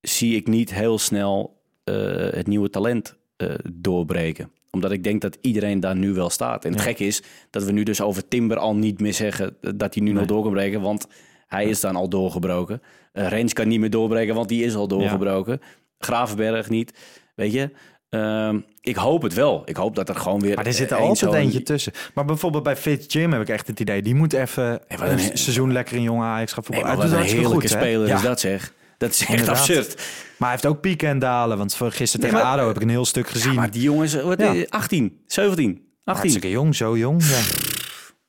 zie 0.00 0.36
ik 0.36 0.46
niet 0.46 0.74
heel 0.74 0.98
snel 0.98 1.60
eh, 1.84 1.94
het 2.30 2.46
nieuwe 2.46 2.70
talent 2.70 3.16
eh, 3.36 3.54
doorbreken. 3.72 4.50
Omdat 4.70 4.90
ik 4.90 5.04
denk 5.04 5.20
dat 5.20 5.38
iedereen 5.40 5.80
daar 5.80 5.96
nu 5.96 6.12
wel 6.12 6.30
staat. 6.30 6.64
En 6.64 6.70
het 6.72 6.80
Ja. 6.80 6.86
gek 6.86 6.98
is 6.98 7.22
dat 7.50 7.64
we 7.64 7.72
nu 7.72 7.82
dus 7.82 8.00
over 8.00 8.28
Timber 8.28 8.56
al 8.58 8.76
niet 8.76 9.00
meer 9.00 9.14
zeggen... 9.14 9.56
dat 9.76 9.94
hij 9.94 10.02
nu 10.02 10.12
nog 10.12 10.26
door 10.26 10.42
kan 10.42 10.52
breken, 10.52 10.80
want 10.80 11.06
hij 11.46 11.68
is 11.68 11.80
dan 11.80 11.96
al 11.96 12.08
doorgebroken. 12.08 12.82
Uh, 13.12 13.28
Rens 13.28 13.52
kan 13.52 13.68
niet 13.68 13.80
meer 13.80 13.90
doorbreken, 13.90 14.34
want 14.34 14.48
die 14.48 14.64
is 14.64 14.74
al 14.74 14.88
doorgebroken. 14.88 15.60
Gravenberg 15.98 16.68
niet, 16.68 16.98
weet 17.34 17.52
je... 17.52 17.70
Ehm, 18.08 18.58
ik 18.80 18.96
hoop 18.96 19.22
het 19.22 19.34
wel. 19.34 19.62
Ik 19.64 19.76
hoop 19.76 19.94
dat 19.96 20.08
er 20.08 20.16
gewoon 20.16 20.40
weer... 20.40 20.54
Maar 20.56 20.66
er 20.66 20.72
zit 20.72 20.90
er 20.90 20.96
altijd 20.96 21.18
zo'n- 21.18 21.34
eentje 21.34 21.62
tussen. 21.62 21.92
Maar 22.14 22.24
bijvoorbeeld 22.24 22.62
bij 22.62 22.76
Fitz 22.76 23.12
Jim 23.14 23.32
heb 23.32 23.40
ik 23.40 23.48
echt 23.48 23.66
het 23.66 23.80
idee... 23.80 24.02
die 24.02 24.14
moet 24.14 24.32
even 24.32 24.80
een 24.88 25.12
een- 25.12 25.18
seizoen 25.38 25.72
lekker 25.72 25.96
in 25.96 26.02
jonge 26.02 26.24
Ajax 26.24 26.52
gaan 26.52 26.64
Nee, 26.68 26.78
voetballen. 26.78 26.98
maar 26.98 27.08
wat 27.10 27.18
een 27.20 27.26
heerlijke 27.32 27.54
goed, 27.60 27.68
speler 27.70 28.08
is 28.14 28.22
dat 28.22 28.40
zeg. 28.40 28.72
Dat 28.98 29.10
is 29.10 29.20
echt 29.20 29.30
Inderdaad. 29.30 29.56
absurd. 29.56 29.94
Maar 29.96 30.04
hij 30.38 30.50
heeft 30.50 30.66
ook 30.66 30.80
pieken 30.80 31.08
en 31.08 31.18
dalen. 31.18 31.58
Want 31.58 31.74
voor 31.74 31.92
gisteren 31.92 32.26
Nee, 32.26 32.34
tegen 32.34 32.46
maar- 32.50 32.58
ADO 32.58 32.66
heb 32.66 32.76
ik 32.76 32.82
een 32.82 32.88
heel 32.88 33.04
stuk 33.04 33.28
gezien. 33.28 33.52
Ja, 33.52 33.58
maar 33.58 33.70
die 33.70 33.82
jongens, 33.82 34.14
wat, 34.22 34.40
Ja. 34.40 34.52
is- 34.52 34.70
18, 34.70 35.20
17, 35.26 35.70
18. 35.70 35.82
Hartstikke 36.04 36.50
jong, 36.50 36.76
zo 36.76 36.96
jong. 36.96 37.24
Ja. 37.24 37.40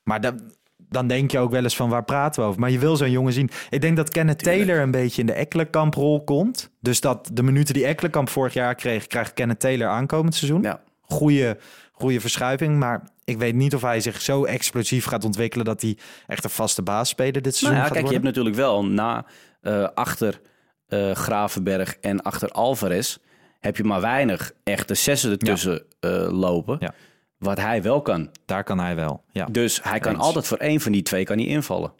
Maar 0.03 0.21
dan, 0.21 0.41
dan 0.89 1.07
denk 1.07 1.31
je 1.31 1.39
ook 1.39 1.51
wel 1.51 1.63
eens 1.63 1.75
van 1.75 1.89
waar 1.89 2.03
praten 2.03 2.41
we 2.41 2.47
over. 2.47 2.59
Maar 2.59 2.69
je 2.69 2.79
wil 2.79 2.95
zo'n 2.95 3.11
jongen 3.11 3.33
zien. 3.33 3.49
Ik 3.69 3.81
denk 3.81 3.97
dat 3.97 4.09
Kenneth 4.09 4.43
Taylor 4.43 4.79
een 4.79 4.91
beetje 4.91 5.21
in 5.21 5.27
de 5.27 5.33
Ekkelenkamp-rol 5.33 6.23
komt. 6.23 6.69
Dus 6.81 7.01
dat 7.01 7.29
de 7.33 7.43
minuten 7.43 7.73
die 7.73 7.85
Ekkelenkamp 7.85 8.29
vorig 8.29 8.53
jaar 8.53 8.75
kreeg, 8.75 9.07
krijgt 9.07 9.33
Kenneth 9.33 9.59
Taylor 9.59 9.87
aankomend 9.87 10.35
seizoen. 10.35 10.61
Ja. 10.61 10.81
Goeie, 11.01 11.55
goede 11.91 12.19
verschuiving. 12.19 12.79
Maar 12.79 13.01
ik 13.23 13.37
weet 13.37 13.55
niet 13.55 13.75
of 13.75 13.81
hij 13.81 13.99
zich 13.99 14.21
zo 14.21 14.43
explosief 14.43 15.05
gaat 15.05 15.25
ontwikkelen 15.25 15.65
dat 15.65 15.81
hij 15.81 15.97
echt 16.27 16.43
een 16.43 16.49
vaste 16.49 16.81
baasspeler 16.81 17.41
dit 17.41 17.43
Nou 17.43 17.55
seizoen 17.55 17.79
ja, 17.79 17.83
gaat 17.83 17.93
kijk, 17.93 18.05
je 18.07 18.13
hebt 18.13 18.25
natuurlijk 18.25 18.55
wel 18.55 18.85
na 18.85 19.25
eh, 19.61 19.87
achter 19.93 20.41
eh, 20.87 21.11
Gravenberg 21.11 21.97
en 22.01 22.21
achter 22.21 22.49
Alvarez 22.49 23.17
heb 23.59 23.77
je 23.77 23.83
maar 23.83 24.01
weinig 24.01 24.51
echte 24.63 24.93
zessen 24.93 25.31
ertussen 25.31 25.83
eh, 25.99 26.27
lopen. 26.31 26.77
Ja. 26.79 26.93
Wat 27.39 27.57
hij 27.57 27.81
wel 27.81 28.01
kan. 28.01 28.29
Daar 28.45 28.63
kan 28.63 28.79
hij 28.79 28.95
wel. 28.95 29.23
Ja, 29.31 29.45
Dus 29.45 29.83
hij 29.83 29.99
kan 29.99 30.13
Eens. 30.13 30.21
altijd 30.23 30.47
voor 30.47 30.57
één 30.57 30.79
van 30.81 30.91
die 30.91 31.01
twee 31.01 31.23
kan 31.23 31.37
hij 31.37 31.45
invallen. 31.47 31.91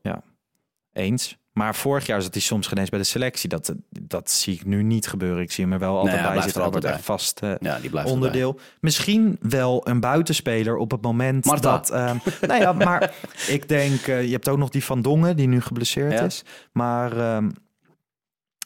eens. 0.94 1.38
Maar 1.54 1.76
vorig 1.76 2.06
jaar 2.06 2.22
zat 2.22 2.34
hij 2.34 2.42
soms 2.42 2.68
geen 2.68 2.78
eens 2.78 2.90
bij 2.90 3.00
de 3.00 3.06
selectie. 3.06 3.50
Dat, 3.50 3.74
dat 4.02 4.30
zie 4.32 4.54
ik 4.54 4.66
nu 4.66 4.84
niet 4.84 5.08
gebeuren. 5.08 5.42
Ik 5.42 5.52
zie 5.52 5.64
hem 5.64 5.74
er 5.74 5.80
wel 5.80 5.98
altijd 5.98 6.20
hij 6.20 6.34
bij 6.34 6.42
zitten. 6.42 6.62
Altijd 6.62 6.84
altijd 6.84 6.94
echt 7.00 7.06
vast 7.06 7.40
eh, 7.40 7.54
Ja, 7.60 7.80
die 7.80 7.90
blijft 7.90 8.10
onderdeel. 8.12 8.60
Misschien 8.80 9.38
wel 9.42 9.88
een 9.88 10.00
buitenspeler 10.00 10.78
op 10.78 10.92
het 10.92 11.02
moment 11.02 11.46
Marta. 11.46 11.72
dat... 11.72 11.90
ehm 11.90 12.18
nou 12.48 12.62
ja, 12.62 12.74
maar 12.74 13.14
ik 13.48 13.68
denk... 13.68 14.08
eh, 14.08 14.24
je 14.24 14.32
hebt 14.32 14.48
ook 14.48 14.58
nog 14.58 14.70
die 14.70 14.84
Van 14.84 15.02
Dongen, 15.02 15.36
die 15.36 15.48
nu 15.48 15.62
geblesseerd 15.62 16.12
Ja. 16.12 16.22
is. 16.26 16.44
Maar 16.72 17.18
ehm, 17.18 17.50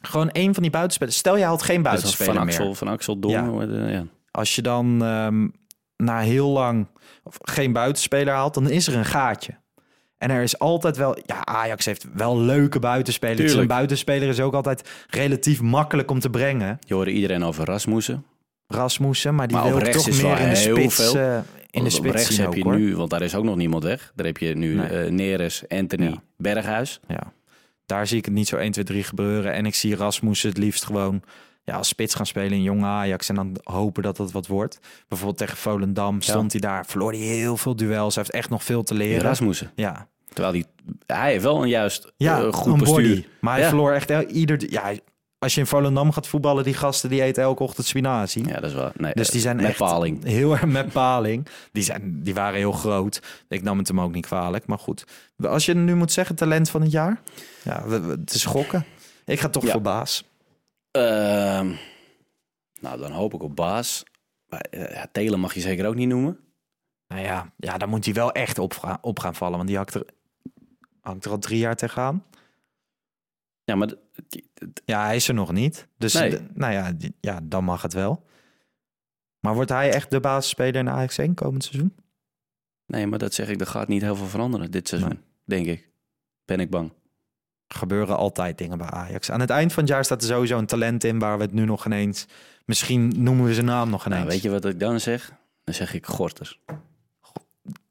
gewoon 0.02 0.30
één 0.30 0.54
van 0.54 0.64
die 0.64 0.72
buitenspelers. 0.72 1.18
Stel, 1.18 1.38
je 1.38 1.44
haalt 1.44 1.62
geen 1.64 1.76
Dus 1.76 1.92
buitenspeler 1.92 2.34
van 2.34 2.46
meer. 2.46 2.54
Axel, 2.56 2.74
van 2.76 2.88
Axel 2.88 3.20
Dongen. 3.20 3.74
Ja. 3.82 3.88
ja. 3.88 4.06
Als 4.32 4.56
je 4.56 4.62
dan 4.62 5.04
ehm, 5.04 5.48
na 6.04 6.20
heel 6.20 6.50
lang 6.50 6.88
geen 7.42 7.74
buitenspeler 7.74 8.34
haalt, 8.34 8.54
dan 8.54 8.70
is 8.70 8.88
er 8.88 8.96
een 8.96 9.06
gaatje. 9.06 9.62
En 10.18 10.30
er 10.30 10.42
is 10.44 10.60
altijd 10.60 10.98
wel... 10.98 11.18
Ja, 11.26 11.46
Ajax 11.46 11.86
heeft 11.86 12.06
wel 12.14 12.40
leuke 12.40 12.80
buitenspelers. 12.80 13.38
Tuurlijk. 13.40 13.62
Een 13.62 13.68
buitenspeler 13.68 14.28
is 14.28 14.40
ook 14.40 14.54
altijd 14.54 14.90
relatief 15.10 15.62
makkelijk 15.62 16.12
om 16.12 16.20
te 16.20 16.30
brengen. 16.30 16.80
Je 16.88 16.94
hoorde 16.94 17.12
iedereen 17.12 17.44
over 17.44 17.66
Rasmussen. 17.66 18.26
Rasmussen, 18.68 19.36
maar 19.36 19.48
die 19.48 19.58
Maar 19.58 19.66
wil 19.66 19.80
toch 19.92 20.08
is 20.08 20.22
meer 20.22 20.40
in 20.40 20.50
de 20.50 20.58
heel 20.58 20.76
spits, 20.76 20.96
veel. 20.96 21.16
eh, 21.16 21.38
in 21.70 21.84
de 21.84 21.90
spits 21.90 22.14
rechts 22.14 22.38
heb 22.38 22.54
je 22.54 22.64
hoor. 22.64 22.76
nu, 22.76 22.96
want 22.96 23.10
daar 23.10 23.22
is 23.22 23.36
ook 23.36 23.44
nog 23.44 23.56
niemand 23.56 23.84
weg. 23.84 24.12
Daar 24.16 24.26
heb 24.26 24.38
je 24.38 24.56
nu 24.56 24.76
Nee. 24.76 24.88
eh, 24.88 25.12
Neres, 25.12 25.64
Anthony, 25.68 26.06
Ja. 26.06 26.22
Berghuis. 26.38 27.00
Ja. 27.08 27.34
Daar 27.86 28.08
zie 28.08 28.18
ik 28.18 28.26
het 28.26 28.34
niet 28.34 28.48
zo 28.48 28.56
1, 28.58 28.72
2, 28.72 28.84
3 28.86 29.04
gebeuren. 29.04 29.54
En 29.54 29.66
ik 29.66 29.76
zie 29.76 29.96
Rasmussen 29.96 30.50
het 30.50 30.58
liefst 30.58 30.86
gewoon 30.86 31.24
ja, 31.64 31.76
als 31.76 31.88
spits 31.88 32.16
gaan 32.16 32.26
spelen 32.26 32.52
in 32.52 32.62
jonge 32.64 32.86
Ajax. 32.86 33.30
En 33.30 33.36
dan 33.36 33.56
hopen 33.64 34.04
dat 34.04 34.18
het 34.18 34.32
wat 34.32 34.48
wordt. 34.48 34.80
Bijvoorbeeld 35.08 35.40
tegen 35.40 35.58
Volendam 35.58 36.22
stond 36.22 36.52
hij 36.52 36.62
daar. 36.62 36.86
Verloor 36.86 37.12
hij 37.12 37.22
heel 37.22 37.58
veel 37.58 37.76
duels. 37.76 38.16
Hij 38.16 38.24
heeft 38.24 38.36
echt 38.36 38.50
nog 38.50 38.64
veel 38.64 38.84
te 38.84 38.94
leren. 38.94 39.22
Rasmussen. 39.22 39.72
Ja, 39.76 40.08
Terwijl 40.34 40.54
die, 40.54 40.66
hij 41.06 41.32
heeft 41.32 41.44
wel 41.44 41.62
een 41.62 41.70
juist 41.70 42.12
ja 42.18 42.40
eh, 42.42 42.54
goed 42.54 42.74
een 42.74 42.80
bestuur. 42.80 43.08
body. 43.16 43.26
Maar 43.42 43.54
hij 43.54 43.62
Ja. 43.62 43.68
verloor 43.68 43.92
echt 43.92 44.10
ieder... 44.32 44.72
Ja, 44.72 44.82
hij- 44.82 45.02
als 45.40 45.54
je 45.54 45.60
in 45.60 45.68
Volendam 45.68 46.12
gaat 46.12 46.28
voetballen, 46.28 46.64
die 46.64 46.74
gasten 46.74 47.10
die 47.10 47.22
eten 47.22 47.44
elke 47.44 47.64
ochtend 47.64 47.86
spinazie. 47.88 48.48
Ja, 48.48 48.54
dat 48.54 48.64
is 48.70 48.74
wel. 48.76 48.92
Nee, 48.98 49.14
Dus 49.14 49.30
die 49.30 49.42
zijn 49.42 49.56
met 49.56 49.66
echt 49.66 49.78
paling. 49.78 50.24
heel 50.24 50.52
erg 50.52 50.66
met 50.66 50.92
paling. 50.92 51.48
Die, 51.72 51.84
zijn, 51.84 52.20
die 52.24 52.34
waren 52.34 52.58
heel 52.58 52.72
groot. 52.72 53.22
Ik 53.50 53.64
nam 53.64 53.78
het 53.78 53.88
hem 53.88 54.02
ook 54.02 54.14
niet 54.14 54.26
kwalijk, 54.26 54.66
maar 54.66 54.80
goed. 54.80 55.04
Als 55.38 55.66
je 55.66 55.74
nu 55.74 55.96
moet 55.96 56.12
zeggen 56.12 56.36
talent 56.36 56.70
van 56.70 56.82
het 56.82 56.92
jaar, 56.92 57.22
ja, 57.64 57.88
het 57.90 58.34
is 58.34 58.46
gokken. 58.46 58.86
Ik 59.26 59.40
ga 59.40 59.50
toch 59.50 59.64
Ja. 59.66 59.72
voor 59.72 59.82
baas. 59.82 60.24
Ehm, 60.94 61.76
nou, 62.82 63.00
dan 63.00 63.12
hoop 63.12 63.34
ik 63.34 63.42
op 63.44 63.56
baas. 63.56 64.04
Maar, 64.46 64.62
eh, 64.62 65.04
Telen 65.12 65.40
mag 65.40 65.54
je 65.54 65.60
zeker 65.60 65.86
ook 65.88 65.96
niet 65.96 66.08
noemen. 66.08 66.40
Nou 67.08 67.22
ja, 67.22 67.54
ja 67.58 67.78
dan 67.78 67.90
moet 67.90 68.06
hij 68.06 68.14
wel 68.14 68.32
echt 68.32 68.60
op, 68.60 68.98
op 69.02 69.20
gaan 69.20 69.36
vallen, 69.36 69.56
want 69.56 69.68
die 69.68 69.78
hangt 69.78 69.94
er, 69.94 70.06
hangt 71.02 71.26
er 71.26 71.32
al 71.32 71.38
drie 71.38 71.60
jaar 71.60 71.76
tegenaan. 71.76 72.26
Ja, 73.64 73.76
maar 73.76 73.94
Ja, 74.86 75.06
hij 75.06 75.16
is 75.16 75.28
er 75.28 75.34
nog 75.34 75.52
niet. 75.52 75.88
Dus 75.98 76.14
Nee. 76.14 76.40
nou 76.54 76.74
ja, 76.74 76.94
ja, 77.20 77.40
dan 77.44 77.64
mag 77.64 77.82
het 77.82 77.94
wel. 77.94 78.26
Maar 79.40 79.54
wordt 79.54 79.70
hij 79.70 79.92
echt 79.92 80.12
de 80.12 80.20
basisspeler 80.20 80.76
in 80.76 80.90
Ajax 80.90 81.18
1 81.18 81.34
komend 81.34 81.64
seizoen? 81.64 81.96
nee, 82.86 83.08
maar 83.08 83.20
dat 83.20 83.34
zeg 83.34 83.50
ik, 83.50 83.60
er 83.60 83.68
gaat 83.68 83.88
niet 83.88 84.02
heel 84.02 84.16
veel 84.16 84.28
veranderen 84.28 84.72
dit 84.72 84.88
seizoen. 84.88 85.22
Denk 85.46 85.66
ik. 85.66 85.90
Ben 86.46 86.60
ik 86.60 86.70
bang. 86.70 86.92
Gebeuren 87.68 88.18
altijd 88.18 88.58
dingen 88.58 88.78
bij 88.78 88.88
Ajax. 88.90 89.32
Aan 89.32 89.40
het 89.40 89.50
eind 89.50 89.74
van 89.74 89.84
het 89.84 89.92
jaar 89.92 90.06
staat 90.06 90.22
er 90.22 90.28
sowieso 90.28 90.58
een 90.58 90.66
talent 90.66 91.04
in 91.04 91.20
waar 91.20 91.38
we 91.38 91.44
het 91.44 91.54
nu 91.54 91.66
nog 91.66 91.86
ineens... 91.86 92.26
Misschien 92.66 93.14
noemen 93.16 93.46
we 93.46 93.54
zijn 93.54 93.66
naam 93.66 93.90
nog 93.90 94.06
ineens. 94.06 94.22
Nou, 94.22 94.32
weet 94.32 94.42
je 94.42 94.50
wat 94.50 94.66
ik 94.66 94.80
dan 94.80 95.00
zeg? 95.00 95.32
Dan 95.64 95.74
zeg 95.74 95.94
ik 95.94 96.06
Gorters. 96.06 96.60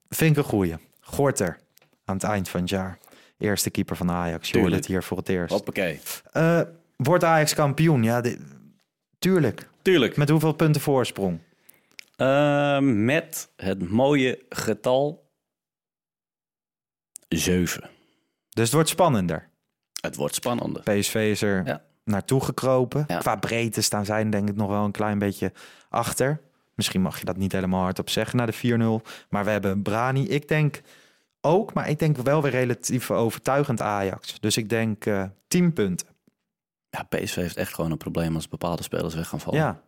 Vind 0.09 0.31
ik 0.31 0.37
een 0.37 0.51
goeie. 0.51 0.77
Gorter. 1.01 1.59
Aan 2.05 2.15
het 2.15 2.25
eind 2.25 2.49
van 2.49 2.61
het 2.61 2.69
jaar. 2.69 2.99
Eerste 3.39 3.71
keeper 3.71 3.97
van 3.97 4.11
Ajax. 4.11 4.31
Je 4.31 4.33
hoorde 4.33 4.51
Tuurlijk. 4.53 4.75
het 4.77 4.87
hier 4.87 5.03
voor 5.03 5.17
het 5.17 5.29
eerst. 5.29 5.55
Hoppakee. 5.55 6.01
Eh, 6.33 6.61
wordt 6.97 7.25
Ajax 7.25 7.55
kampioen? 7.55 8.03
Ja, 8.03 8.23
tuurlijk. 9.19 9.69
Tuurlijk. 9.83 10.17
Met 10.17 10.29
hoeveel 10.29 10.53
punten 10.53 10.81
voorsprong? 10.81 11.39
Ehm, 12.17 13.05
met 13.05 13.49
het 13.57 13.91
mooie 13.91 14.45
getal 14.49 15.31
7. 17.29 17.91
Dus 18.49 18.65
het 18.65 18.73
wordt 18.73 18.89
spannender. 18.89 19.49
Het 20.03 20.17
wordt 20.17 20.35
spannender. 20.35 20.83
PSV 20.83 21.15
is 21.15 21.43
er 21.43 21.67
Ja. 21.67 21.83
naartoe 22.05 22.45
gekropen. 22.45 23.05
Ja. 23.07 23.19
Qua 23.19 23.37
breedte 23.37 23.81
staan 23.81 24.05
zij 24.05 24.29
denk 24.29 24.49
ik 24.49 24.57
nog 24.57 24.69
wel 24.69 24.85
een 24.85 24.91
klein 24.91 25.19
beetje 25.19 25.53
achter. 25.89 26.41
Misschien 26.75 27.03
mag 27.03 27.19
je 27.19 27.25
dat 27.25 27.37
niet 27.37 27.53
helemaal 27.53 27.83
hardop 27.83 28.11
zeggen 28.11 28.37
na 28.37 28.47
de 28.47 28.53
4-0. 28.53 29.03
Maar 29.31 29.45
we 29.45 29.51
hebben 29.51 29.83
Brani. 29.83 30.29
Ik 30.29 30.49
denk 30.49 30.81
ook, 31.41 31.73
maar 31.75 31.89
ik 31.89 31.99
denk 31.99 32.17
wel 32.17 32.43
weer 32.43 32.51
relatief 32.51 33.11
overtuigend 33.11 33.81
Ajax. 33.81 34.41
Dus 34.41 34.57
ik 34.57 34.69
denk 34.69 35.07
eh 35.07 35.25
10 35.49 35.73
punten. 35.73 36.07
Ja, 36.91 37.03
PSV 37.03 37.35
heeft 37.35 37.57
echt 37.57 37.75
gewoon 37.75 37.91
een 37.91 37.97
probleem 37.97 38.35
als 38.35 38.49
bepaalde 38.49 38.83
spelers 38.83 39.15
weg 39.15 39.29
gaan 39.29 39.41
vallen. 39.41 39.61
Ja. 39.61 39.81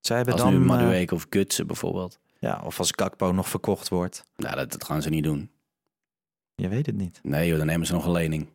Zij 0.00 0.16
hebben 0.16 0.34
als 0.34 0.42
dan... 0.42 0.52
nu 0.52 0.58
eh, 0.60 0.66
Madueke 0.66 1.14
of 1.14 1.26
Gutsen 1.30 1.66
bijvoorbeeld. 1.66 2.18
ja, 2.38 2.62
of 2.64 2.78
als 2.78 2.92
Gakpo 2.96 3.32
nog 3.32 3.48
verkocht 3.48 3.88
wordt. 3.88 4.24
Nou, 4.36 4.56
dat, 4.56 4.72
dat 4.72 4.84
gaan 4.84 5.02
ze 5.02 5.08
niet 5.08 5.24
doen. 5.24 5.50
Je 6.54 6.68
weet 6.68 6.86
het 6.86 6.96
niet. 6.96 7.20
Nee 7.22 7.48
joh, 7.48 7.58
dan 7.58 7.66
nemen 7.66 7.86
ze 7.86 7.92
nog 7.92 8.04
een 8.06 8.12
lening. 8.12 8.48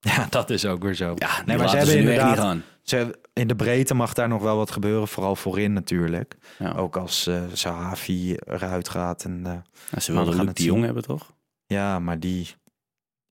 Ja, 0.00 0.26
dat 0.30 0.50
is 0.50 0.66
ook 0.66 0.82
weer 0.82 0.94
zo. 0.94 1.14
Ja, 1.16 1.42
nee, 1.46 1.56
maar 1.56 1.68
ze 1.68 1.76
hebben 1.76 1.94
niet 1.94 2.04
inderdaad... 2.04 2.38
gaan. 2.38 2.62
Ze, 2.82 3.18
in 3.32 3.46
de 3.48 3.56
breedte 3.56 3.94
mag 3.94 4.12
daar 4.12 4.28
nog 4.28 4.42
wel 4.42 4.56
wat 4.56 4.70
gebeuren. 4.70 5.08
Vooral 5.08 5.36
voorin 5.36 5.72
natuurlijk. 5.72 6.36
Ja. 6.58 6.72
Ook 6.72 6.96
als 6.96 7.30
Sahavi 7.52 8.34
eruit 8.34 8.88
gaat. 8.88 9.24
En, 9.24 9.40
eh, 9.46 9.52
Ja, 9.90 10.00
ze 10.00 10.12
we 10.12 10.18
wilden 10.22 10.44
Luc 10.44 10.54
de 10.54 10.62
Jong 10.62 10.84
hebben, 10.84 11.02
toch? 11.02 11.32
Ja, 11.66 11.98
maar 11.98 12.18
die... 12.18 12.48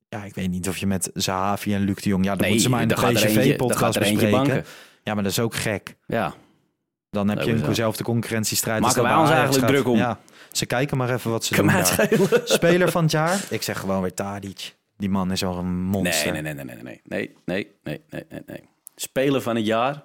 Ja, 0.10 0.24
ik 0.24 0.36
weet 0.36 0.50
niet 0.50 0.68
of 0.70 0.78
je 0.78 0.88
met 0.88 1.10
Zahavi 1.14 1.74
en 1.74 1.82
Luc 1.82 1.96
de 1.96 2.10
Jong... 2.10 2.24
Ja, 2.26 2.30
dan 2.30 2.40
Nee, 2.40 2.50
moeten 2.50 2.66
ze 2.70 2.76
maar 2.76 2.82
in 2.82 2.88
de 2.88 2.94
PSV-podcast 3.14 4.00
bespreken. 4.00 4.32
banken. 4.32 4.66
Ja, 5.04 5.14
maar 5.14 5.24
dat 5.24 5.32
is 5.32 5.40
ook 5.40 5.56
gek. 5.56 5.96
Ja, 6.06 6.34
Dan 7.10 7.30
heb 7.30 7.42
je 7.42 7.62
dezelfde 7.62 8.04
concurrentiestrijd. 8.04 8.82
Maken 8.82 9.04
wij 9.04 9.16
ons 9.16 9.30
eigenlijk 9.30 9.60
gaat. 9.60 9.70
druk 9.70 9.88
om? 9.88 9.98
Ja, 9.98 10.20
ze 10.52 10.66
kijken 10.66 10.98
maar 10.98 11.14
even 11.14 11.32
wat 11.32 11.46
ze 11.46 11.56
doen 11.56 11.68
daar. 11.68 11.86
schelen. 11.86 12.30
Speler 12.44 12.92
van 12.92 13.04
het 13.04 13.12
jaar? 13.12 13.40
Ik 13.50 13.62
zeg 13.64 13.80
gewoon 13.80 14.02
weer 14.02 14.14
Tadic. 14.14 14.78
Die 15.00 15.10
man 15.10 15.32
is 15.32 15.44
al 15.44 15.58
een 15.58 15.82
monster. 15.84 16.32
Nee, 16.32 16.42
nee, 16.42 16.54
nee, 16.54 16.66
nee, 16.66 16.76
nee, 16.76 17.02
nee, 17.06 17.36
nee, 17.46 17.76
nee, 17.84 18.02
nee, 18.10 18.26
nee, 18.30 18.42
nee. 18.46 18.64
Speler 18.96 19.42
van 19.42 19.56
het 19.56 19.66
jaar? 19.66 20.04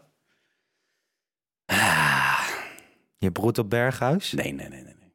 Ah, 1.66 2.48
Je 3.16 3.30
broert 3.32 3.58
op 3.58 3.70
Berghuis? 3.70 4.32
nee, 4.32 4.52
nee, 4.52 4.68
nee, 4.68 4.82
nee, 4.82 4.94
nee. 5.00 5.12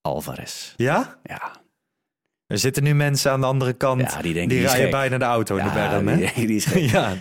Alvarez. 0.00 0.74
Ja? 0.76 1.18
Ja, 1.22 1.52
Er 2.46 2.58
zitten 2.58 2.82
nu 2.82 2.94
mensen 2.94 3.30
aan 3.30 3.40
de 3.40 3.46
andere 3.46 3.72
kant. 3.72 4.00
ja 4.00 4.22
die 4.22 4.32
denken 4.32 4.56
die 4.56 4.66
rijden 4.66 4.90
bijna 4.90 5.18
de 5.18 5.24
auto 5.24 5.56
in 5.56 5.64
de 5.64 5.70
berm, 5.70 6.08
hè? 6.08 6.16
die, 6.16 6.46
die 6.46 6.56
is 6.56 6.64
gek. 6.64 6.90
Ja, 6.90 7.14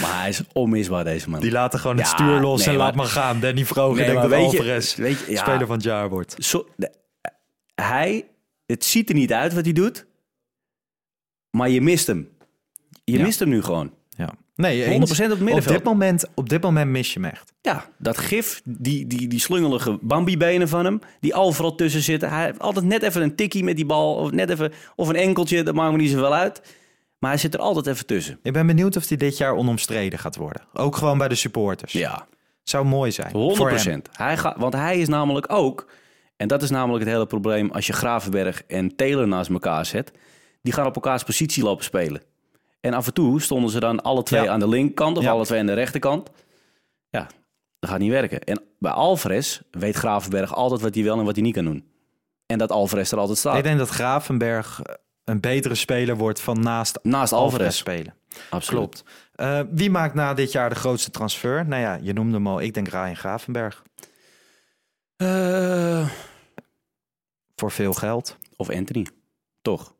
Maar 0.00 0.18
hij 0.20 0.28
is 0.28 0.42
onmisbaar, 0.52 1.04
deze 1.04 1.30
man. 1.30 1.40
die 1.40 1.50
laten 1.50 1.78
gewoon 1.78 1.96
het 1.96 2.06
Ja, 2.06 2.12
stuur 2.12 2.40
los 2.40 2.58
nee, 2.64 2.68
en 2.74 2.80
laat 2.80 2.94
maar- 2.94 3.06
gaan. 3.06 3.40
Danny 3.40 3.64
Vroger 3.64 3.96
Nee, 3.96 4.04
denkt 4.06 4.20
dat 4.20 4.30
weet 4.30 4.50
je- 4.50 4.58
Alvarez 4.58 4.94
weet 4.94 5.18
je, 5.26 5.36
speler 5.36 5.66
van 5.66 5.76
het 5.76 5.84
jaar 5.84 6.08
wordt. 6.08 6.34
Zo, 6.38 6.68
de- 6.76 6.92
hij, 7.74 8.28
het 8.66 8.84
ziet 8.84 9.08
er 9.08 9.14
niet 9.14 9.32
uit 9.32 9.54
wat 9.54 9.64
hij 9.64 9.72
doet, 9.72 10.06
maar 11.50 11.70
je 11.70 11.80
mist 11.80 12.06
hem. 12.06 12.28
Je 13.04 13.16
Ja. 13.18 13.22
mist 13.22 13.38
hem 13.38 13.48
nu 13.48 13.62
gewoon. 13.62 13.92
Ja. 14.08 14.30
Nee, 14.54 14.84
100% 14.88 14.90
eens. 15.00 15.10
op 15.10 15.18
het 15.18 15.32
op 15.32 15.38
middenveld. 15.40 15.74
dit, 15.76 15.84
moment, 15.84 16.24
op 16.34 16.48
dit 16.48 16.62
moment 16.62 16.90
mis 16.90 17.12
je 17.12 17.20
hem 17.20 17.30
echt. 17.30 17.52
Ja, 17.60 17.84
dat 17.98 18.18
gif, 18.18 18.60
die, 18.64 19.06
die, 19.06 19.28
die 19.28 19.40
slungelige 19.40 19.98
Bambi-benen 20.02 20.68
van 20.68 20.84
hem, 20.84 21.00
die 21.20 21.34
overal 21.34 21.74
tussen 21.74 22.00
zitten. 22.02 22.30
Hij 22.30 22.44
heeft 22.44 22.58
altijd 22.58 22.84
net 22.84 23.02
even 23.02 23.22
een 23.22 23.34
tikkie 23.36 23.64
met 23.64 23.76
die 23.76 23.86
bal, 23.86 24.14
of 24.14 24.30
net 24.30 24.50
even, 24.50 24.72
of 24.96 25.08
een 25.08 25.16
enkeltje, 25.16 25.62
dat 25.62 25.74
maakt 25.74 25.92
me 25.92 25.98
niet 25.98 26.10
zoveel 26.10 26.34
uit. 26.34 26.62
Maar 27.18 27.30
hij 27.30 27.38
zit 27.38 27.54
er 27.54 27.60
altijd 27.60 27.86
even 27.86 28.06
tussen. 28.06 28.38
Ik 28.42 28.52
ben 28.52 28.66
benieuwd 28.66 28.96
of 28.96 29.08
hij 29.08 29.16
dit 29.16 29.36
jaar 29.36 29.54
onomstreden 29.54 30.18
gaat 30.18 30.36
worden. 30.36 30.62
Ook 30.72 30.96
gewoon 30.96 31.18
bij 31.18 31.28
de 31.28 31.34
supporters. 31.34 31.92
Ja, 31.92 32.26
Zou 32.62 32.84
mooi 32.86 33.12
zijn. 33.12 33.32
100 33.32 33.56
Voor 33.56 33.70
hem. 33.70 34.02
Hij 34.12 34.36
gaat, 34.36 34.56
want 34.58 34.74
hij 34.74 34.98
is 34.98 35.08
namelijk 35.08 35.52
ook, 35.52 35.86
en 36.36 36.48
dat 36.48 36.62
is 36.62 36.70
namelijk 36.70 37.04
het 37.04 37.12
hele 37.12 37.26
probleem 37.26 37.70
als 37.70 37.86
je 37.86 37.92
Gravenberg 37.92 38.62
en 38.66 38.96
Taylor 38.96 39.28
naast 39.28 39.50
elkaar 39.50 39.86
zet, 39.86 40.12
die 40.62 40.72
gaan 40.72 40.86
op 40.86 40.94
elkaars 40.94 41.22
positie 41.22 41.62
lopen 41.62 41.84
spelen. 41.84 42.22
En 42.80 42.94
af 42.94 43.06
en 43.06 43.12
toe 43.14 43.40
stonden 43.40 43.70
ze 43.70 43.80
dan 43.80 44.02
alle 44.02 44.22
twee 44.22 44.42
Ja. 44.42 44.52
aan 44.52 44.60
de 44.60 44.68
linkerkant 44.68 45.16
of 45.16 45.22
Ja. 45.22 45.30
alle 45.30 45.44
twee 45.44 45.60
aan 45.60 45.66
de 45.66 45.72
rechterkant. 45.72 46.30
Ja, 47.08 47.26
dat 47.78 47.90
gaat 47.90 47.98
niet 47.98 48.10
werken. 48.10 48.40
En 48.40 48.62
bij 48.78 48.92
Alvarez 48.92 49.60
weet 49.70 49.96
Gravenberg 49.96 50.54
altijd 50.54 50.80
wat 50.80 50.94
hij 50.94 51.04
wel 51.04 51.18
en 51.18 51.24
wat 51.24 51.34
hij 51.34 51.44
niet 51.44 51.54
kan 51.54 51.64
doen. 51.64 51.88
En 52.46 52.58
dat 52.58 52.70
Alvarez 52.72 53.12
er 53.12 53.18
altijd 53.18 53.38
staat. 53.38 53.56
Ik 53.56 53.62
denk 53.62 53.78
dat 53.78 53.88
Gravenberg 53.88 54.80
eh, 54.82 54.94
een 55.24 55.40
betere 55.40 55.74
speler 55.74 56.16
wordt 56.16 56.40
van 56.40 56.60
naast 56.60 56.98
Naast 57.02 57.32
Alvarez 57.32 57.52
Alvarez. 57.52 57.76
spelen. 57.76 58.14
Absoluut. 58.50 58.80
Klopt. 58.80 59.04
Eh, 59.34 59.60
wie 59.70 59.90
maakt 59.90 60.14
na 60.14 60.34
dit 60.34 60.52
jaar 60.52 60.68
de 60.68 60.74
grootste 60.74 61.10
transfer? 61.10 61.66
Nou 61.66 61.82
ja, 61.82 61.98
je 62.02 62.12
noemde 62.12 62.34
hem 62.34 62.46
al. 62.46 62.60
Ik 62.60 62.74
denk 62.74 62.88
Ryan 62.88 63.16
Gravenberg. 63.16 63.82
Eh, 65.16 66.08
Voor 67.56 67.70
veel 67.70 67.92
geld. 67.92 68.36
of 68.56 68.70
Anthony. 68.70 69.06
Toch? 69.62 69.94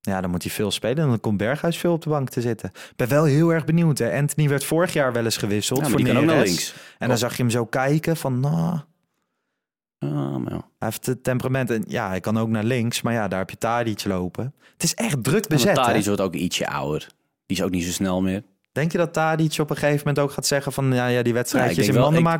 Ja, 0.00 0.20
dan 0.20 0.30
moet 0.30 0.42
hij 0.42 0.52
veel 0.52 0.70
spelen. 0.70 1.02
En 1.04 1.08
dan 1.08 1.20
komt 1.20 1.36
Berghuis 1.36 1.76
veel 1.78 1.92
op 1.92 2.02
de 2.02 2.08
bank 2.08 2.28
te 2.28 2.40
zitten. 2.40 2.68
Ik 2.74 2.92
ben 2.96 3.08
wel 3.08 3.24
heel 3.24 3.50
erg 3.52 3.64
benieuwd. 3.64 3.98
Hè? 3.98 4.18
Anthony 4.18 4.48
werd 4.48 4.64
vorig 4.64 4.92
jaar 4.92 5.12
wel 5.12 5.24
eens 5.24 5.36
gewisseld 5.36 5.80
Ja, 5.80 5.86
voor 5.88 5.96
die 5.96 6.06
kan 6.06 6.16
ook 6.16 6.24
naar 6.24 6.42
links. 6.44 6.74
En 6.98 7.08
dan 7.08 7.18
zag 7.18 7.36
je 7.36 7.42
hem 7.42 7.50
zo 7.50 7.66
kijken 7.66 8.16
van... 8.16 8.40
Nou, 8.40 8.78
Ah, 9.98 10.36
maar 10.36 10.52
ja. 10.52 10.56
hij 10.78 10.88
heeft 10.88 11.06
het 11.06 11.22
temperament. 11.24 11.70
En 11.70 11.84
ja, 11.86 12.08
hij 12.08 12.20
kan 12.20 12.38
ook 12.38 12.48
naar 12.48 12.64
links. 12.64 13.02
Maar 13.02 13.12
ja, 13.12 13.28
daar 13.28 13.38
heb 13.38 13.50
je 13.50 13.58
Tadic 13.58 14.04
lopen. 14.04 14.54
Het 14.72 14.82
is 14.82 14.94
echt 14.94 15.24
druk 15.24 15.48
bezet. 15.48 15.68
hè? 15.68 15.74
Tadic 15.74 16.04
wordt 16.04 16.20
ook 16.20 16.34
ietsje 16.34 16.68
ouder. 16.68 17.06
Die 17.46 17.56
is 17.56 17.62
ook 17.62 17.70
niet 17.70 17.84
zo 17.84 17.90
snel 17.90 18.22
meer. 18.22 18.42
Denk 18.72 18.92
je 18.92 18.98
dat 18.98 19.12
Tadic 19.12 19.58
op 19.58 19.70
een 19.70 19.76
gegeven 19.76 19.98
moment 19.98 20.18
ook 20.18 20.30
gaat 20.32 20.46
zeggen 20.46 20.72
van... 20.72 20.92
Ja, 20.94 21.06
ja 21.06 21.18
die 21.22 21.32
Ja, 21.32 21.38
wedstrijdjes 21.38 21.86
in 21.88 21.94
wel- 21.94 22.08
ik 22.08 22.24
denk 22.24 22.38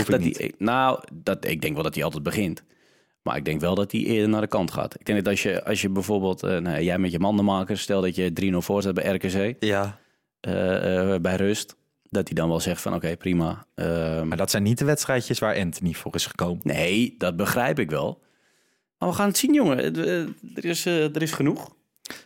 ik 0.00 0.06
dat 0.10 0.20
niet. 0.20 0.36
hij- 0.38 0.46
ik- 0.46 0.54
nou, 0.58 1.00
dat, 1.12 1.44
ik 1.46 1.60
denk 1.60 1.74
wel 1.74 1.82
dat 1.82 1.94
hij 1.94 2.04
altijd 2.04 2.22
begint. 2.22 2.62
Maar 3.22 3.36
ik 3.36 3.44
denk 3.44 3.60
wel 3.60 3.74
dat 3.74 3.92
hij 3.92 4.00
eerder 4.00 4.28
naar 4.28 4.40
de 4.40 4.46
kant 4.46 4.70
gaat. 4.70 4.94
Ik 5.00 5.06
denk 5.06 5.18
dat 5.18 5.28
als 5.28 5.42
je, 5.42 5.64
als 5.64 5.82
je 5.82 5.88
bijvoorbeeld, 5.88 6.42
eh, 6.42 6.58
nou, 6.58 6.82
jij 6.82 6.98
met 6.98 7.12
je 7.12 7.18
mandenmaker, 7.18 7.78
stel 7.78 8.00
dat 8.00 8.14
je 8.14 8.32
3-0 8.32 8.56
voor 8.62 8.80
staat 8.82 8.94
bij 8.94 9.14
RKC, 9.14 9.56
Ja, 9.58 9.98
eh, 10.40 11.14
eh, 11.14 11.20
bij 11.20 11.36
rust, 11.36 11.76
dat 12.08 12.28
hij 12.28 12.36
dan 12.36 12.48
wel 12.48 12.60
zegt 12.60 12.82
van 12.82 12.94
oké, 12.94 13.16
prima. 13.16 13.66
Ehm, 13.74 14.28
maar 14.28 14.36
dat 14.36 14.50
zijn 14.50 14.62
niet 14.62 14.78
de 14.78 14.84
wedstrijdjes 14.84 15.38
waar 15.38 15.56
Anthony 15.56 15.92
voor 15.92 16.14
is 16.14 16.26
gekomen. 16.26 16.60
nee, 16.62 17.14
dat 17.18 17.36
begrijp 17.36 17.78
ik 17.78 17.90
wel. 17.90 18.20
Maar 18.98 19.08
we 19.08 19.14
gaan 19.14 19.28
het 19.28 19.38
zien, 19.38 19.54
jongen. 19.54 19.78
Er 20.54 20.64
is, 20.64 20.86
er 20.86 21.22
is 21.22 21.32
genoeg. 21.32 21.74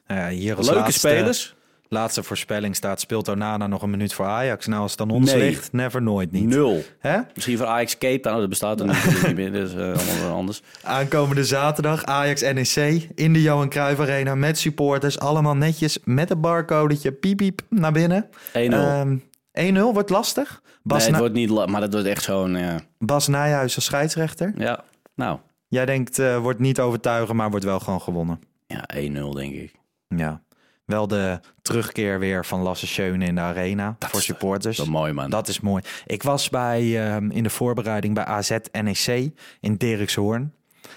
Nou 0.07 0.21
ja, 0.21 0.29
hier 0.29 0.57
als 0.57 0.67
Leuke 0.67 0.81
laatste, 0.81 1.09
spelers. 1.09 1.55
Laatste 1.89 2.22
voorspelling 2.22 2.76
staat, 2.76 3.01
speelt 3.01 3.28
Onana 3.28 3.66
nog 3.66 3.82
een 3.82 3.91
minuut 3.91 4.14
voor 4.14 4.26
Ajax. 4.26 4.66
Nou, 4.66 4.82
als 4.82 4.91
het 4.91 5.01
aan 5.01 5.11
ons 5.11 5.32
Nee. 5.32 5.41
ligt, 5.41 5.72
never, 5.72 6.03
nooit 6.03 6.32
niet. 6.32 6.45
Nul. 6.47 6.82
Hè? 6.99 7.18
Misschien 7.34 7.57
voor 7.57 7.66
Ajax 7.66 7.99
Cape 7.99 8.20
Town, 8.20 8.39
dat 8.41 8.49
bestaat 8.49 8.80
er 8.80 8.87
natuurlijk 8.87 9.26
niet 9.26 9.37
meer. 9.37 9.55
Eh, 9.62 9.84
allemaal 9.84 10.20
weer 10.20 10.30
anders. 10.30 10.62
Aankomende 10.82 11.45
zaterdag 11.45 12.05
Ajax 12.05 12.41
NEC 12.43 13.09
in 13.14 13.32
de 13.32 13.43
Johan 13.43 13.68
Cruijff 13.68 14.01
Arena 14.01 14.34
met 14.34 14.59
supporters. 14.59 15.18
Allemaal 15.18 15.57
netjes 15.57 15.99
met 16.05 16.30
een 16.30 16.41
barcodetje 16.41 17.12
piep 17.12 17.37
piep 17.37 17.61
naar 17.70 17.93
binnen. 17.93 18.28
1-0. 18.53 18.59
Ehm 18.72 19.16
1-0 19.53 19.93
wordt 19.93 20.11
lastig. 20.11 20.62
Bas, 20.82 20.99
nee, 20.99 21.09
het 21.09 21.18
wordt 21.18 21.34
niet, 21.34 21.66
maar 21.66 21.80
dat 21.80 21.93
wordt 21.93 22.07
echt 22.09 22.22
zo'n, 22.22 22.57
ja, 22.57 22.76
Bas 22.99 23.28
Nijhuis 23.28 23.74
als 23.74 23.84
scheidsrechter. 23.84 24.53
ja, 24.57 24.84
nou, 25.14 25.39
Jij 25.68 25.87
denkt, 25.87 26.18
eh, 26.18 26.39
wordt 26.39 26.59
niet 26.59 26.80
overtuigen, 26.80 27.37
maar 27.37 27.51
wordt 27.51 27.64
wel 27.64 27.80
gewoon 27.80 28.01
gewonnen. 28.01 28.41
ja, 28.66 28.84
1-0 28.95 29.34
denk 29.34 29.55
ik. 29.55 29.72
Ja. 30.09 30.41
Wel 30.87 31.09
de 31.09 31.41
terugkeer 31.62 32.18
weer 32.18 32.45
van 32.45 32.61
Lasse 32.61 32.87
Schöne 32.87 33.24
in 33.24 33.34
de 33.34 33.41
arena 33.41 33.97
voor 33.99 34.22
supporters. 34.22 34.76
Dat 34.76 34.87
is 34.87 34.93
mooi, 34.93 35.12
man. 35.12 35.30
Dat 35.30 35.49
is 35.49 35.61
mooi. 35.61 35.82
Ik 36.07 36.22
was 36.22 36.49
bij, 36.49 37.07
ehm, 37.07 37.30
in 37.30 37.43
de 37.43 37.51
voorbereiding 37.51 38.14
bij 38.14 38.24
AZ 38.24 38.57
NEC 38.82 39.30
in 39.61 39.76
Dirkshoorn. 39.76 40.53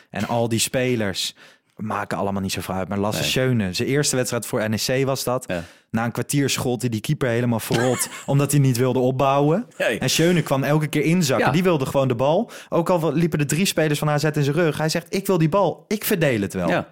En 0.10 0.28
al 0.28 0.50
die 0.50 0.60
spelers 0.60 1.36
maken 1.76 2.18
allemaal 2.18 2.42
niet 2.42 2.52
zo 2.52 2.72
uit. 2.72 2.88
Maar 2.88 2.98
Lasse 2.98 3.22
Nee. 3.22 3.30
Schöne, 3.30 3.74
zijn 3.74 3.88
eerste 3.88 4.16
wedstrijd 4.16 4.46
voor 4.46 4.70
NEC 4.70 5.06
was 5.06 5.24
dat. 5.24 5.44
Ja. 5.48 5.64
Na 5.92 6.06
een 6.06 6.12
kwartier 6.12 6.50
schot 6.50 6.82
hij 6.82 6.90
die 6.90 7.02
keeper 7.02 7.30
helemaal 7.30 7.60
verrot. 7.60 8.10
omdat 8.26 8.52
hij 8.52 8.60
niet 8.60 8.78
wilde 8.78 9.00
opbouwen. 9.00 9.68
En 10.00 10.10
Schöne 10.10 10.42
kwam 10.42 10.64
elke 10.64 10.88
keer 10.88 11.04
inzakken. 11.04 11.46
Ja. 11.48 11.52
Die 11.52 11.64
wilde 11.64 11.86
gewoon 11.86 12.08
de 12.08 12.16
bal. 12.16 12.52
Ook 12.70 12.90
al 12.90 13.14
liepen 13.14 13.40
de 13.40 13.46
drie 13.46 13.66
spelers 13.66 14.00
van 14.00 14.10
AZ 14.10 14.24
in 14.24 14.44
zijn 14.44 14.56
rug. 14.56 14.78
Hij 14.78 14.90
zegt, 14.90 15.16
ik 15.16 15.28
wil 15.28 15.38
die 15.38 15.50
bal. 15.50 15.86
Ik 15.88 16.06
verdeel 16.06 16.42
het 16.42 16.54
wel. 16.54 16.70
Ja. 16.70 16.88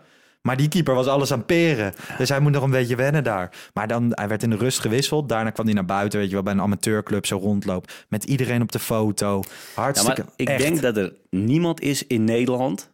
Maar 0.48 0.58
die 0.58 0.68
keeper 0.68 0.94
was 0.94 1.08
alles 1.08 1.32
aan 1.32 1.46
peren. 1.46 1.94
Dus 2.18 2.30
hij 2.30 2.40
moet 2.40 2.52
nog 2.52 2.64
een 2.64 2.70
beetje 2.72 2.96
wennen 2.96 3.24
daar. 3.24 3.70
Maar 3.74 3.88
dan, 3.88 4.12
hij 4.12 4.28
werd 4.28 4.44
in 4.44 4.50
de 4.50 4.56
rust 4.56 4.80
gewisseld. 4.80 5.30
Daarna 5.30 5.50
kwam 5.50 5.66
hij 5.66 5.76
naar 5.76 5.86
buiten, 5.86 6.20
weet 6.20 6.28
je 6.28 6.34
wel, 6.34 6.44
bij 6.44 6.54
een 6.54 6.62
amateurclub 6.62 7.26
zo 7.26 7.38
rondloopt. 7.38 8.06
Met 8.10 8.24
iedereen 8.24 8.62
op 8.62 8.72
de 8.72 8.80
foto. 8.80 9.44
Hartstikke. 9.76 10.26
ik 10.36 10.48
echt. 10.48 10.62
denk 10.62 10.82
dat 10.82 10.98
er 10.98 11.14
niemand 11.30 11.82
is 11.82 12.08
in 12.08 12.24
Nederland 12.24 12.90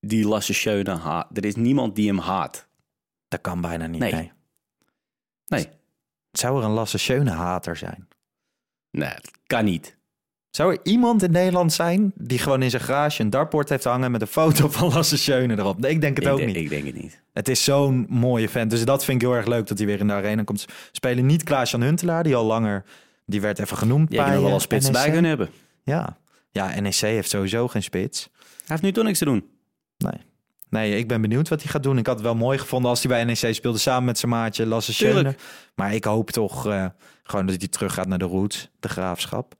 die 0.00 0.28
Lasse 0.28 0.52
Schöne 0.54 0.96
haat. 0.96 1.36
Er 1.36 1.44
is 1.44 1.56
niemand 1.56 1.96
die 1.96 2.08
hem 2.08 2.18
haat. 2.18 2.66
Dat 3.28 3.40
kan 3.40 3.60
bijna 3.60 3.86
niet. 3.86 4.00
Nee. 4.00 4.12
Nee. 4.12 4.30
Nee, 5.46 5.68
Zou 6.30 6.58
er 6.58 6.64
een 6.64 6.70
Lasse 6.70 6.98
Schöne 6.98 7.30
hater 7.30 7.76
zijn? 7.76 8.08
nee 8.90 9.14
dat 9.14 9.30
kan 9.46 9.64
niet. 9.64 9.96
Zou 10.58 10.72
er 10.72 10.78
iemand 10.82 11.22
in 11.22 11.30
Nederland 11.30 11.72
zijn 11.72 12.12
die 12.14 12.38
gewoon 12.38 12.62
in 12.62 12.70
zijn 12.70 12.82
garage 12.82 13.22
een 13.22 13.30
dartboard 13.30 13.68
heeft 13.68 13.84
hangen 13.84 14.10
met 14.10 14.20
een 14.20 14.26
foto 14.26 14.68
van 14.78 14.88
Lasse 14.88 15.18
Schöne 15.18 15.58
erop? 15.58 15.80
Nee, 15.80 15.90
ik 15.90 16.00
denk 16.00 16.16
het 16.16 16.26
ik, 16.26 16.32
ook 16.32 16.38
denk- 16.38 16.48
niet. 16.48 16.56
ik 16.56 16.68
denk 16.68 16.84
het 16.86 16.94
niet. 16.94 17.20
Het 17.32 17.48
is 17.48 17.64
zo'n 17.64 18.06
mooie 18.08 18.48
vent. 18.48 18.70
Dus 18.70 18.84
dat 18.84 19.04
vind 19.04 19.22
ik 19.22 19.28
heel 19.28 19.36
erg 19.36 19.46
leuk 19.46 19.66
dat 19.66 19.78
hij 19.78 19.86
weer 19.86 20.00
in 20.00 20.06
de 20.06 20.12
arena 20.12 20.42
komt 20.42 20.66
spelen. 20.92 21.26
Niet 21.26 21.42
Klaas-Jan 21.42 21.82
Huntelaar, 21.82 22.22
die 22.22 22.36
al 22.36 22.44
langer... 22.44 22.84
Die 23.26 23.40
werd 23.40 23.58
even 23.58 23.76
genoemd 23.76 24.12
Jij 24.12 24.24
bij 24.24 24.34
wel 24.40 24.46
eh, 24.46 24.52
een 24.54 24.60
spits 24.60 24.84
NEC. 24.84 24.94
bij 24.94 25.10
kunnen 25.10 25.28
hebben. 25.28 25.48
Ja. 25.82 26.16
ja, 26.50 26.80
NEC 26.80 26.94
heeft 26.94 27.30
sowieso 27.30 27.68
geen 27.68 27.82
spits. 27.82 28.28
Hij 28.32 28.48
heeft 28.66 28.82
nu 28.82 28.92
toch 28.92 29.04
niks 29.04 29.18
te 29.18 29.24
doen. 29.24 29.44
Nee. 29.98 30.20
Nee, 30.68 30.96
ik 30.96 31.08
ben 31.08 31.20
benieuwd 31.20 31.48
wat 31.48 31.62
hij 31.62 31.70
gaat 31.70 31.82
doen. 31.82 31.98
Ik 31.98 32.06
had 32.06 32.14
het 32.14 32.24
wel 32.24 32.34
mooi 32.34 32.58
gevonden 32.58 32.90
als 32.90 33.02
hij 33.02 33.10
bij 33.10 33.24
NEC 33.24 33.54
speelde 33.54 33.78
samen 33.78 34.04
met 34.04 34.18
zijn 34.18 34.30
maatje 34.32 34.66
Lasse 34.66 34.94
Schöne. 34.94 35.34
Maar 35.74 35.94
ik 35.94 36.04
hoop 36.04 36.30
toch 36.30 36.66
eh, 36.66 36.86
gewoon 37.22 37.46
dat 37.46 37.56
hij 37.58 37.68
terug 37.68 37.94
gaat 37.94 38.06
naar 38.06 38.18
de 38.18 38.24
roots, 38.24 38.68
de 38.80 38.88
graafschap. 38.88 39.54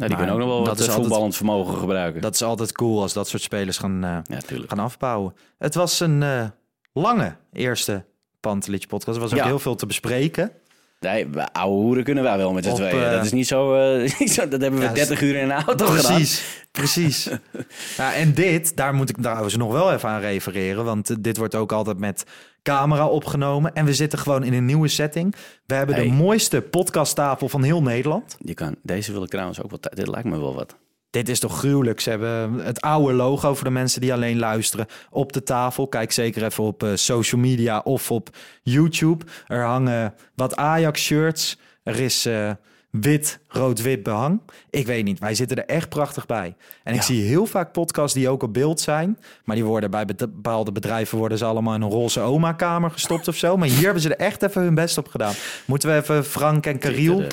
Ja, 0.00 0.06
die 0.06 0.16
kunnen 0.16 0.34
ook 0.34 0.40
nog 0.40 0.48
wel 0.48 0.58
dat 0.58 0.66
wat 0.66 0.78
is 0.78 0.82
eh, 0.84 0.90
altijd- 0.90 1.06
voetballend 1.06 1.36
vermogen 1.36 1.76
gebruiken. 1.78 2.20
Dat 2.20 2.34
is 2.34 2.42
altijd 2.42 2.72
cool 2.72 3.02
als 3.02 3.12
dat 3.12 3.28
soort 3.28 3.42
spelers 3.42 3.78
gaan, 3.78 4.04
eh, 4.04 4.18
ja, 4.24 4.38
gaan 4.66 4.78
afbouwen. 4.78 5.34
Het 5.58 5.74
was 5.74 6.00
een 6.00 6.22
eh, 6.22 6.44
lange 6.92 7.36
eerste 7.52 8.04
Pantelich 8.40 8.86
podcast. 8.86 9.16
Er 9.16 9.22
was 9.22 9.32
ook 9.32 9.38
Ja. 9.38 9.44
heel 9.44 9.58
veel 9.58 9.74
te 9.74 9.86
bespreken. 9.86 10.52
Nee, 11.00 11.26
ouwe 11.52 11.74
hoeren 11.82 12.04
kunnen 12.04 12.24
wij 12.24 12.36
wel 12.36 12.52
met 12.52 12.64
z'n 12.64 12.74
tweeën. 12.74 13.02
eh, 13.04 13.10
dat 13.10 13.24
is 13.24 13.32
niet 13.32 13.46
zo, 13.46 13.74
eh, 13.74 14.12
niet 14.20 14.32
zo... 14.32 14.48
Dat 14.48 14.60
hebben 14.60 14.80
we 14.80 14.86
Ja, 14.86 14.92
30 14.92 15.20
uur 15.22 15.36
in 15.36 15.50
een 15.50 15.64
auto 15.64 15.86
gedaan. 15.86 16.14
Precies, 16.14 16.66
precies. 16.70 17.28
ja, 17.96 18.14
en 18.14 18.34
dit, 18.34 18.76
daar 18.76 18.94
moet 18.94 19.08
ik 19.08 19.16
trouwens 19.20 19.56
nog 19.56 19.72
wel 19.72 19.92
even 19.92 20.08
aan 20.08 20.20
refereren. 20.20 20.84
Want 20.84 21.10
eh, 21.10 21.16
dit 21.20 21.36
wordt 21.36 21.54
ook 21.54 21.72
altijd 21.72 21.98
met 21.98 22.24
camera 22.62 23.06
opgenomen. 23.06 23.74
En 23.74 23.84
we 23.84 23.94
zitten 23.94 24.18
gewoon 24.18 24.44
in 24.44 24.52
een 24.52 24.64
nieuwe 24.64 24.88
setting. 24.88 25.34
We 25.66 25.74
hebben 25.74 25.94
Hey. 25.94 26.04
de 26.04 26.10
mooiste 26.10 26.60
podcasttafel 26.60 27.48
van 27.48 27.62
heel 27.62 27.82
Nederland. 27.82 28.36
Je 28.38 28.54
kan, 28.54 28.76
deze 28.82 29.12
wil 29.12 29.22
ik 29.22 29.28
trouwens 29.28 29.62
ook 29.62 29.70
wel... 29.70 29.78
Dit 29.80 30.08
lijkt 30.08 30.28
me 30.28 30.38
wel 30.40 30.54
wat. 30.54 30.76
Dit 31.10 31.28
is 31.28 31.40
toch 31.40 31.58
gruwelijk. 31.58 32.00
Ze 32.00 32.10
hebben 32.10 32.54
het 32.54 32.80
oude 32.80 33.12
logo 33.12 33.54
voor 33.54 33.64
de 33.64 33.70
mensen 33.70 34.00
die 34.00 34.12
alleen 34.12 34.38
luisteren 34.38 34.86
op 35.10 35.32
de 35.32 35.42
tafel. 35.42 35.88
Kijk 35.88 36.12
zeker 36.12 36.44
even 36.44 36.64
op 36.64 36.82
eh, 36.82 36.90
social 36.94 37.40
media 37.40 37.78
of 37.78 38.10
op 38.10 38.36
YouTube. 38.62 39.24
Er 39.46 39.64
hangen 39.64 40.14
wat 40.34 40.56
Ajax-shirts. 40.56 41.58
Er 41.82 42.00
is 42.00 42.26
eh, 42.26 42.50
wit, 42.90 43.40
rood-wit 43.48 44.02
behang. 44.02 44.40
Ik 44.70 44.86
weet 44.86 45.04
niet, 45.04 45.18
wij 45.18 45.34
zitten 45.34 45.56
er 45.56 45.74
echt 45.74 45.88
prachtig 45.88 46.26
bij. 46.26 46.56
En 46.84 46.94
ik 46.94 47.02
zie 47.02 47.22
heel 47.22 47.46
vaak 47.46 47.72
podcasts 47.72 48.14
die 48.14 48.28
ook 48.28 48.42
op 48.42 48.52
beeld 48.52 48.80
zijn. 48.80 49.18
Maar 49.44 49.56
die 49.56 49.64
worden 49.64 49.90
bij 49.90 50.04
bepaalde 50.04 50.72
bedrijven 50.72 51.18
worden 51.18 51.38
ze 51.38 51.44
allemaal 51.44 51.74
in 51.74 51.82
een 51.82 51.90
roze 51.90 52.20
oma-kamer 52.20 52.90
gestopt 52.90 53.28
of 53.28 53.36
zo. 53.36 53.56
Maar 53.56 53.68
hier 53.68 53.84
hebben 53.84 54.02
ze 54.02 54.14
er 54.14 54.26
echt 54.26 54.42
even 54.42 54.62
hun 54.62 54.74
best 54.74 54.98
op 54.98 55.08
gedaan. 55.08 55.34
Moeten 55.64 55.88
we 55.88 55.96
even 55.96 56.24
Frank 56.24 56.66
en 56.66 56.78
Cariel... 56.78 57.26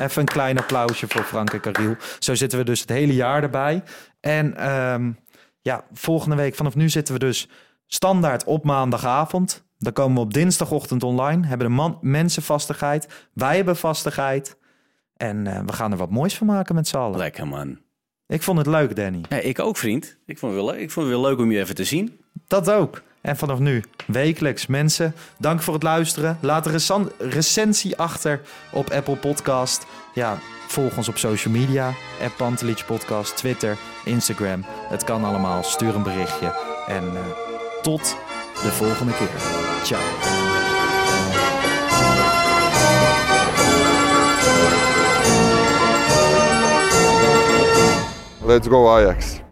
Even 0.00 0.20
een 0.20 0.26
klein 0.26 0.58
applausje 0.58 1.08
voor 1.08 1.22
Frank 1.22 1.52
en 1.52 1.60
Cariel. 1.60 1.96
Zo 2.18 2.34
zitten 2.34 2.58
we 2.58 2.64
dus 2.64 2.80
het 2.80 2.88
hele 2.88 3.14
jaar 3.14 3.42
erbij. 3.42 3.82
En 4.20 4.56
ehm, 4.56 5.12
ja, 5.60 5.84
volgende 5.92 6.36
week, 6.36 6.54
vanaf 6.54 6.74
nu 6.74 6.88
zitten 6.88 7.14
we 7.14 7.20
dus 7.20 7.48
standaard 7.86 8.44
op 8.44 8.64
maandagavond. 8.64 9.64
Dan 9.78 9.92
komen 9.92 10.14
we 10.14 10.20
op 10.20 10.34
dinsdagochtend 10.34 11.02
online. 11.02 11.46
Hebben 11.46 11.66
de 11.66 11.72
man, 11.72 11.98
mensen 12.00 12.42
vastigheid. 12.42 13.28
Wij 13.32 13.56
hebben 13.56 13.76
vastigheid. 13.76 14.56
En 15.16 15.46
eh, 15.46 15.60
we 15.66 15.72
gaan 15.72 15.92
er 15.92 15.98
wat 15.98 16.10
moois 16.10 16.36
van 16.36 16.46
maken 16.46 16.74
met 16.74 16.88
z'n 16.88 16.96
allen. 16.96 17.18
lekker, 17.18 17.48
man. 17.48 17.78
Ik 18.26 18.42
vond 18.42 18.58
het 18.58 18.66
leuk, 18.66 18.96
Danny. 18.96 19.20
Ja, 19.28 19.36
ik 19.36 19.58
ook, 19.58 19.76
vriend. 19.76 20.18
Ik 20.26 20.38
vond, 20.38 20.54
het 20.54 20.62
wel 20.62 20.72
leuk. 20.72 20.80
ik 20.80 20.90
vond 20.90 21.06
het 21.06 21.14
wel 21.14 21.24
leuk 21.24 21.38
om 21.38 21.50
je 21.50 21.58
even 21.58 21.74
te 21.74 21.84
zien. 21.84 22.20
Dat 22.46 22.70
ook. 22.70 23.02
En 23.24 23.36
vanaf 23.36 23.58
nu 23.58 23.84
wekelijks. 24.06 24.66
Mensen, 24.66 25.14
dank 25.36 25.62
voor 25.62 25.74
het 25.74 25.82
luisteren. 25.82 26.38
Laat 26.40 26.66
een 26.66 27.10
recensie 27.18 27.96
achter 27.96 28.40
op 28.72 28.90
Apple 28.90 29.16
Podcast. 29.16 29.86
Ja, 30.14 30.38
volg 30.66 30.96
ons 30.96 31.08
op 31.08 31.16
social 31.16 31.54
media. 31.54 31.92
App 32.22 32.36
Pantelich 32.36 32.86
Podcast, 32.86 33.36
Twitter, 33.36 33.76
Instagram. 34.04 34.64
Het 34.66 35.04
kan 35.04 35.24
allemaal. 35.24 35.62
Stuur 35.62 35.94
een 35.94 36.02
berichtje. 36.02 36.54
En 36.86 37.04
eh, 37.04 37.22
tot 37.82 38.16
de 38.62 38.70
volgende 38.70 39.12
keer. 39.12 39.28
Ciao. 39.82 40.02
Let's 48.46 48.68
go 48.68 48.88
Ajax. 48.88 49.43